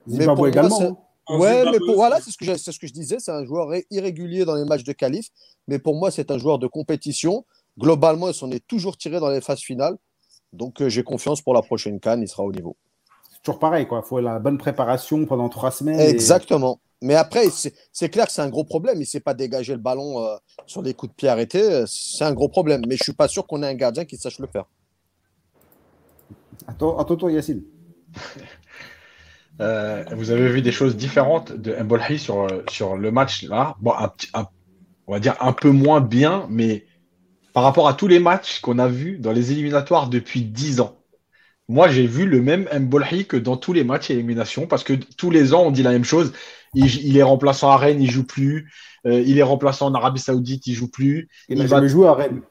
Mais 0.07 0.27
pour 0.27 0.47
également. 0.47 0.81
Moi, 0.81 0.91
hein. 1.29 1.39
ouais, 1.39 1.71
mais 1.71 1.79
pour, 1.79 1.95
voilà, 1.95 2.21
c'est 2.21 2.31
ce, 2.31 2.37
que 2.37 2.45
je, 2.45 2.55
ce 2.55 2.79
que 2.79 2.87
je 2.87 2.93
disais, 2.93 3.19
c'est 3.19 3.33
un 3.33 3.45
joueur 3.45 3.71
irrégulier 3.91 4.45
dans 4.45 4.55
les 4.55 4.65
matchs 4.65 4.85
de 4.85 4.93
qualif. 4.93 5.29
Mais 5.69 5.79
pour 5.79 5.95
moi, 5.95 6.11
c'est 6.11 6.31
un 6.31 6.39
joueur 6.39 6.59
de 6.59 6.67
compétition. 6.67 7.45
Globalement, 7.79 8.29
il 8.29 8.35
s'en 8.35 8.51
est 8.51 8.65
toujours 8.67 8.97
tiré 8.97 9.21
dans 9.21 9.31
les 9.31 9.41
phases 9.41 9.61
finales. 9.61 9.97
Donc, 10.53 10.81
euh, 10.81 10.89
j'ai 10.89 11.03
confiance 11.03 11.43
pour 11.43 11.55
la 11.55 11.63
prochaine 11.63 11.99
Cannes, 11.99 12.23
il 12.23 12.29
sera 12.29 12.45
au 12.45 12.53
niveau. 12.53 12.77
C'est 13.33 13.43
toujours 13.43 13.59
pareil, 13.59 13.87
quoi. 13.87 14.03
Il 14.05 14.09
faut 14.09 14.21
la 14.21 14.39
bonne 14.39 14.59
préparation 14.59 15.27
pendant 15.27 15.49
trois 15.49 15.71
semaines. 15.71 15.99
Exactement. 15.99 16.81
Mais 17.05 17.15
après, 17.15 17.45
c'est 17.51 18.09
clair 18.09 18.27
que 18.27 18.33
c'est 18.33 18.43
un 18.43 18.49
gros 18.49 18.65
problème. 18.65 18.97
Il 18.97 19.01
ne 19.01 19.05
sait 19.05 19.21
pas 19.21 19.35
dégager 19.35 19.75
le 19.75 19.79
ballon 19.79 20.25
euh, 20.25 20.37
sur 20.67 20.83
des 20.83 20.95
coups 20.95 21.13
de 21.13 21.17
pied 21.17 21.29
arrêtés. 21.29 21.85
C'est 21.87 22.25
un 22.25 22.33
gros 22.33 22.49
problème. 22.49 22.81
Mais 22.89 22.97
je 22.97 23.03
ne 23.03 23.05
suis 23.05 23.13
pas 23.13 23.29
sûr 23.29 23.47
qu'on 23.47 23.63
ait 23.63 23.69
un 23.69 23.75
gardien 23.75 24.05
qui 24.05 24.17
sache 24.17 24.39
le 24.39 24.47
faire. 24.47 24.65
Attends, 26.67 26.97
attends, 26.99 27.29
Yacine. 27.29 27.63
Euh, 29.61 30.05
vous 30.17 30.33
avez 30.33 30.49
vu 30.49 30.63
des 30.63 30.73
choses 30.73 30.97
différentes 30.97 31.53
de 31.53 31.73
Mbolhi 31.81 32.19
sur, 32.19 32.49
sur 32.69 32.97
le 32.97 33.13
match 33.13 33.45
là? 33.45 33.77
Bon, 33.81 33.93
on 35.07 35.13
va 35.13 35.21
dire 35.21 35.37
un 35.41 35.53
peu 35.53 35.71
moins 35.71 36.01
bien, 36.01 36.47
mais 36.51 36.87
par 37.53 37.63
rapport 37.63 37.87
à 37.87 37.95
tous 37.95 38.09
les 38.09 38.19
matchs 38.19 38.61
qu'on 38.61 38.81
a 38.81 38.89
vus 38.89 39.19
dans 39.19 39.31
les 39.31 39.53
éliminatoires 39.53 40.09
depuis 40.09 40.43
10 40.43 40.81
ans. 40.81 40.97
Moi, 41.69 41.89
j'ai 41.89 42.07
vu 42.07 42.27
le 42.27 42.43
même 42.43 42.69
Mbolhi 42.73 43.27
que 43.27 43.37
dans 43.37 43.57
tous 43.57 43.73
les 43.73 43.85
matchs 43.85 44.11
élimination 44.11 44.67
parce 44.67 44.85
que 44.85 44.93
tous 44.93 45.31
les 45.31 45.55
ans, 45.55 45.63
on 45.67 45.71
dit 45.71 45.83
la 45.83 45.93
même 45.93 46.05
chose. 46.05 46.33
Il, 46.75 47.17
est 47.17 47.23
remplaçant 47.23 47.71
à 47.71 47.77
Rennes, 47.77 48.03
il 48.03 48.11
joue 48.11 48.25
plus. 48.25 48.71
Euh, 49.07 49.23
il 49.25 49.39
est 49.39 49.43
remplaçant 49.43 49.87
en 49.87 49.95
Arabie 49.95 50.21
Saoudite, 50.21 50.67
il 50.67 50.75
joue 50.75 50.91
plus. 50.91 51.29
Il, 51.49 51.59
il 51.59 51.67
va 51.67 51.87
jouer 51.87 52.09
à 52.09 52.15
Rennes. 52.15 52.43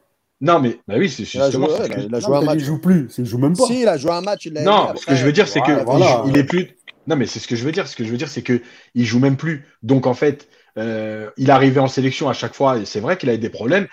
Non, 0.44 0.60
mais 0.60 0.78
bah 0.88 0.96
oui, 0.98 1.10
c'est 1.10 1.24
justement. 1.24 1.68
Il 1.68 2.14
a 2.14 2.20
joué, 2.20 2.36
un 2.36 2.42
match. 2.42 2.56
Il 2.60 2.66
joue 2.66 2.78
plus, 2.78 3.08
il 3.18 3.26
joue 3.26 3.38
même 3.38 3.56
pas. 3.56 3.66
Si, 3.66 3.82
il 3.82 3.88
a 3.88 3.98
joué 3.98 4.12
un 4.12 4.22
match. 4.22 4.48
non, 4.48 4.94
ce 4.96 5.06
que 5.06 5.16
je 5.16 5.26
veux 5.26 5.32
dire, 5.32 5.48
c'est 5.48 5.62
que 5.62 6.28
il, 6.28 6.38
est 6.38 6.44
plus. 6.44 6.76
Non, 7.08 7.16
mais 7.16 7.26
c'est 7.26 7.40
ce 7.40 7.48
que 7.48 7.56
je 7.56 7.64
veux 7.64 7.72
dire. 7.72 7.88
Ce 7.88 7.96
que 7.96 8.04
je 8.04 8.10
veux 8.10 8.18
dire, 8.18 8.28
c'est 8.28 8.42
que 8.42 8.62
il 8.94 9.06
joue 9.06 9.20
même 9.20 9.38
plus. 9.38 9.66
Donc 9.84 10.06
en 10.06 10.14
fait, 10.14 10.50
euh, 10.78 11.30
il 11.38 11.50
arrivé 11.50 11.80
en 11.80 11.88
sélection 11.88 12.28
à 12.28 12.34
chaque 12.34 12.56
fois. 12.56 12.78
Et 12.78 12.86
c'est 12.86 13.00
vrai 13.00 13.18
qu'il 13.18 13.30
a 13.30 13.36
eu 13.36 13.38
des 13.38 13.50
problèmes 13.50 13.88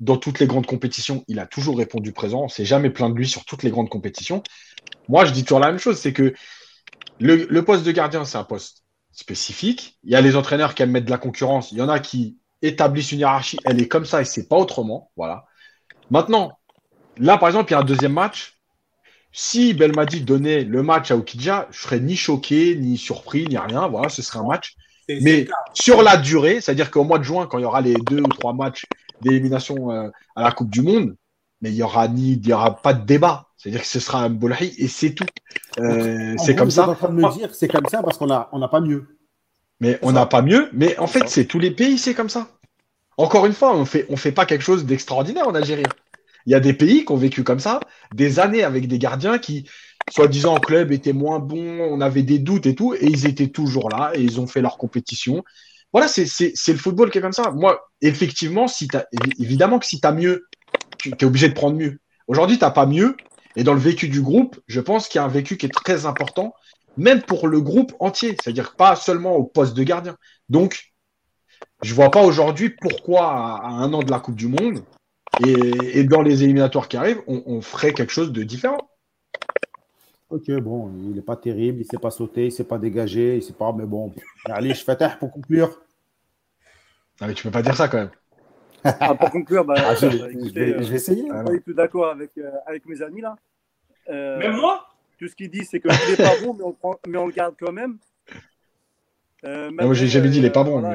dans 0.00 0.16
toutes 0.16 0.40
les 0.40 0.46
grandes 0.46 0.66
compétitions, 0.66 1.24
il 1.28 1.38
a 1.38 1.46
toujours 1.46 1.78
répondu 1.78 2.12
présent. 2.12 2.42
On 2.44 2.48
s'est 2.48 2.64
jamais 2.64 2.90
plaint 2.90 3.12
de 3.12 3.18
lui 3.18 3.28
sur 3.28 3.44
toutes 3.44 3.62
les 3.62 3.70
grandes 3.70 3.88
compétitions. 3.88 4.42
Moi, 5.08 5.24
je 5.24 5.32
dis 5.32 5.44
toujours 5.44 5.60
la 5.60 5.68
même 5.68 5.78
chose, 5.78 5.98
c'est 5.98 6.12
que 6.12 6.34
le, 7.18 7.60
poste 7.62 7.84
de 7.84 7.92
gardien, 7.92 8.24
c'est 8.24 8.38
un 8.38 8.44
poste 8.44 8.84
spécifique. 9.12 9.98
Il 10.04 10.10
y 10.10 10.16
a 10.16 10.20
les 10.20 10.36
entraîneurs 10.36 10.74
qui 10.74 10.82
aiment 10.82 10.90
mettre 10.90 11.06
de 11.06 11.10
la 11.10 11.18
concurrence. 11.18 11.72
Il 11.72 11.78
y 11.78 11.82
en 11.82 11.88
a 11.88 11.98
qui 11.98 12.38
établissent 12.60 13.12
une 13.12 13.20
hiérarchie. 13.20 13.58
Elle 13.64 13.80
est 13.80 13.88
comme 13.88 14.04
ça 14.04 14.20
et 14.20 14.24
c'est 14.24 14.48
pas 14.48 14.56
autrement. 14.56 15.10
Voilà. 15.16 15.46
Maintenant, 16.10 16.58
là, 17.16 17.38
par 17.38 17.48
exemple, 17.48 17.70
il 17.70 17.74
y 17.74 17.76
a 17.76 17.80
un 17.80 17.84
deuxième 17.84 18.12
match. 18.12 18.58
Si 19.32 19.74
Belmadi 19.74 20.22
donnait 20.22 20.64
le 20.64 20.82
match 20.82 21.10
à 21.10 21.16
Okidja, 21.16 21.68
je 21.70 21.80
serais 21.80 22.00
ni 22.00 22.16
choqué, 22.16 22.76
ni 22.76 22.96
surpris, 22.96 23.46
ni 23.46 23.58
rien. 23.58 23.88
Voilà, 23.88 24.08
ce 24.08 24.22
serait 24.22 24.38
un 24.38 24.46
match. 24.46 24.76
Mais 25.08 25.46
sur 25.72 26.02
la 26.02 26.16
durée, 26.16 26.60
c'est-à-dire 26.60 26.90
qu'au 26.90 27.04
mois 27.04 27.18
de 27.18 27.24
juin, 27.24 27.46
quand 27.46 27.58
il 27.58 27.62
y 27.62 27.66
aura 27.66 27.80
les 27.80 27.94
deux 27.94 28.20
ou 28.20 28.28
trois 28.28 28.52
matchs 28.52 28.86
d'élimination 29.22 29.90
euh, 29.90 30.10
à 30.34 30.42
la 30.42 30.52
Coupe 30.52 30.70
du 30.70 30.82
Monde, 30.82 31.16
mais 31.60 31.70
il 31.70 31.76
y 31.76 31.82
aura 31.82 32.08
ni, 32.08 32.32
il 32.32 32.46
y 32.46 32.52
aura 32.52 32.76
pas 32.76 32.94
de 32.94 33.04
débat. 33.04 33.46
C'est-à-dire 33.56 33.82
que 33.82 33.86
ce 33.86 34.00
sera 34.00 34.22
un 34.22 34.30
Bolhi 34.30 34.74
et 34.78 34.88
c'est 34.88 35.14
tout. 35.14 35.26
Euh, 35.78 36.34
c'est 36.38 36.54
comme 36.54 36.70
ça. 36.70 36.88
en 36.88 36.94
train 36.94 37.08
de 37.08 37.14
me 37.14 37.36
dire 37.36 37.54
c'est 37.54 37.68
comme 37.68 37.86
ça 37.90 38.02
parce 38.02 38.18
qu'on 38.18 38.26
n'a 38.26 38.48
on 38.52 38.68
pas 38.68 38.80
mieux. 38.80 39.06
Mais 39.80 39.98
on 40.02 40.12
n'a 40.12 40.26
pas 40.26 40.42
mieux. 40.42 40.68
Mais 40.72 40.98
en 40.98 41.06
fait, 41.06 41.28
c'est 41.28 41.46
tous 41.46 41.58
les 41.58 41.70
pays, 41.70 41.98
c'est 41.98 42.14
comme 42.14 42.28
ça. 42.28 42.48
Encore 43.18 43.46
une 43.46 43.52
fois, 43.52 43.74
on 43.74 43.84
fait, 43.84 44.06
on 44.10 44.16
fait 44.16 44.32
pas 44.32 44.46
quelque 44.46 44.62
chose 44.62 44.84
d'extraordinaire 44.84 45.48
en 45.48 45.54
Algérie. 45.54 45.84
Il 46.46 46.52
y 46.52 46.54
a 46.54 46.60
des 46.60 46.74
pays 46.74 47.04
qui 47.04 47.12
ont 47.12 47.16
vécu 47.16 47.42
comme 47.42 47.58
ça, 47.58 47.80
des 48.14 48.38
années 48.38 48.62
avec 48.62 48.86
des 48.88 48.98
gardiens 48.98 49.38
qui, 49.38 49.68
soi-disant 50.10 50.54
en 50.54 50.60
club, 50.60 50.92
étaient 50.92 51.12
moins 51.12 51.40
bons, 51.40 51.80
on 51.80 52.00
avait 52.00 52.22
des 52.22 52.38
doutes 52.38 52.66
et 52.66 52.74
tout, 52.74 52.94
et 52.94 53.06
ils 53.06 53.26
étaient 53.26 53.48
toujours 53.48 53.90
là 53.90 54.12
et 54.14 54.22
ils 54.22 54.40
ont 54.40 54.46
fait 54.46 54.60
leur 54.60 54.78
compétition. 54.78 55.42
Voilà, 55.96 56.08
c'est 56.08 56.72
le 56.72 56.76
football 56.76 57.10
qui 57.10 57.16
est 57.16 57.20
comme 57.22 57.32
ça. 57.32 57.52
Moi, 57.52 57.80
effectivement, 58.02 58.68
si 58.68 58.86
évidemment 59.38 59.78
que 59.78 59.86
si 59.86 59.98
tu 59.98 60.06
as 60.06 60.12
mieux, 60.12 60.44
tu 60.98 61.08
es 61.08 61.24
obligé 61.24 61.48
de 61.48 61.54
prendre 61.54 61.74
mieux. 61.74 62.00
Aujourd'hui, 62.28 62.58
tu 62.58 62.64
n'as 62.64 62.70
pas 62.70 62.84
mieux. 62.84 63.16
Et 63.56 63.64
dans 63.64 63.72
le 63.72 63.80
vécu 63.80 64.10
du 64.10 64.20
groupe, 64.20 64.60
je 64.66 64.82
pense 64.82 65.08
qu'il 65.08 65.18
y 65.20 65.22
a 65.22 65.24
un 65.24 65.28
vécu 65.28 65.56
qui 65.56 65.64
est 65.64 65.72
très 65.72 66.04
important, 66.04 66.52
même 66.98 67.22
pour 67.22 67.48
le 67.48 67.62
groupe 67.62 67.94
entier, 67.98 68.36
c'est-à-dire 68.42 68.76
pas 68.76 68.94
seulement 68.94 69.36
au 69.36 69.44
poste 69.44 69.74
de 69.74 69.82
gardien. 69.84 70.18
Donc, 70.50 70.92
je 71.82 71.94
vois 71.94 72.10
pas 72.10 72.22
aujourd'hui 72.22 72.76
pourquoi, 72.78 73.30
à 73.32 73.68
un 73.68 73.90
an 73.94 74.02
de 74.02 74.10
la 74.10 74.20
Coupe 74.20 74.36
du 74.36 74.48
Monde, 74.48 74.84
et, 75.46 76.04
dans 76.04 76.20
les 76.20 76.42
éliminatoires 76.42 76.88
qui 76.88 76.98
arrivent, 76.98 77.22
on, 77.26 77.62
ferait 77.62 77.94
quelque 77.94 78.12
chose 78.12 78.32
de 78.32 78.42
différent. 78.42 78.90
Ok, 80.28 80.50
bon, 80.60 80.90
il 81.04 81.14
n'est 81.14 81.22
pas 81.22 81.36
terrible, 81.36 81.78
il 81.78 81.84
ne 81.84 81.88
s'est 81.88 81.96
pas 81.96 82.10
sauté, 82.10 82.42
il 82.42 82.48
ne 82.48 82.50
s'est 82.50 82.64
pas 82.64 82.76
dégagé, 82.76 83.32
il 83.32 83.36
ne 83.36 83.40
sait 83.40 83.54
pas, 83.54 83.72
mais 83.72 83.86
bon. 83.86 84.12
Allez, 84.44 84.74
je 84.74 84.84
fais 84.84 84.98
pour 85.18 85.32
conclure. 85.32 85.80
Ah, 87.20 87.26
mais 87.26 87.34
tu 87.34 87.42
peux 87.42 87.50
pas 87.50 87.62
dire 87.62 87.74
ça 87.74 87.88
quand 87.88 87.98
même. 87.98 88.10
Ah, 88.84 89.14
pour 89.14 89.30
conclure, 89.30 89.64
bah, 89.64 89.74
ah, 89.78 89.94
je, 89.94 90.06
vais, 90.06 90.74
euh, 90.74 90.80
essayer. 90.80 91.26
Je 91.28 91.52
suis 91.52 91.62
tout 91.62 91.72
d'accord 91.72 92.10
avec, 92.10 92.30
euh, 92.38 92.50
avec 92.66 92.86
mes 92.86 93.02
amis 93.02 93.20
là. 93.20 93.36
Euh, 94.08 94.38
même 94.38 94.56
moi? 94.56 94.86
Tout 95.18 95.28
ce 95.28 95.34
qu'il 95.34 95.50
dit, 95.50 95.64
c'est 95.64 95.80
qu'il 95.80 95.90
n'est 95.90 96.16
pas 96.16 96.40
bon, 96.44 96.54
mais 96.54 96.64
on, 96.64 96.72
prend, 96.72 97.00
mais 97.08 97.16
on, 97.16 97.26
le 97.26 97.32
garde 97.32 97.54
quand 97.58 97.72
même. 97.72 97.98
Euh, 99.44 99.70
moi, 99.70 99.94
j'ai 99.94 100.06
jamais 100.08 100.28
dit 100.28 100.38
il 100.38 100.42
n'est 100.42 100.50
pas 100.50 100.62
bon. 100.64 100.80
mais... 100.80 100.88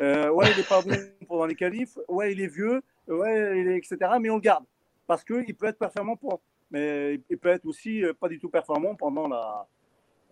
ouais, 0.30 0.50
il 0.50 0.56
n'est 0.56 0.62
pas 0.62 0.82
bon 0.82 0.96
pendant 1.26 1.46
les 1.46 1.56
qualifs. 1.56 1.98
Ouais, 2.08 2.32
il 2.32 2.40
est 2.40 2.46
vieux. 2.46 2.80
Ouais, 3.08 3.60
il 3.60 3.68
est, 3.68 3.76
etc. 3.76 3.96
Mais 4.20 4.30
on 4.30 4.36
le 4.36 4.40
garde. 4.40 4.64
Parce 5.06 5.24
qu'il 5.24 5.54
peut 5.54 5.66
être 5.66 5.78
performant 5.78 6.16
pour. 6.16 6.40
Mais 6.70 7.20
il 7.28 7.38
peut 7.38 7.50
être 7.50 7.66
aussi 7.66 8.02
pas 8.20 8.28
du 8.28 8.38
tout 8.38 8.48
performant 8.48 8.94
pendant 8.94 9.28
la, 9.28 9.66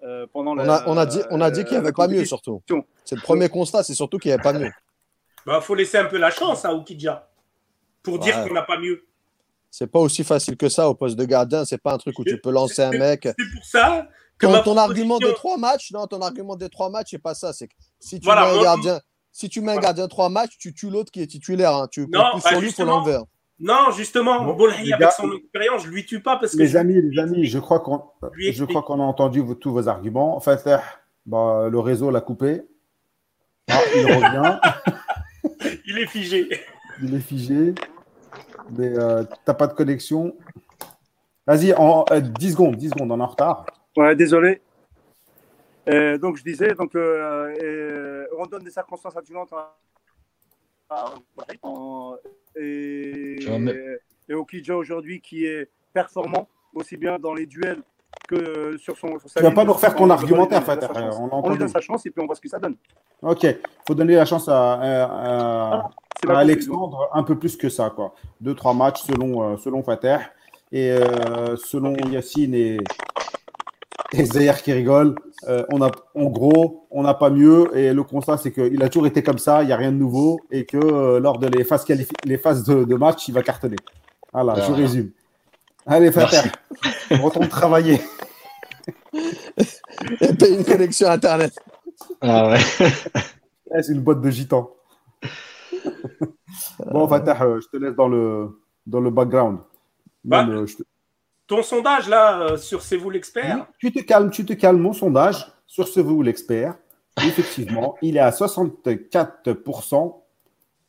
euh, 0.02 0.26
pendant 0.32 0.52
on, 0.52 0.58
a, 0.58 0.82
on, 0.86 0.96
a, 0.96 1.06
dit, 1.06 1.20
on 1.30 1.40
a 1.40 1.50
dit 1.50 1.62
qu'il 1.64 1.72
n'y 1.72 1.78
avait 1.78 1.92
pas 1.92 2.08
mieux, 2.08 2.24
surtout. 2.24 2.62
C'est 3.04 3.16
le 3.16 3.22
premier 3.22 3.48
constat, 3.48 3.82
c'est 3.82 3.94
surtout 3.94 4.18
qu'il 4.18 4.30
n'y 4.30 4.34
avait 4.34 4.42
pas 4.42 4.52
mieux. 4.52 4.70
Il 5.46 5.50
bah, 5.50 5.60
faut 5.60 5.74
laisser 5.74 5.98
un 5.98 6.06
peu 6.06 6.18
la 6.18 6.30
chance 6.30 6.64
à 6.64 6.74
Oukidja 6.74 7.28
pour 8.02 8.18
dire 8.18 8.44
qu'on 8.44 8.54
n'a 8.54 8.62
pas 8.62 8.78
mieux. 8.78 9.06
C'est 9.70 9.86
pas 9.86 10.00
aussi 10.00 10.22
facile 10.22 10.56
que 10.56 10.68
ça 10.68 10.88
au 10.88 10.94
poste 10.94 11.16
de 11.16 11.24
gardien. 11.24 11.64
C'est 11.64 11.80
pas 11.80 11.94
un 11.94 11.98
truc 11.98 12.18
où 12.18 12.24
tu 12.24 12.38
peux 12.38 12.50
lancer 12.50 12.82
un 12.82 12.90
mec. 12.90 13.22
C'est 13.24 13.54
pour 13.54 13.64
ça 13.64 14.08
que 14.38 14.46
ton, 14.46 14.62
ton 14.62 14.76
argument 14.76 15.18
des 15.18 15.32
trois 15.34 15.56
matchs, 15.56 15.92
non, 15.92 16.06
ton 16.06 16.20
argument 16.20 16.56
des 16.56 16.68
trois 16.68 16.90
matchs, 16.90 17.10
c'est 17.12 17.18
pas 17.18 17.34
ça. 17.34 17.52
C'est 17.52 17.68
si 17.98 18.20
tu 18.20 18.28
mets 18.28 18.34
un 18.34 18.62
gardien, 18.62 19.00
si 19.30 19.48
tu 19.48 19.60
mets 19.60 19.72
un 19.72 19.78
gardien 19.78 20.08
trois 20.08 20.28
matchs, 20.28 20.58
tu 20.58 20.74
tues 20.74 20.90
l'autre 20.90 21.10
qui 21.10 21.22
est 21.22 21.26
titulaire. 21.26 21.74
Hein. 21.74 21.88
Tu 21.90 22.06
non, 22.08 22.32
plus 22.32 22.40
sur 22.42 22.60
lui 22.60 22.72
pour 22.72 22.84
l'envers. 22.84 23.22
Non, 23.62 23.92
justement, 23.92 24.42
bon, 24.42 24.68
avec 24.68 25.12
son 25.12 25.32
expérience, 25.32 25.84
je 25.84 25.88
lui 25.88 26.04
tue 26.04 26.20
pas 26.20 26.36
parce 26.36 26.52
que. 26.52 26.58
Les 26.58 26.74
amis, 26.76 27.00
les 27.00 27.20
amis, 27.20 27.46
je 27.46 27.60
crois 27.60 27.78
qu'on, 27.78 28.02
je 28.36 28.64
crois 28.64 28.82
qu'on 28.82 28.98
a 29.00 29.04
entendu 29.04 29.40
tous 29.60 29.70
vos 29.70 29.86
arguments. 29.86 30.36
En 30.36 30.40
fait, 30.40 30.68
bah, 31.26 31.68
le 31.70 31.78
réseau 31.78 32.10
l'a 32.10 32.20
coupé. 32.20 32.62
Ah, 33.70 33.78
il 33.94 34.04
revient. 34.04 34.58
il 35.86 35.98
est 35.98 36.08
figé. 36.08 36.48
Il 37.00 37.14
est 37.14 37.20
figé. 37.20 37.74
Mais 38.76 38.98
euh, 38.98 39.22
t'as 39.44 39.54
pas 39.54 39.68
de 39.68 39.74
connexion. 39.74 40.34
Vas-y, 41.46 41.72
en 41.74 42.04
10 42.10 42.52
secondes, 42.52 42.74
10 42.74 42.90
secondes, 42.90 43.12
on 43.12 43.20
est 43.20 43.22
en 43.22 43.26
retard. 43.26 43.66
Ouais, 43.96 44.16
désolé. 44.16 44.60
donc 45.86 46.36
je 46.36 46.42
disais, 46.42 46.74
donc 46.74 46.96
on 46.96 48.46
donne 48.46 48.64
des 48.64 48.72
circonstances 48.72 49.16
attenantes 49.16 49.52
et, 52.56 53.38
et 54.28 54.34
Okidja 54.34 54.76
aujourd'hui 54.76 55.20
qui 55.20 55.44
est 55.44 55.68
performant 55.92 56.48
aussi 56.74 56.96
bien 56.96 57.18
dans 57.18 57.34
les 57.34 57.46
duels 57.46 57.82
que 58.28 58.76
sur 58.78 58.96
son. 58.96 59.18
Sur 59.18 59.30
tu 59.36 59.42
vas 59.42 59.50
pas 59.50 59.64
nous 59.64 59.72
refaire 59.72 59.94
ton 59.94 60.08
argumentaire, 60.10 60.62
Fatah. 60.62 60.90
On, 61.18 61.28
on, 61.32 61.50
lui 61.50 61.58
donne 61.58 61.68
sa 61.68 61.80
chance 61.80 62.04
et 62.06 62.10
puis 62.10 62.22
on 62.22 62.26
voit 62.26 62.34
ce 62.34 62.40
que 62.40 62.48
ça 62.48 62.58
donne. 62.58 62.76
Ok, 63.22 63.44
il 63.44 63.58
faut 63.86 63.94
donner 63.94 64.14
la 64.14 64.24
chance 64.24 64.48
à, 64.48 64.72
à, 64.72 65.90
Alexandre 66.28 67.08
un 67.12 67.22
peu 67.22 67.38
plus 67.38 67.56
que 67.56 67.68
ça, 67.68 67.90
quoi. 67.90 68.14
Deux, 68.40 68.54
trois 68.54 68.74
matchs 68.74 69.02
selon, 69.02 69.42
euh, 69.42 69.56
selon 69.56 69.82
Fatah. 69.82 70.20
Et 70.70 70.90
euh, 70.90 71.56
selon 71.56 71.94
Yacine 71.96 72.54
et, 72.54 72.78
et 74.12 74.24
Zahir 74.24 74.62
qui 74.62 74.72
rigole, 74.72 75.14
euh, 75.48 75.64
on 75.72 75.82
a, 75.82 75.90
en 76.14 76.24
gros, 76.24 76.86
on 76.90 77.02
n'a 77.02 77.14
pas 77.14 77.30
mieux. 77.30 77.76
Et 77.76 77.92
le 77.92 78.02
constat, 78.02 78.36
c'est 78.36 78.52
qu'il 78.52 78.82
a 78.82 78.88
toujours 78.88 79.06
été 79.06 79.22
comme 79.22 79.38
ça, 79.38 79.62
il 79.62 79.66
n'y 79.66 79.72
a 79.72 79.76
rien 79.76 79.92
de 79.92 79.96
nouveau. 79.96 80.40
Et 80.50 80.66
que 80.66 81.18
lors 81.18 81.38
de 81.38 81.46
les 81.46 81.64
phases, 81.64 81.86
les 82.24 82.38
phases 82.38 82.64
de, 82.64 82.94
match, 82.94 83.28
il 83.28 83.34
va 83.34 83.42
cartonner. 83.42 83.76
Voilà, 84.32 84.54
je 84.60 84.72
résume. 84.72 85.10
Allez, 85.86 86.12
Fatah, 86.12 86.44
on 87.10 87.22
retourne 87.22 87.48
travailler. 87.48 88.00
Et 90.20 90.34
paye 90.34 90.54
une 90.54 90.64
connexion 90.64 91.08
Internet. 91.08 91.52
Ah 92.20 92.50
ouais. 92.50 92.58
c'est 93.82 93.92
une 93.92 94.00
boîte 94.00 94.20
de 94.20 94.30
gitans. 94.30 94.70
bon, 96.92 97.08
Fatah, 97.08 97.42
euh, 97.42 97.60
je 97.60 97.68
te 97.68 97.82
laisse 97.82 97.94
dans 97.94 98.08
le, 98.08 98.60
dans 98.86 99.00
le 99.00 99.10
background. 99.10 99.58
Bah, 100.24 100.46
ton 101.46 101.62
sondage, 101.62 102.08
là, 102.08 102.40
euh, 102.40 102.56
sur 102.56 102.82
C'est 102.82 102.96
vous 102.96 103.10
l'expert? 103.10 103.66
Tu 103.78 103.92
te 103.92 104.00
calmes, 104.00 104.30
tu 104.30 104.44
te 104.44 104.52
calmes. 104.52 104.78
Mon 104.78 104.92
sondage 104.92 105.46
sur 105.66 105.88
C'est 105.88 106.02
vous 106.02 106.22
l'expert, 106.22 106.76
effectivement, 107.18 107.96
il 108.02 108.16
est 108.16 108.20
à 108.20 108.30
64% 108.30 110.14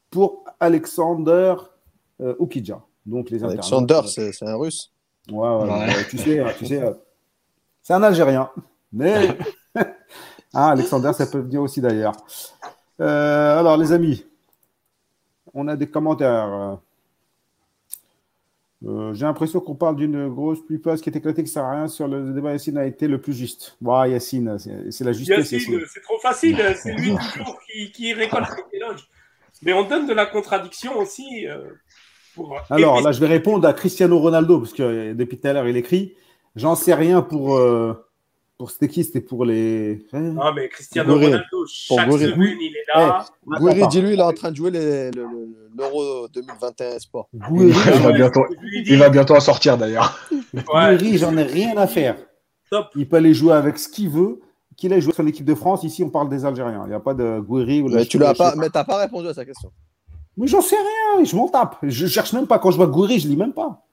pour 0.10 0.46
Alexander 0.60 1.56
euh, 2.22 2.36
Oukidja. 2.40 2.82
Donc 3.06 3.30
les 3.30 3.44
Alexander, 3.44 4.02
c'est 4.08 4.32
un 4.44 4.56
russe. 4.56 4.92
Ouais, 5.32 5.50
ouais, 5.50 6.06
tu 6.10 6.18
sais, 6.18 6.44
tu 6.58 6.66
sais 6.66 6.82
c'est 7.84 7.94
un 7.94 8.02
Algérien. 8.02 8.50
Mais 8.92 9.38
ah, 10.54 10.70
Alexander, 10.72 11.12
ça 11.14 11.28
peut 11.28 11.40
venir 11.40 11.62
aussi 11.62 11.82
d'ailleurs. 11.82 12.16
Euh, 13.02 13.60
alors, 13.60 13.78
les 13.78 13.92
amis, 13.92 14.26
on 15.54 15.68
a 15.68 15.76
des 15.76 15.88
commentaires. 15.88 16.80
Euh, 18.86 19.14
j'ai 19.14 19.26
l'impression 19.26 19.62
qu'on 19.62 19.76
parle 19.76 19.96
d'une 19.96 20.28
grosse 20.28 20.64
pluie 20.66 20.82
qui 20.82 21.10
est 21.10 21.16
éclatée, 21.16 21.44
qui 21.44 21.50
ne 21.50 21.54
sert 21.54 21.64
à 21.64 21.72
rien 21.72 21.88
sur 21.88 22.08
le 22.08 22.34
débat. 22.34 22.52
Yacine 22.52 22.78
a 22.78 22.86
été 22.86 23.08
le 23.08 23.20
plus 23.22 23.34
juste. 23.34 23.78
Yacine, 23.82 24.58
c'est 24.58 25.04
la 25.04 25.14
justice. 25.14 25.52
Yacine, 25.52 25.80
c'est 25.88 26.02
trop 26.02 26.20
facile. 26.20 26.58
C'est 26.76 26.94
lui 26.94 27.16
toujours 27.34 27.60
qui, 27.66 27.92
qui 27.92 28.14
récolte 28.14 28.50
les 28.72 28.80
éloges. 28.80 29.08
Mais 29.62 29.74
on 29.74 29.88
donne 29.88 30.08
de 30.08 30.14
la 30.14 30.26
contradiction 30.26 30.98
aussi. 30.98 31.48
Euh, 31.48 31.62
Alors 32.70 33.02
là, 33.02 33.12
je 33.12 33.20
vais 33.20 33.28
répondre 33.28 33.66
à 33.68 33.74
Cristiano 33.74 34.20
Ronaldo, 34.20 34.60
parce 34.60 34.74
que 34.74 35.14
depuis 35.14 35.40
tout 35.40 35.48
à 35.48 35.54
l'heure, 35.54 35.68
il 35.68 35.78
écrit 35.78 36.16
J'en 36.56 36.76
sais 36.76 36.94
rien 36.94 37.22
pour. 37.22 37.56
Euh, 37.56 37.94
pour 38.58 38.72
c'était 38.72 38.88
qui? 38.88 39.04
C'était 39.04 39.22
pour 39.22 39.46
les. 39.46 40.06
Non, 40.14 40.42
ah, 40.42 40.52
mais 40.56 40.70
Cristiano 40.70 41.16
Ronaldo, 41.16 41.66
chaque 41.68 42.12
semaine, 42.12 42.58
il 42.62 42.76
est 42.76 42.94
là. 42.94 43.26
Hey, 43.70 43.88
dis-lui, 43.88 44.14
il 44.14 44.20
est 44.20 44.24
en 44.24 44.32
train 44.32 44.52
de 44.52 44.56
jouer 44.56 44.72
l'Euro 44.72 46.28
2021 46.30 47.00
Sport. 47.00 47.30
il, 47.34 47.72
va 47.72 48.12
bientôt, 48.12 48.46
il 48.86 48.98
va 48.98 49.10
bientôt 49.10 49.36
en 49.36 49.40
sortir 49.40 49.78
d'ailleurs. 49.78 50.18
Gouiri, 50.54 51.18
j'en 51.18 51.36
ai 51.38 51.44
rien 51.44 51.76
à 51.78 51.88
faire. 51.88 52.16
Il 52.96 53.08
peut 53.08 53.18
aller 53.18 53.34
jouer 53.34 53.54
avec 53.54 53.78
ce 53.78 53.90
qu'il 53.90 54.10
veut. 54.10 54.40
Qu'il 54.76 54.92
ait 54.92 55.02
joué 55.02 55.14
sur 55.14 55.22
l'équipe 55.22 55.46
de 55.46 55.54
France, 55.54 55.84
ici 55.84 56.04
on 56.04 56.10
parle 56.10 56.30
des 56.30 56.46
Algériens. 56.46 56.82
Il 56.86 56.90
n'y 56.90 56.96
a 56.96 57.00
pas 57.00 57.14
de 57.14 57.40
Gouiri 57.40 57.84
ou 57.84 57.90
Mais 57.90 58.06
tu 58.06 58.18
l'as 58.18 58.34
pas, 58.34 58.56
mais 58.56 58.72
t'as 58.72 58.84
pas 58.84 58.98
répondu 58.98 59.28
à 59.28 59.34
sa 59.34 59.46
question. 59.46 59.72
Mais 60.36 60.48
j'en 60.48 60.62
sais 60.62 60.76
rien, 60.76 61.24
je 61.24 61.36
m'en 61.36 61.48
tape. 61.48 61.78
Je 61.84 62.08
cherche 62.08 62.34
même 62.34 62.48
pas. 62.48 62.58
Quand 62.58 62.72
je 62.72 62.78
vois 62.78 62.88
Gouiri, 62.88 63.20
je 63.20 63.28
lis 63.28 63.38
même 63.38 63.54
pas. 63.54 63.86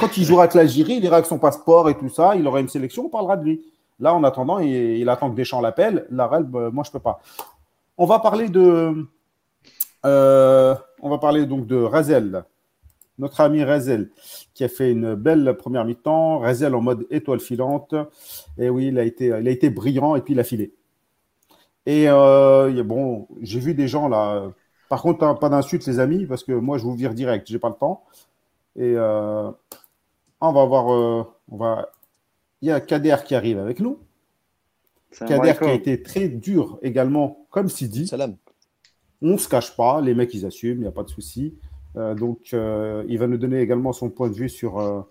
Quand 0.00 0.16
il 0.16 0.24
jouera 0.24 0.42
avec 0.42 0.54
l'Algérie, 0.54 0.94
il 0.94 1.04
ira 1.04 1.16
avec 1.16 1.26
son 1.26 1.38
passeport 1.38 1.88
et 1.88 1.96
tout 1.96 2.08
ça, 2.08 2.34
il 2.34 2.46
aura 2.46 2.60
une 2.60 2.68
sélection, 2.68 3.06
on 3.06 3.08
parlera 3.08 3.36
de 3.36 3.44
lui. 3.44 3.62
Là, 3.98 4.14
en 4.14 4.24
attendant, 4.24 4.58
il, 4.58 5.08
attend 5.08 5.30
que 5.30 5.36
Deschamps 5.36 5.60
l'appelle. 5.60 6.06
La 6.10 6.28
bah, 6.28 6.70
moi, 6.70 6.84
je 6.84 6.90
ne 6.90 6.92
peux 6.92 7.00
pas. 7.00 7.20
On 7.96 8.06
va 8.06 8.18
parler 8.18 8.48
de. 8.48 9.06
Euh, 10.04 10.74
on 11.00 11.08
va 11.08 11.18
parler 11.18 11.46
donc 11.46 11.66
de 11.66 11.76
Razel, 11.76 12.44
notre 13.18 13.40
ami 13.40 13.64
Razel, 13.64 14.10
qui 14.54 14.64
a 14.64 14.68
fait 14.68 14.92
une 14.92 15.14
belle 15.14 15.56
première 15.56 15.84
mi-temps. 15.84 16.38
Razel 16.38 16.74
en 16.74 16.82
mode 16.82 17.06
étoile 17.10 17.40
filante. 17.40 17.94
Et 18.58 18.68
oui, 18.68 18.88
il 18.88 18.98
a 18.98 19.04
été, 19.04 19.70
brillant 19.70 20.14
et 20.14 20.20
puis 20.20 20.34
il 20.34 20.40
a 20.40 20.44
filé. 20.44 20.74
Et 21.86 22.08
euh, 22.08 22.82
bon, 22.82 23.26
j'ai 23.40 23.60
vu 23.60 23.74
des 23.74 23.88
gens 23.88 24.08
là. 24.08 24.50
Par 24.88 25.02
contre, 25.02 25.24
hein, 25.24 25.34
pas 25.34 25.48
d'insultes, 25.48 25.86
les 25.86 25.98
amis, 25.98 26.26
parce 26.26 26.44
que 26.44 26.52
moi, 26.52 26.78
je 26.78 26.84
vous 26.84 26.94
vire 26.94 27.14
direct. 27.14 27.48
J'ai 27.48 27.58
pas 27.58 27.68
le 27.68 27.74
temps. 27.74 28.04
Et 28.76 28.94
euh, 28.96 29.50
on 30.40 30.52
va 30.52 30.64
voir. 30.64 30.92
Euh, 30.92 31.24
on 31.50 31.56
va... 31.56 31.90
Il 32.62 32.68
y 32.68 32.72
a 32.72 32.80
Kader 32.80 33.16
qui 33.24 33.34
arrive 33.34 33.58
avec 33.58 33.80
nous. 33.80 33.98
Kader 35.18 35.54
qui 35.58 35.64
a 35.64 35.72
été 35.72 36.02
très 36.02 36.28
dur 36.28 36.78
également, 36.82 37.46
comme 37.50 37.68
Sidi. 37.68 38.06
Salam. 38.06 38.36
On 39.22 39.32
ne 39.32 39.36
se 39.38 39.48
cache 39.48 39.74
pas, 39.76 40.00
les 40.00 40.14
mecs 40.14 40.32
ils 40.34 40.44
assument, 40.44 40.78
il 40.78 40.82
n'y 40.82 40.88
a 40.88 40.92
pas 40.92 41.02
de 41.02 41.08
souci. 41.08 41.54
Euh, 41.96 42.14
donc 42.14 42.52
il 42.52 43.18
va 43.18 43.26
nous 43.26 43.38
donner 43.38 43.60
également 43.60 43.92
son 43.92 44.10
point 44.10 44.28
de 44.28 44.34
vue 44.34 44.48
sur, 44.48 45.06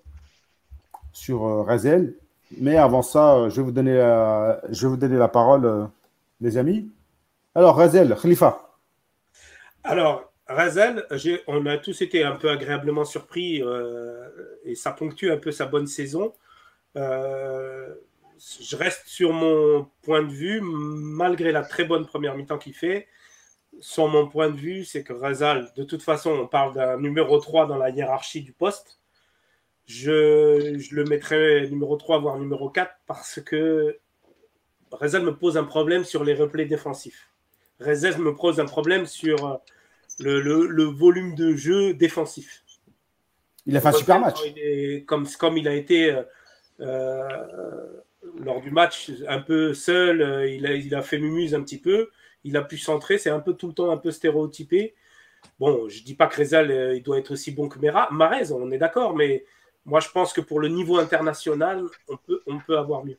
sur 1.12 1.66
Razel. 1.66 2.16
Mais 2.60 2.78
avant 2.78 3.02
ça, 3.02 3.50
je 3.50 3.56
vais 3.56 3.64
vous 3.64 3.72
donner, 3.72 3.96
je 4.70 4.82
vais 4.82 4.90
vous 4.90 4.98
donner 4.98 5.18
la 5.18 5.28
parole, 5.28 5.90
les 6.42 6.58
amis. 6.58 6.90
Alors, 7.56 7.78
Razel, 7.78 8.16
Khalifa. 8.22 8.66
Alors, 9.84 10.34
Razel, 10.48 11.06
on 11.48 11.66
a 11.66 11.78
tous 11.78 12.02
été 12.02 12.24
un 12.24 12.36
peu 12.36 12.50
agréablement 12.50 13.06
surpris 13.06 13.64
euh, 13.64 14.28
et 14.64 14.76
ça 14.76 14.92
ponctue 14.92 15.32
un 15.32 15.38
peu 15.38 15.52
sa 15.52 15.66
bonne 15.66 15.88
saison. 15.88 16.34
Euh, 16.96 17.94
je 18.62 18.76
reste 18.76 19.04
sur 19.06 19.34
mon 19.34 19.88
point 20.02 20.24
de 20.24 20.32
vue, 20.32 20.60
malgré 20.62 21.52
la 21.52 21.64
très 21.64 21.86
bonne 21.86 22.06
première 22.06 22.36
mi-temps 22.36 22.58
qu'il 22.58 22.74
fait. 22.74 23.08
Sur 23.80 24.08
mon 24.08 24.28
point 24.28 24.50
de 24.50 24.58
vue, 24.58 24.86
c'est 24.86 25.04
que 25.04 25.14
Razal, 25.14 25.72
de 25.76 25.84
toute 25.84 26.02
façon, 26.02 26.32
on 26.32 26.48
parle 26.48 26.74
d'un 26.74 27.00
numéro 27.00 27.40
3 27.40 27.66
dans 27.66 27.78
la 27.78 27.90
hiérarchie 27.90 28.42
du 28.42 28.54
poste. 28.54 29.00
Je, 29.86 30.78
je, 30.80 30.96
le 30.96 31.04
mettrais 31.04 31.68
numéro 31.70 31.96
3, 31.96 32.20
voire 32.20 32.40
numéro 32.40 32.70
4, 32.70 32.92
parce 33.06 33.40
que 33.42 34.00
Razal 34.92 35.24
me 35.24 35.36
pose 35.36 35.58
un 35.58 35.64
problème 35.64 36.04
sur 36.04 36.24
les 36.24 36.34
replays 36.34 36.66
défensifs. 36.66 37.30
Razal 37.80 38.18
me 38.20 38.34
pose 38.34 38.60
un 38.60 38.66
problème 38.66 39.06
sur 39.06 39.62
le, 40.20 40.84
volume 40.84 41.36
de 41.36 41.56
jeu 41.56 41.94
défensif. 41.94 42.64
Il 43.66 43.76
a 43.76 43.82
fait 43.82 43.88
un 43.88 43.94
super 43.94 44.20
match. 44.20 44.40
comme, 45.08 45.28
comme 45.40 45.58
il 45.58 45.68
a 45.68 45.74
été 45.74 46.12
euh, 46.12 46.24
lors 46.80 48.62
du 48.62 48.72
match 48.72 49.12
un 49.28 49.40
peu 49.40 49.74
seul, 49.74 50.22
euh, 50.22 50.50
il, 50.50 50.66
a, 50.66 50.74
il 50.74 50.94
a 50.96 51.02
fait 51.02 51.18
mumuse 51.18 51.54
un 51.56 51.62
petit 51.62 51.80
peu, 51.80 52.10
il 52.44 52.58
a 52.58 52.62
pu 52.62 52.78
centrer, 52.78 53.18
c'est 53.18 53.30
un 53.30 53.40
peu 53.40 53.54
tout 53.54 53.68
le 53.68 53.74
temps 53.74 53.92
un 53.92 53.98
peu 53.98 54.12
stéréotypé. 54.12 54.96
Bon, 55.60 55.88
je 55.88 56.04
dis 56.04 56.16
pas 56.16 56.28
que 56.28 56.38
Rezal 56.38 56.96
il 56.96 57.04
doit 57.04 57.20
être 57.20 57.32
aussi 57.32 57.52
bon 57.52 57.70
que 57.70 57.80
Marez, 58.12 58.52
on 58.52 58.72
est 58.72 58.78
d'accord, 58.78 59.16
mais 59.16 59.46
moi 59.86 60.00
je 60.00 60.10
pense 60.10 60.34
que 60.34 60.42
pour 60.42 60.60
le 60.60 60.68
niveau 60.68 60.98
international, 60.98 61.84
on 62.10 62.18
peut, 62.18 62.42
on 62.48 62.60
peut 62.60 62.78
avoir 62.78 63.06
mieux. 63.06 63.18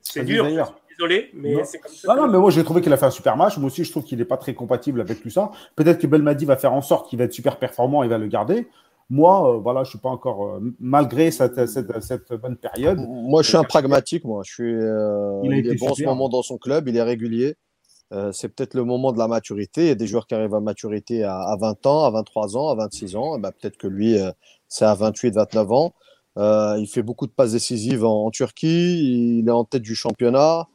C'est 0.00 0.24
dur 0.24 0.46
désolé, 0.92 1.30
mais 1.34 1.64
c'est 1.64 1.78
comme 1.78 1.92
ça. 1.92 2.14
Non, 2.14 2.22
non, 2.22 2.28
mais 2.28 2.38
moi 2.38 2.50
j'ai 2.50 2.64
trouvé 2.64 2.80
qu'il 2.80 2.92
a 2.92 2.96
fait 2.96 3.06
un 3.06 3.10
super 3.10 3.36
match. 3.36 3.56
Moi 3.56 3.66
aussi, 3.66 3.84
je 3.84 3.90
trouve 3.90 4.04
qu'il 4.04 4.18
n'est 4.18 4.24
pas 4.24 4.36
très 4.36 4.54
compatible 4.54 5.00
avec 5.00 5.22
tout 5.22 5.30
ça. 5.30 5.50
Peut-être 5.76 5.98
que 5.98 6.06
Belmadi 6.06 6.44
va 6.44 6.56
faire 6.56 6.72
en 6.72 6.82
sorte 6.82 7.08
qu'il 7.08 7.18
va 7.18 7.24
être 7.24 7.32
super 7.32 7.58
performant 7.58 8.02
et 8.02 8.08
va 8.08 8.18
le 8.18 8.26
garder. 8.26 8.68
Moi, 9.10 9.56
euh, 9.56 9.58
voilà, 9.58 9.84
je 9.84 9.90
suis 9.90 9.98
pas 9.98 10.08
encore, 10.08 10.46
euh, 10.46 10.60
malgré 10.80 11.30
cette, 11.30 11.66
cette, 11.66 12.32
bonne 12.32 12.56
période. 12.56 12.98
Moi, 12.98 13.42
je 13.42 13.48
suis 13.48 13.56
un 13.56 13.64
pragmatique. 13.64 14.24
Moi, 14.24 14.42
je 14.44 14.52
suis. 14.52 14.74
Euh, 14.74 15.40
il, 15.44 15.66
est 15.66 15.78
bon 15.78 15.90
en 15.90 15.94
ce 15.94 16.04
moment 16.04 16.28
dans 16.28 16.42
son 16.42 16.58
club, 16.58 16.88
il 16.88 16.96
est 16.96 17.02
régulier. 17.02 17.56
c'est 18.32 18.48
peut-être 18.48 18.74
le 18.74 18.84
moment 18.84 19.12
de 19.12 19.18
la 19.18 19.28
maturité. 19.28 19.82
Il 19.82 19.88
y 19.88 19.90
a 19.90 19.94
des 19.94 20.06
joueurs 20.06 20.26
qui 20.26 20.34
arrivent 20.34 20.54
à 20.54 20.60
maturité 20.60 21.24
à, 21.24 21.56
20 21.60 21.86
ans, 21.86 22.04
à 22.04 22.10
23 22.10 22.56
ans, 22.56 22.68
à 22.68 22.74
26 22.74 23.16
ans. 23.16 23.38
Ben, 23.38 23.52
peut-être 23.52 23.76
que 23.76 23.86
lui, 23.86 24.16
c'est 24.68 24.84
à 24.84 24.94
28, 24.94 25.34
29 25.34 25.72
ans. 25.72 25.94
il 26.36 26.86
fait 26.86 27.02
beaucoup 27.02 27.26
de 27.26 27.32
passes 27.32 27.52
décisives 27.52 28.04
en, 28.04 28.30
Turquie. 28.30 29.38
Il 29.40 29.48
est 29.48 29.52
en 29.52 29.64
tête 29.64 29.82
du 29.82 29.94
championnat. 29.94 30.68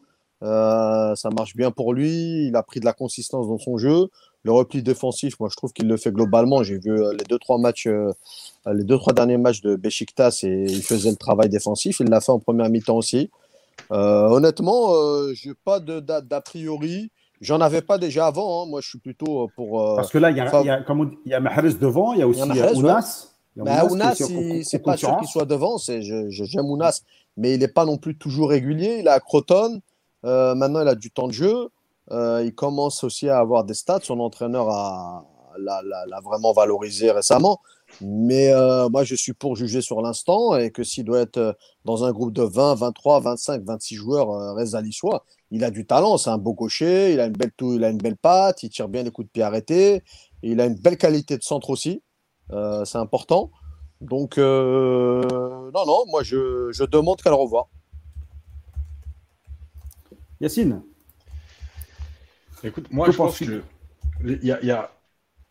Euh, 0.43 1.15
ça 1.15 1.29
marche 1.29 1.55
bien 1.55 1.71
pour 1.71 1.93
lui. 1.93 2.47
Il 2.47 2.55
a 2.55 2.63
pris 2.63 2.79
de 2.79 2.85
la 2.85 2.93
consistance 2.93 3.47
dans 3.47 3.57
son 3.57 3.77
jeu. 3.77 4.09
Le 4.47 4.51
repli 4.53 4.81
défensif, 4.81 5.39
moi, 5.39 5.49
je 5.51 5.57
trouve 5.57 5.73
qu'il 5.73 5.87
le 5.87 5.97
fait 5.97 6.11
globalement. 6.11 6.63
J'ai 6.63 6.79
vu 6.79 6.91
euh, 6.91 7.11
les 7.11 7.25
deux 7.25 7.37
trois 7.37 7.57
matchs, 7.57 7.87
euh, 7.87 8.11
les 8.65 8.83
deux 8.83 8.97
trois 8.97 9.13
derniers 9.13 9.37
matchs 9.37 9.61
de 9.61 9.75
Besiktas 9.75 10.39
et 10.43 10.65
il 10.69 10.81
faisait 10.81 11.11
le 11.11 11.17
travail 11.17 11.49
défensif. 11.49 11.99
Il 11.99 12.09
l'a 12.09 12.21
fait 12.21 12.31
en 12.31 12.39
première 12.39 12.69
mi-temps 12.69 12.97
aussi. 12.97 13.29
honnêtement, 13.89 14.93
je 15.33 15.49
n'ai 15.49 15.55
pas 15.63 15.79
d'a 15.79 16.41
priori. 16.41 17.11
J'en 17.41 17.61
avais 17.61 17.81
pas 17.81 17.97
déjà 17.97 18.27
avant. 18.27 18.63
Hein. 18.63 18.65
Moi, 18.67 18.81
je 18.81 18.89
suis 18.89 18.99
plutôt 18.99 19.43
euh, 19.43 19.47
pour. 19.55 19.81
Euh, 19.81 19.95
Parce 19.95 20.11
que 20.11 20.17
là, 20.17 20.31
il 20.31 20.37
y 20.37 20.41
a, 20.41 20.63
y 20.63 20.69
a, 20.69 20.81
comme 20.81 21.17
il 21.25 21.31
y 21.31 21.33
a 21.33 21.39
Mahrez 21.39 21.73
devant, 21.73 22.13
il 22.13 22.19
y 22.19 22.21
a 22.21 22.27
aussi 22.27 22.41
Ounas. 22.41 23.27
Ounas, 23.55 24.15
c'est 24.63 24.79
pas 24.79 24.97
sûr 24.97 25.17
qu'il 25.17 25.27
soit 25.27 25.45
devant. 25.45 25.77
J'aime 25.77 26.65
Ounas, 26.65 27.01
mais 27.35 27.53
il 27.53 27.59
n'est 27.59 27.67
pas 27.67 27.85
non 27.85 27.97
plus 27.97 28.17
toujours 28.17 28.49
régulier. 28.49 28.97
Il 28.99 29.07
est 29.07 29.11
à 29.11 29.19
Croton. 29.19 29.81
Euh, 30.25 30.55
maintenant, 30.55 30.81
il 30.81 30.87
a 30.87 30.95
du 30.95 31.11
temps 31.11 31.27
de 31.27 31.33
jeu. 31.33 31.69
Euh, 32.11 32.43
il 32.45 32.53
commence 32.55 33.03
aussi 33.03 33.29
à 33.29 33.39
avoir 33.39 33.63
des 33.63 33.73
stats. 33.73 33.99
Son 34.03 34.19
entraîneur 34.19 34.67
l'a 35.57 36.19
vraiment 36.23 36.53
valorisé 36.53 37.11
récemment. 37.11 37.59
Mais 38.01 38.51
euh, 38.51 38.89
moi, 38.89 39.03
je 39.03 39.15
suis 39.15 39.33
pour 39.33 39.55
juger 39.55 39.81
sur 39.81 40.01
l'instant 40.01 40.55
et 40.55 40.71
que 40.71 40.83
s'il 40.83 41.05
doit 41.05 41.19
être 41.21 41.57
dans 41.85 42.03
un 42.03 42.11
groupe 42.11 42.33
de 42.33 42.43
20, 42.43 42.75
23, 42.75 43.21
25, 43.21 43.63
26 43.63 43.95
joueurs, 43.95 44.29
euh, 44.31 44.53
Reza 44.53 44.81
soit 44.91 45.25
il 45.51 45.63
a 45.63 45.71
du 45.71 45.85
talent. 45.85 46.17
C'est 46.17 46.29
un 46.29 46.37
beau 46.37 46.53
gaucher. 46.53 47.13
Il 47.13 47.19
a 47.19 47.25
une 47.25 47.33
belle, 47.33 47.51
il 47.61 47.83
a 47.83 47.89
une 47.89 47.97
belle 47.97 48.17
patte. 48.17 48.63
Il 48.63 48.69
tire 48.69 48.89
bien 48.89 49.03
les 49.03 49.11
coups 49.11 49.27
de 49.27 49.31
pied 49.31 49.43
arrêtés. 49.43 50.03
il 50.43 50.59
a 50.61 50.65
une 50.65 50.75
belle 50.75 50.97
qualité 50.97 51.37
de 51.37 51.43
centre 51.43 51.69
aussi. 51.69 52.01
Euh, 52.51 52.85
c'est 52.85 52.97
important. 52.97 53.51
Donc, 54.01 54.37
euh, 54.37 55.71
non, 55.73 55.85
non, 55.85 56.03
moi, 56.07 56.23
je, 56.23 56.83
demande 56.85 57.21
qu'à 57.21 57.31
le. 57.31 57.37
Yacine? 60.39 60.83
Écoute, 62.63 62.87
moi, 62.91 63.09
je 63.09 63.15
pense 63.15 63.39
que 63.39 63.61
il 64.23 64.43
y 64.43 64.51
a, 64.51 64.63
y 64.63 64.71
a 64.71 64.91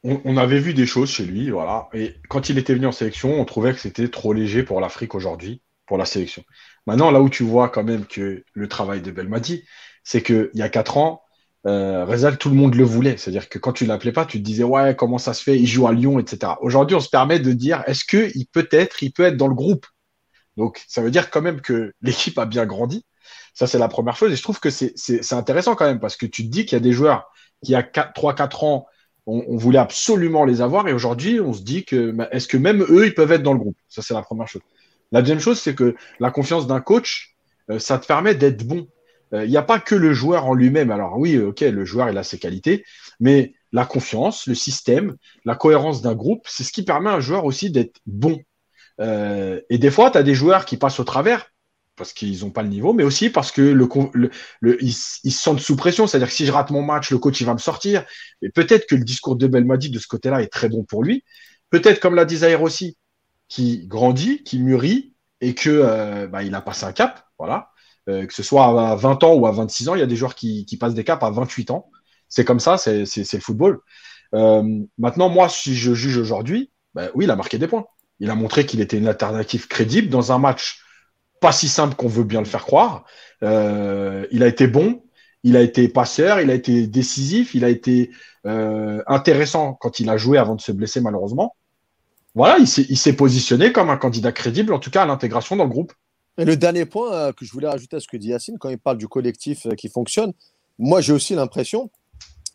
on, 0.02 0.36
avait 0.36 0.60
vu 0.60 0.74
des 0.74 0.86
choses 0.86 1.10
chez 1.10 1.24
lui, 1.24 1.50
voilà. 1.50 1.88
Et 1.92 2.14
quand 2.28 2.48
il 2.48 2.58
était 2.58 2.74
venu 2.74 2.86
en 2.86 2.92
sélection, 2.92 3.40
on 3.40 3.44
trouvait 3.44 3.72
que 3.72 3.80
c'était 3.80 4.08
trop 4.08 4.32
léger 4.32 4.62
pour 4.62 4.80
l'Afrique 4.80 5.14
aujourd'hui, 5.14 5.62
pour 5.86 5.98
la 5.98 6.04
sélection. 6.04 6.44
Maintenant, 6.86 7.10
là 7.10 7.20
où 7.20 7.28
tu 7.28 7.42
vois 7.42 7.68
quand 7.68 7.82
même 7.82 8.06
que 8.06 8.44
le 8.52 8.68
travail 8.68 9.00
de 9.00 9.10
Belmadi, 9.10 9.64
c'est 10.04 10.22
qu'il 10.22 10.50
y 10.54 10.62
a 10.62 10.68
quatre 10.68 10.96
ans, 10.96 11.22
euh, 11.66 12.04
Rezal, 12.04 12.38
tout 12.38 12.50
le 12.50 12.54
monde 12.54 12.76
le 12.76 12.84
voulait. 12.84 13.16
C'est-à-dire 13.16 13.48
que 13.48 13.58
quand 13.58 13.72
tu 13.72 13.86
l'appelais 13.86 14.12
pas, 14.12 14.24
tu 14.24 14.38
te 14.38 14.44
disais 14.44 14.62
ouais, 14.62 14.94
comment 14.94 15.18
ça 15.18 15.34
se 15.34 15.42
fait? 15.42 15.58
Il 15.58 15.66
joue 15.66 15.88
à 15.88 15.92
Lyon, 15.92 16.20
etc. 16.20 16.52
Aujourd'hui, 16.60 16.94
on 16.96 17.00
se 17.00 17.08
permet 17.08 17.40
de 17.40 17.52
dire 17.52 17.82
est-ce 17.86 18.04
que 18.04 18.30
il 18.36 18.46
peut 18.46 18.68
être, 18.70 19.02
il 19.02 19.12
peut 19.12 19.24
être 19.24 19.36
dans 19.36 19.48
le 19.48 19.54
groupe? 19.54 19.86
Donc, 20.56 20.84
ça 20.88 21.02
veut 21.02 21.10
dire 21.10 21.30
quand 21.30 21.42
même 21.42 21.60
que 21.60 21.92
l'équipe 22.00 22.38
a 22.38 22.46
bien 22.46 22.66
grandi. 22.66 23.04
Ça, 23.56 23.66
c'est 23.66 23.78
la 23.78 23.88
première 23.88 24.14
chose. 24.16 24.30
Et 24.30 24.36
je 24.36 24.42
trouve 24.42 24.60
que 24.60 24.68
c'est 24.68 25.32
intéressant 25.32 25.74
quand 25.74 25.86
même 25.86 25.98
parce 25.98 26.18
que 26.18 26.26
tu 26.26 26.44
te 26.44 26.50
dis 26.50 26.66
qu'il 26.66 26.76
y 26.76 26.76
a 26.76 26.80
des 26.80 26.92
joueurs 26.92 27.32
qui, 27.64 27.74
a 27.74 27.80
3-4 27.80 28.66
ans, 28.66 28.86
on, 29.24 29.56
voulait 29.56 29.78
absolument 29.78 30.44
les 30.44 30.60
avoir. 30.60 30.86
Et 30.88 30.92
aujourd'hui, 30.92 31.40
on 31.40 31.54
se 31.54 31.62
dit 31.62 31.86
que 31.86 32.10
bah, 32.10 32.28
est-ce 32.32 32.48
que 32.48 32.58
même 32.58 32.82
eux, 32.82 33.06
ils 33.06 33.14
peuvent 33.14 33.32
être 33.32 33.42
dans 33.42 33.54
le 33.54 33.58
groupe? 33.58 33.78
Ça, 33.88 34.02
c'est 34.02 34.12
la 34.12 34.20
première 34.20 34.46
chose. 34.46 34.60
La 35.10 35.22
deuxième 35.22 35.40
chose, 35.40 35.58
c'est 35.58 35.74
que 35.74 35.96
la 36.20 36.30
confiance 36.30 36.66
d'un 36.66 36.82
coach, 36.82 37.34
euh, 37.70 37.78
ça 37.78 37.98
te 37.98 38.06
permet 38.06 38.34
d'être 38.34 38.62
bon. 38.62 38.88
Euh, 39.32 39.46
il 39.46 39.50
n'y 39.50 39.56
a 39.56 39.62
pas 39.62 39.80
que 39.80 39.94
le 39.94 40.12
joueur 40.12 40.44
en 40.44 40.52
lui-même. 40.52 40.90
Alors 40.90 41.18
oui, 41.18 41.38
ok, 41.38 41.62
le 41.62 41.84
joueur, 41.86 42.10
il 42.10 42.18
a 42.18 42.24
ses 42.24 42.38
qualités, 42.38 42.84
mais 43.20 43.54
la 43.72 43.86
confiance, 43.86 44.46
le 44.46 44.54
système, 44.54 45.16
la 45.46 45.54
cohérence 45.54 46.02
d'un 46.02 46.14
groupe, 46.14 46.44
c'est 46.46 46.62
ce 46.62 46.72
qui 46.72 46.84
permet 46.84 47.08
à 47.08 47.14
un 47.14 47.20
joueur 47.20 47.46
aussi 47.46 47.70
d'être 47.70 48.00
bon. 48.04 48.38
Euh, 49.00 49.62
et 49.70 49.78
des 49.78 49.90
fois, 49.90 50.10
tu 50.10 50.18
as 50.18 50.22
des 50.22 50.34
joueurs 50.34 50.66
qui 50.66 50.76
passent 50.76 51.00
au 51.00 51.04
travers 51.04 51.50
parce 51.96 52.12
qu'ils 52.12 52.40
n'ont 52.40 52.50
pas 52.50 52.62
le 52.62 52.68
niveau, 52.68 52.92
mais 52.92 53.02
aussi 53.02 53.30
parce 53.30 53.50
que 53.50 53.76
ils, 54.62 54.92
se 54.92 55.30
sentent 55.30 55.60
sous 55.60 55.76
pression. 55.76 56.06
C'est-à-dire 56.06 56.28
que 56.28 56.34
si 56.34 56.46
je 56.46 56.52
rate 56.52 56.70
mon 56.70 56.82
match, 56.82 57.10
le 57.10 57.18
coach 57.18 57.40
il 57.40 57.44
va 57.44 57.54
me 57.54 57.58
sortir. 57.58 58.04
Et 58.42 58.50
peut-être 58.50 58.86
que 58.86 58.94
le 58.94 59.04
discours 59.04 59.36
de 59.36 59.46
Belmadi 59.46 59.90
de 59.90 59.98
ce 59.98 60.06
côté-là 60.06 60.42
est 60.42 60.52
très 60.52 60.68
bon 60.68 60.84
pour 60.84 61.02
lui. 61.02 61.24
Peut-être, 61.70 62.00
comme 62.00 62.14
l'a 62.14 62.24
dit 62.24 62.38
Zahir 62.38 62.62
aussi, 62.62 62.96
qui 63.48 63.86
grandit, 63.86 64.42
qui 64.44 64.58
mûrit 64.58 65.14
et 65.40 65.54
que 65.54 65.70
euh, 65.70 66.26
bah, 66.28 66.42
il 66.42 66.54
a 66.54 66.60
passé 66.60 66.84
un 66.84 66.92
cap. 66.92 67.24
Voilà. 67.38 67.70
Euh, 68.08 68.26
que 68.26 68.32
ce 68.32 68.42
soit 68.42 68.66
à 68.66 68.94
20 68.94 69.24
ans 69.24 69.34
ou 69.34 69.46
à 69.46 69.52
26 69.52 69.88
ans, 69.88 69.94
il 69.94 69.98
y 69.98 70.02
a 70.02 70.06
des 70.06 70.16
joueurs 70.16 70.34
qui, 70.34 70.64
qui 70.66 70.76
passent 70.76 70.94
des 70.94 71.04
caps 71.04 71.22
à 71.22 71.30
28 71.30 71.70
ans. 71.70 71.90
C'est 72.28 72.44
comme 72.44 72.60
ça, 72.60 72.76
c'est 72.76 73.04
le 73.04 73.40
football. 73.40 73.80
Euh, 74.34 74.62
maintenant, 74.98 75.28
moi, 75.28 75.48
si 75.48 75.74
je 75.74 75.94
juge 75.94 76.16
aujourd'hui, 76.18 76.70
bah, 76.94 77.08
oui, 77.14 77.24
il 77.24 77.30
a 77.30 77.36
marqué 77.36 77.58
des 77.58 77.68
points. 77.68 77.86
Il 78.20 78.30
a 78.30 78.34
montré 78.34 78.64
qu'il 78.66 78.80
était 78.80 78.98
une 78.98 79.08
alternative 79.08 79.68
crédible 79.68 80.08
dans 80.08 80.32
un 80.32 80.38
match 80.38 80.82
pas 81.40 81.52
si 81.52 81.68
simple 81.68 81.94
qu'on 81.94 82.08
veut 82.08 82.24
bien 82.24 82.40
le 82.40 82.46
faire 82.46 82.64
croire. 82.64 83.04
Euh, 83.42 84.26
il 84.30 84.42
a 84.42 84.46
été 84.46 84.66
bon, 84.66 85.02
il 85.42 85.56
a 85.56 85.60
été 85.60 85.88
passeur, 85.88 86.40
il 86.40 86.50
a 86.50 86.54
été 86.54 86.86
décisif, 86.86 87.54
il 87.54 87.64
a 87.64 87.68
été 87.68 88.10
euh, 88.46 89.02
intéressant 89.06 89.74
quand 89.74 90.00
il 90.00 90.08
a 90.08 90.16
joué 90.16 90.38
avant 90.38 90.54
de 90.54 90.60
se 90.60 90.72
blesser 90.72 91.00
malheureusement. 91.00 91.56
Voilà, 92.34 92.58
il 92.58 92.66
s'est 92.68 93.12
positionné 93.14 93.72
comme 93.72 93.88
un 93.88 93.96
candidat 93.96 94.30
crédible, 94.30 94.74
en 94.74 94.78
tout 94.78 94.90
cas 94.90 95.04
à 95.04 95.06
l'intégration 95.06 95.56
dans 95.56 95.64
le 95.64 95.70
groupe. 95.70 95.94
Et 96.36 96.44
le 96.44 96.56
dernier 96.56 96.84
point 96.84 97.12
euh, 97.12 97.32
que 97.32 97.46
je 97.46 97.52
voulais 97.52 97.68
rajouter 97.68 97.96
à 97.96 98.00
ce 98.00 98.08
que 98.08 98.18
dit 98.18 98.28
Yacine, 98.28 98.58
quand 98.58 98.68
il 98.68 98.78
parle 98.78 98.98
du 98.98 99.08
collectif 99.08 99.66
qui 99.78 99.88
fonctionne, 99.88 100.32
moi 100.78 101.00
j'ai 101.00 101.14
aussi 101.14 101.34
l'impression, 101.34 101.90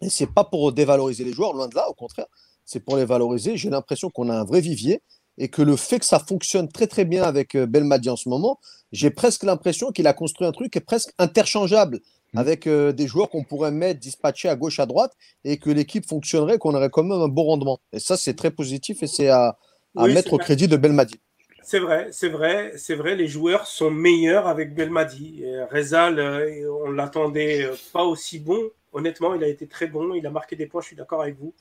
et 0.01 0.09
c'est 0.09 0.31
pas 0.31 0.43
pour 0.43 0.71
dévaloriser 0.71 1.23
les 1.23 1.33
joueurs, 1.33 1.53
loin 1.53 1.67
de 1.67 1.75
là, 1.75 1.89
au 1.89 1.93
contraire, 1.93 2.27
c'est 2.63 2.79
pour 2.79 2.97
les 2.97 3.05
valoriser. 3.05 3.57
J'ai 3.57 3.69
l'impression 3.69 4.09
qu'on 4.09 4.29
a 4.29 4.35
un 4.35 4.43
vrai 4.43 4.61
vivier 4.61 5.01
et 5.41 5.47
que 5.47 5.63
le 5.63 5.75
fait 5.75 5.97
que 5.97 6.05
ça 6.05 6.19
fonctionne 6.19 6.69
très 6.69 6.85
très 6.85 7.03
bien 7.03 7.23
avec 7.23 7.55
euh, 7.55 7.65
Belmadi 7.65 8.11
en 8.11 8.15
ce 8.15 8.29
moment, 8.29 8.59
j'ai 8.91 9.09
presque 9.09 9.41
l'impression 9.43 9.91
qu'il 9.91 10.05
a 10.05 10.13
construit 10.13 10.45
un 10.45 10.51
truc 10.51 10.71
qui 10.71 10.77
est 10.77 10.85
presque 10.85 11.11
interchangeable 11.17 11.99
mmh. 12.33 12.37
avec 12.37 12.67
euh, 12.67 12.91
des 12.91 13.07
joueurs 13.07 13.27
qu'on 13.27 13.43
pourrait 13.43 13.71
mettre 13.71 13.99
dispatchés 13.99 14.49
à 14.49 14.55
gauche 14.55 14.79
à 14.79 14.85
droite 14.85 15.13
et 15.43 15.57
que 15.57 15.71
l'équipe 15.71 16.07
fonctionnerait, 16.07 16.59
qu'on 16.59 16.75
aurait 16.75 16.91
quand 16.91 17.01
même 17.01 17.19
un 17.19 17.27
beau 17.27 17.41
rendement. 17.41 17.79
Et 17.91 17.99
ça, 17.99 18.17
c'est 18.17 18.35
très 18.35 18.51
positif 18.51 19.01
et 19.01 19.07
c'est 19.07 19.29
à, 19.29 19.57
mettre 19.95 20.33
au 20.33 20.37
crédit 20.37 20.67
de 20.67 20.77
Belmadi. 20.77 21.19
C'est 21.63 21.79
vrai, 21.79 22.09
c'est 22.11 22.29
vrai, 22.29 22.73
c'est 22.77 22.95
vrai. 22.95 23.15
Les 23.15 23.27
joueurs 23.27 23.65
sont 23.65 23.89
meilleurs 23.89 24.45
avec 24.45 24.75
Belmadi. 24.75 25.43
Rezal, 25.71 26.19
euh, 26.19 26.71
on 26.85 26.91
l'attendait 26.91 27.67
pas 27.91 28.03
aussi 28.03 28.37
bon. 28.37 28.61
Honnêtement, 28.93 29.33
il 29.33 29.43
a 29.43 29.47
été 29.47 29.65
très 29.65 29.87
bon. 29.87 30.13
Il 30.13 30.27
a 30.27 30.29
marqué 30.29 30.55
des 30.55 30.67
points. 30.67 30.81
Je 30.81 30.87
suis 30.87 30.95
d'accord 30.95 31.23
avec 31.23 31.35
vous 31.39 31.55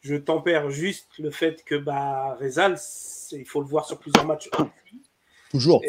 je 0.00 0.14
tempère 0.14 0.70
juste 0.70 1.08
le 1.18 1.30
fait 1.30 1.64
que 1.64 1.74
bah, 1.74 2.36
Rezal, 2.40 2.78
il 3.32 3.44
faut 3.44 3.60
le 3.60 3.66
voir 3.66 3.86
sur 3.86 3.98
plusieurs 3.98 4.26
matchs. 4.26 4.48
Toujours. 5.50 5.82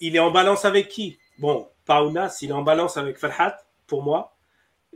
il 0.00 0.16
est 0.16 0.20
en 0.20 0.30
balance 0.30 0.64
avec 0.64 0.88
qui? 0.88 1.18
Bon, 1.38 1.68
Paunas, 1.84 2.38
il 2.40 2.50
est 2.50 2.54
en 2.54 2.62
balance 2.62 2.96
avec 2.96 3.18
Farhat, 3.18 3.58
pour 3.86 4.02
moi. 4.02 4.34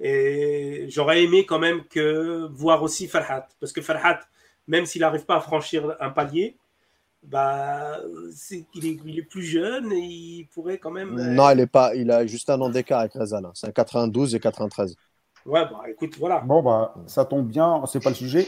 Et 0.01 0.87
j'aurais 0.89 1.25
aimé 1.25 1.45
quand 1.45 1.59
même 1.59 1.85
que 1.85 2.49
voir 2.53 2.83
aussi 2.83 3.09
Farhat. 3.09 3.49
Parce 3.61 3.73
que 3.73 3.83
Farhat, 3.83 4.21
même 4.67 4.87
s'il 4.87 5.01
n'arrive 5.01 5.25
pas 5.25 5.37
à 5.37 5.41
franchir 5.41 5.97
un 6.01 6.11
palier, 6.11 6.57
bah, 7.23 7.99
il, 8.75 8.87
est, 9.19 9.23
plus 9.23 9.43
jeune 9.43 9.93
et 9.93 9.99
il 9.99 10.47
pourrait 10.47 10.79
quand 10.79 10.93
même. 10.93 11.15
Non, 11.35 11.51
il, 11.51 11.61
est 11.61 11.67
pas, 11.67 11.95
il 11.95 12.11
a 12.11 12.25
juste 12.27 12.49
un 12.49 12.61
an 12.61 12.71
d'écart 12.71 13.01
avec 13.01 13.13
Rezal. 13.13 13.45
Hein. 13.45 13.53
C'est 13.55 13.67
un 13.67 13.73
92 13.73 14.35
et 14.35 14.41
93. 14.41 14.97
Ouais, 15.49 15.65
bah 15.65 15.81
écoute, 15.89 16.17
voilà. 16.19 16.41
Bon, 16.41 16.63
bah, 16.63 16.95
ça 17.07 17.25
tombe 17.25 17.47
bien, 17.47 17.83
c'est 17.87 18.03
pas 18.03 18.11
le 18.11 18.15
sujet. 18.15 18.47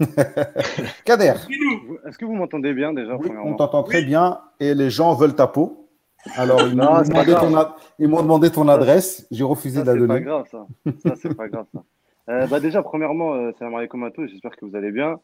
Kader. 1.04 1.32
Est-ce 2.06 2.18
que 2.18 2.26
vous 2.26 2.34
m'entendez 2.34 2.74
bien 2.74 2.92
déjà 2.92 3.16
oui, 3.16 3.30
On 3.42 3.54
t'entend 3.54 3.82
très 3.82 4.02
bien 4.02 4.40
et 4.60 4.74
les 4.74 4.90
gens 4.90 5.14
veulent 5.14 5.34
ta 5.34 5.46
peau. 5.46 5.88
Alors, 6.36 6.60
ils 6.60 6.76
m'ont 8.08 8.22
demandé, 8.22 8.50
ton 8.50 8.68
adresse, 8.68 9.26
j'ai 9.30 9.44
refusé 9.44 9.80
de 9.80 9.86
la 9.86 9.94
donner. 9.94 10.18
C'est 10.18 10.24
pas 10.24 10.30
grave, 10.30 10.46
ça. 10.50 10.66
Ça, 11.08 11.14
c'est 11.16 11.34
pas 11.34 11.48
grave, 11.48 11.66
ça. 11.72 11.82
Euh, 12.28 12.46
bah, 12.46 12.60
déjà, 12.60 12.82
premièrement, 12.82 13.32
euh, 13.36 13.52
c'est 13.58 13.66
Marie 13.70 13.88
Comato, 13.88 14.26
j'espère 14.26 14.54
que 14.54 14.66
vous 14.66 14.76
allez 14.76 14.90
bien. 14.90 15.18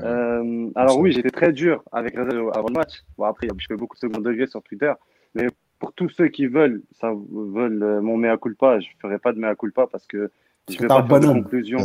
Euh, 0.00 0.68
alors, 0.74 0.98
oui, 0.98 1.10
j'étais 1.10 1.30
très 1.30 1.50
dur 1.50 1.82
avec 1.90 2.14
Reza 2.14 2.36
avant 2.54 2.68
le 2.68 2.74
match. 2.74 3.02
Bon, 3.16 3.24
après, 3.24 3.48
je 3.56 3.66
fais 3.66 3.74
beaucoup 3.74 3.96
de 3.96 4.00
second 4.00 4.20
degré 4.20 4.46
sur 4.46 4.62
Twitter. 4.62 4.92
Mais 5.34 5.46
pour 5.82 5.92
tous 5.94 6.10
ceux 6.10 6.28
qui 6.28 6.46
veulent, 6.46 6.80
ça 6.92 7.12
veulent 7.12 7.82
euh, 7.82 8.00
mon 8.00 8.16
mea 8.16 8.36
culpa, 8.36 8.78
je 8.78 8.86
ne 8.86 9.00
ferai 9.00 9.18
pas 9.18 9.32
de 9.32 9.40
mea 9.40 9.56
culpa 9.56 9.88
parce 9.88 10.06
que 10.06 10.30
je 10.70 10.76
ne 10.76 10.82
vais 10.82 10.86
pas 10.86 11.04
faire 11.04 11.18
de 11.18 11.26
conclusion. 11.26 11.80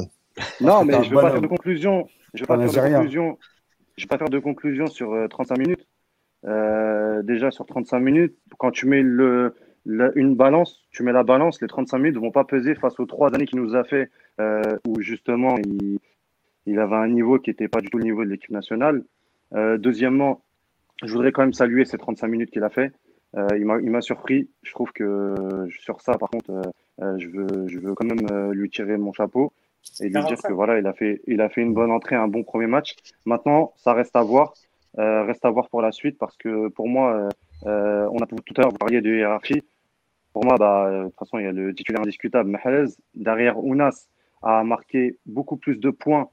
Non, 0.61 0.85
mais 0.85 1.03
je 1.03 1.09
ne 1.09 1.15
vais 1.15 1.21
pas 1.21 1.31
faire 1.31 1.41
de 1.41 1.47
conclusion. 1.47 2.07
Je 2.35 2.43
ne 2.43 2.45
vais 2.45 2.45
pas 2.45 2.67
faire 2.67 2.91
de 2.91 2.95
conclusion. 2.95 3.39
Je 3.97 4.03
vais 4.03 4.07
pas 4.07 4.17
faire 4.19 4.29
de 4.29 4.37
conclusion 4.37 4.85
sur 4.85 5.27
35 5.31 5.55
euh, 5.55 5.59
minutes. 5.59 5.87
Euh, 6.45 7.23
déjà 7.23 7.49
sur 7.49 7.65
35 7.65 7.99
minutes, 7.99 8.37
quand 8.59 8.69
tu 8.69 8.85
mets 8.85 9.01
le, 9.01 9.55
une 10.15 10.35
balance, 10.35 10.83
tu 10.91 11.01
mets 11.01 11.11
la 11.11 11.23
balance, 11.23 11.59
les 11.59 11.67
35 11.67 11.97
minutes 11.97 12.15
ne 12.17 12.21
vont 12.21 12.29
pas 12.29 12.43
peser 12.43 12.75
face 12.75 12.99
aux 12.99 13.07
trois 13.07 13.33
années 13.33 13.47
qu'il 13.47 13.59
nous 13.59 13.75
a 13.75 13.83
fait, 13.83 14.11
où 14.87 15.01
justement 15.01 15.55
il, 15.57 15.97
il, 16.67 16.77
avait 16.77 16.97
un 16.97 17.07
niveau 17.07 17.39
qui 17.39 17.49
n'était 17.49 17.67
pas 17.67 17.81
du 17.81 17.89
tout 17.89 17.97
le 17.97 18.03
niveau 18.03 18.23
de 18.23 18.29
l'équipe 18.29 18.51
nationale. 18.51 19.03
deuxièmement, 19.79 20.43
je 21.01 21.11
voudrais 21.11 21.31
quand 21.31 21.41
même 21.41 21.53
saluer 21.53 21.83
ces 21.83 21.97
35 21.97 22.27
minutes 22.27 22.51
qu'il 22.51 22.63
a 22.63 22.69
fait. 22.69 22.93
Euh, 23.38 23.47
il 23.57 23.91
m'a 23.91 24.01
surpris. 24.01 24.49
Je 24.64 24.72
trouve 24.72 24.91
que 24.91 25.68
sur 25.80 26.01
ça, 26.01 26.14
par 26.18 26.30
contre, 26.30 26.49
euh, 26.49 26.61
euh, 27.01 27.18
je, 27.19 27.27
veux, 27.27 27.68
je 27.68 27.80
veux 27.80 27.93
quand 27.93 28.05
même 28.05 28.51
lui 28.51 28.69
tirer 28.69 28.97
mon 28.97 29.14
chapeau 29.14 29.53
et 29.99 30.05
lui 30.09 30.23
dire 30.23 30.41
que 30.41 30.53
voilà, 30.53 30.80
il 30.80 30.88
a 30.88 30.93
fait, 30.93 31.22
il 31.27 31.41
a 31.41 31.49
fait 31.49 31.61
une 31.61 31.73
bonne 31.73 31.91
entrée, 31.91 32.15
un 32.15 32.27
bon 32.27 32.43
premier 32.43 32.68
match. 32.68 32.95
Maintenant, 33.26 33.73
ça 33.77 33.93
reste 33.93 34.15
à 34.15 34.23
voir, 34.23 34.53
reste 34.97 35.45
à 35.45 35.49
voir 35.49 35.69
pour 35.69 35.81
la 35.81 35.91
suite 35.91 36.18
parce 36.18 36.35
que 36.38 36.69
pour 36.69 36.88
moi, 36.88 37.30
on 37.64 38.18
a 38.18 38.26
tout 38.26 38.53
à 38.57 38.61
l'heure 38.61 38.73
parlé 38.73 39.01
de 39.01 39.15
hiérarchie. 39.15 39.64
Pour 40.34 40.45
moi, 40.45 40.55
bah, 40.57 40.89
de 40.91 41.05
toute 41.05 41.19
façon, 41.19 41.39
il 41.39 41.45
y 41.45 41.47
a 41.47 41.51
le 41.51 41.73
titulaire 41.73 42.01
indiscutable, 42.01 42.49
Mahrez. 42.49 42.85
Derrière, 43.15 43.64
Ounas 43.64 44.07
a 44.41 44.64
marqué 44.64 45.18
beaucoup 45.26 45.57
plus 45.57 45.77
de 45.77 45.89
points 45.89 46.30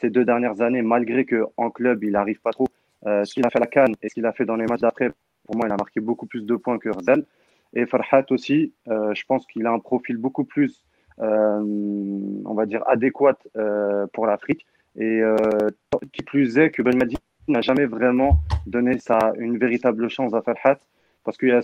ces 0.00 0.10
deux 0.10 0.24
dernières 0.24 0.60
années, 0.60 0.82
malgré 0.82 1.24
qu'en 1.24 1.70
club, 1.70 2.02
il 2.02 2.10
n'arrive 2.10 2.40
pas 2.40 2.50
trop. 2.50 2.66
ce 3.04 3.32
qu'il 3.32 3.46
a 3.46 3.50
fait 3.50 3.58
à 3.58 3.60
la 3.60 3.68
Cannes 3.68 3.94
et 4.02 4.08
ce 4.08 4.14
qu'il 4.14 4.26
a 4.26 4.32
fait 4.32 4.44
dans 4.44 4.56
les 4.56 4.66
matchs 4.66 4.80
d'après, 4.80 5.12
pour 5.48 5.56
moi, 5.56 5.66
il 5.66 5.72
a 5.72 5.76
marqué 5.76 5.98
beaucoup 6.00 6.26
plus 6.26 6.44
de 6.44 6.56
points 6.56 6.78
que 6.78 6.90
Rzal. 6.90 7.24
Et 7.72 7.86
Farhat 7.86 8.26
aussi, 8.30 8.72
euh, 8.88 9.14
je 9.14 9.24
pense 9.24 9.46
qu'il 9.46 9.66
a 9.66 9.72
un 9.72 9.78
profil 9.78 10.16
beaucoup 10.18 10.44
plus 10.44 10.84
on 11.20 12.54
va 12.54 12.64
dire, 12.64 12.84
adéquate 12.86 13.44
pour 14.12 14.26
l'Afrique. 14.26 14.64
Et 15.00 15.20
qui 16.12 16.22
plus 16.22 16.58
est 16.58 16.70
que 16.70 16.80
Ben 16.80 16.96
Madi 16.96 17.16
n'a 17.48 17.60
jamais 17.60 17.86
vraiment 17.86 18.38
donné 18.66 18.98
ça, 18.98 19.32
une 19.38 19.58
véritable 19.58 20.08
chance 20.08 20.32
à 20.34 20.42
Farhat, 20.42 20.78
parce 21.24 21.36
qu'il 21.36 21.48
y 21.48 21.52
a 21.52 21.60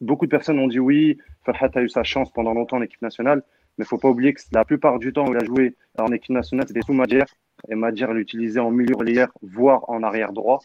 beaucoup 0.00 0.26
de 0.26 0.30
personnes 0.30 0.58
ont 0.58 0.68
dit 0.68 0.78
oui, 0.78 1.16
Farhat 1.44 1.70
a 1.74 1.80
eu 1.80 1.88
sa 1.88 2.02
chance 2.02 2.30
pendant 2.32 2.52
longtemps 2.52 2.76
en 2.76 2.82
équipe 2.82 3.00
nationale, 3.00 3.42
mais 3.78 3.84
il 3.84 3.86
ne 3.86 3.88
faut 3.88 3.98
pas 3.98 4.08
oublier 4.08 4.34
que 4.34 4.40
la 4.52 4.64
plupart 4.64 4.98
du 4.98 5.12
temps 5.12 5.26
où 5.26 5.32
il 5.32 5.38
a 5.38 5.44
joué 5.44 5.74
en 5.98 6.12
équipe 6.12 6.34
nationale, 6.34 6.66
c'était 6.68 6.82
sous 6.82 6.92
Madjer, 6.92 7.24
et 7.68 7.74
Madjer 7.74 8.12
l'utilisait 8.12 8.60
en 8.60 8.70
milieu 8.70 8.96
relayeur, 8.96 9.30
voire 9.42 9.88
en 9.88 10.02
arrière 10.02 10.32
droit. 10.32 10.60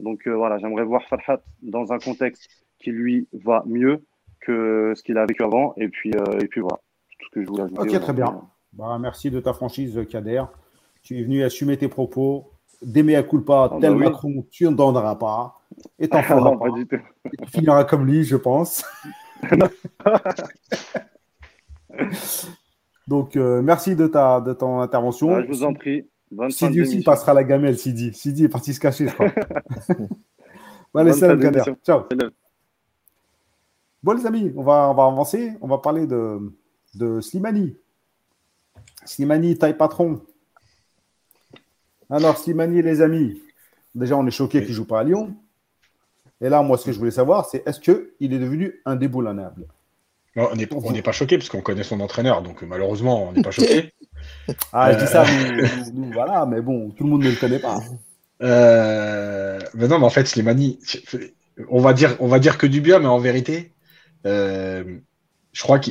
Donc 0.00 0.26
euh, 0.26 0.34
voilà, 0.34 0.58
j'aimerais 0.58 0.84
voir 0.84 1.02
Farhat 1.08 1.40
dans 1.62 1.92
un 1.92 1.98
contexte 1.98 2.48
qui 2.78 2.90
lui 2.90 3.28
va 3.32 3.62
mieux 3.66 4.04
que 4.40 4.92
ce 4.94 5.02
qu'il 5.02 5.16
a 5.18 5.26
vécu 5.26 5.42
avant, 5.42 5.74
et 5.76 5.88
puis, 5.88 6.12
euh, 6.14 6.38
et 6.40 6.46
puis 6.46 6.60
voilà, 6.60 6.78
tout 7.18 7.26
ce 7.26 7.30
que 7.34 7.42
je 7.42 7.48
voulais 7.48 7.62
ajouter. 7.64 7.96
Ok, 7.96 8.00
très 8.00 8.12
bien. 8.12 8.42
Bah, 8.72 8.98
merci 9.00 9.30
de 9.30 9.40
ta 9.40 9.52
franchise, 9.52 9.98
Kader. 10.10 10.44
Tu 11.02 11.18
es 11.18 11.22
venu 11.22 11.42
assumer 11.42 11.76
tes 11.76 11.88
propos. 11.88 12.50
Des 12.82 13.14
à 13.14 13.22
culpa, 13.22 13.70
oh, 13.72 13.78
tel 13.80 13.94
bah 13.94 14.10
Macron, 14.10 14.44
tu 14.50 14.64
n'en 14.64 14.72
donneras 14.72 15.14
pas. 15.14 15.60
Et 15.98 16.08
t'en 16.08 16.22
feras 16.24 16.56
pas. 16.56 16.66
Tu 16.74 16.98
finiras 17.46 17.84
comme 17.84 18.04
lui, 18.06 18.24
je 18.24 18.36
pense. 18.36 18.84
Donc, 23.06 23.36
euh, 23.36 23.62
merci 23.62 23.94
de, 23.96 24.06
ta, 24.06 24.40
de 24.40 24.52
ton 24.52 24.80
intervention. 24.80 25.34
Ah, 25.34 25.42
je 25.42 25.46
vous 25.46 25.62
en 25.64 25.72
prie. 25.72 26.08
Sidi 26.50 26.80
aussi 26.80 27.02
passera 27.02 27.34
la 27.34 27.44
gamelle, 27.44 27.78
Sidi. 27.78 28.12
Sidi 28.12 28.44
est 28.44 28.48
parti 28.48 28.74
se 28.74 28.80
cacher, 28.80 29.08
je 29.08 29.14
crois. 29.14 29.28
bon, 30.94 31.00
allez, 31.00 31.12
salam, 31.12 31.40
Kader. 31.40 31.62
Ciao. 31.84 32.04
Bon, 34.02 34.12
les 34.12 34.26
amis, 34.26 34.52
on 34.56 34.62
va, 34.62 34.90
on 34.90 34.94
va 34.94 35.04
avancer. 35.06 35.52
On 35.60 35.68
va 35.68 35.78
parler 35.78 36.06
de, 36.06 36.52
de 36.94 37.20
Slimani. 37.20 37.76
Slimani, 39.04 39.56
taille 39.56 39.76
patron. 39.76 40.22
Alors, 42.10 42.36
Slimani, 42.36 42.82
les 42.82 43.00
amis, 43.00 43.40
déjà, 43.94 44.16
on 44.16 44.26
est 44.26 44.30
choqué 44.30 44.60
qu'il 44.60 44.70
ne 44.70 44.74
joue 44.74 44.86
pas 44.86 45.00
à 45.00 45.04
Lyon. 45.04 45.34
Et 46.40 46.48
là, 46.48 46.62
moi, 46.62 46.76
ce 46.76 46.84
que 46.84 46.92
je 46.92 46.98
voulais 46.98 47.10
savoir, 47.10 47.46
c'est 47.46 47.66
est-ce 47.66 47.80
qu'il 47.80 48.32
est 48.34 48.38
devenu 48.38 48.80
indéboulonnable? 48.84 49.66
On 50.36 50.54
n'est 50.56 51.02
pas 51.02 51.12
choqué 51.12 51.38
parce 51.38 51.48
qu'on 51.48 51.60
connaît 51.60 51.84
son 51.84 52.00
entraîneur, 52.00 52.42
donc 52.42 52.62
malheureusement, 52.62 53.28
on 53.28 53.32
n'est 53.32 53.42
pas 53.42 53.50
choqué. 53.52 53.94
Ah, 54.72 54.92
je 54.92 54.98
dis 54.98 55.06
ça, 55.06 55.24
euh. 55.24 55.66
nous, 55.94 56.12
voilà, 56.12 56.46
mais 56.46 56.60
bon, 56.60 56.90
tout 56.90 57.04
le 57.04 57.10
monde 57.10 57.24
ne 57.24 57.30
le 57.30 57.36
connaît 57.36 57.58
pas. 57.58 57.80
Euh, 58.42 59.58
mais 59.74 59.88
non, 59.88 59.98
mais 59.98 60.04
en 60.04 60.10
fait, 60.10 60.26
Slimani, 60.26 60.78
on 61.68 61.80
va 61.80 61.92
dire, 61.92 62.16
on 62.20 62.26
va 62.26 62.38
dire 62.38 62.58
que 62.58 62.66
du 62.66 62.80
bien, 62.80 62.98
mais 62.98 63.06
en 63.06 63.18
vérité, 63.18 63.72
euh, 64.26 64.98
je 65.52 65.62
crois 65.62 65.78
que 65.78 65.90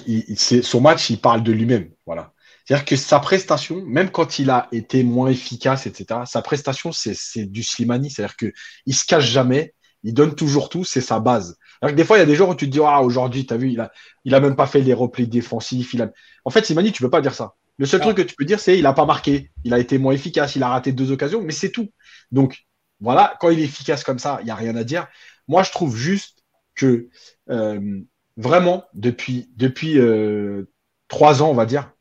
son 0.62 0.82
match, 0.82 1.10
il 1.10 1.20
parle 1.20 1.44
de 1.44 1.52
lui-même. 1.52 1.90
Voilà. 2.06 2.34
C'est-à-dire 2.66 2.86
que 2.86 2.96
sa 2.96 3.20
prestation, 3.20 3.82
même 3.86 4.10
quand 4.10 4.40
il 4.40 4.50
a 4.50 4.68
été 4.72 5.04
moins 5.04 5.30
efficace, 5.30 5.86
etc., 5.86 6.22
sa 6.26 6.42
prestation, 6.42 6.92
c'est 6.92 7.46
du 7.46 7.64
Slimani. 7.64 8.10
C'est-à-dire 8.10 8.38
qu'il 8.38 8.54
ne 8.88 8.94
se 8.94 9.06
cache 9.06 9.26
jamais, 9.26 9.74
il 10.04 10.14
donne 10.14 10.36
toujours 10.36 10.70
tout, 10.70 10.84
c'est 10.84 11.02
sa 11.02 11.20
base. 11.20 11.58
Alors 11.82 11.96
des 11.96 12.04
fois, 12.06 12.18
il 12.18 12.20
y 12.20 12.24
a 12.24 12.26
des 12.26 12.36
jours 12.36 12.50
où 12.50 12.56
tu 12.56 12.66
te 12.66 12.72
dis, 12.72 12.80
ah, 12.86 13.02
aujourd'hui, 13.02 13.46
tu 13.46 13.54
as 13.54 13.58
vu, 13.58 13.72
il 13.72 13.80
a, 13.80 13.92
il 14.26 14.36
a 14.36 14.40
même 14.40 14.56
pas 14.56 14.68
fait 14.68 14.82
les 14.82 14.94
replis 14.94 15.28
défensifs. 15.28 15.94
Il 15.94 16.02
a... 16.02 16.12
En 16.46 16.50
fait, 16.50 16.66
Slimani, 16.66 16.92
tu 16.92 17.02
peux 17.02 17.10
pas 17.10 17.22
dire 17.22 17.34
ça. 17.34 17.56
Le 17.78 17.86
seul 17.86 18.02
ah. 18.02 18.06
truc 18.06 18.18
que 18.18 18.22
tu 18.22 18.36
peux 18.36 18.46
dire, 18.46 18.60
c'est 18.60 18.78
il 18.78 18.84
n'a 18.84 18.94
pas 18.94 19.06
marqué, 19.06 19.52
il 19.64 19.74
a 19.74 19.80
été 19.80 19.98
moins 19.98 20.14
efficace, 20.14 20.56
il 20.56 20.64
a 20.64 20.70
raté 20.70 20.92
deux 20.92 21.12
occasions, 21.12 21.42
mais 21.42 21.52
c'est 21.52 21.72
tout. 21.72 21.92
Donc, 22.32 22.66
voilà, 23.00 23.36
quand 23.40 23.50
il 23.50 23.60
est 23.60 23.64
efficace 23.64 24.04
comme 24.04 24.20
ça, 24.20 24.38
il 24.42 24.46
n'y 24.46 24.52
a 24.52 24.56
rien 24.56 24.76
à 24.76 24.84
dire. 24.84 25.08
Moi, 25.48 25.64
je 25.64 25.72
trouve 25.72 25.96
juste 25.96 26.44
que 26.76 27.10
euh, 27.50 28.00
vraiment, 28.38 28.86
depuis, 28.94 29.50
depuis 29.56 29.98
euh, 29.98 30.70
trois 31.08 31.42
ans, 31.42 31.50
on 31.50 31.56
va 31.56 31.66
dire, 31.66 31.92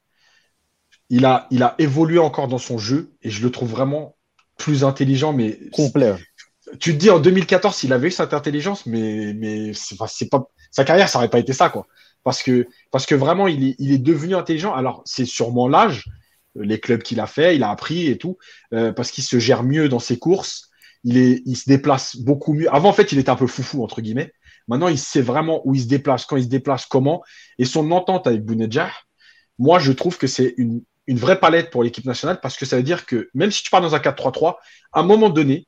il 1.11 1.25
a, 1.25 1.47
il 1.51 1.63
a 1.63 1.75
évolué 1.79 2.19
encore 2.19 2.49
dans 2.49 2.59
son 2.59 2.79
jeu 2.79 3.13
et 3.23 3.31
je 3.31 3.43
le 3.43 3.51
trouve 3.51 3.71
vraiment 3.71 4.17
plus 4.57 4.85
intelligent, 4.85 5.33
mais 5.33 5.59
complet. 5.73 6.15
Tu 6.79 6.93
te 6.93 6.99
dis 6.99 7.11
en 7.11 7.19
2014 7.19 7.75
s'il 7.75 7.93
avait 7.93 8.09
eu 8.09 8.11
cette 8.11 8.33
intelligence, 8.33 8.87
mais 8.87 9.35
mais 9.35 9.73
c'est 9.75 10.31
pas 10.31 10.49
sa 10.71 10.85
carrière, 10.85 11.09
ça 11.09 11.19
n'aurait 11.19 11.29
pas 11.29 11.39
été 11.39 11.53
ça 11.53 11.69
quoi. 11.69 11.87
Parce 12.25 12.43
que 12.43 12.67
parce 12.91 13.07
que 13.07 13.15
vraiment 13.15 13.49
il 13.49 13.69
est, 13.69 13.77
il 13.79 13.93
est 13.93 13.99
devenu 13.99 14.35
intelligent. 14.35 14.73
Alors 14.73 15.03
c'est 15.05 15.25
sûrement 15.25 15.69
l'âge, 15.69 16.05
les 16.55 16.79
clubs 16.79 17.03
qu'il 17.03 17.21
a 17.21 17.27
fait, 17.27 17.57
il 17.57 17.63
a 17.63 17.71
appris 17.71 18.09
et 18.09 18.19
tout, 18.19 18.39
euh, 18.73 18.93
parce 18.93 19.11
qu'il 19.11 19.25
se 19.25 19.39
gère 19.39 19.63
mieux 19.63 19.89
dans 19.89 19.99
ses 19.99 20.19
courses. 20.19 20.71
Il 21.05 21.19
est, 21.19 21.43
il 21.47 21.57
se 21.57 21.69
déplace 21.69 22.17
beaucoup 22.17 22.55
mieux. 22.55 22.73
Avant 22.73 22.91
en 22.91 22.93
fait 22.93 23.11
il 23.13 23.19
était 23.19 23.31
un 23.31 23.37
peu 23.37 23.49
foufou 23.49 23.83
entre 23.83 24.01
guillemets. 24.01 24.33
Maintenant 24.69 24.89
il 24.89 24.99
sait 24.99 25.23
vraiment 25.23 25.61
où 25.67 25.75
il 25.75 25.83
se 25.83 25.89
déplace, 25.89 26.25
quand 26.25 26.37
il 26.37 26.45
se 26.45 26.49
déplace, 26.49 26.87
comment. 26.87 27.23
Et 27.59 27.65
son 27.65 27.91
entente 27.91 28.27
avec 28.27 28.45
Bounedjah, 28.45 28.91
moi 29.59 29.81
je 29.81 29.93
trouve 29.93 30.17
que 30.19 30.29
c'est 30.29 30.55
une 30.57 30.83
une 31.07 31.19
vraie 31.19 31.41
palette 31.41 31.71
pour 31.71 31.83
l'équipe 31.83 32.05
nationale 32.05 32.41
parce 32.41 32.57
que 32.57 32.67
ça 32.67 32.77
veut 32.77 32.83
dire 32.83 33.07
que 33.07 33.29
même 33.35 33.51
si 33.51 33.63
tu 33.63 33.71
pars 33.71 33.81
dans 33.81 33.95
un 33.95 33.99
4-3-3, 33.99 34.57
à 34.93 35.01
un 35.01 35.03
moment 35.03 35.31
donné, 35.31 35.67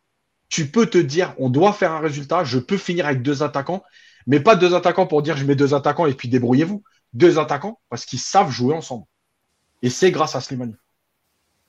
tu 0.48 0.70
peux 0.70 0.86
te 0.86 0.98
dire 0.98 1.34
on 1.38 1.50
doit 1.50 1.72
faire 1.72 1.92
un 1.92 2.00
résultat, 2.00 2.44
je 2.44 2.58
peux 2.58 2.76
finir 2.76 3.06
avec 3.06 3.22
deux 3.22 3.42
attaquants, 3.42 3.82
mais 4.26 4.40
pas 4.40 4.56
deux 4.56 4.74
attaquants 4.74 5.06
pour 5.06 5.22
dire 5.22 5.36
je 5.36 5.44
mets 5.44 5.54
deux 5.54 5.74
attaquants 5.74 6.06
et 6.06 6.14
puis 6.14 6.28
débrouillez-vous. 6.28 6.82
Deux 7.12 7.38
attaquants 7.38 7.78
parce 7.88 8.06
qu'ils 8.06 8.18
savent 8.18 8.50
jouer 8.50 8.74
ensemble. 8.74 9.04
Et 9.82 9.90
c'est 9.90 10.10
grâce 10.10 10.34
à 10.34 10.40
Slimani. 10.40 10.74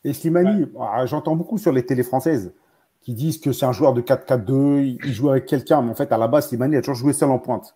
Et 0.03 0.14
Slimani, 0.14 0.65
ah, 0.80 1.06
j'entends 1.06 1.36
beaucoup 1.36 1.57
sur 1.57 1.72
les 1.72 1.86
télés 1.86 2.03
françaises 2.03 2.53
qui 3.02 3.14
disent 3.14 3.40
que 3.40 3.52
c'est 3.52 3.65
un 3.65 3.72
joueur 3.72 3.94
de 3.94 4.02
4-4-2, 4.02 4.99
il 5.03 5.14
joue 5.14 5.30
avec 5.30 5.45
quelqu'un, 5.45 5.82
mais 5.84 5.91
en 5.91 5.95
fait, 5.95 6.11
à 6.11 6.18
la 6.18 6.27
base, 6.27 6.48
Slimani 6.48 6.76
a 6.76 6.82
toujours 6.82 6.95
joué 6.95 7.14
seul 7.14 7.30
en 7.30 7.40
pointe. 7.40 7.76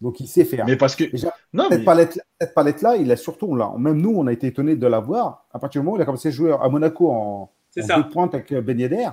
Donc 0.00 0.20
il 0.20 0.26
sait 0.26 0.44
faire. 0.44 0.66
Mais 0.66 0.76
parce 0.76 0.94
que 0.94 1.04
non, 1.52 1.68
cette 1.70 2.54
palette-là, 2.54 2.96
il 2.96 3.10
a 3.10 3.16
surtout 3.16 3.54
là. 3.56 3.72
Même 3.78 4.00
nous, 4.00 4.12
on 4.14 4.26
a 4.26 4.32
été 4.32 4.48
étonnés 4.48 4.76
de 4.76 4.86
l'avoir 4.86 5.46
à 5.52 5.58
partir 5.58 5.80
du 5.80 5.84
moment 5.84 5.96
où 5.96 5.98
il 5.98 6.02
a 6.02 6.04
commencé 6.04 6.28
à 6.28 6.30
jouer 6.30 6.52
à 6.60 6.68
Monaco 6.68 7.10
en, 7.10 7.50
en 7.78 7.96
deux 7.96 8.08
pointes 8.10 8.34
avec 8.34 8.52
Ben 8.52 8.78
Yedder. 8.78 9.08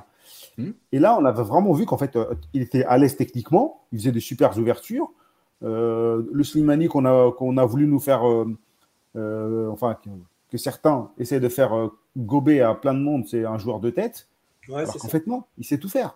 Hmm. 0.57 0.71
Et 0.91 0.99
là, 0.99 1.17
on 1.19 1.25
avait 1.25 1.43
vraiment 1.43 1.73
vu 1.73 1.85
qu'en 1.85 1.97
fait, 1.97 2.15
euh, 2.15 2.33
il 2.53 2.61
était 2.61 2.83
à 2.85 2.97
l'aise 2.97 3.15
techniquement, 3.15 3.85
il 3.91 3.99
faisait 3.99 4.11
de 4.11 4.19
super 4.19 4.57
ouvertures. 4.57 5.11
Euh, 5.63 6.23
le 6.31 6.43
Slimani 6.43 6.87
qu'on 6.87 7.05
a, 7.05 7.31
qu'on 7.31 7.57
a 7.57 7.65
voulu 7.65 7.87
nous 7.87 7.99
faire, 7.99 8.23
euh, 8.27 9.69
enfin, 9.71 9.97
que, 10.49 10.57
certains 10.57 11.09
essaient 11.17 11.39
de 11.39 11.49
faire 11.49 11.89
gober 12.15 12.61
à 12.61 12.75
plein 12.75 12.93
de 12.93 12.99
monde, 12.99 13.25
c'est 13.27 13.43
un 13.43 13.57
joueur 13.57 13.79
de 13.79 13.89
tête. 13.89 14.27
Ouais, 14.69 14.81
alors 14.81 14.93
qu'en 14.97 15.07
fait, 15.07 15.25
non, 15.25 15.43
il 15.57 15.65
sait 15.65 15.79
tout 15.79 15.89
faire. 15.89 16.15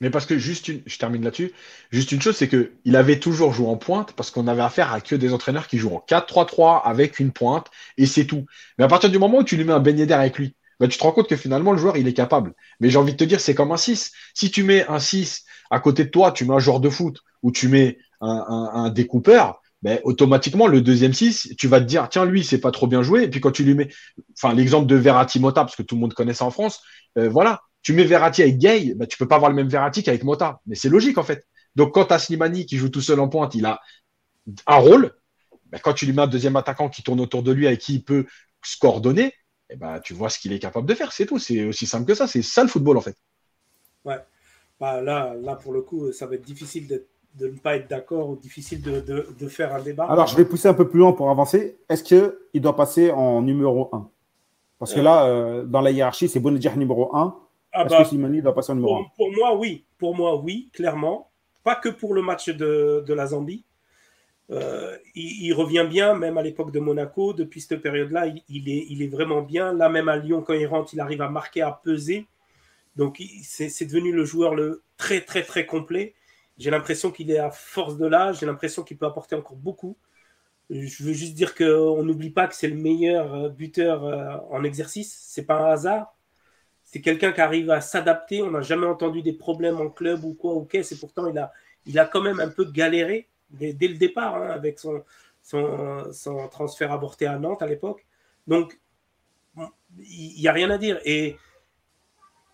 Mais 0.00 0.10
parce 0.10 0.26
que 0.26 0.36
juste 0.38 0.68
une, 0.68 0.82
je 0.84 0.98
termine 0.98 1.24
là-dessus, 1.24 1.52
juste 1.90 2.12
une 2.12 2.20
chose, 2.20 2.36
c'est 2.36 2.48
que 2.48 2.72
il 2.84 2.96
avait 2.96 3.18
toujours 3.18 3.52
joué 3.52 3.66
en 3.66 3.76
pointe 3.76 4.12
parce 4.12 4.30
qu'on 4.30 4.46
avait 4.46 4.62
affaire 4.62 4.92
à 4.92 5.00
que 5.00 5.14
des 5.14 5.32
entraîneurs 5.32 5.68
qui 5.68 5.78
jouent 5.78 5.94
en 5.94 6.04
4-3-3 6.06 6.82
avec 6.84 7.18
une 7.18 7.32
pointe 7.32 7.70
et 7.96 8.06
c'est 8.06 8.26
tout. 8.26 8.44
Mais 8.78 8.84
à 8.84 8.88
partir 8.88 9.10
du 9.10 9.18
moment 9.18 9.38
où 9.38 9.44
tu 9.44 9.56
lui 9.56 9.64
mets 9.64 9.72
un 9.72 9.80
beignet 9.80 10.04
d'air 10.04 10.20
avec 10.20 10.38
lui, 10.38 10.54
tu 10.80 10.98
te 10.98 11.02
rends 11.02 11.12
compte 11.12 11.28
que 11.28 11.36
finalement 11.36 11.72
le 11.72 11.78
joueur 11.78 11.96
il 11.96 12.06
est 12.06 12.12
capable. 12.14 12.54
Mais 12.80 12.90
j'ai 12.90 12.98
envie 12.98 13.12
de 13.12 13.16
te 13.16 13.24
dire, 13.24 13.40
c'est 13.40 13.54
comme 13.54 13.72
un 13.72 13.76
6. 13.76 14.12
Si 14.34 14.50
tu 14.50 14.62
mets 14.62 14.86
un 14.86 14.98
6 14.98 15.44
à 15.70 15.80
côté 15.80 16.04
de 16.04 16.10
toi, 16.10 16.32
tu 16.32 16.44
mets 16.44 16.54
un 16.54 16.58
joueur 16.58 16.80
de 16.80 16.90
foot 16.90 17.20
ou 17.42 17.50
tu 17.50 17.68
mets 17.68 17.98
un, 18.20 18.90
découpeur, 18.90 19.60
ben, 19.82 20.00
automatiquement, 20.04 20.66
le 20.66 20.80
deuxième 20.80 21.12
6, 21.12 21.54
tu 21.58 21.68
vas 21.68 21.80
te 21.80 21.84
dire, 21.84 22.08
tiens, 22.08 22.24
lui, 22.24 22.44
c'est 22.44 22.60
pas 22.60 22.70
trop 22.70 22.86
bien 22.86 23.02
joué. 23.02 23.24
Et 23.24 23.28
puis 23.28 23.40
quand 23.40 23.50
tu 23.52 23.62
lui 23.62 23.74
mets, 23.74 23.88
enfin, 24.36 24.54
l'exemple 24.54 24.86
de 24.86 24.96
Verratti 24.96 25.38
Mota, 25.38 25.62
parce 25.62 25.76
que 25.76 25.82
tout 25.82 25.94
le 25.94 26.00
monde 26.00 26.14
connaît 26.14 26.34
ça 26.34 26.44
en 26.44 26.50
France, 26.50 26.80
euh, 27.18 27.28
voilà, 27.28 27.62
tu 27.82 27.92
mets 27.92 28.04
Verratti 28.04 28.42
avec 28.42 28.58
Gay, 28.58 28.94
bah, 28.96 29.06
tu 29.06 29.16
peux 29.16 29.28
pas 29.28 29.36
avoir 29.36 29.50
le 29.50 29.56
même 29.56 29.68
Verratti 29.68 30.02
qu'avec 30.02 30.24
Mota. 30.24 30.60
Mais 30.66 30.74
c'est 30.74 30.88
logique, 30.88 31.18
en 31.18 31.22
fait. 31.22 31.46
Donc, 31.76 31.94
quand 31.94 32.06
tu 32.06 32.18
Slimani 32.18 32.66
qui 32.66 32.78
joue 32.78 32.88
tout 32.88 33.02
seul 33.02 33.20
en 33.20 33.28
pointe, 33.28 33.54
il 33.54 33.66
a 33.66 33.80
un 34.66 34.76
rôle. 34.76 35.12
Bah, 35.66 35.78
quand 35.82 35.92
tu 35.92 36.06
lui 36.06 36.12
mets 36.12 36.22
un 36.22 36.26
deuxième 36.26 36.56
attaquant 36.56 36.88
qui 36.88 37.02
tourne 37.02 37.20
autour 37.20 37.42
de 37.42 37.52
lui 37.52 37.66
avec 37.66 37.80
qui 37.80 37.96
il 37.96 38.04
peut 38.04 38.26
se 38.64 38.78
coordonner, 38.78 39.34
eh 39.70 39.76
ben, 39.76 40.00
tu 40.00 40.14
vois 40.14 40.30
ce 40.30 40.38
qu'il 40.38 40.52
est 40.52 40.58
capable 40.58 40.86
de 40.86 40.94
faire. 40.94 41.12
C'est 41.12 41.26
tout. 41.26 41.38
C'est 41.38 41.64
aussi 41.64 41.86
simple 41.86 42.06
que 42.06 42.14
ça. 42.14 42.26
C'est 42.26 42.42
ça 42.42 42.62
le 42.62 42.68
football, 42.68 42.96
en 42.96 43.00
fait. 43.00 43.16
Ouais. 44.04 44.18
Bah, 44.80 45.00
là, 45.00 45.34
là, 45.34 45.56
pour 45.56 45.72
le 45.72 45.82
coup, 45.82 46.12
ça 46.12 46.26
va 46.26 46.34
être 46.34 46.44
difficile 46.44 46.86
de, 46.86 47.04
ne 47.40 47.58
pas 47.58 47.76
être 47.76 47.88
d'accord 47.88 48.28
ou 48.30 48.36
difficile 48.36 48.80
de, 48.82 49.48
faire 49.48 49.74
un 49.74 49.82
débat. 49.82 50.04
Alors, 50.04 50.26
je 50.26 50.36
vais 50.36 50.44
pousser 50.44 50.68
un 50.68 50.74
peu 50.74 50.88
plus 50.88 51.00
loin 51.00 51.12
pour 51.12 51.30
avancer. 51.30 51.78
Est-ce 51.88 52.04
qu'il 52.04 52.60
doit 52.60 52.76
passer 52.76 53.10
en 53.10 53.42
numéro 53.42 53.88
1 53.92 54.08
Parce 54.78 54.94
que 54.94 55.00
là, 55.00 55.26
euh, 55.26 55.64
dans 55.64 55.80
la 55.80 55.90
hiérarchie, 55.90 56.28
c'est 56.28 56.40
Bonadjah 56.40 56.76
numéro 56.76 57.14
1. 57.14 57.36
Ah 57.72 57.82
Est-ce 57.82 57.90
bah, 57.90 58.02
que 58.02 58.08
Simani 58.08 58.40
doit 58.40 58.54
passer 58.54 58.72
en 58.72 58.76
numéro 58.76 58.96
pour, 58.96 59.12
Pour 59.16 59.32
moi, 59.34 59.54
oui. 59.56 59.84
Pour 59.98 60.14
moi, 60.14 60.36
oui, 60.36 60.70
clairement. 60.72 61.30
Pas 61.62 61.74
que 61.74 61.88
pour 61.88 62.14
le 62.14 62.22
match 62.22 62.48
de, 62.48 63.04
la 63.12 63.26
Zambie. 63.26 63.64
Euh, 64.50 64.96
il, 65.14 65.52
revient 65.54 65.86
bien, 65.88 66.14
même 66.14 66.38
à 66.38 66.42
l'époque 66.42 66.72
de 66.72 66.80
Monaco. 66.80 67.32
Depuis 67.32 67.60
cette 67.60 67.80
période-là, 67.80 68.26
il, 68.48 69.02
est, 69.02 69.08
vraiment 69.08 69.42
bien. 69.42 69.72
Là, 69.72 69.88
même 69.88 70.08
à 70.08 70.16
Lyon, 70.16 70.42
quand 70.42 70.54
il 70.54 70.66
rentre, 70.66 70.94
il 70.94 71.00
arrive 71.00 71.22
à 71.22 71.28
marquer, 71.28 71.62
à 71.62 71.72
peser. 71.72 72.26
Donc, 72.96 73.22
c'est 73.42 73.84
devenu 73.84 74.12
le 74.12 74.24
joueur 74.24 74.54
le 74.54 74.82
très, 74.96 75.20
très, 75.20 75.42
très 75.42 75.66
complet. 75.66 76.14
J'ai 76.58 76.70
l'impression 76.70 77.10
qu'il 77.10 77.30
est 77.30 77.38
à 77.38 77.50
force 77.50 77.98
de 77.98 78.06
l'âge. 78.06 78.40
J'ai 78.40 78.46
l'impression 78.46 78.82
qu'il 78.82 78.96
peut 78.96 79.06
apporter 79.06 79.34
encore 79.36 79.56
beaucoup. 79.56 79.96
Je 80.70 81.04
veux 81.04 81.12
juste 81.12 81.34
dire 81.34 81.54
qu'on 81.54 82.02
n'oublie 82.02 82.30
pas 82.30 82.48
que 82.48 82.54
c'est 82.54 82.68
le 82.68 82.76
meilleur 82.76 83.34
euh, 83.34 83.48
buteur 83.50 84.04
euh, 84.04 84.36
en 84.50 84.64
exercice. 84.64 85.16
C'est 85.28 85.44
pas 85.44 85.60
un 85.60 85.72
hasard 85.72 86.16
c'est 86.86 87.00
quelqu'un 87.00 87.32
qui 87.32 87.40
arrive 87.40 87.70
à 87.70 87.80
s'adapter. 87.80 88.42
On 88.42 88.52
n'a 88.52 88.62
jamais 88.62 88.86
entendu 88.86 89.20
des 89.20 89.32
problèmes 89.32 89.80
en 89.80 89.90
club 89.90 90.24
ou 90.24 90.34
quoi 90.34 90.64
qu'est-ce. 90.70 90.94
Et 90.94 90.96
pourtant, 90.96 91.26
il 91.26 91.36
a, 91.36 91.52
il 91.84 91.98
a 91.98 92.06
quand 92.06 92.22
même 92.22 92.38
un 92.38 92.48
peu 92.48 92.64
galéré 92.64 93.28
dès, 93.50 93.88
le 93.88 93.96
départ 93.96 94.36
hein, 94.36 94.48
avec 94.50 94.78
son, 94.78 95.02
son, 95.42 96.48
transfert 96.50 96.92
avorté 96.92 97.26
à 97.26 97.38
Nantes 97.38 97.62
à 97.62 97.66
l'époque. 97.66 98.06
Donc, 98.46 98.78
il 99.98 100.40
n'y 100.40 100.48
a 100.48 100.52
rien 100.52 100.70
à 100.70 100.78
dire. 100.78 101.00
Et, 101.04 101.36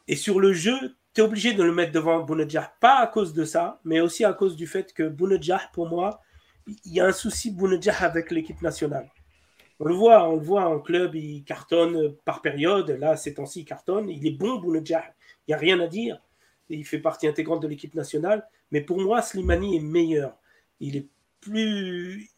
et 0.09 0.17
sur 0.17 0.41
le 0.41 0.53
jeu, 0.53 0.97
tu 1.15 1.21
es 1.21 1.25
obligé 1.25 1.53
de 1.53 1.63
le 1.63 1.73
mettre 1.73 1.93
devant 1.93 2.21
Bounedjah, 2.21 2.73
pas 2.81 2.99
à 2.99 3.07
cause 3.07 3.33
de 3.33 3.45
ça, 3.45 3.81
mais 3.85 4.01
aussi 4.01 4.25
à 4.25 4.33
cause 4.33 4.57
du 4.57 4.67
fait 4.67 4.93
que 4.93 5.03
Bounedjah, 5.03 5.71
pour 5.73 5.89
moi, 5.89 6.21
il 6.67 6.93
y 6.93 7.01
a 7.01 7.07
un 7.07 7.13
souci 7.13 7.51
Bounedjah 7.51 7.97
avec 7.99 8.31
l'équipe 8.31 8.63
nationale. 8.63 9.11
On 9.81 9.87
le 9.87 9.95
voit, 9.95 10.29
on 10.29 10.37
le 10.37 10.43
voit 10.43 10.67
en 10.67 10.79
club, 10.79 11.17
il 11.17 11.43
cartonne 11.43 12.15
par 12.25 12.41
période. 12.41 12.91
Là, 12.91 13.17
ces 13.17 13.35
temps-ci, 13.35 13.61
il 13.61 13.65
cartonne. 13.65 14.09
Il 14.09 14.25
est 14.27 14.39
bon, 14.39 14.61
Bounedjah. 14.61 15.05
Il 15.47 15.51
n'y 15.51 15.55
a 15.55 15.59
rien 15.59 15.81
à 15.81 15.89
dire. 15.89 16.21
Il 16.69 16.87
fait 16.87 17.01
partie 17.01 17.27
intégrante 17.27 17.61
de 17.61 17.67
l'équipe 17.67 17.95
nationale. 17.95 18.47
Mais 18.71 18.81
pour 18.81 19.01
moi, 19.01 19.23
Slimani 19.23 19.77
est 19.77 19.81
meilleur. 19.81 20.39
Il 20.83 20.97
est 20.97 21.07
plus, 21.41 22.29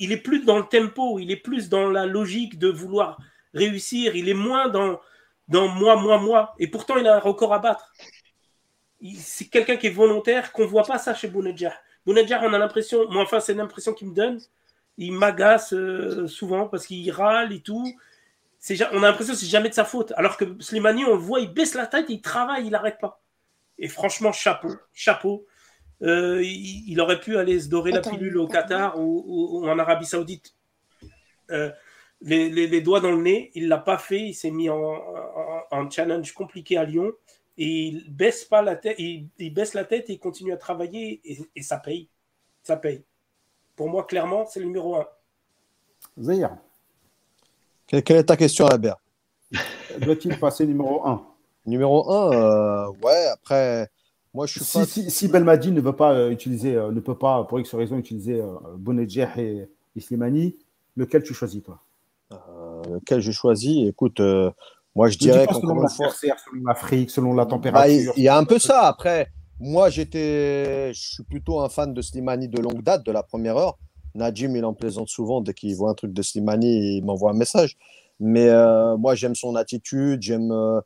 il 0.00 0.10
est 0.10 0.16
plus 0.16 0.44
dans 0.44 0.58
le 0.58 0.64
tempo. 0.64 1.18
Il 1.20 1.30
est 1.30 1.36
plus 1.36 1.68
dans 1.68 1.88
la 1.88 2.04
logique 2.04 2.58
de 2.58 2.68
vouloir 2.68 3.18
réussir. 3.54 4.16
Il 4.16 4.28
est 4.28 4.34
moins 4.34 4.68
dans, 4.68 5.00
dans 5.48 5.68
moi, 5.68 5.96
moi, 5.96 6.18
moi. 6.18 6.54
Et 6.58 6.66
pourtant, 6.66 6.96
il 6.96 7.06
a 7.06 7.16
un 7.16 7.20
record 7.20 7.54
à 7.54 7.60
battre. 7.60 7.92
C'est 9.16 9.46
quelqu'un 9.46 9.76
qui 9.76 9.86
est 9.86 9.90
volontaire, 9.90 10.50
qu'on 10.50 10.62
ne 10.62 10.66
voit 10.66 10.82
pas 10.82 10.98
ça 10.98 11.14
chez 11.14 11.28
Bounedjah. 11.28 11.74
Bounedjah, 12.04 12.42
on 12.42 12.52
a 12.52 12.58
l'impression, 12.58 13.08
moi, 13.10 13.22
enfin, 13.22 13.38
c'est 13.38 13.54
l'impression 13.54 13.92
qu'il 13.92 14.08
me 14.08 14.14
donne. 14.14 14.40
Il 14.98 15.12
m'agace 15.12 15.72
euh, 15.72 16.26
souvent 16.26 16.66
parce 16.66 16.86
qu'il 16.86 17.08
râle 17.12 17.52
et 17.52 17.60
tout. 17.60 17.86
On 18.92 19.02
a 19.02 19.06
l'impression 19.06 19.34
que 19.34 19.38
c'est 19.38 19.46
jamais 19.46 19.68
de 19.68 19.74
sa 19.74 19.84
faute. 19.84 20.12
Alors 20.16 20.36
que 20.36 20.44
Slimani, 20.60 21.04
on 21.04 21.14
le 21.14 21.20
voit, 21.20 21.38
il 21.38 21.52
baisse 21.52 21.74
la 21.74 21.86
tête, 21.86 22.06
il 22.08 22.20
travaille, 22.20 22.66
il 22.66 22.70
n'arrête 22.70 22.98
pas. 22.98 23.22
Et 23.78 23.88
franchement, 23.88 24.32
chapeau, 24.32 24.74
chapeau. 24.92 25.46
Euh, 26.02 26.42
il, 26.42 27.00
aurait 27.00 27.20
pu 27.20 27.38
aller 27.38 27.58
se 27.58 27.68
dorer 27.68 27.90
la 27.90 28.02
pilule 28.02 28.36
au 28.36 28.46
Qatar 28.46 28.98
ou, 28.98 29.66
en 29.66 29.78
Arabie 29.78 30.06
Saoudite. 30.06 30.54
Euh, 31.50 31.70
les, 32.20 32.80
doigts 32.80 33.00
dans 33.00 33.12
le 33.12 33.22
nez, 33.22 33.50
il 33.54 33.68
l'a 33.68 33.78
pas 33.78 33.98
fait. 33.98 34.20
Il 34.20 34.34
s'est 34.34 34.50
mis 34.50 34.68
en, 34.68 35.90
challenge 35.90 36.32
compliqué 36.32 36.76
à 36.76 36.84
Lyon 36.84 37.12
et 37.56 37.86
il 37.86 38.10
baisse 38.10 38.44
pas 38.44 38.62
la 38.62 38.76
tête. 38.76 38.96
Il, 38.98 39.54
baisse 39.54 39.74
la 39.74 39.84
tête 39.84 40.10
et 40.10 40.14
il 40.14 40.18
continue 40.18 40.52
à 40.52 40.56
travailler 40.56 41.20
et, 41.54 41.62
ça 41.62 41.78
paye. 41.78 42.08
Ça 42.62 42.76
paye. 42.76 43.02
Pour 43.74 43.88
moi, 43.88 44.04
clairement, 44.04 44.46
c'est 44.46 44.60
le 44.60 44.66
numéro 44.66 44.96
un. 44.96 45.06
Zahir. 46.20 46.56
Quelle, 47.86 48.16
est 48.16 48.24
ta 48.24 48.36
question, 48.36 48.66
Albert? 48.66 48.96
Doit-il 50.00 50.38
passer 50.38 50.66
numéro 50.66 51.06
1 51.06 51.26
Numéro 51.66 52.10
1, 52.10 52.32
euh, 52.32 52.92
ouais, 53.02 53.26
après, 53.28 53.90
moi 54.36 54.46
je 54.46 54.52
suis 54.52 54.64
si, 54.64 54.78
pas... 54.78 54.84
Si, 54.84 55.10
si 55.10 55.28
Belmadi 55.28 55.72
ne 55.72 55.80
veut 55.80 55.96
pas 55.96 56.12
euh, 56.12 56.30
utiliser, 56.30 56.76
euh, 56.76 56.92
ne 56.92 57.00
peut 57.00 57.16
pas, 57.16 57.44
pour 57.44 57.58
X 57.58 57.74
raison, 57.74 57.96
utiliser 57.96 58.42
euh, 58.42 59.28
et, 59.38 59.68
Islimani, 59.96 60.56
lequel 60.94 61.22
tu 61.22 61.32
choisis, 61.32 61.62
toi? 61.62 61.80
Lequel 62.90 63.20
je 63.20 63.32
choisis? 63.32 63.88
Écoute, 63.88 64.20
moi 64.94 65.08
je 65.08 65.16
dirais 65.16 65.46
selon 65.50 65.80
l'adversaire, 65.80 66.36
selon 66.38 66.64
l'Afrique, 66.66 67.10
selon 67.10 67.32
la 67.32 67.44
bah, 67.44 67.50
température. 67.50 68.12
Il 68.16 68.22
y, 68.22 68.28
a 68.28 68.36
un 68.36 68.44
peu 68.44 68.58
ça. 68.58 68.82
Après, 68.82 69.28
moi 69.58 69.88
j'étais, 69.88 70.92
je 70.92 71.00
suis 71.00 71.24
plutôt 71.24 71.60
un 71.60 71.70
fan 71.70 71.94
de 71.94 72.02
Slimani 72.02 72.48
de 72.48 72.60
longue 72.60 72.82
date, 72.82 73.06
de 73.06 73.12
la 73.12 73.22
première 73.22 73.56
heure. 73.56 73.78
Najim, 74.14 74.54
il 74.54 74.64
en 74.66 74.74
plaisante 74.74 75.08
souvent. 75.08 75.40
Dès 75.40 75.54
qu'il 75.54 75.74
voit 75.76 75.90
un 75.90 75.94
truc 75.94 76.12
de 76.12 76.22
Slimani, 76.22 76.98
il 76.98 77.04
m'envoie 77.04 77.30
un 77.30 77.36
message. 77.36 77.78
Mais 78.20 78.50
moi, 78.98 79.14
j'aime 79.14 79.34
son 79.34 79.56
attitude, 79.56 80.20
j'aime 80.20 80.52
euh, 80.52 80.80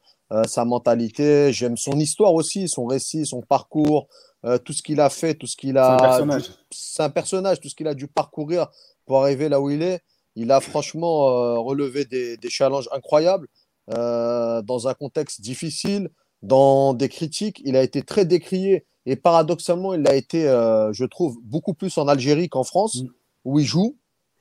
sa 0.46 0.64
mentalité, 0.64 1.52
j'aime 1.52 1.76
son 1.76 1.98
histoire 1.98 2.34
aussi, 2.34 2.68
son 2.68 2.86
récit, 2.86 3.26
son 3.26 3.40
parcours, 3.40 4.06
euh, 4.46 4.56
tout 4.56 4.72
ce 4.72 4.82
qu'il 4.82 5.00
a 5.00 5.10
fait, 5.10 5.34
tout 5.34 5.46
ce 5.46 5.56
qu'il 5.56 5.76
a. 5.76 5.98
C'est 5.98 6.04
un 6.04 6.08
personnage. 6.08 6.50
C'est 6.70 7.02
un 7.02 7.10
personnage, 7.10 7.60
tout 7.60 7.68
ce 7.68 7.74
qu'il 7.74 7.88
a 7.88 7.94
dû 7.94 8.06
parcourir 8.06 8.68
pour 9.04 9.22
arriver 9.22 9.48
là 9.48 9.60
où 9.60 9.70
il 9.70 9.82
est. 9.82 10.00
Il 10.34 10.50
a 10.50 10.60
franchement 10.60 11.28
euh, 11.28 11.58
relevé 11.58 12.06
des, 12.06 12.38
des, 12.38 12.48
challenges 12.48 12.88
incroyables 12.92 13.48
dans 13.88 14.86
un 14.86 14.94
contexte 14.94 15.40
difficile, 15.40 16.10
dans 16.42 16.94
des 16.94 17.08
critiques. 17.08 17.60
Il 17.64 17.76
a 17.76 17.82
été 17.82 18.02
très 18.02 18.24
décrié 18.24 18.86
et 19.04 19.16
paradoxalement, 19.16 19.94
il 19.94 20.06
a 20.06 20.14
été, 20.14 20.44
je 20.44 21.04
trouve, 21.04 21.38
beaucoup 21.42 21.74
plus 21.74 21.98
en 21.98 22.06
Algérie 22.06 22.48
qu'en 22.48 22.62
France, 22.62 23.02
mm. 23.02 23.08
où 23.46 23.58
il 23.58 23.66
joue, 23.66 23.98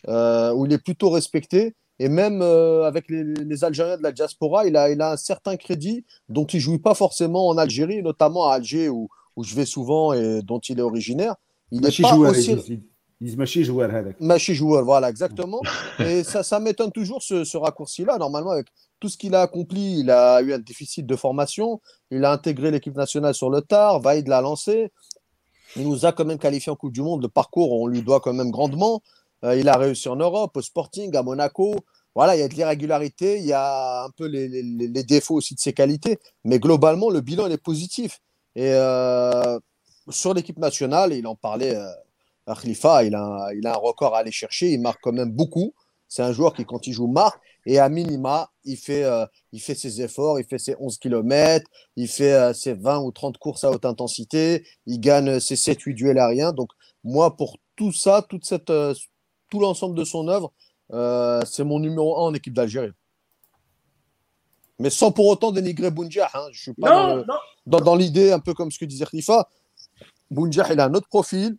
où 0.07 0.65
il 0.65 0.71
est 0.71 0.83
plutôt 0.83 1.09
respecté. 1.09 1.73
Et 1.99 2.07
même 2.07 2.41
euh, 2.41 2.85
avec 2.85 3.05
les, 3.09 3.63
Algériens 3.63 3.97
de 3.97 4.03
la 4.03 4.11
diaspora, 4.11 4.65
il 4.65 4.77
a, 4.77 4.89
il 4.89 5.01
a 5.01 5.11
un 5.11 5.17
certain 5.17 5.57
crédit 5.57 6.05
dont 6.29 6.45
il 6.45 6.57
ne 6.57 6.61
jouit 6.61 6.79
pas 6.79 6.93
forcément 6.93 7.47
en 7.47 7.57
Algérie, 7.57 8.01
notamment 8.01 8.49
à 8.49 8.55
Alger 8.55 8.89
où, 8.89 9.09
où 9.35 9.43
je 9.43 9.53
vais 9.53 9.65
souvent 9.65 10.13
et 10.13 10.41
dont 10.41 10.59
il 10.59 10.79
est 10.79 10.83
originaire. 10.83 11.35
Il 11.71 11.81
n'est 11.81 11.91
pas 12.01 12.15
aussi... 12.15 12.81
Ils 13.21 13.37
machi 13.37 13.65
joueur. 13.65 13.91
Machi 14.21 14.55
joueur, 14.55 14.85
voilà, 14.85 15.09
exactement. 15.09 15.59
et 15.99 16.23
ça, 16.23 16.41
ça 16.41 16.59
m'étonne 16.61 16.91
toujours 16.91 17.21
ce, 17.21 17.43
ce 17.43 17.57
raccourci-là. 17.57 18.17
Normalement, 18.17 18.51
avec 18.51 18.67
tout 19.01 19.09
ce 19.09 19.17
qu'il 19.17 19.35
a 19.35 19.41
accompli, 19.41 19.99
il 19.99 20.09
a 20.09 20.41
eu 20.41 20.53
un 20.53 20.59
déficit 20.59 21.05
de 21.05 21.15
formation. 21.17 21.81
Il 22.11 22.23
a 22.23 22.31
intégré 22.31 22.71
l'équipe 22.71 22.95
nationale 22.95 23.33
sur 23.33 23.49
le 23.49 23.61
tard. 23.61 23.99
Vaïd 23.99 24.27
l'a 24.29 24.39
lancé. 24.39 24.91
Il 25.75 25.87
nous 25.87 26.05
a 26.05 26.13
quand 26.13 26.23
même 26.23 26.39
qualifié 26.39 26.71
en 26.71 26.75
Coupe 26.75 26.93
du 26.93 27.01
Monde. 27.01 27.21
Le 27.21 27.27
parcours, 27.27 27.73
on 27.73 27.87
lui 27.87 28.03
doit 28.03 28.21
quand 28.21 28.33
même 28.33 28.51
grandement. 28.51 29.01
Euh, 29.43 29.55
il 29.55 29.69
a 29.69 29.77
réussi 29.77 30.09
en 30.09 30.15
Europe, 30.15 30.57
au 30.57 30.61
Sporting, 30.61 31.15
à 31.15 31.23
Monaco. 31.23 31.75
Voilà, 32.15 32.35
il 32.35 32.39
y 32.39 32.43
a 32.43 32.47
de 32.47 32.53
l'irrégularité, 32.53 33.37
il 33.37 33.45
y 33.45 33.53
a 33.53 34.03
un 34.03 34.09
peu 34.09 34.25
les, 34.25 35.03
défauts 35.03 35.35
aussi 35.35 35.55
de 35.55 35.59
ses 35.59 35.73
qualités, 35.73 36.19
mais 36.43 36.59
globalement, 36.59 37.09
le 37.09 37.21
bilan 37.21 37.47
est 37.47 37.61
positif. 37.61 38.19
Et 38.55 38.73
euh, 38.73 39.59
sur 40.09 40.33
l'équipe 40.33 40.57
nationale, 40.57 41.13
il 41.13 41.25
en 41.27 41.35
parlait, 41.35 41.75
euh, 41.75 41.87
Khalifa, 42.47 43.03
il 43.03 43.15
a, 43.15 43.49
il 43.55 43.65
a 43.67 43.73
un 43.73 43.77
record 43.77 44.15
à 44.15 44.19
aller 44.19 44.31
chercher, 44.31 44.69
il 44.71 44.81
marque 44.81 44.99
quand 45.01 45.13
même 45.13 45.31
beaucoup. 45.31 45.73
C'est 46.07 46.23
un 46.23 46.33
joueur 46.33 46.53
qui, 46.53 46.65
quand 46.65 46.87
il 46.87 46.93
joue, 46.93 47.07
marque. 47.07 47.39
Et 47.65 47.77
à 47.77 47.87
minima, 47.87 48.49
il 48.63 48.77
fait, 48.77 49.05
il 49.51 49.61
fait 49.61 49.75
ses 49.75 50.01
efforts, 50.01 50.39
il 50.39 50.45
fait 50.45 50.57
ses 50.57 50.75
11 50.79 50.97
km, 50.97 51.69
il 51.95 52.07
fait 52.07 52.53
ses 52.55 52.73
20 52.73 53.01
ou 53.01 53.11
30 53.11 53.37
courses 53.37 53.63
à 53.63 53.69
haute 53.69 53.85
intensité, 53.85 54.65
il 54.87 54.99
gagne 54.99 55.39
ses 55.39 55.55
7-8 55.55 55.93
duels 55.93 56.17
aériens. 56.17 56.51
Donc, 56.51 56.71
moi, 57.03 57.37
pour 57.37 57.57
tout 57.75 57.91
ça, 57.91 58.25
toute 58.27 58.45
cette, 58.45 58.71
tout 59.49 59.59
l'ensemble 59.59 59.95
de 59.95 60.03
son 60.03 60.27
œuvre, 60.27 60.51
euh, 60.93 61.41
c'est 61.45 61.63
mon 61.63 61.79
numéro 61.79 62.17
1 62.17 62.21
en 62.21 62.33
équipe 62.33 62.53
d'Algérie. 62.53 62.91
Mais 64.79 64.89
sans 64.89 65.11
pour 65.11 65.27
autant 65.27 65.51
dénigrer 65.51 65.91
Bounjah. 65.91 66.29
Hein. 66.33 66.47
Je 66.51 66.61
suis 66.61 66.73
pas 66.73 67.23
dans, 67.65 67.95
l'idée, 67.95 68.31
un 68.31 68.39
peu 68.39 68.53
comme 68.53 68.71
ce 68.71 68.79
que 68.79 68.85
disait 68.85 69.05
Rifa. 69.05 69.49
Bounjah, 70.31 70.71
il 70.71 70.79
a 70.79 70.85
un 70.85 70.93
autre 70.93 71.07
profil. 71.07 71.57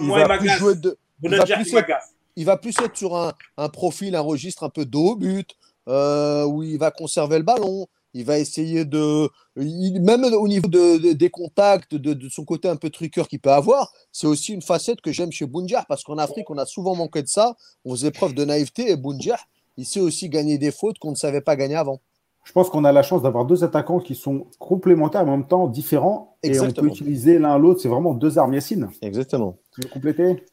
Il 0.00 0.08
va 0.08 0.38
plus 0.38 0.48
jouer 0.48 0.74
de. 0.76 0.96
Il 1.22 1.30
va, 1.30 1.44
plus 1.44 1.74
être, 1.74 1.88
il 2.36 2.44
va, 2.44 2.56
plus 2.56 2.74
être, 2.80 2.96
sur 2.96 3.16
un, 3.16 3.32
un, 3.56 3.68
profil, 3.68 4.14
un 4.16 4.20
registre 4.20 4.64
un 4.64 4.68
peu 4.68 4.84
de 4.84 4.96
haut 4.96 5.14
but, 5.14 5.56
euh, 5.88 6.44
où 6.44 6.62
il 6.62 6.78
va 6.78 6.90
conserver 6.90 7.38
le 7.38 7.44
ballon, 7.44 7.86
il 8.14 8.24
va 8.24 8.38
essayer 8.38 8.84
de. 8.84 9.28
même 9.56 10.24
au 10.24 10.48
niveau 10.48 10.68
de, 10.68 11.12
des 11.12 11.30
contacts, 11.30 11.94
de, 11.94 12.28
son 12.28 12.44
côté 12.44 12.68
un 12.68 12.76
peu 12.76 12.88
truqueur 12.88 13.28
qu'il 13.28 13.40
peut 13.40 13.50
avoir, 13.50 13.92
c'est 14.12 14.26
aussi 14.26 14.54
une 14.54 14.62
facette 14.62 15.00
que 15.00 15.12
j'aime 15.12 15.32
chez 15.32 15.46
Bounjah, 15.46 15.84
parce 15.88 16.04
qu'en 16.04 16.18
Afrique, 16.18 16.48
on 16.48 16.58
a 16.58 16.64
souvent 16.64 16.94
manqué 16.94 17.22
de 17.22 17.28
ça. 17.28 17.56
On 17.84 17.90
faisait 17.90 18.12
preuve 18.12 18.34
de 18.34 18.44
naïveté 18.44 18.90
et 18.90 18.96
Bounjah, 18.96 19.40
il 19.76 19.84
sait 19.84 20.00
aussi 20.00 20.28
gagner 20.28 20.58
des 20.58 20.70
fautes 20.70 20.98
qu'on 20.98 21.10
ne 21.10 21.16
savait 21.16 21.40
pas 21.40 21.56
gagner 21.56 21.76
avant. 21.76 22.00
Je 22.44 22.52
pense 22.52 22.68
qu'on 22.68 22.84
a 22.84 22.92
la 22.92 23.02
chance 23.02 23.22
d'avoir 23.22 23.46
deux 23.46 23.64
attaquants 23.64 24.00
qui 24.00 24.14
sont 24.14 24.46
complémentaires 24.58 25.22
en 25.22 25.26
même 25.26 25.46
temps 25.46 25.66
différents. 25.66 26.36
Et 26.42 26.60
on 26.60 26.70
peut 26.70 26.86
utiliser 26.86 27.38
l'un 27.38 27.58
l'autre. 27.58 27.80
C'est 27.80 27.88
vraiment 27.88 28.12
deux 28.12 28.38
armes 28.38 28.52
Yassine. 28.52 28.90
Exactement. 29.00 29.56
Tu 29.74 29.80
veux 29.80 29.88
compléter? 29.88 30.44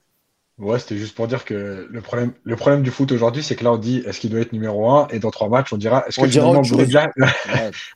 Ouais, 0.61 0.77
c'était 0.77 0.95
juste 0.95 1.15
pour 1.15 1.27
dire 1.27 1.43
que 1.43 1.87
le 1.89 2.01
problème, 2.01 2.33
le 2.43 2.55
problème 2.55 2.83
du 2.83 2.91
foot 2.91 3.11
aujourd'hui, 3.11 3.41
c'est 3.41 3.55
que 3.55 3.63
là, 3.63 3.71
on 3.73 3.77
dit 3.77 4.03
est-ce 4.05 4.19
qu'il 4.19 4.29
doit 4.29 4.41
être 4.41 4.53
numéro 4.53 4.91
1 4.91 5.07
Et 5.09 5.17
dans 5.17 5.31
trois 5.31 5.49
matchs, 5.49 5.73
on 5.73 5.77
dira 5.77 6.05
est-ce 6.07 6.21
que 6.21 6.27
finalement 6.27 6.61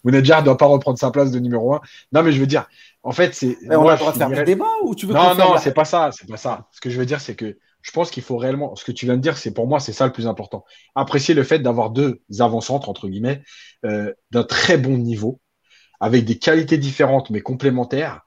Bounedjah 0.03 0.39
ne 0.39 0.45
doit 0.45 0.57
pas 0.57 0.65
reprendre 0.65 0.97
sa 0.97 1.11
place 1.11 1.29
de 1.29 1.37
numéro 1.37 1.75
1 1.75 1.81
Non, 2.11 2.23
mais 2.23 2.31
je 2.31 2.39
veux 2.39 2.47
dire, 2.47 2.65
en 3.03 3.11
fait, 3.11 3.35
c'est. 3.35 3.55
On 3.69 3.87
a 3.87 3.91
le 3.93 3.99
droit 3.99 4.11
de 4.13 4.17
faire 4.17 4.57
ou 4.83 4.95
tu 4.95 5.05
veux 5.05 5.13
Non, 5.13 5.35
non, 5.35 5.57
c'est 5.59 5.75
pas 5.75 5.85
ça. 5.85 6.09
C'est 6.11 6.27
pas 6.27 6.37
ça. 6.37 6.67
Ce 6.71 6.81
que 6.81 6.89
je 6.89 6.97
veux 6.97 7.05
dire, 7.05 7.21
c'est 7.21 7.35
que 7.35 7.55
je 7.83 7.91
pense 7.91 8.09
qu'il 8.09 8.23
faut 8.23 8.37
réellement. 8.37 8.75
Ce 8.75 8.83
que 8.83 8.91
tu 8.91 9.05
viens 9.05 9.15
de 9.15 9.21
dire, 9.21 9.37
c'est 9.37 9.53
pour 9.53 9.67
moi, 9.67 9.79
c'est 9.79 9.93
ça 9.93 10.07
le 10.07 10.11
plus 10.11 10.25
important. 10.25 10.65
Apprécier 10.95 11.35
le 11.35 11.43
fait 11.43 11.59
d'avoir 11.59 11.91
deux 11.91 12.21
avant-centres, 12.39 12.89
entre 12.89 13.07
guillemets, 13.07 13.43
euh, 13.85 14.11
d'un 14.31 14.43
très 14.43 14.79
bon 14.79 14.97
niveau, 14.97 15.39
avec 15.99 16.25
des 16.25 16.39
qualités 16.39 16.79
différentes 16.79 17.29
mais 17.29 17.41
complémentaires 17.41 18.24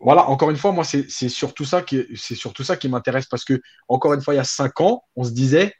voilà, 0.00 0.28
encore 0.28 0.50
une 0.50 0.56
fois, 0.56 0.72
moi, 0.72 0.84
c'est 0.84 1.28
surtout 1.28 1.64
ça 1.64 1.82
qui, 1.82 2.06
c'est 2.16 2.34
surtout 2.34 2.64
ça 2.64 2.76
qui 2.76 2.88
m'intéresse 2.88 3.26
parce 3.26 3.44
que, 3.44 3.60
encore 3.88 4.14
une 4.14 4.20
fois, 4.20 4.34
il 4.34 4.36
y 4.36 4.40
a 4.40 4.44
cinq 4.44 4.80
ans, 4.80 5.02
on 5.16 5.24
se 5.24 5.30
disait, 5.30 5.74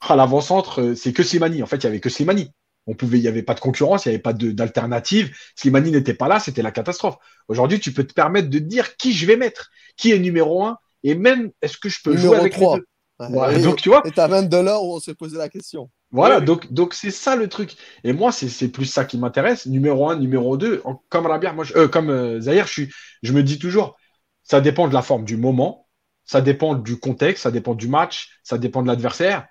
à 0.00 0.16
l'avant-centre, 0.16 0.80
euh, 0.80 0.94
c'est 0.94 1.12
que 1.12 1.22
Slimani. 1.22 1.62
En 1.62 1.66
fait, 1.66 1.76
il 1.76 1.84
y 1.84 1.86
avait 1.86 2.00
que 2.00 2.08
Slimani. 2.08 2.50
On 2.86 2.94
pouvait, 2.94 3.18
il 3.18 3.22
n'y 3.22 3.28
avait 3.28 3.42
pas 3.42 3.54
de 3.54 3.60
concurrence, 3.60 4.06
il 4.06 4.08
n'y 4.08 4.14
avait 4.14 4.22
pas 4.22 4.32
d'alternative. 4.32 5.36
Slimani 5.54 5.92
n'était 5.92 6.14
pas 6.14 6.28
là, 6.28 6.40
c'était 6.40 6.62
la 6.62 6.72
catastrophe. 6.72 7.16
Aujourd'hui, 7.48 7.78
tu 7.78 7.92
peux 7.92 8.04
te 8.04 8.14
permettre 8.14 8.48
de 8.48 8.58
dire 8.58 8.96
qui 8.96 9.12
je 9.12 9.26
vais 9.26 9.36
mettre, 9.36 9.70
qui 9.96 10.12
est 10.12 10.18
numéro 10.18 10.64
un, 10.64 10.78
et 11.04 11.14
même 11.14 11.50
est-ce 11.62 11.76
que 11.76 11.88
je 11.88 11.98
peux 12.02 12.16
jouer 12.16 12.36
avec 12.36 12.54
3. 12.54 12.78
les 13.20 13.56
deux? 13.58 13.62
donc, 13.62 13.76
tu 13.76 13.90
vois. 13.90 14.02
Et 14.06 14.10
tu 14.10 14.20
as 14.20 14.28
même 14.28 14.48
de 14.48 14.56
l'heure 14.56 14.82
où 14.82 14.94
on 14.94 15.00
s'est 15.00 15.14
posé 15.14 15.36
la 15.36 15.48
question. 15.48 15.90
Voilà, 16.12 16.40
donc 16.40 16.72
donc 16.72 16.94
c'est 16.94 17.12
ça 17.12 17.36
le 17.36 17.48
truc. 17.48 17.76
Et 18.02 18.12
moi, 18.12 18.32
c'est 18.32 18.68
plus 18.68 18.86
ça 18.86 19.04
qui 19.04 19.16
m'intéresse. 19.16 19.66
Numéro 19.66 20.10
un, 20.10 20.16
numéro 20.16 20.56
deux. 20.56 20.82
Comme 21.08 21.26
Rabia, 21.26 21.52
moi, 21.52 21.64
je, 21.64 21.74
euh, 21.76 21.88
comme 21.88 22.10
euh, 22.10 22.40
Zahir, 22.40 22.66
je, 22.66 22.72
suis, 22.72 22.92
je 23.22 23.32
me 23.32 23.42
dis 23.42 23.58
toujours, 23.58 23.96
ça 24.42 24.60
dépend 24.60 24.88
de 24.88 24.94
la 24.94 25.02
forme 25.02 25.24
du 25.24 25.36
moment. 25.36 25.86
ça 26.24 26.40
dépend 26.40 26.74
du 26.74 26.98
contexte, 26.98 27.44
ça 27.44 27.50
dépend 27.50 27.74
du 27.74 27.88
match, 27.88 28.40
ça 28.42 28.58
dépend 28.58 28.82
de 28.82 28.88
l'adversaire. 28.88 29.46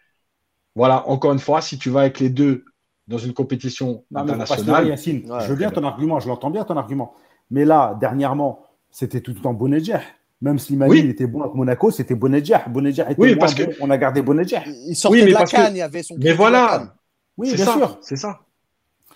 Voilà, 0.75 1.07
encore 1.07 1.33
une 1.33 1.39
fois, 1.39 1.61
si 1.61 1.77
tu 1.77 1.89
vas 1.89 2.01
avec 2.01 2.19
les 2.19 2.29
deux 2.29 2.65
dans 3.07 3.17
une 3.17 3.33
compétition 3.33 4.05
internationale. 4.13 4.95
je 4.97 5.47
veux 5.47 5.55
bien 5.55 5.71
ton 5.71 5.83
argument, 5.83 6.19
je 6.19 6.27
l'entends 6.27 6.51
bien 6.51 6.63
ton 6.63 6.77
argument. 6.77 7.15
Mais 7.49 7.65
là, 7.65 7.97
dernièrement, 7.99 8.63
c'était 8.91 9.21
tout 9.21 9.33
le 9.33 9.39
temps 9.39 9.53
Bonedjer. 9.53 9.99
Même 10.41 10.57
si 10.57 10.77
Mali 10.77 11.09
était 11.09 11.27
bon 11.27 11.41
avec 11.41 11.53
Monaco, 11.53 11.91
c'était 11.91 12.15
Bonedjer. 12.15 12.59
Bonedjer 12.69 13.03
était 13.09 13.21
oui, 13.21 13.35
parce 13.35 13.53
que... 13.53 13.63
on 13.81 13.89
a 13.89 13.97
gardé 13.97 14.21
Bonedjer. 14.21 14.61
Il 14.87 14.95
sortait 14.95 15.25
de 15.25 15.33
la 15.33 15.43
canne, 15.43 15.75
il 15.75 15.81
avait 15.81 16.03
son 16.03 16.15
Mais 16.17 16.31
voilà, 16.31 16.93
oui, 17.37 17.53
bien 17.53 17.65
sûr. 17.65 17.97
C'est 18.01 18.15
ça. 18.15 18.39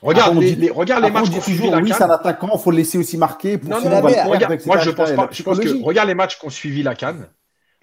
Regarde, 0.02 0.38
les, 0.38 0.56
les, 0.56 0.70
regarde 0.70 1.04
les 1.04 1.12
matchs 1.12 1.30
qu'on 1.30 1.40
suivi 1.40 1.70
la 1.70 1.78
Oui, 1.78 1.94
c'est 1.96 2.04
un 2.04 2.10
attaquant, 2.10 2.50
il 2.54 2.60
faut 2.60 2.72
le 2.72 2.78
laisser 2.78 2.98
aussi 2.98 3.18
marquer. 3.18 3.58
Pour 3.58 3.70
non, 3.70 3.80
non, 3.80 4.02
regarde, 4.02 4.60
moi, 4.66 4.78
je 4.80 4.90
pense 4.90 5.12
pas. 5.14 5.30
Je 5.32 5.44
pense 5.44 5.60
que 5.60 5.84
regarde 5.84 6.10
les 6.10 6.14
matchs 6.14 6.38
qu'on 6.38 6.50
suivi 6.50 6.84
la 6.84 6.94
Cannes, 6.94 7.30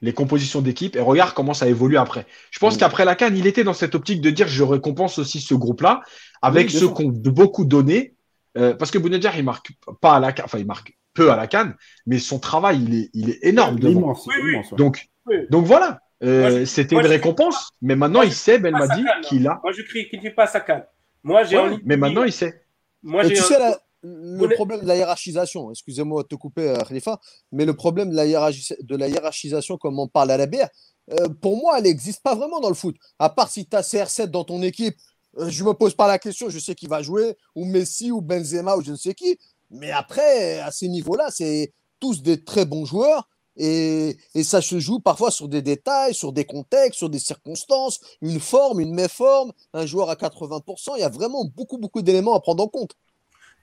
les 0.02 0.12
compositions 0.12 0.60
d'équipe, 0.60 0.96
et 0.96 1.00
regarde 1.00 1.32
comment 1.32 1.54
ça 1.54 1.66
évolue 1.66 1.96
après. 1.96 2.26
Je 2.50 2.58
pense 2.58 2.76
qu'après 2.76 3.06
la 3.06 3.14
Cannes, 3.14 3.38
il 3.38 3.46
était 3.46 3.64
dans 3.64 3.72
cette 3.72 3.94
optique 3.94 4.20
de 4.20 4.28
dire 4.28 4.48
je 4.48 4.62
récompense 4.62 5.18
aussi 5.18 5.40
ce 5.40 5.54
groupe-là 5.54 6.02
avec 6.42 6.70
ceux 6.70 6.92
qui 6.92 7.06
ont 7.06 7.08
beaucoup 7.08 7.64
donné. 7.64 8.14
Euh, 8.58 8.74
parce 8.74 8.90
que 8.90 8.98
Bounedjah, 8.98 9.32
il 9.36 9.44
marque 9.44 9.70
pas 10.02 10.16
à 10.16 10.20
la 10.20 10.32
Cannes, 10.32 10.44
enfin, 10.44 10.58
il 10.58 10.66
marque 10.66 10.98
peu 11.14 11.30
à 11.30 11.36
la 11.36 11.46
Cannes, 11.46 11.74
mais 12.06 12.18
son 12.18 12.38
travail, 12.38 12.82
il 12.82 12.94
est, 12.94 13.10
il 13.14 13.30
est 13.30 13.38
énorme. 13.42 13.78
Immense, 13.82 14.28
donc, 14.76 15.08
donc 15.50 15.66
voilà. 15.66 16.00
Euh, 16.22 16.66
c'était 16.66 16.96
une 16.96 17.06
récompense, 17.06 17.70
mais 17.80 17.96
maintenant 17.96 18.22
il 18.22 18.32
sait, 18.32 18.58
m'a 18.58 18.86
dit 18.88 19.04
qu'il 19.22 19.48
a. 19.48 19.58
Moi 19.62 19.72
je 19.72 19.82
crie 19.82 20.08
qu'il 20.08 20.18
ne 20.18 20.24
fait 20.24 20.34
pas 20.34 20.46
sa 20.46 20.60
canne. 20.60 20.84
Moi 21.22 21.44
j'ai 21.44 21.58
Mais 21.84 21.96
maintenant 21.96 22.24
il 22.24 22.32
sait. 22.32 22.62
Moi, 23.02 23.26
tu 23.26 23.36
sais, 23.36 23.56
le 24.02 24.48
problème 24.54 24.80
de 24.82 24.86
la 24.86 24.96
hiérarchisation, 24.96 25.70
excusez-moi 25.70 26.22
de 26.22 26.28
te 26.28 26.34
couper, 26.34 26.68
euh, 26.68 26.76
Khalifa, 26.76 27.18
mais 27.52 27.64
le 27.64 27.74
problème 27.74 28.10
de 28.10 28.16
la, 28.16 28.24
de 28.24 28.96
la 28.96 29.08
hiérarchisation, 29.08 29.78
comme 29.78 29.98
on 29.98 30.08
parle 30.08 30.30
à 30.30 30.36
la 30.36 30.46
BR, 30.46 30.66
euh, 31.12 31.28
pour 31.40 31.56
moi, 31.56 31.78
elle 31.78 31.84
n'existe 31.84 32.22
pas 32.22 32.34
vraiment 32.34 32.60
dans 32.60 32.68
le 32.68 32.74
foot. 32.74 32.96
À 33.18 33.30
part 33.30 33.50
si 33.50 33.66
tu 33.66 33.76
as 33.76 33.82
CR7 33.82 34.26
dans 34.26 34.44
ton 34.44 34.62
équipe, 34.62 34.96
je 35.38 35.62
ne 35.62 35.68
me 35.68 35.74
pose 35.74 35.94
pas 35.94 36.08
la 36.08 36.18
question, 36.18 36.48
je 36.50 36.58
sais 36.58 36.74
qui 36.74 36.86
va 36.86 37.02
jouer, 37.02 37.36
ou 37.54 37.64
Messi, 37.64 38.10
ou 38.10 38.20
Benzema, 38.20 38.76
ou 38.76 38.82
je 38.82 38.92
ne 38.92 38.96
sais 38.96 39.14
qui. 39.14 39.38
Mais 39.70 39.90
après, 39.90 40.58
à 40.60 40.70
ces 40.70 40.88
niveaux-là, 40.88 41.26
c'est 41.30 41.72
tous 42.00 42.22
des 42.22 42.42
très 42.42 42.64
bons 42.64 42.84
joueurs. 42.84 43.28
Et, 43.56 44.16
ça 44.42 44.62
se 44.62 44.78
joue 44.78 45.00
parfois 45.00 45.30
sur 45.30 45.48
des 45.48 45.60
détails, 45.60 46.14
sur 46.14 46.32
des 46.32 46.44
contextes, 46.44 46.98
sur 46.98 47.10
des 47.10 47.18
circonstances, 47.18 48.00
une 48.22 48.40
forme, 48.40 48.80
une 48.80 48.94
méforme, 48.94 49.52
un 49.74 49.86
joueur 49.86 50.08
à 50.08 50.14
80%. 50.14 50.92
Il 50.96 51.00
y 51.00 51.04
a 51.04 51.08
vraiment 51.08 51.44
beaucoup, 51.44 51.76
beaucoup 51.76 52.00
d'éléments 52.00 52.34
à 52.34 52.40
prendre 52.40 52.62
en 52.62 52.68
compte. 52.68 52.96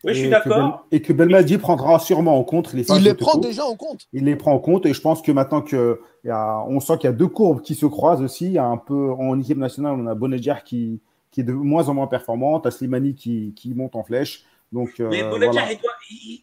Oui, 0.03 0.13
je 0.13 0.19
suis 0.19 0.29
d'accord. 0.29 0.85
Et 0.91 1.01
que 1.01 1.11
Belmadi 1.11 1.57
prendra 1.57 1.97
sûrement 1.97 2.37
en 2.37 2.43
compte 2.43 2.73
les 2.73 2.89
Il 2.91 3.03
les 3.03 3.15
prend 3.15 3.39
déjà 3.39 3.65
en 3.65 3.75
compte. 3.75 4.07
Il 4.13 4.25
les 4.25 4.35
prend 4.35 4.53
en 4.53 4.59
compte 4.59 4.85
et 4.85 4.93
je 4.93 5.01
pense 5.01 5.23
que 5.23 5.31
maintenant 5.31 5.63
que 5.63 5.99
y 6.23 6.29
a, 6.29 6.63
on 6.67 6.79
sent 6.79 6.97
qu'il 6.99 7.05
y 7.05 7.13
a 7.13 7.15
deux 7.15 7.27
courbes 7.27 7.61
qui 7.61 7.73
se 7.73 7.87
croisent 7.87 8.21
aussi. 8.21 8.45
Il 8.45 8.51
y 8.51 8.59
a 8.59 8.65
un 8.65 8.77
peu 8.77 9.11
en 9.11 9.39
équipe 9.39 9.57
nationale, 9.57 9.95
on 9.97 10.05
a 10.05 10.13
Bonedjer 10.13 10.63
qui, 10.63 11.01
qui 11.31 11.41
est 11.41 11.43
de 11.43 11.53
moins 11.53 11.89
en 11.89 11.95
moins 11.95 12.07
performante, 12.07 12.69
Slimani 12.69 13.15
qui, 13.15 13.53
qui 13.55 13.73
monte 13.73 13.95
en 13.95 14.03
flèche. 14.03 14.45
Donc, 14.71 14.99
euh, 14.99 15.07
Mais 15.09 15.23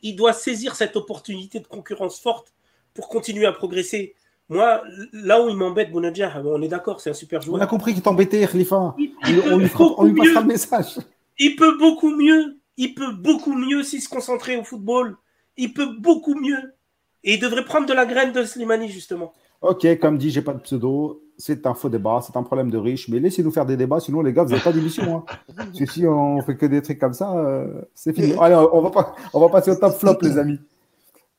il, 0.02 0.16
doit, 0.16 0.32
saisir 0.32 0.76
cette 0.76 0.96
opportunité 0.96 1.60
de 1.60 1.66
concurrence 1.66 2.20
forte 2.20 2.52
pour 2.94 3.08
continuer 3.08 3.46
à 3.46 3.52
progresser. 3.52 4.14
Moi, 4.48 4.82
là 5.12 5.42
où 5.42 5.48
il 5.48 5.56
m'embête, 5.56 5.90
Bounadja, 5.90 6.42
on 6.44 6.60
est 6.62 6.68
d'accord, 6.68 7.00
c'est 7.00 7.10
un 7.10 7.14
super 7.14 7.42
joueur. 7.42 7.58
On 7.58 7.62
a 7.62 7.66
compris 7.66 7.92
qu'il 7.92 8.02
t'embêtait, 8.02 8.46
Khalifa. 8.46 8.94
on, 8.96 9.58
lui, 9.58 9.70
on 9.78 10.04
lui 10.04 10.14
passera 10.14 10.40
le 10.40 10.46
message. 10.46 10.98
Il 11.38 11.56
peut 11.56 11.76
beaucoup 11.78 12.14
mieux. 12.14 12.58
Il 12.76 12.94
peut 12.94 13.12
beaucoup 13.12 13.54
mieux 13.54 13.82
s'il 13.82 14.00
se 14.00 14.08
concentrait 14.08 14.56
au 14.56 14.64
football. 14.64 15.16
Il 15.56 15.72
peut 15.72 15.94
beaucoup 15.98 16.34
mieux. 16.34 16.74
Et 17.22 17.34
il 17.34 17.40
devrait 17.40 17.64
prendre 17.64 17.86
de 17.86 17.92
la 17.92 18.06
graine 18.06 18.32
de 18.32 18.44
Slimani, 18.44 18.88
justement. 18.88 19.32
Ok, 19.64 19.98
comme 19.98 20.18
dit, 20.18 20.30
j'ai 20.30 20.42
pas 20.42 20.52
de 20.52 20.58
pseudo. 20.58 21.22
C'est 21.38 21.66
un 21.66 21.72
faux 21.72 21.88
débat, 21.88 22.20
c'est 22.22 22.36
un 22.36 22.42
problème 22.42 22.70
de 22.70 22.76
riche. 22.76 23.08
Mais 23.08 23.18
laissez-nous 23.18 23.50
faire 23.50 23.64
des 23.64 23.78
débats, 23.78 23.98
sinon 23.98 24.20
les 24.20 24.34
gars, 24.34 24.42
vous 24.44 24.50
n'avez 24.50 24.62
pas 24.62 24.72
d'émission. 24.72 25.16
Hein. 25.16 25.24
Parce 25.56 25.78
que 25.78 25.86
si 25.86 26.06
on 26.06 26.42
fait 26.42 26.54
que 26.54 26.66
des 26.66 26.82
trucs 26.82 26.98
comme 26.98 27.14
ça, 27.14 27.34
euh, 27.34 27.80
c'est 27.94 28.12
fini. 28.12 28.34
Allez, 28.40 28.54
on 28.54 28.82
va, 28.82 28.90
pas, 28.90 29.14
on 29.32 29.40
va 29.40 29.48
passer 29.48 29.70
au 29.70 29.76
top 29.76 29.94
flop, 29.94 30.18
les 30.20 30.36
amis. 30.36 30.60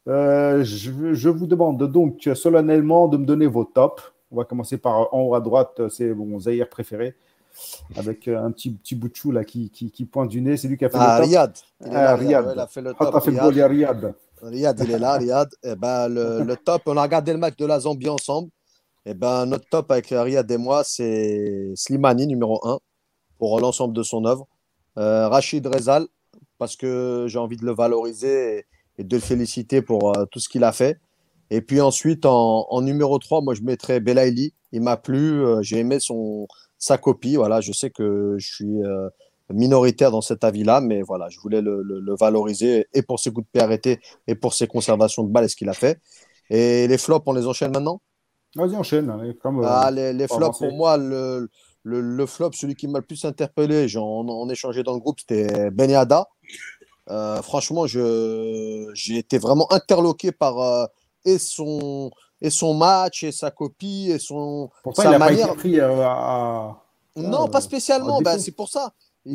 Euh, 0.08 0.64
je, 0.64 1.30
vous 1.30 1.46
demande 1.46 1.84
donc 1.92 2.28
solennellement 2.34 3.08
de 3.08 3.18
me 3.18 3.26
donner 3.26 3.46
vos 3.46 3.64
tops. 3.64 4.02
On 4.32 4.38
va 4.38 4.44
commencer 4.44 4.78
par 4.80 5.14
en 5.14 5.22
haut 5.22 5.36
à 5.36 5.40
droite, 5.40 5.80
c'est 5.90 6.12
mon 6.14 6.40
Zahir 6.40 6.68
préféré, 6.68 7.16
avec 7.96 8.28
euh, 8.28 8.44
un 8.44 8.50
petit, 8.50 8.72
petit 8.72 8.96
bout 8.96 9.10
de 9.10 9.16
chou 9.16 9.32
là, 9.32 9.44
qui, 9.44 9.70
qui, 9.70 10.06
pointe 10.06 10.30
du 10.30 10.42
nez. 10.42 10.58
C'est 10.58 10.68
lui 10.68 10.78
qui 10.78 10.86
a 10.86 10.90
fait 10.90 10.98
ah, 11.00 11.20
le 11.20 11.22
top. 11.22 11.28
Riyad. 11.28 11.54
Ah, 11.92 12.16
Riyad. 12.16 12.52
il 12.54 12.60
a 12.60 12.68
fait 12.68 12.82
le 12.82 12.94
top. 12.96 13.12
Ah, 13.14 13.22
fait 13.22 13.66
Riyad. 13.68 14.16
Riyad. 14.46 14.80
Il 14.84 14.92
est 14.92 15.00
là, 15.00 15.14
Riyad. 15.18 15.50
Et 15.64 15.70
eh 15.72 15.76
ben, 15.76 16.08
le, 16.08 16.44
le, 16.44 16.56
top, 16.56 16.84
on 16.86 16.98
a 16.98 17.04
regardé 17.04 17.34
le 17.34 17.40
match 17.40 17.56
de 17.58 17.66
la 17.66 17.80
Zambie 17.80 18.10
ensemble. 18.10 18.50
Et 19.06 19.12
eh 19.12 19.14
ben, 19.14 19.46
notre 19.46 19.68
top 19.70 19.92
avec 19.92 20.08
Riyad 20.10 20.50
et 20.50 20.58
moi, 20.58 20.84
c'est 20.84 21.72
Slimani, 21.76 22.26
numéro 22.26 22.60
1, 22.68 22.80
pour 23.38 23.60
l'ensemble 23.60 23.94
de 23.94 24.02
son 24.02 24.26
œuvre. 24.26 24.48
Euh, 24.98 25.28
Rachid 25.28 25.66
Rezal, 25.68 26.08
parce 26.58 26.76
que 26.76 27.26
j'ai 27.28 27.38
envie 27.38 27.58
de 27.58 27.66
le 27.66 27.74
valoriser. 27.74 28.66
Et, 28.98 29.04
de 29.04 29.18
le 29.18 29.22
féliciter 29.22 29.82
pour 29.82 30.18
euh, 30.18 30.24
tout 30.32 30.40
ce 30.40 30.48
qu'il 30.48 30.64
a 30.64 30.72
fait. 30.72 30.98
Et 31.50 31.62
puis 31.62 31.82
ensuite, 31.82 32.26
en, 32.26 32.82
numéro 32.82 33.20
3, 33.20 33.42
moi, 33.42 33.54
je 33.54 33.62
mettrais 33.62 34.00
Belaïli. 34.00 34.54
Il 34.72 34.82
m'a 34.82 34.96
plu, 34.96 35.44
euh, 35.44 35.62
j'ai 35.62 35.80
aimé 35.80 36.00
son, 36.00 36.48
sa 36.80 36.98
copie. 36.98 37.36
Voilà, 37.36 37.60
je 37.60 37.74
sais 37.74 37.90
que 37.90 38.36
je 38.40 38.48
suis 38.48 38.78
minoritaire 39.54 40.12
dans 40.12 40.22
cet 40.22 40.44
avis-là, 40.44 40.82
mais 40.82 41.02
voilà, 41.02 41.30
je 41.30 41.40
voulais 41.40 41.62
le, 41.62 41.82
le, 41.84 42.16
valoriser 42.16 42.88
et 42.94 43.02
pour 43.02 43.20
ses 43.20 43.32
coups 43.32 43.46
de 43.46 43.52
pied 43.52 43.62
arrêtés 43.62 44.00
et 44.28 44.36
pour 44.36 44.54
ses 44.54 44.68
conservations 44.68 45.24
de 45.24 45.32
balles 45.32 45.46
et 45.46 45.48
ce 45.48 45.56
qu'il 45.56 45.70
a 45.70 45.74
fait. 45.74 46.00
Et 46.50 46.88
les 46.88 46.98
flops, 46.98 47.24
on 47.28 47.34
les 47.34 47.46
enchaîne 47.46 47.72
maintenant? 47.72 48.02
Vas-y, 48.56 48.76
enchaîne. 48.76 49.36
Comme, 49.42 49.64
ah, 49.66 49.92
les, 49.92 50.14
les 50.14 50.28
flops, 50.28 50.58
pour 50.58 50.72
moi, 50.72 50.98
le, 50.98 51.50
le, 51.84 52.26
flop, 52.26 52.52
celui 52.54 52.76
qui 52.76 52.88
m'a 52.88 53.00
le 53.00 53.06
plus 53.06 53.24
interpellé, 53.26 53.88
j'en 53.88 54.50
ai 54.50 54.54
échangé 54.54 54.84
dans 54.84 54.94
le 54.94 55.00
groupe, 55.00 55.20
c'était 55.20 55.70
Benyada. 55.72 56.28
Euh, 57.10 57.42
franchement, 57.42 57.86
j'ai 57.86 59.18
été 59.18 59.38
vraiment 59.38 59.72
interloqué 59.72 60.32
par 60.32 60.60
euh, 60.60 60.86
et, 61.24 61.38
son, 61.38 62.10
et 62.42 62.50
son 62.50 62.74
match, 62.74 63.24
et 63.24 63.32
sa 63.32 63.52
copie, 63.52 64.10
et 64.10 64.20
son. 64.20 64.70
Pourtant, 64.84 65.04
sa 65.04 65.14
il 65.14 65.20
manière... 65.20 65.48
pas 65.48 65.54
été 65.54 65.60
pris 65.60 65.80
euh, 65.80 66.04
à. 66.04 66.82
Non, 67.16 67.48
pas 67.48 67.62
spécialement. 67.62 68.22
Ben, 68.22 68.40
c'est 68.40 68.52
pour 68.52 68.70
ça. 68.70 68.94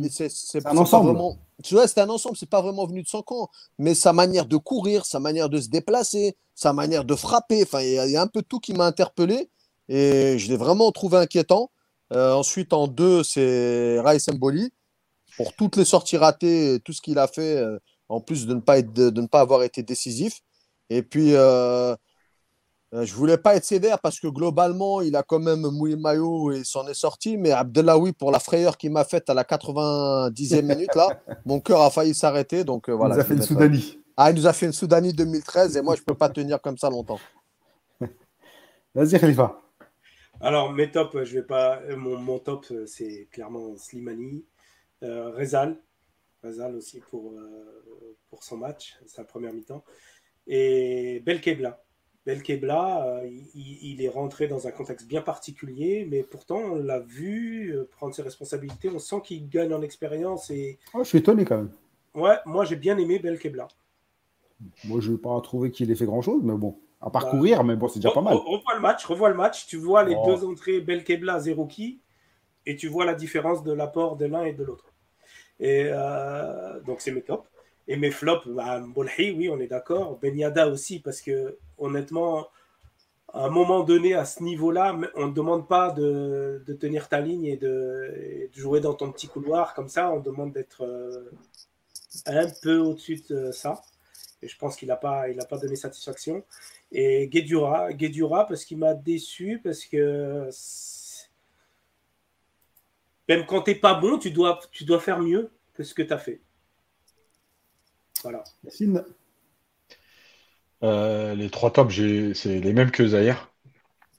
C'est 0.08 0.66
un 0.66 0.76
ensemble. 0.76 1.12
Vraiment... 1.12 1.36
Tu 1.62 1.74
vois, 1.74 1.88
c'est 1.88 2.00
un 2.00 2.08
ensemble. 2.08 2.36
C'est 2.36 2.48
pas 2.48 2.62
vraiment 2.62 2.86
venu 2.86 3.02
de 3.02 3.08
son 3.08 3.22
camp. 3.22 3.50
Mais 3.78 3.94
sa 3.94 4.12
manière 4.12 4.46
de 4.46 4.56
courir, 4.56 5.04
sa 5.04 5.20
manière 5.20 5.48
de 5.48 5.60
se 5.60 5.68
déplacer, 5.68 6.36
sa 6.54 6.72
manière 6.72 7.04
de 7.04 7.14
frapper. 7.14 7.62
Enfin, 7.62 7.80
il 7.82 8.10
y, 8.10 8.16
a 8.16 8.22
un 8.22 8.26
peu 8.26 8.42
tout 8.42 8.60
qui 8.60 8.72
m'a 8.72 8.86
interpellé. 8.86 9.50
Et 9.88 10.38
je 10.38 10.48
l'ai 10.48 10.56
vraiment 10.56 10.92
trouvé 10.92 11.18
inquiétant. 11.18 11.70
ensuite, 12.12 12.72
en 12.72 12.86
deux, 12.86 13.22
c'est 13.24 14.00
Raïs 14.00 14.28
Mboli 14.28 14.72
pour 15.36 15.54
toutes 15.54 15.76
les 15.76 15.84
sorties 15.84 16.16
ratées, 16.16 16.80
tout 16.84 16.92
ce 16.92 17.00
qu'il 17.00 17.18
a 17.18 17.26
fait, 17.26 17.56
euh, 17.56 17.78
en 18.08 18.20
plus 18.20 18.46
de 18.46 18.54
ne, 18.54 18.60
pas 18.60 18.78
être, 18.78 18.92
de, 18.92 19.20
ne 19.20 19.26
pas 19.26 19.40
avoir 19.40 19.62
été 19.62 19.82
décisif. 19.82 20.40
Et 20.90 21.02
puis, 21.02 21.34
euh, 21.34 21.92
euh, 21.92 21.96
je 22.92 23.14
voulais 23.14 23.38
pas 23.38 23.56
être 23.56 23.64
sévère 23.64 24.00
parce 24.00 24.18
que 24.18 24.26
globalement, 24.26 25.00
il 25.00 25.14
a 25.14 25.22
quand 25.22 25.38
même 25.38 25.60
mouillé 25.60 25.94
le 25.94 26.00
maillot 26.00 26.52
et 26.52 26.64
s'en 26.64 26.86
est 26.88 26.94
sorti. 26.94 27.36
Mais 27.36 27.52
Abdelawi, 27.52 28.12
pour 28.12 28.32
la 28.32 28.40
frayeur 28.40 28.76
qu'il 28.76 28.90
m'a 28.90 29.04
faite 29.04 29.30
à 29.30 29.34
la 29.34 29.44
90e 29.44 30.62
minute, 30.74 30.94
là, 30.94 31.20
mon 31.44 31.60
cœur 31.60 31.82
a 31.82 31.90
failli 31.90 32.14
s'arrêter. 32.14 32.64
Donc, 32.64 32.90
voilà, 32.90 33.14
il 33.14 33.18
nous 33.18 33.22
a 33.22 33.24
fait 33.24 33.34
une 33.34 33.42
Soudanie. 33.42 34.00
Ah, 34.16 34.30
il 34.30 34.36
nous 34.36 34.46
a 34.46 34.52
fait 34.52 34.66
une 34.66 34.72
Soudanie 34.72 35.12
2013 35.12 35.76
et 35.76 35.82
moi, 35.82 35.94
je 35.96 36.02
peux 36.02 36.14
pas 36.14 36.28
tenir 36.28 36.60
comme 36.60 36.76
ça 36.76 36.90
longtemps. 36.90 37.20
Vas-y, 38.94 39.18
Khalifa. 39.18 39.60
Alors, 40.40 40.72
mes 40.72 40.90
tops, 40.90 41.24
je 41.24 41.34
vais 41.34 41.42
pas. 41.42 41.80
Mon, 41.96 42.18
mon 42.18 42.38
top, 42.38 42.66
c'est 42.86 43.28
clairement 43.30 43.76
Slimani. 43.76 44.44
Euh, 45.02 45.30
Rezal, 45.30 45.78
Rezal 46.42 46.74
aussi 46.76 47.00
pour, 47.00 47.32
euh, 47.32 48.16
pour 48.28 48.42
son 48.42 48.58
match, 48.58 48.98
sa 49.06 49.24
première 49.24 49.52
mi-temps. 49.52 49.84
Et 50.46 51.20
Belkebla. 51.24 51.80
Belkebla, 52.30 53.06
euh, 53.06 53.30
il, 53.54 54.02
est 54.02 54.08
rentré 54.08 54.46
dans 54.46 54.68
un 54.68 54.70
contexte 54.70 55.08
bien 55.08 55.20
particulier, 55.20 56.06
mais 56.08 56.22
pourtant 56.22 56.58
on 56.58 56.76
l'a 56.76 57.00
vu 57.00 57.76
prendre 57.90 58.14
ses 58.14 58.22
responsabilités. 58.22 58.88
On 58.88 59.00
sent 59.00 59.20
qu'il 59.24 59.48
gagne 59.48 59.74
en 59.74 59.82
expérience. 59.82 60.48
Et... 60.50 60.78
Oh, 60.94 61.00
je 61.02 61.08
suis 61.08 61.18
étonné 61.18 61.44
quand 61.44 61.56
même. 61.56 61.70
Ouais, 62.14 62.36
moi 62.46 62.64
j'ai 62.64 62.76
bien 62.76 62.98
aimé 62.98 63.18
Belkebla. 63.18 63.66
Moi 64.84 65.00
je 65.00 65.10
n'ai 65.10 65.18
pas 65.18 65.40
trouvé 65.40 65.72
qu'il 65.72 65.90
ait 65.90 65.96
fait 65.96 66.06
grand 66.06 66.22
chose, 66.22 66.40
mais 66.44 66.54
bon, 66.54 66.78
à 67.00 67.10
parcourir, 67.10 67.58
bah, 67.58 67.64
mais 67.64 67.76
bon, 67.76 67.88
c'est 67.88 67.98
déjà 67.98 68.12
pas 68.12 68.20
mal. 68.20 68.34
Revois 68.34 68.74
le 68.74 68.80
match, 68.80 69.04
revois 69.06 69.30
le 69.30 69.36
match. 69.36 69.66
Tu 69.66 69.76
vois 69.76 70.04
les 70.04 70.14
oh. 70.16 70.26
deux 70.26 70.44
entrées 70.44 70.80
Belkebla, 70.80 71.40
Zerouki, 71.40 72.00
et 72.66 72.76
tu 72.76 72.88
vois 72.88 73.04
la 73.04 73.14
différence 73.14 73.64
de 73.64 73.72
l'apport 73.72 74.16
de 74.16 74.26
l'un 74.26 74.44
et 74.44 74.52
de 74.52 74.62
l'autre. 74.62 74.92
Et 75.58 75.86
euh, 75.86 76.80
donc, 76.80 77.00
c'est 77.00 77.10
mes 77.10 77.22
tops. 77.22 77.48
Et 77.90 77.96
mes 77.96 78.12
flops, 78.12 78.46
bah, 78.46 78.80
oui, 78.96 79.50
on 79.50 79.58
est 79.58 79.66
d'accord. 79.66 80.16
Benyada 80.20 80.68
aussi, 80.68 81.00
parce 81.00 81.20
que 81.20 81.58
honnêtement, 81.76 82.46
à 83.32 83.46
un 83.46 83.50
moment 83.50 83.82
donné, 83.82 84.14
à 84.14 84.24
ce 84.24 84.44
niveau-là, 84.44 84.96
on 85.16 85.26
ne 85.26 85.32
demande 85.32 85.66
pas 85.66 85.90
de, 85.90 86.62
tenir 86.78 87.08
ta 87.08 87.20
ligne 87.20 87.46
et 87.46 87.56
de, 87.56 88.48
jouer 88.54 88.78
dans 88.78 88.94
ton 88.94 89.10
petit 89.10 89.26
couloir 89.26 89.74
comme 89.74 89.88
ça. 89.88 90.12
On 90.12 90.20
demande 90.20 90.52
d'être 90.52 90.84
euh, 90.84 91.32
un 92.26 92.46
peu 92.62 92.78
au-dessus 92.78 93.24
de 93.28 93.50
ça. 93.50 93.82
Et 94.40 94.46
je 94.46 94.56
pense 94.56 94.76
qu'il 94.76 94.86
n'a 94.86 94.96
pas, 94.96 95.24
pas 95.48 95.58
donné 95.58 95.74
satisfaction. 95.74 96.44
Et 96.92 97.26
Guedura, 97.26 97.92
Guedura 97.92 98.46
parce 98.46 98.64
qu'il 98.64 98.78
m'a 98.78 98.94
déçu, 98.94 99.60
parce 99.64 99.84
que 99.84 100.48
même 103.28 103.44
quand 103.46 103.62
tu 103.62 103.72
n'es 103.72 103.76
pas 103.80 103.94
bon, 103.94 104.16
tu 104.16 104.30
dois, 104.30 104.60
tu 104.70 104.84
dois 104.84 105.00
faire 105.00 105.18
mieux 105.18 105.50
que 105.74 105.82
ce 105.82 105.92
que 105.92 106.02
tu 106.02 106.12
as 106.12 106.18
fait. 106.18 106.40
Voilà. 108.22 108.44
Euh, 110.82 111.34
les 111.34 111.50
trois 111.50 111.72
tops, 111.72 111.94
c'est 112.34 112.60
les 112.60 112.72
mêmes 112.72 112.90
que 112.90 113.06
Zahir. 113.06 113.52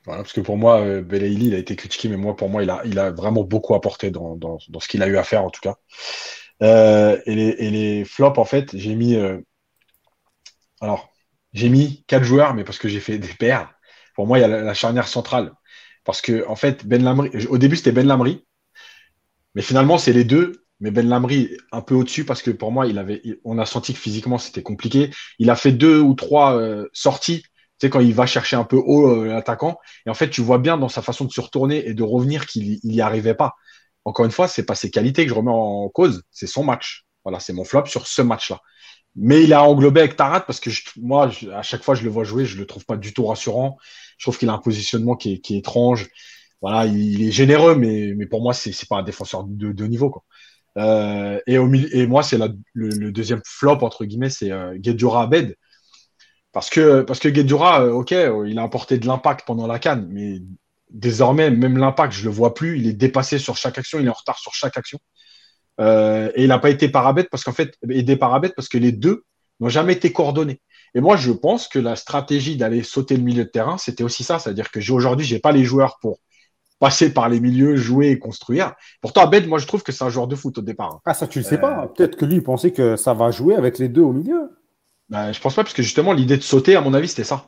parce 0.05 0.33
que 0.33 0.41
pour 0.41 0.57
moi, 0.57 0.81
euh, 0.81 1.01
Belaïli, 1.01 1.47
il 1.47 1.55
a 1.55 1.57
été 1.57 1.75
critiqué, 1.75 2.09
mais 2.09 2.17
moi, 2.17 2.35
pour 2.35 2.49
moi, 2.49 2.63
il 2.63 2.69
a, 2.69 2.81
il 2.85 2.99
a 2.99 3.11
vraiment 3.11 3.43
beaucoup 3.43 3.75
apporté 3.75 4.11
dans, 4.11 4.35
dans, 4.35 4.59
ce 4.59 4.87
qu'il 4.87 5.03
a 5.03 5.07
eu 5.07 5.17
à 5.17 5.23
faire, 5.23 5.43
en 5.43 5.49
tout 5.49 5.61
cas. 5.61 5.75
Euh, 6.63 7.19
et, 7.25 7.35
les, 7.35 7.49
et, 7.59 7.69
les, 7.71 8.05
flops, 8.05 8.37
en 8.37 8.45
fait, 8.45 8.75
j'ai 8.77 8.95
mis. 8.95 9.17
alors, 10.81 11.11
j'ai 11.53 11.69
mis 11.69 12.03
quatre 12.07 12.23
joueurs, 12.23 12.53
mais 12.53 12.63
parce 12.63 12.77
que 12.77 12.87
j'ai 12.87 12.99
fait 12.99 13.17
des 13.17 13.33
paires. 13.33 13.73
Pour 14.15 14.27
moi, 14.27 14.39
il 14.39 14.41
y 14.41 14.43
a 14.43 14.47
la, 14.47 14.73
charnière 14.73 15.07
centrale. 15.07 15.53
Parce 16.03 16.21
que, 16.21 16.47
en 16.47 16.55
fait, 16.55 16.85
Ben 16.85 17.07
au 17.49 17.57
début, 17.57 17.75
c'était 17.75 17.91
Ben 17.91 18.07
Lamri. 18.07 18.45
Mais 19.55 19.61
finalement, 19.61 19.97
c'est 19.97 20.13
les 20.13 20.23
deux. 20.23 20.60
Mais 20.81 20.91
Ben 20.91 21.07
Lamri 21.07 21.55
un 21.71 21.81
peu 21.81 21.95
au-dessus 21.95 22.25
parce 22.25 22.41
que 22.41 22.51
pour 22.51 22.71
moi, 22.71 22.87
il 22.87 22.97
avait, 22.97 23.21
on 23.45 23.59
a 23.59 23.65
senti 23.65 23.93
que 23.93 23.99
physiquement 23.99 24.39
c'était 24.39 24.63
compliqué. 24.63 25.11
Il 25.39 25.49
a 25.49 25.55
fait 25.55 25.71
deux 25.71 25.99
ou 25.99 26.15
trois 26.15 26.55
euh, 26.55 26.89
sorties. 26.91 27.43
Tu 27.43 27.87
sais, 27.87 27.89
quand 27.89 27.99
il 27.99 28.13
va 28.13 28.25
chercher 28.25 28.55
un 28.55 28.63
peu 28.63 28.77
haut 28.77 29.09
euh, 29.09 29.27
l'attaquant. 29.27 29.77
Et 30.05 30.09
en 30.09 30.13
fait, 30.15 30.29
tu 30.29 30.41
vois 30.41 30.57
bien 30.57 30.77
dans 30.77 30.89
sa 30.89 31.01
façon 31.01 31.25
de 31.25 31.31
se 31.31 31.39
retourner 31.39 31.87
et 31.87 31.93
de 31.93 32.03
revenir 32.03 32.47
qu'il 32.47 32.79
n'y 32.83 32.99
arrivait 32.99 33.35
pas. 33.35 33.53
Encore 34.05 34.25
une 34.25 34.31
fois, 34.31 34.47
c'est 34.47 34.65
pas 34.65 34.75
ses 34.75 34.89
qualités 34.89 35.23
que 35.23 35.29
je 35.29 35.35
remets 35.35 35.51
en 35.51 35.87
cause, 35.89 36.23
c'est 36.31 36.47
son 36.47 36.63
match. 36.63 37.05
Voilà, 37.23 37.39
c'est 37.39 37.53
mon 37.53 37.63
flop 37.63 37.85
sur 37.85 38.07
ce 38.07 38.23
match-là. 38.23 38.59
Mais 39.15 39.43
il 39.43 39.53
a 39.53 39.63
englobé 39.63 39.99
avec 39.99 40.15
Tarat 40.15 40.41
parce 40.41 40.59
que 40.59 40.71
moi, 40.97 41.29
à 41.53 41.61
chaque 41.61 41.83
fois 41.83 41.95
je 41.95 42.03
le 42.03 42.09
vois 42.09 42.23
jouer, 42.23 42.45
je 42.45 42.57
le 42.57 42.65
trouve 42.65 42.85
pas 42.85 42.97
du 42.97 43.13
tout 43.13 43.25
rassurant. 43.25 43.77
Je 44.17 44.25
trouve 44.25 44.37
qu'il 44.37 44.49
a 44.49 44.53
un 44.53 44.57
positionnement 44.57 45.15
qui 45.15 45.33
est, 45.33 45.51
étrange. 45.51 46.07
Voilà, 46.61 46.85
il, 46.85 47.27
est 47.27 47.31
généreux, 47.31 47.75
mais, 47.75 48.25
pour 48.27 48.41
moi, 48.41 48.53
c'est 48.53 48.87
pas 48.87 48.97
un 48.97 49.03
défenseur 49.03 49.43
de, 49.45 49.71
de 49.71 49.85
niveau. 49.85 50.09
Quoi. 50.11 50.23
Euh, 50.77 51.39
et, 51.47 51.57
moi, 52.07 52.23
c'est 52.23 52.39
le, 52.73 53.11
deuxième 53.11 53.41
flop, 53.45 53.79
entre 53.81 54.05
guillemets, 54.05 54.29
c'est 54.29 54.51
euh, 54.51 54.77
Abed. 55.15 55.55
Parce 56.51 56.69
que, 56.69 57.01
parce 57.01 57.19
que 57.19 57.29
euh, 57.29 57.91
ok, 57.91 58.11
il 58.47 58.59
a 58.59 58.63
apporté 58.63 58.97
de 58.97 59.07
l'impact 59.07 59.45
pendant 59.45 59.67
la 59.67 59.79
canne, 59.79 60.07
mais 60.09 60.39
désormais, 60.89 61.49
même 61.49 61.77
l'impact, 61.77 62.13
je 62.13 62.25
le 62.25 62.29
vois 62.29 62.53
plus. 62.53 62.77
Il 62.77 62.87
est 62.87 62.93
dépassé 62.93 63.39
sur 63.39 63.55
chaque 63.57 63.77
action, 63.77 63.99
il 63.99 64.05
est 64.05 64.09
en 64.09 64.13
retard 64.13 64.39
sur 64.39 64.53
chaque 64.53 64.77
action. 64.77 64.99
Euh, 65.79 66.29
et 66.35 66.43
il 66.43 66.49
n'a 66.49 66.59
pas 66.59 66.69
été 66.69 66.89
parabète 66.89 67.29
parce 67.29 67.43
qu'en 67.43 67.53
fait, 67.53 67.77
parce 68.55 68.67
que 68.67 68.77
les 68.77 68.91
deux 68.91 69.23
n'ont 69.59 69.69
jamais 69.69 69.93
été 69.93 70.11
coordonnés. 70.11 70.59
Et 70.93 70.99
moi, 70.99 71.15
je 71.15 71.31
pense 71.31 71.69
que 71.69 71.79
la 71.79 71.95
stratégie 71.95 72.57
d'aller 72.57 72.83
sauter 72.83 73.15
le 73.15 73.23
milieu 73.23 73.45
de 73.45 73.49
terrain, 73.49 73.77
c'était 73.77 74.03
aussi 74.03 74.23
ça. 74.23 74.37
C'est-à-dire 74.37 74.71
que 74.71 74.91
aujourd'hui, 74.91 75.25
j'ai 75.25 75.39
pas 75.39 75.53
les 75.53 75.63
joueurs 75.63 75.99
pour 76.01 76.19
passer 76.81 77.13
par 77.13 77.29
les 77.29 77.39
milieux, 77.39 77.75
jouer 77.75 78.09
et 78.09 78.17
construire. 78.17 78.73
Pourtant, 79.01 79.21
Abed, 79.21 79.47
moi, 79.47 79.59
je 79.59 79.67
trouve 79.67 79.83
que 79.83 79.91
c'est 79.91 80.03
un 80.03 80.09
joueur 80.09 80.27
de 80.27 80.35
foot 80.35 80.57
au 80.57 80.61
départ. 80.61 80.99
Ah, 81.05 81.13
ça, 81.13 81.27
tu 81.27 81.37
le 81.37 81.45
sais 81.45 81.59
pas. 81.59 81.83
Euh, 81.83 81.87
Peut-être 81.87 82.17
que 82.17 82.25
lui, 82.25 82.37
il 82.37 82.43
pensait 82.43 82.71
que 82.71 82.95
ça 82.95 83.13
va 83.13 83.29
jouer 83.29 83.53
avec 83.53 83.77
les 83.77 83.87
deux 83.87 84.01
au 84.01 84.11
milieu. 84.11 84.49
Ben, 85.07 85.31
je 85.31 85.39
pense 85.39 85.53
pas, 85.53 85.63
parce 85.63 85.75
que 85.75 85.83
justement, 85.83 86.11
l'idée 86.11 86.37
de 86.37 86.41
sauter, 86.41 86.75
à 86.75 86.81
mon 86.81 86.95
avis, 86.95 87.07
c'était 87.07 87.23
ça. 87.23 87.45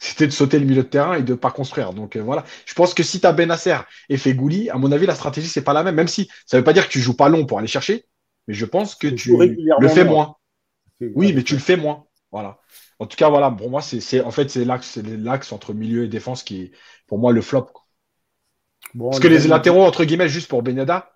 C'était 0.00 0.26
de 0.26 0.32
sauter 0.32 0.58
le 0.58 0.66
milieu 0.66 0.82
de 0.82 0.88
terrain 0.88 1.14
et 1.14 1.22
de 1.22 1.32
ne 1.32 1.36
pas 1.36 1.52
construire. 1.52 1.94
Donc 1.94 2.16
euh, 2.16 2.22
voilà. 2.22 2.44
Je 2.66 2.74
pense 2.74 2.92
que 2.92 3.04
si 3.04 3.20
tu 3.20 3.26
as 3.26 3.32
Benasser 3.32 3.76
et 4.08 4.16
Fegouli, 4.16 4.68
à 4.68 4.78
mon 4.78 4.90
avis, 4.90 5.06
la 5.06 5.14
stratégie, 5.14 5.48
c'est 5.48 5.62
pas 5.62 5.72
la 5.72 5.84
même. 5.84 5.94
Même 5.94 6.08
si 6.08 6.28
ça 6.44 6.56
ne 6.56 6.60
veut 6.60 6.64
pas 6.64 6.72
dire 6.72 6.86
que 6.86 6.92
tu 6.92 7.00
joues 7.00 7.16
pas 7.16 7.28
long 7.28 7.46
pour 7.46 7.60
aller 7.60 7.68
chercher, 7.68 8.04
mais 8.48 8.54
je 8.54 8.66
pense 8.66 8.96
que 8.96 9.06
tu 9.06 9.36
le 9.38 9.88
fais 9.88 10.04
moins. 10.04 10.36
Oui, 11.14 11.32
mais 11.32 11.44
tu 11.44 11.54
le 11.54 11.60
fais 11.60 11.76
moins. 11.76 12.04
Voilà. 12.32 12.58
En 12.98 13.06
tout 13.06 13.16
cas, 13.16 13.28
voilà, 13.28 13.50
pour 13.50 13.70
moi, 13.70 13.80
c'est 13.80 14.20
en 14.20 14.32
fait 14.32 14.50
c'est 14.50 14.64
l'axe, 14.64 14.98
l'axe 14.98 15.52
entre 15.52 15.72
milieu 15.72 16.04
et 16.04 16.08
défense 16.08 16.42
qui 16.42 16.62
est 16.62 16.72
pour 17.06 17.18
moi 17.18 17.32
le 17.32 17.40
flop. 17.40 17.68
Parce 18.98 19.20
que 19.20 19.28
les 19.28 19.46
latéraux, 19.46 19.82
entre 19.82 20.04
guillemets, 20.04 20.28
juste 20.28 20.48
pour 20.48 20.62
Beneda, 20.62 21.10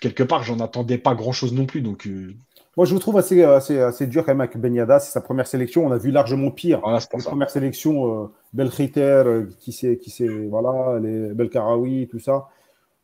quelque 0.00 0.22
part, 0.22 0.42
j'en 0.42 0.60
attendais 0.60 0.98
pas 0.98 1.14
grand 1.14 1.32
chose 1.32 1.52
non 1.52 1.66
plus. 1.66 1.80
Donc, 1.80 2.06
euh, 2.06 2.34
Moi, 2.76 2.86
je 2.86 2.92
vous 2.92 3.00
trouve 3.00 3.16
assez, 3.16 3.42
assez, 3.42 3.78
assez 3.80 4.06
dur 4.06 4.24
quand 4.24 4.32
même 4.32 4.40
avec 4.40 4.56
Benyada. 4.56 4.98
C'est 4.98 5.12
sa 5.12 5.20
première 5.20 5.46
sélection. 5.46 5.86
On 5.86 5.92
a 5.92 5.98
vu 5.98 6.10
largement 6.10 6.50
pire. 6.50 6.80
Voilà, 6.82 6.98
la 6.98 7.18
première 7.18 7.50
sélection, 7.50 8.24
euh, 8.24 8.26
Belchiter, 8.52 9.00
euh, 9.00 9.46
qui 9.60 9.72
c'est, 9.72 9.98
qui 9.98 10.10
c'est, 10.10 10.28
voilà, 10.28 10.98
les 11.00 11.34
Belkaraoui, 11.34 12.08
tout 12.10 12.18
ça. 12.18 12.48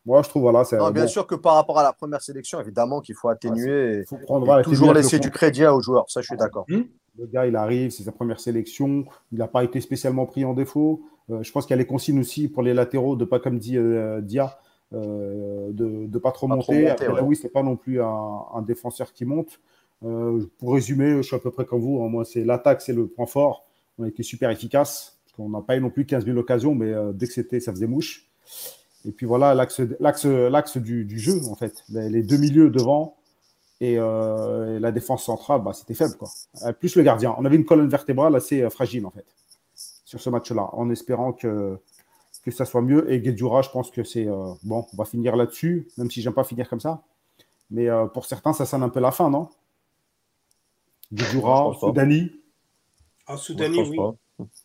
Moi, 0.06 0.22
je 0.22 0.28
trouve, 0.28 0.42
voilà. 0.42 0.64
C'est, 0.64 0.78
bien 0.92 1.06
sûr 1.06 1.26
que 1.26 1.34
par 1.34 1.54
rapport 1.54 1.78
à 1.78 1.82
la 1.82 1.92
première 1.92 2.22
sélection, 2.22 2.60
évidemment 2.60 3.00
qu'il 3.00 3.14
faut 3.14 3.28
atténuer 3.28 4.04
faut 4.06 4.16
prendre, 4.16 4.62
toujours 4.62 4.94
laisser 4.94 5.18
du 5.18 5.30
crédit 5.30 5.66
aux 5.66 5.80
joueurs. 5.80 6.06
Ça, 6.08 6.20
je 6.20 6.26
suis 6.26 6.36
d'accord. 6.36 6.66
Le 7.18 7.26
gars, 7.26 7.46
il 7.46 7.54
arrive, 7.54 7.90
c'est 7.90 8.04
sa 8.04 8.12
première 8.12 8.40
sélection. 8.40 9.04
Il 9.30 9.38
n'a 9.38 9.48
pas 9.48 9.62
été 9.62 9.80
spécialement 9.80 10.26
pris 10.26 10.44
en 10.44 10.54
défaut. 10.54 11.02
Euh, 11.30 11.42
je 11.42 11.52
pense 11.52 11.66
qu'il 11.66 11.74
y 11.74 11.78
a 11.78 11.82
les 11.82 11.86
consignes 11.86 12.20
aussi 12.20 12.48
pour 12.48 12.62
les 12.62 12.74
latéraux 12.74 13.16
de 13.16 13.24
pas, 13.24 13.38
comme 13.38 13.58
dit 13.58 13.76
euh, 13.76 14.20
Dia, 14.20 14.58
euh, 14.92 15.70
de 15.72 15.84
ne 15.84 16.18
pas 16.18 16.32
trop 16.32 16.48
monter. 16.48 16.94
oui, 17.22 17.36
ce 17.36 17.44
n'est 17.44 17.50
pas 17.50 17.62
non 17.62 17.76
plus 17.76 18.00
un, 18.00 18.62
défenseur 18.66 19.12
qui 19.12 19.24
monte. 19.24 19.60
pour 20.00 20.74
résumer, 20.74 21.16
je 21.16 21.22
suis 21.22 21.36
à 21.36 21.40
peu 21.40 21.50
près 21.50 21.64
comme 21.64 21.80
vous. 21.80 22.02
Hein. 22.02 22.08
moi, 22.08 22.24
c'est 22.24 22.44
l'attaque, 22.44 22.82
c'est 22.82 22.94
le 22.94 23.06
point 23.06 23.26
fort. 23.26 23.66
On 23.98 24.04
a 24.04 24.08
été 24.08 24.22
super 24.22 24.50
efficace. 24.50 25.18
On 25.38 25.48
n'a 25.48 25.62
pas 25.62 25.76
eu 25.76 25.80
non 25.80 25.90
plus 25.90 26.04
15 26.04 26.24
000 26.26 26.36
occasions, 26.36 26.74
mais 26.74 26.92
dès 27.14 27.26
que 27.26 27.32
c'était, 27.32 27.60
ça 27.60 27.72
faisait 27.72 27.86
mouche. 27.86 28.28
Et 29.06 29.12
puis 29.12 29.24
voilà 29.24 29.54
l'axe, 29.54 29.80
du, 30.76 31.04
du, 31.06 31.18
jeu, 31.18 31.40
en 31.48 31.54
fait. 31.54 31.84
les 31.88 32.22
deux 32.22 32.36
milieux 32.36 32.68
devant, 32.68 33.16
euh, 33.82 34.76
et, 34.76 34.80
la 34.80 34.92
défense 34.92 35.24
centrale, 35.24 35.62
bah, 35.62 35.72
c'était 35.72 35.94
faible. 35.94 36.14
Quoi. 36.18 36.28
Plus 36.78 36.96
le 36.96 37.02
gardien. 37.02 37.34
On 37.38 37.44
avait 37.44 37.56
une 37.56 37.64
colonne 37.64 37.88
vertébrale 37.88 38.36
assez 38.36 38.68
fragile, 38.70 39.06
en 39.06 39.10
fait, 39.10 39.24
sur 40.10 40.20
ce 40.20 40.28
match-là, 40.28 40.70
en 40.72 40.90
espérant 40.90 41.32
que, 41.32 41.78
que 42.44 42.50
ça 42.50 42.64
soit 42.64 42.82
mieux. 42.82 43.10
Et 43.12 43.20
Guedjura, 43.20 43.62
je 43.62 43.70
pense 43.70 43.92
que 43.92 44.02
c'est. 44.02 44.26
bon, 44.64 44.84
on 44.92 44.96
va 44.96 45.04
finir 45.04 45.36
là-dessus, 45.36 45.86
même 45.98 46.10
si 46.10 46.20
j'aime 46.20 46.34
pas 46.34 46.42
finir 46.42 46.68
comme 46.68 46.80
ça. 46.80 47.04
Mais 47.70 47.86
pour 48.12 48.26
certains, 48.26 48.52
ça 48.52 48.66
sonne 48.66 48.82
un 48.82 48.88
peu 48.88 48.98
la 48.98 49.12
fin, 49.12 49.30
non? 49.30 49.48
Guedjura, 51.12 51.72
Soudani. 51.78 52.32
Ah, 53.28 53.36
Soudani, 53.36 53.82
oui. 53.82 53.98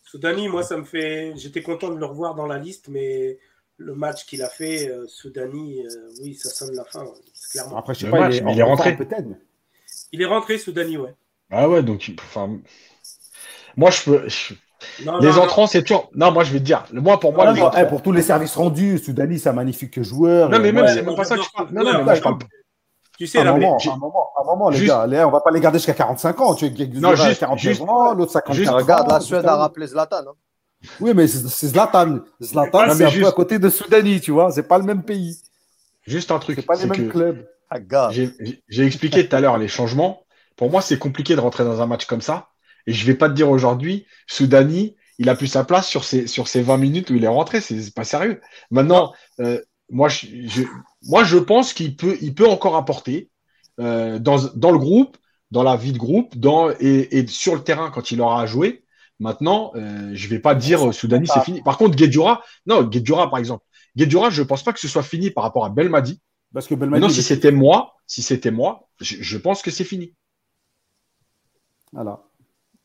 Soudani, 0.04 0.48
moi, 0.48 0.64
ça 0.64 0.78
me 0.78 0.84
fait. 0.84 1.34
J'étais 1.36 1.62
content 1.62 1.90
de 1.90 2.00
le 2.00 2.06
revoir 2.08 2.34
dans 2.34 2.48
la 2.48 2.58
liste, 2.58 2.88
mais 2.88 3.38
le 3.78 3.94
match 3.94 4.26
qu'il 4.26 4.42
a 4.42 4.50
fait, 4.50 4.90
euh, 4.90 5.06
Soudani, 5.08 5.86
euh, 5.86 6.10
oui, 6.24 6.34
ça 6.34 6.50
sonne 6.50 6.76
la 6.76 6.86
fin, 6.86 7.06
clairement. 7.52 7.78
Après, 7.78 7.94
je 7.94 8.00
sais 8.00 8.10
pas, 8.10 8.32
il, 8.32 8.60
est, 8.60 8.64
rentré. 8.64 8.98
Peut-être. 8.98 9.28
Il 10.12 10.24
est 10.24 10.26
rentré, 10.26 10.58
Soudani, 10.58 10.98
ouais. 10.98 11.14
Ah 11.52 11.70
ouais, 11.70 11.84
donc, 11.84 12.12
enfin, 12.20 12.60
moi, 13.78 13.92
je 13.92 14.04
peux. 14.04 14.28
Les 15.22 15.38
entrants, 15.38 15.68
c'est 15.68 15.82
toujours. 15.82 16.10
Non, 16.16 16.32
moi, 16.32 16.44
je 16.44 16.52
vais 16.54 16.60
te 16.60 16.64
dire. 16.64 16.86
Moi, 16.94 17.20
pour 17.20 17.34
moi, 17.34 17.54
eh, 17.78 17.86
pour 17.86 18.02
tous 18.02 18.12
les 18.12 18.22
services 18.22 18.56
rendus, 18.56 19.00
Soudani, 19.00 19.40
c'est 19.40 19.50
un 19.50 19.54
magnifique 19.54 20.02
joueur. 20.02 20.50
Non, 20.50 20.60
mais 20.60 20.72
même, 20.72 20.88
c'est 20.88 21.02
même 21.02 21.16
pas 21.16 21.24
ça 21.24 21.36
que 21.36 21.44
je 21.44 21.50
parle. 21.56 21.70
Non, 21.72 21.84
non, 21.84 22.04
mais 22.04 22.16
je 22.16 22.22
parle. 22.22 22.38
Tu 23.18 23.28
sais, 23.28 23.40
un, 23.40 23.46
moment, 23.46 23.78
un, 23.82 23.96
moment, 23.96 24.30
un 24.38 24.44
moment, 24.44 24.70
les 24.70 24.86
gars, 24.86 25.08
on 25.26 25.32
va 25.32 25.40
pas 25.40 25.52
les 25.52 25.62
garder 25.62 25.78
jusqu'à 25.78 25.94
45 25.94 26.42
ans. 26.42 26.54
Tu 26.54 26.66
es 26.66 26.88
non, 26.96 27.16
juste, 27.16 27.40
49 27.40 27.82
ans, 27.84 28.14
l'autre 28.14 28.34
50 28.34 28.68
ans. 28.68 28.76
Regarde, 28.76 29.10
la 29.10 29.20
Suède 29.22 29.46
a 29.46 29.56
rappelé 29.56 29.88
Zlatan. 29.88 30.18
Hein. 30.18 30.34
Oui, 31.00 31.14
mais 31.16 31.28
c'est 31.28 31.68
Zlatan. 31.68 32.20
Zlatan, 32.42 32.94
c'est 32.94 33.06
un 33.06 33.12
peu 33.12 33.28
à 33.28 33.32
côté 33.32 33.58
de 33.58 33.70
Soudani, 33.70 34.20
tu 34.20 34.32
vois. 34.32 34.52
C'est 34.52 34.68
pas 34.68 34.78
le 34.78 34.84
même 34.84 35.04
pays. 35.04 35.38
Juste 36.06 36.30
un 36.32 36.40
truc. 36.40 36.58
C'est 36.58 36.66
pas 36.66 36.76
les 36.76 36.86
mêmes 36.86 37.10
clubs. 37.10 37.46
Ah, 37.70 38.10
j'ai 38.12 38.86
expliqué 38.86 39.28
tout 39.28 39.36
à 39.36 39.40
l'heure 39.40 39.58
les 39.58 39.68
changements. 39.68 40.22
Pour 40.56 40.70
moi, 40.70 40.82
c'est 40.82 40.98
compliqué 40.98 41.36
de 41.36 41.42
rentrer 41.42 41.64
dans 41.64 41.82
un 41.82 41.86
match 41.86 42.06
comme 42.06 42.22
ça. 42.22 42.50
Et 42.88 42.94
je 42.94 43.06
vais 43.06 43.16
pas 43.16 43.30
te 43.30 43.34
dire 43.34 43.50
aujourd'hui, 43.50 44.06
Soudani, 44.28 44.96
il 45.18 45.30
a 45.30 45.36
plus 45.36 45.48
sa 45.48 45.64
place 45.64 45.88
sur 45.88 46.04
ces, 46.04 46.28
sur 46.28 46.48
ces 46.48 46.62
20 46.62 46.78
minutes 46.78 47.10
où 47.10 47.16
il 47.16 47.24
est 47.24 47.30
rentré. 47.30 47.62
C'est 47.62 47.94
pas 47.94 48.04
sérieux. 48.04 48.42
Maintenant, 48.72 49.14
euh, 49.40 49.60
moi, 49.90 50.10
je, 50.10 50.28
moi, 51.04 51.24
je 51.24 51.38
pense 51.38 51.74
qu'il 51.74 51.96
peut, 51.96 52.18
il 52.22 52.34
peut 52.34 52.48
encore 52.48 52.76
apporter 52.76 53.30
euh, 53.80 54.20
dans, 54.20 54.38
dans 54.56 54.72
le 54.72 54.78
groupe, 54.78 55.18
dans 55.52 55.64
la 55.64 55.76
vie 55.76 55.94
de 55.94 55.98
groupe, 55.98 56.38
dans, 56.38 56.72
et, 56.80 57.18
et 57.18 57.28
sur 57.28 57.56
le 57.56 57.64
terrain 57.64 57.92
quand 57.92 58.12
il 58.12 58.22
aura 58.22 58.42
à 58.42 58.46
jouer. 58.46 58.84
Maintenant, 59.20 59.72
euh, 59.76 60.12
je 60.14 60.26
ne 60.26 60.30
vais 60.30 60.40
pas 60.40 60.56
dire 60.56 60.94
Soudani, 60.94 61.28
c'est 61.28 61.44
fini. 61.44 61.62
Par 61.62 61.78
contre, 61.78 61.96
Guedjura, 61.96 62.44
non, 62.66 62.84
Guedjura, 62.84 63.30
par 63.30 63.40
exemple. 63.40 63.64
Guedjura, 63.96 64.30
je 64.30 64.42
ne 64.42 64.48
pense 64.48 64.64
pas 64.64 64.74
que 64.74 64.80
ce 64.80 64.90
soit 64.90 65.04
fini 65.04 65.32
par 65.32 65.44
rapport 65.44 65.64
à 65.64 65.70
Belmadi. 65.70 66.20
Parce 66.54 66.68
que 66.68 66.76
Belmadi. 66.76 67.02
Non, 67.02 67.10
si 67.10 67.24
c'était 67.24 67.52
moi, 67.52 67.94
si 68.08 68.22
c'était 68.22 68.52
moi, 68.52 68.90
je, 69.00 69.38
pense 69.38 69.62
que 69.62 69.72
c'est 69.72 69.86
fini. 69.86 70.14
Voilà. 71.94 72.24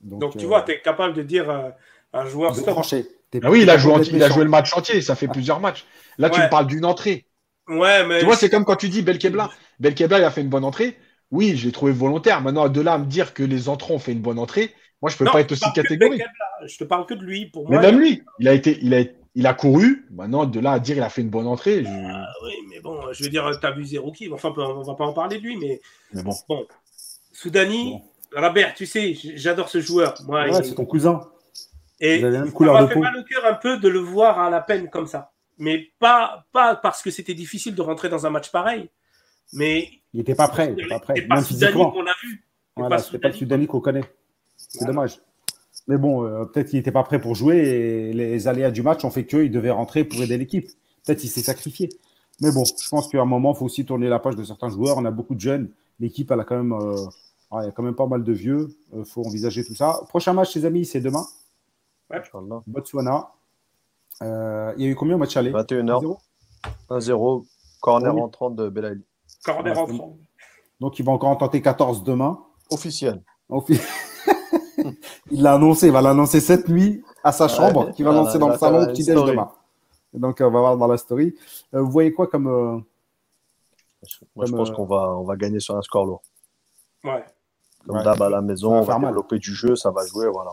Donc, 0.01 0.37
tu 0.37 0.47
vois, 0.47 0.63
tu 0.63 0.73
es 0.73 0.81
capable 0.81 1.15
de 1.15 1.23
dire 1.23 1.51
euh, 1.51 1.71
un 2.13 2.27
joueur 2.27 2.55
de 2.55 2.61
trancher. 2.61 3.07
Ah 3.43 3.51
oui, 3.51 3.63
il 3.63 3.71
a, 3.71 3.79
joué, 3.79 3.95
il 4.13 4.23
a 4.23 4.29
joué 4.29 4.43
le 4.43 4.51
match 4.51 4.77
entier, 4.77 5.01
ça 5.03 5.15
fait 5.15 5.29
plusieurs 5.29 5.61
matchs. 5.61 5.85
Là, 6.19 6.31
tu 6.31 6.41
me 6.41 6.49
parles 6.49 6.67
d'une 6.67 6.85
entrée. 6.85 7.27
Ouais, 7.69 8.05
mais. 8.05 8.19
Tu 8.19 8.25
vois, 8.25 8.37
c'est 8.37 8.51
comme 8.51 8.65
quand 8.65 8.77
tu 8.77 8.89
dis 8.89 9.03
Belkebla. 9.03 9.51
Belkebla, 9.79 10.19
il 10.19 10.25
a 10.25 10.31
fait 10.31 10.41
une 10.41 10.49
bonne 10.49 10.65
entrée. 10.65 10.97
Oui, 11.31 11.57
je 11.57 11.67
l'ai 11.67 11.73
trouvé 11.73 11.93
volontaire. 11.93 12.41
Maintenant, 12.41 12.69
de 12.69 12.81
là 12.81 12.95
à 12.95 12.99
me 12.99 13.07
dire 13.07 13.35
que 13.35 13.45
les 13.45 13.69
entrants 13.69 13.95
ont 13.95 13.99
fait 14.01 14.11
une 14.13 14.21
bonne 14.21 14.41
entrée, 14.41 14.75
moi, 15.03 15.11
je 15.11 15.17
peux 15.17 15.25
pas 15.25 15.41
être 15.41 15.53
aussi 15.53 15.73
catégorique. 15.75 16.23
Je 16.67 16.77
te 16.77 16.85
parle 16.85 17.07
que 17.07 17.15
de 17.15 17.25
lui. 17.25 17.47
Pour 17.47 17.71
mais 17.71 17.79
même 17.79 17.99
lui, 17.99 18.23
il 18.39 18.49
a 18.49 18.53
été, 18.53 18.79
il 18.83 18.93
a, 18.95 19.05
il 19.35 19.47
a 19.47 19.55
couru. 19.55 20.07
Maintenant, 20.11 20.45
de 20.45 20.61
là 20.61 20.73
à 20.73 20.79
dire 20.79 20.97
il 20.97 21.03
a 21.03 21.09
fait 21.09 21.23
une 21.23 21.31
bonne 21.31 21.47
entrée. 21.47 21.85
Ah 21.87 22.27
oui, 22.45 22.53
mais 22.69 22.81
bon, 22.81 23.01
je 23.13 23.23
veux 23.23 23.31
dire, 23.31 23.51
tu 23.59 23.67
as 23.67 23.71
vu 23.71 23.85
Zerouki. 23.85 24.31
Enfin, 24.33 24.53
on 24.57 24.83
va 24.83 24.95
pas 24.95 25.07
en 25.07 25.13
parler 25.13 25.39
de 25.39 25.43
lui, 25.43 25.57
mais, 25.57 25.81
mais 26.13 26.23
bon. 26.23 26.35
bon. 26.49 26.67
Soudani, 27.33 28.03
Robert, 28.35 28.75
tu 28.75 28.87
sais, 28.87 29.15
j'adore 29.35 29.69
ce 29.69 29.81
joueur. 29.81 30.15
Moi, 30.27 30.63
c'est 30.63 30.75
ton 30.75 30.85
cousin. 30.85 31.21
Et 32.01 32.21
ça 32.21 32.31
m'a 32.31 32.45
fait 32.47 32.95
peau. 32.95 33.01
mal 33.01 33.17
au 33.19 33.25
cœur 33.25 33.45
un 33.45 33.55
peu 33.55 33.77
de 33.79 33.89
le 33.89 33.99
voir 33.99 34.39
à 34.39 34.49
la 34.51 34.61
peine 34.61 34.89
comme 34.89 35.07
ça. 35.07 35.33
Mais 35.59 35.89
pas, 35.99 36.47
pas 36.53 36.75
parce 36.77 37.03
que 37.03 37.11
c'était 37.11 37.35
difficile 37.35 37.75
de 37.75 37.83
rentrer 37.83 38.09
dans 38.09 38.25
un 38.27 38.31
match 38.31 38.51
pareil, 38.51 38.89
mais 39.53 39.89
Il 40.15 40.19
n'était 40.19 40.35
pas 40.35 40.49
prêt. 40.49 40.73
Il 40.77 40.81
était 40.81 40.89
pas 40.89 41.01
prêt. 41.01 41.15
c'est 41.17 41.27
pas 41.27 41.43
physiquement. 41.43 41.91
qu'on 41.91 42.07
a 42.07 42.15
vu. 42.23 42.47
C'est 42.77 42.81
Voilà, 42.81 42.97
pas 42.97 43.03
c'était 43.03 43.19
pas 43.19 43.29
le. 43.29 43.35
Soudani 43.35 43.67
qu'on 43.67 43.81
connaît. 43.81 44.05
C'est 44.57 44.79
Voilà. 44.79 44.95
dommage. 44.95 45.19
Mais 45.89 45.99
bon, 45.99 46.25
euh, 46.25 46.45
peut-être 46.47 46.69
qu'il 46.71 46.79
n'était 46.79 46.93
pas 46.93 47.03
prêt 47.03 47.21
pour 47.21 47.35
jouer 47.35 47.57
et 47.59 48.13
les 48.15 48.49
aléas 48.49 48.71
du 48.71 48.83
match 48.83 49.05
ont 49.05 49.11
fait 49.11 49.27
qu'il 49.27 49.51
devait 49.51 49.71
rentrer 49.71 50.05
pour 50.05 50.23
aider 50.23 50.39
l'équipe. 50.39 50.69
Peut-être 51.05 51.19
qu'il 51.19 51.31
s'est 51.31 51.43
sacrifié. 51.43 51.89
Mais 52.41 52.53
bon, 52.53 52.65
je 52.65 52.89
pense 52.89 53.09
qu'à 53.09 53.21
un 53.21 53.25
moment, 53.27 53.53
il 53.55 53.59
faut 53.59 53.65
aussi 53.67 53.85
tourner 53.85 54.09
la 54.09 54.19
page 54.19 54.37
de 54.37 54.45
certains 54.45 54.71
joueurs. 54.71 54.97
On 54.97 55.05
a 55.05 55.11
beaucoup 55.11 55.35
de 55.35 55.41
jeunes. 55.41 55.71
L'équipe, 55.99 56.31
elle 56.31 56.41
a 56.41 56.45
quand 56.45 56.57
même, 56.57 56.73
euh, 56.73 56.97
ah, 57.51 57.63
il 57.63 57.67
y 57.67 57.69
a 57.69 57.73
quand 57.73 57.83
même 57.83 57.95
pas 57.95 58.07
mal 58.07 58.23
de 58.23 58.33
vieux. 58.33 58.69
Il 58.97 59.05
faut 59.05 59.25
envisager 59.27 59.65
tout 59.65 59.75
ça. 59.75 60.01
Prochain 60.09 60.33
match, 60.33 60.55
les 60.55 60.65
amis, 60.65 60.85
c'est 60.87 61.01
demain. 61.01 61.25
Inch'Allah. 62.11 62.63
Botswana. 62.67 63.31
Euh, 64.23 64.73
il 64.77 64.85
y 64.85 64.87
a 64.87 64.91
eu 64.91 64.95
combien 64.95 65.15
au 65.15 65.19
match 65.19 65.37
aller? 65.37 65.51
21h, 65.51 66.01
0 66.01 66.19
1-0, 66.91 67.47
corner 67.81 68.15
Oui. 68.15 68.21
entrant 68.21 68.51
de 68.51 68.69
Belaïli. 68.69 69.03
Corner 69.45 69.75
Ouais, 69.75 69.83
entrant. 69.83 70.17
Donc, 70.81 70.99
il 70.99 71.05
va 71.05 71.13
encore 71.13 71.31
en 71.31 71.37
tenter 71.37 71.63
14 71.63 72.05
demain. 72.05 72.41
Officiel. 72.71 73.23
Il 75.31 75.43
l'a 75.43 75.55
annoncé, 75.55 75.87
il 75.89 75.93
va 75.93 76.01
l'annoncer 76.01 76.41
cette 76.41 76.69
nuit 76.69 77.03
à 77.23 77.33
sa 77.33 77.49
chambre, 77.49 77.93
qu'il 77.93 78.05
va 78.05 78.13
voilà, 78.13 78.25
lancer 78.27 78.39
dans 78.39 78.47
le 78.47 78.53
va 78.55 78.59
salon 78.59 78.87
petit 78.87 79.05
déj 79.05 79.15
demain. 79.15 79.51
Donc, 80.15 80.41
euh, 80.41 80.47
on 80.47 80.51
va 80.51 80.61
voir 80.61 80.77
dans 80.79 80.87
la 80.87 80.97
story. 80.97 81.35
Euh, 81.75 81.83
vous 81.83 81.91
voyez 81.91 82.13
quoi 82.13 82.27
comme. 82.27 82.47
euh, 82.47 82.79
Moi, 84.35 84.47
je 84.47 84.53
pense 84.53 84.71
euh, 84.71 84.73
qu'on 84.75 84.87
va, 84.87 85.15
on 85.17 85.25
va 85.25 85.37
gagner 85.37 85.61
sur 85.61 85.77
un 85.77 85.83
score 85.83 86.07
lourd. 86.07 86.23
Ouais. 87.05 87.25
Comme 87.87 87.97
Ouais. 87.97 88.05
d'hab 88.05 88.21
à 88.23 88.29
la 88.29 88.41
maison, 88.43 88.71
Ça 88.71 88.75
va 88.93 88.97
on 88.97 89.01
va 89.01 89.11
mal. 89.13 89.39
du 89.39 89.55
jeu, 89.55 89.75
ça 89.77 89.91
va 89.91 90.07
jouer, 90.07 90.29
voilà. 90.29 90.51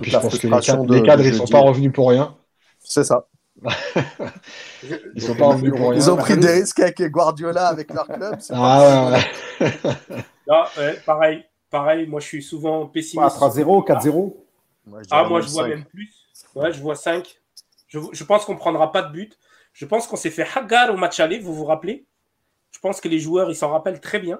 Puis 0.00 0.10
je 0.10 0.16
pense 0.18 0.26
que 0.28 0.32
les 0.34 0.38
frustration 0.38 0.74
cadres, 0.74 0.86
de- 0.86 0.94
les 0.94 1.02
cadres, 1.02 1.22
ils 1.24 1.32
sont 1.34 1.38
jeudi. 1.40 1.52
pas 1.52 1.60
revenus 1.60 1.92
pour 1.92 2.08
rien. 2.10 2.36
C'est 2.78 3.04
ça. 3.04 3.26
Ils 5.14 5.22
sont 5.22 5.34
pas 5.36 5.46
revenus 5.46 5.72
pour 5.74 5.90
rien. 5.90 5.98
Ils 6.00 6.10
ont 6.10 6.16
pris 6.16 6.36
des 6.36 6.50
risques 6.50 6.80
avec 6.80 7.00
Guardiola, 7.10 7.68
avec 7.68 7.92
leur 7.92 8.06
club. 8.06 8.36
Ah 8.50 9.10
ouais, 9.10 9.18
ouais. 9.60 9.70
Non, 10.48 10.64
ouais, 10.78 10.94
pareil. 11.06 11.44
Pareil, 11.70 12.06
moi 12.06 12.20
je 12.20 12.26
suis 12.26 12.42
souvent 12.42 12.86
pessimiste. 12.86 13.36
3-0, 13.36 13.82
4-0 13.84 14.36
Moi, 14.86 15.02
je 15.02 15.08
Ah, 15.10 15.24
moi 15.24 15.40
je 15.40 15.48
vois 15.48 15.62
cinq. 15.64 15.68
même 15.68 15.84
plus. 15.84 16.10
Ouais, 16.54 16.72
je 16.72 16.80
vois 16.80 16.96
5. 16.96 17.40
Je, 17.88 17.98
je 18.12 18.24
pense 18.24 18.44
qu'on 18.44 18.56
prendra 18.56 18.90
pas 18.92 19.02
de 19.02 19.12
but. 19.12 19.38
Je 19.72 19.86
pense 19.86 20.06
qu'on 20.06 20.16
s'est 20.16 20.30
fait 20.30 20.46
hagar 20.56 20.92
au 20.92 20.96
match 20.96 21.18
aller, 21.20 21.38
vous 21.38 21.54
vous 21.54 21.64
rappelez? 21.64 22.06
Je 22.72 22.78
pense 22.78 23.00
que 23.00 23.08
les 23.08 23.18
joueurs, 23.20 23.50
ils 23.50 23.56
s'en 23.56 23.70
rappellent 23.70 24.00
très 24.00 24.18
bien. 24.18 24.38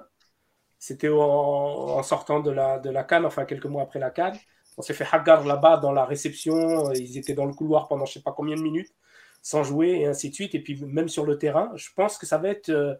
C'était 0.85 1.07
en, 1.07 1.15
en 1.17 2.03
sortant 2.03 2.41
de 2.41 2.51
la, 2.51 2.77
de 2.77 2.89
la 2.89 3.05
Cannes, 3.05 3.25
enfin 3.25 3.45
quelques 3.45 3.67
mois 3.67 3.83
après 3.83 3.99
la 3.99 4.09
Cannes. 4.09 4.37
On 4.77 4.81
s'est 4.81 4.93
fait 4.93 5.07
hagar 5.09 5.45
là-bas 5.45 5.77
dans 5.77 5.93
la 5.93 6.03
réception. 6.03 6.91
Ils 6.91 7.17
étaient 7.17 7.35
dans 7.35 7.45
le 7.45 7.53
couloir 7.53 7.87
pendant 7.87 8.03
je 8.03 8.11
sais 8.15 8.21
pas 8.21 8.33
combien 8.33 8.57
de 8.57 8.61
minutes 8.61 8.93
sans 9.41 9.63
jouer 9.63 9.91
et 10.01 10.07
ainsi 10.07 10.29
de 10.29 10.35
suite. 10.35 10.55
Et 10.55 10.59
puis 10.59 10.83
même 10.83 11.07
sur 11.07 11.25
le 11.25 11.37
terrain, 11.37 11.71
je 11.75 11.87
pense 11.95 12.17
que 12.17 12.25
ça 12.25 12.37
va 12.37 12.49
être 12.49 12.67
euh, 12.67 12.95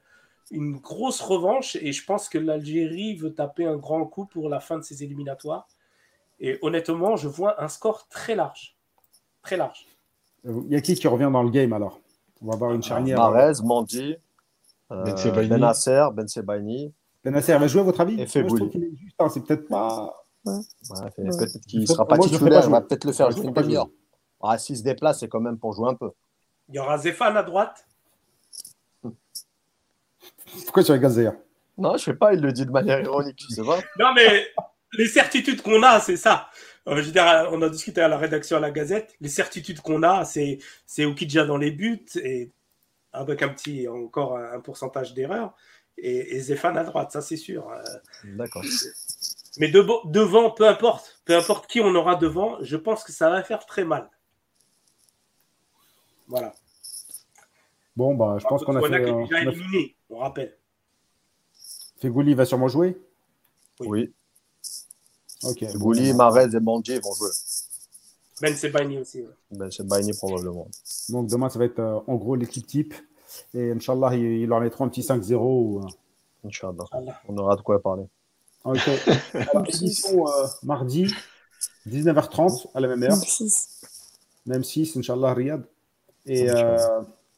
une 0.49 0.77
grosse 0.77 1.19
revanche 1.19 1.75
et 1.75 1.91
je 1.91 2.05
pense 2.05 2.29
que 2.29 2.37
l'Algérie 2.37 3.17
veut 3.17 3.33
taper 3.33 3.65
un 3.65 3.75
grand 3.75 4.05
coup 4.05 4.27
pour 4.27 4.47
la 4.47 4.61
fin 4.61 4.77
de 4.77 4.83
ses 4.83 5.03
éliminatoires. 5.03 5.67
Et 6.39 6.59
honnêtement, 6.61 7.17
je 7.17 7.27
vois 7.27 7.61
un 7.61 7.67
score 7.67 8.07
très 8.07 8.35
large. 8.35 8.77
Très 9.41 9.57
large. 9.57 9.85
Euh, 10.45 10.61
Il 10.67 10.71
y 10.71 10.77
a 10.77 10.81
qui 10.81 10.95
qui 10.95 11.09
revient 11.09 11.29
dans 11.33 11.43
le 11.43 11.49
game 11.49 11.73
alors? 11.73 11.99
On 12.41 12.47
va 12.47 12.53
avoir 12.53 12.73
une 12.73 12.83
charnière. 12.83 13.17
Marez, 13.17 13.61
Mandi, 13.61 14.15
euh, 14.89 15.03
Ben. 15.03 15.49
Benasser, 15.49 16.07
Ben 16.13 16.29
Sebaini. 16.29 16.93
Benasser 17.23 17.57
va 17.57 17.67
jouer 17.67 17.81
à 17.81 17.83
votre 17.83 18.01
avis? 18.01 18.17
Moi, 18.17 18.25
je 18.25 18.41
trouve 18.41 18.69
qu'il 18.69 18.83
est 18.83 18.95
juste, 18.95 19.15
hein, 19.19 19.29
c'est 19.29 19.45
peut-être 19.45 19.67
pas. 19.67 20.13
Ouais, 20.45 20.59
Peut-être 21.15 21.65
qu'il 21.65 21.81
ne 21.81 21.85
sera 21.85 22.05
pas 22.05 22.17
moi, 22.17 22.27
titulaire, 22.27 22.67
on 22.67 22.71
va 22.71 22.81
peut-être 22.81 23.05
le 23.05 23.13
faire 23.13 23.31
jouer 23.31 23.45
une 23.45 23.53
demi-heure. 23.53 23.89
Ah, 24.41 24.57
s'il 24.57 24.75
se 24.75 24.83
déplace, 24.83 25.21
c'est 25.21 25.29
quand 25.29 25.39
même 25.39 25.57
pour 25.57 25.71
jouer 25.71 25.89
un 25.89 25.95
peu. 25.95 26.11
Il 26.67 26.75
y 26.75 26.79
aura 26.79 26.97
Zéphane 26.97 27.37
à 27.37 27.43
droite. 27.43 27.87
Pourquoi 30.65 30.83
tu 30.83 30.91
regardes 30.91 31.13
Zahir 31.13 31.33
Non, 31.77 31.95
je 31.95 32.03
sais 32.03 32.13
pas, 32.13 32.33
il 32.33 32.41
le 32.41 32.51
dit 32.51 32.65
de 32.65 32.71
manière 32.71 32.99
ironique, 32.99 33.41
je 33.49 33.55
sais 33.55 33.63
pas. 33.63 33.79
Non, 33.99 34.13
mais 34.13 34.47
les 34.91 35.07
certitudes 35.07 35.61
qu'on 35.61 35.81
a, 35.81 36.01
c'est 36.01 36.17
ça. 36.17 36.49
Euh, 36.89 36.97
je 36.97 37.03
veux 37.03 37.11
dire, 37.13 37.47
on 37.51 37.61
a 37.61 37.69
discuté 37.69 38.01
à 38.01 38.09
la 38.09 38.17
rédaction 38.17 38.57
à 38.57 38.59
la 38.59 38.71
Gazette. 38.71 39.15
Les 39.21 39.29
certitudes 39.29 39.79
qu'on 39.79 40.03
a, 40.03 40.25
c'est 40.25 40.59
c'est 40.85 41.05
Okidja 41.05 41.45
dans 41.45 41.57
les 41.57 41.71
buts 41.71 42.05
et 42.21 42.51
avec 43.13 43.41
un 43.43 43.49
petit 43.49 43.87
encore 43.87 44.37
un, 44.37 44.53
un 44.53 44.59
pourcentage 44.59 45.13
d'erreur 45.13 45.53
et, 45.97 46.35
et 46.35 46.39
Zéphane 46.39 46.77
à 46.77 46.83
droite, 46.83 47.11
ça 47.11 47.21
c'est 47.21 47.37
sûr. 47.37 47.69
Euh, 47.69 47.81
D'accord. 48.35 48.63
Mais 49.57 49.69
de- 49.69 49.85
devant, 50.11 50.49
peu 50.51 50.67
importe, 50.67 51.21
peu 51.25 51.35
importe 51.35 51.67
qui 51.67 51.79
on 51.81 51.93
aura 51.95 52.15
devant, 52.15 52.57
je 52.63 52.75
pense 52.77 53.03
que 53.03 53.11
ça 53.11 53.29
va 53.29 53.43
faire 53.43 53.65
très 53.65 53.83
mal. 53.85 54.09
Voilà. 56.27 56.53
Bon, 57.95 58.15
bah, 58.15 58.37
je 58.39 58.45
pense 58.47 58.63
qu'on 58.63 58.75
a 58.75 58.81
fait. 58.81 58.99
déjà 58.99 59.13
on 59.13 59.23
a 59.25 59.27
fait- 59.27 59.41
éliminé, 59.49 59.95
on 60.09 60.17
rappelle. 60.17 60.57
Fegouli 62.01 62.33
va 62.33 62.45
sûrement 62.45 62.67
jouer? 62.67 62.99
Oui. 63.79 64.11
Ok. 65.43 65.63
Bouli, 65.77 66.11
Bon, 66.11 66.17
Marez 66.17 66.55
et 66.55 66.59
Mandi 66.59 66.97
vont 66.99 67.13
jouer. 67.13 67.29
Ben 68.41 68.55
Sebaini 68.55 68.97
aussi. 68.97 69.21
ouais. 69.21 69.29
Ben 69.51 69.69
Sebaini 69.69 70.11
probablement. 70.13 70.67
Donc 71.09 71.27
demain, 71.29 71.49
ça 71.49 71.59
va 71.59 71.65
être 71.65 71.79
euh, 71.79 71.99
en 72.07 72.15
gros 72.15 72.35
l'équipe 72.35 72.65
type. 72.65 72.93
Et 73.53 73.71
Inch'Allah, 73.71 74.15
ils, 74.15 74.41
ils 74.41 74.47
leur 74.47 74.59
mettront 74.59 74.85
un 74.85 74.89
petit 74.89 75.01
5-0. 75.01 75.35
Ou, 75.35 75.79
euh, 75.79 76.47
Inch'Allah. 76.47 76.85
On 77.27 77.37
aura 77.37 77.55
de 77.55 77.61
quoi 77.61 77.81
parler. 77.81 78.05
Ok. 78.63 78.79
Alors, 79.33 79.65
édition 79.67 80.27
euh, 80.27 80.47
mardi, 80.63 81.13
19h30 81.87 82.67
à 82.73 82.79
la 82.79 82.87
même 82.87 83.03
heure. 83.03 83.17
Même 84.45 84.63
6, 84.63 84.97
Inch'Allah, 84.97 85.33
Riyad. 85.33 85.63
Et 86.25 86.49
euh, 86.49 86.77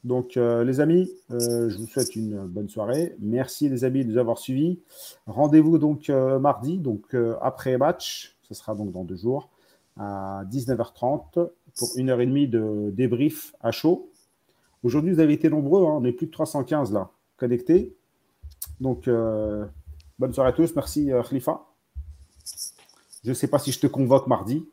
donc, 0.04 0.38
euh, 0.38 0.64
les 0.64 0.80
amis, 0.82 1.12
euh, 1.32 1.70
je 1.70 1.78
vous 1.78 1.88
souhaite 1.88 2.16
une 2.16 2.46
bonne 2.46 2.70
soirée. 2.70 3.16
Merci, 3.20 3.70
les 3.70 3.84
amis, 3.84 4.06
de 4.06 4.12
nous 4.12 4.18
avoir 4.20 4.38
suivis. 4.38 4.80
Rendez-vous 5.26 5.80
donc 5.80 6.10
euh, 6.10 6.38
mardi, 6.38 6.78
donc 6.78 7.04
euh, 7.16 7.36
après 7.42 7.78
match. 7.78 8.36
Ce 8.44 8.54
sera 8.54 8.76
donc 8.76 8.92
dans 8.92 9.04
deux 9.04 9.16
jours, 9.16 9.50
à 9.98 10.44
19h30, 10.52 11.50
pour 11.78 11.90
une 11.96 12.12
heure 12.12 12.22
et 12.22 12.28
demie 12.28 12.48
de 12.48 12.92
débrief 12.94 13.56
à 13.62 13.72
chaud. 13.72 14.12
Aujourd'hui, 14.86 15.12
vous 15.12 15.20
avez 15.20 15.34
été 15.34 15.50
nombreux. 15.50 15.82
hein. 15.82 15.98
on 16.00 16.06
est 16.06 16.12
plus 16.12 16.28
de 16.28 16.32
315 16.32 16.94
là, 16.94 17.10
connectés. 17.38 17.98
Donc, 18.80 19.08
euh, 19.08 19.66
bonne 20.20 20.32
soirée 20.32 20.50
à 20.50 20.54
tous. 20.54 20.76
Merci, 20.76 21.12
euh, 21.12 21.24
Khalifa. 21.24 21.66
Je 23.24 23.30
ne 23.30 23.34
sais 23.34 23.48
pas 23.48 23.58
si 23.58 23.72
je 23.72 23.80
te 23.80 23.88
convoque 23.88 24.28
mardi. 24.28 24.70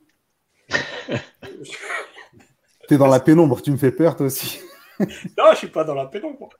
tu 0.68 2.94
es 2.94 2.98
dans 2.98 3.06
la 3.06 3.20
pénombre, 3.20 3.62
tu 3.62 3.70
me 3.70 3.78
fais 3.78 3.90
peur, 3.90 4.14
toi 4.14 4.26
aussi. 4.26 4.60
Non, 5.00 5.46
je 5.52 5.56
suis 5.56 5.68
pas 5.68 5.82
dans 5.82 5.94
la 5.94 6.06
pénombre. 6.06 6.50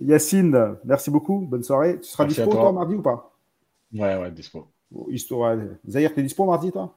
Yacine, 0.00 0.76
merci 0.84 1.10
beaucoup. 1.10 1.40
Bonne 1.40 1.64
soirée. 1.64 2.00
Tu 2.00 2.08
seras 2.08 2.24
Merci 2.24 2.40
dispo, 2.40 2.52
toi, 2.52 2.72
mardi 2.72 2.94
ou 2.94 3.02
pas? 3.02 3.36
Ouais, 3.92 4.16
ouais, 4.16 4.30
dispo. 4.30 4.68
Histoire... 5.08 5.58
Zahir, 5.86 6.14
tu 6.14 6.20
es 6.20 6.22
dispo 6.22 6.46
mardi, 6.46 6.72
toi? 6.72 6.96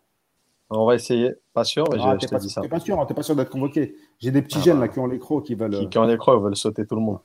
On 0.72 0.86
va 0.86 0.96
essayer. 0.96 1.34
Pas 1.54 1.64
sûr, 1.64 1.84
mais 1.92 1.98
Ah, 2.00 2.16
t'es 2.20 2.28
pas, 2.28 2.38
dis 2.38 2.50
ça. 2.50 2.62
t'es 2.62 2.68
pas 2.70 2.80
sûr, 2.80 3.00
hein, 3.00 3.06
t'es 3.08 3.14
pas 3.16 3.24
sûr 3.24 3.36
d'être 3.36 3.50
convoqué. 3.50 3.96
J'ai 4.20 4.32
des 4.32 4.42
petits 4.42 4.60
Ah, 4.60 4.66
jeunes 4.66 4.80
bah. 4.80 4.86
là 4.86 4.88
qui 4.88 5.00
ont 5.00 5.08
les 5.08 5.18
crocs 5.20 5.46
qui 5.46 5.56
veulent, 5.56 5.72
Qui, 5.72 5.86
euh, 5.86 5.88
qui 6.06 6.12
est 6.12 6.18
croix, 6.18 6.36
ils 6.38 6.44
veulent 6.44 6.56
sauter 6.56 6.86
tout 6.86 6.96
le 6.96 7.02
monde. 7.02 7.20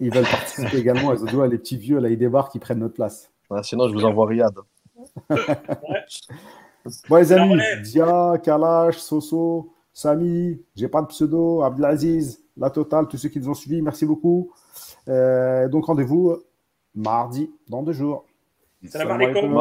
ils 0.00 0.12
veulent 0.14 0.24
participer 0.24 0.78
également. 0.78 1.12
Ils 1.12 1.22
ont 1.22 1.26
dit, 1.26 1.36
ouais, 1.36 1.48
les 1.48 1.58
petits 1.58 1.76
vieux 1.76 1.98
là, 1.98 2.08
ils 2.08 2.16
débarquent, 2.18 2.54
ils 2.54 2.60
prennent 2.60 2.78
notre 2.78 2.94
place. 2.94 3.30
Ouais, 3.50 3.62
sinon, 3.62 3.88
je 3.88 3.94
vous 3.94 4.04
envoie 4.04 4.26
Riyad. 4.26 4.54
Bon, 7.08 7.16
les 7.16 7.32
amis. 7.32 7.56
Dia, 7.82 8.34
Kalash, 8.42 8.96
Soso, 8.98 9.74
Samy, 9.92 10.58
j'ai 10.74 10.88
pas 10.88 11.02
de 11.02 11.08
pseudo, 11.08 11.62
Abdelaziz, 11.62 12.42
la 12.56 12.70
totale, 12.70 13.08
tous 13.08 13.18
ceux 13.18 13.28
qui 13.28 13.40
nous 13.40 13.48
ont 13.50 13.54
suivis, 13.54 13.82
merci 13.82 14.06
beaucoup. 14.06 14.52
Euh, 15.08 15.68
donc, 15.68 15.84
rendez-vous 15.86 16.38
mardi, 16.94 17.50
dans 17.68 17.82
deux 17.82 17.92
jours. 17.92 18.24
Salam 18.86 19.20
alaikum. 19.20 19.52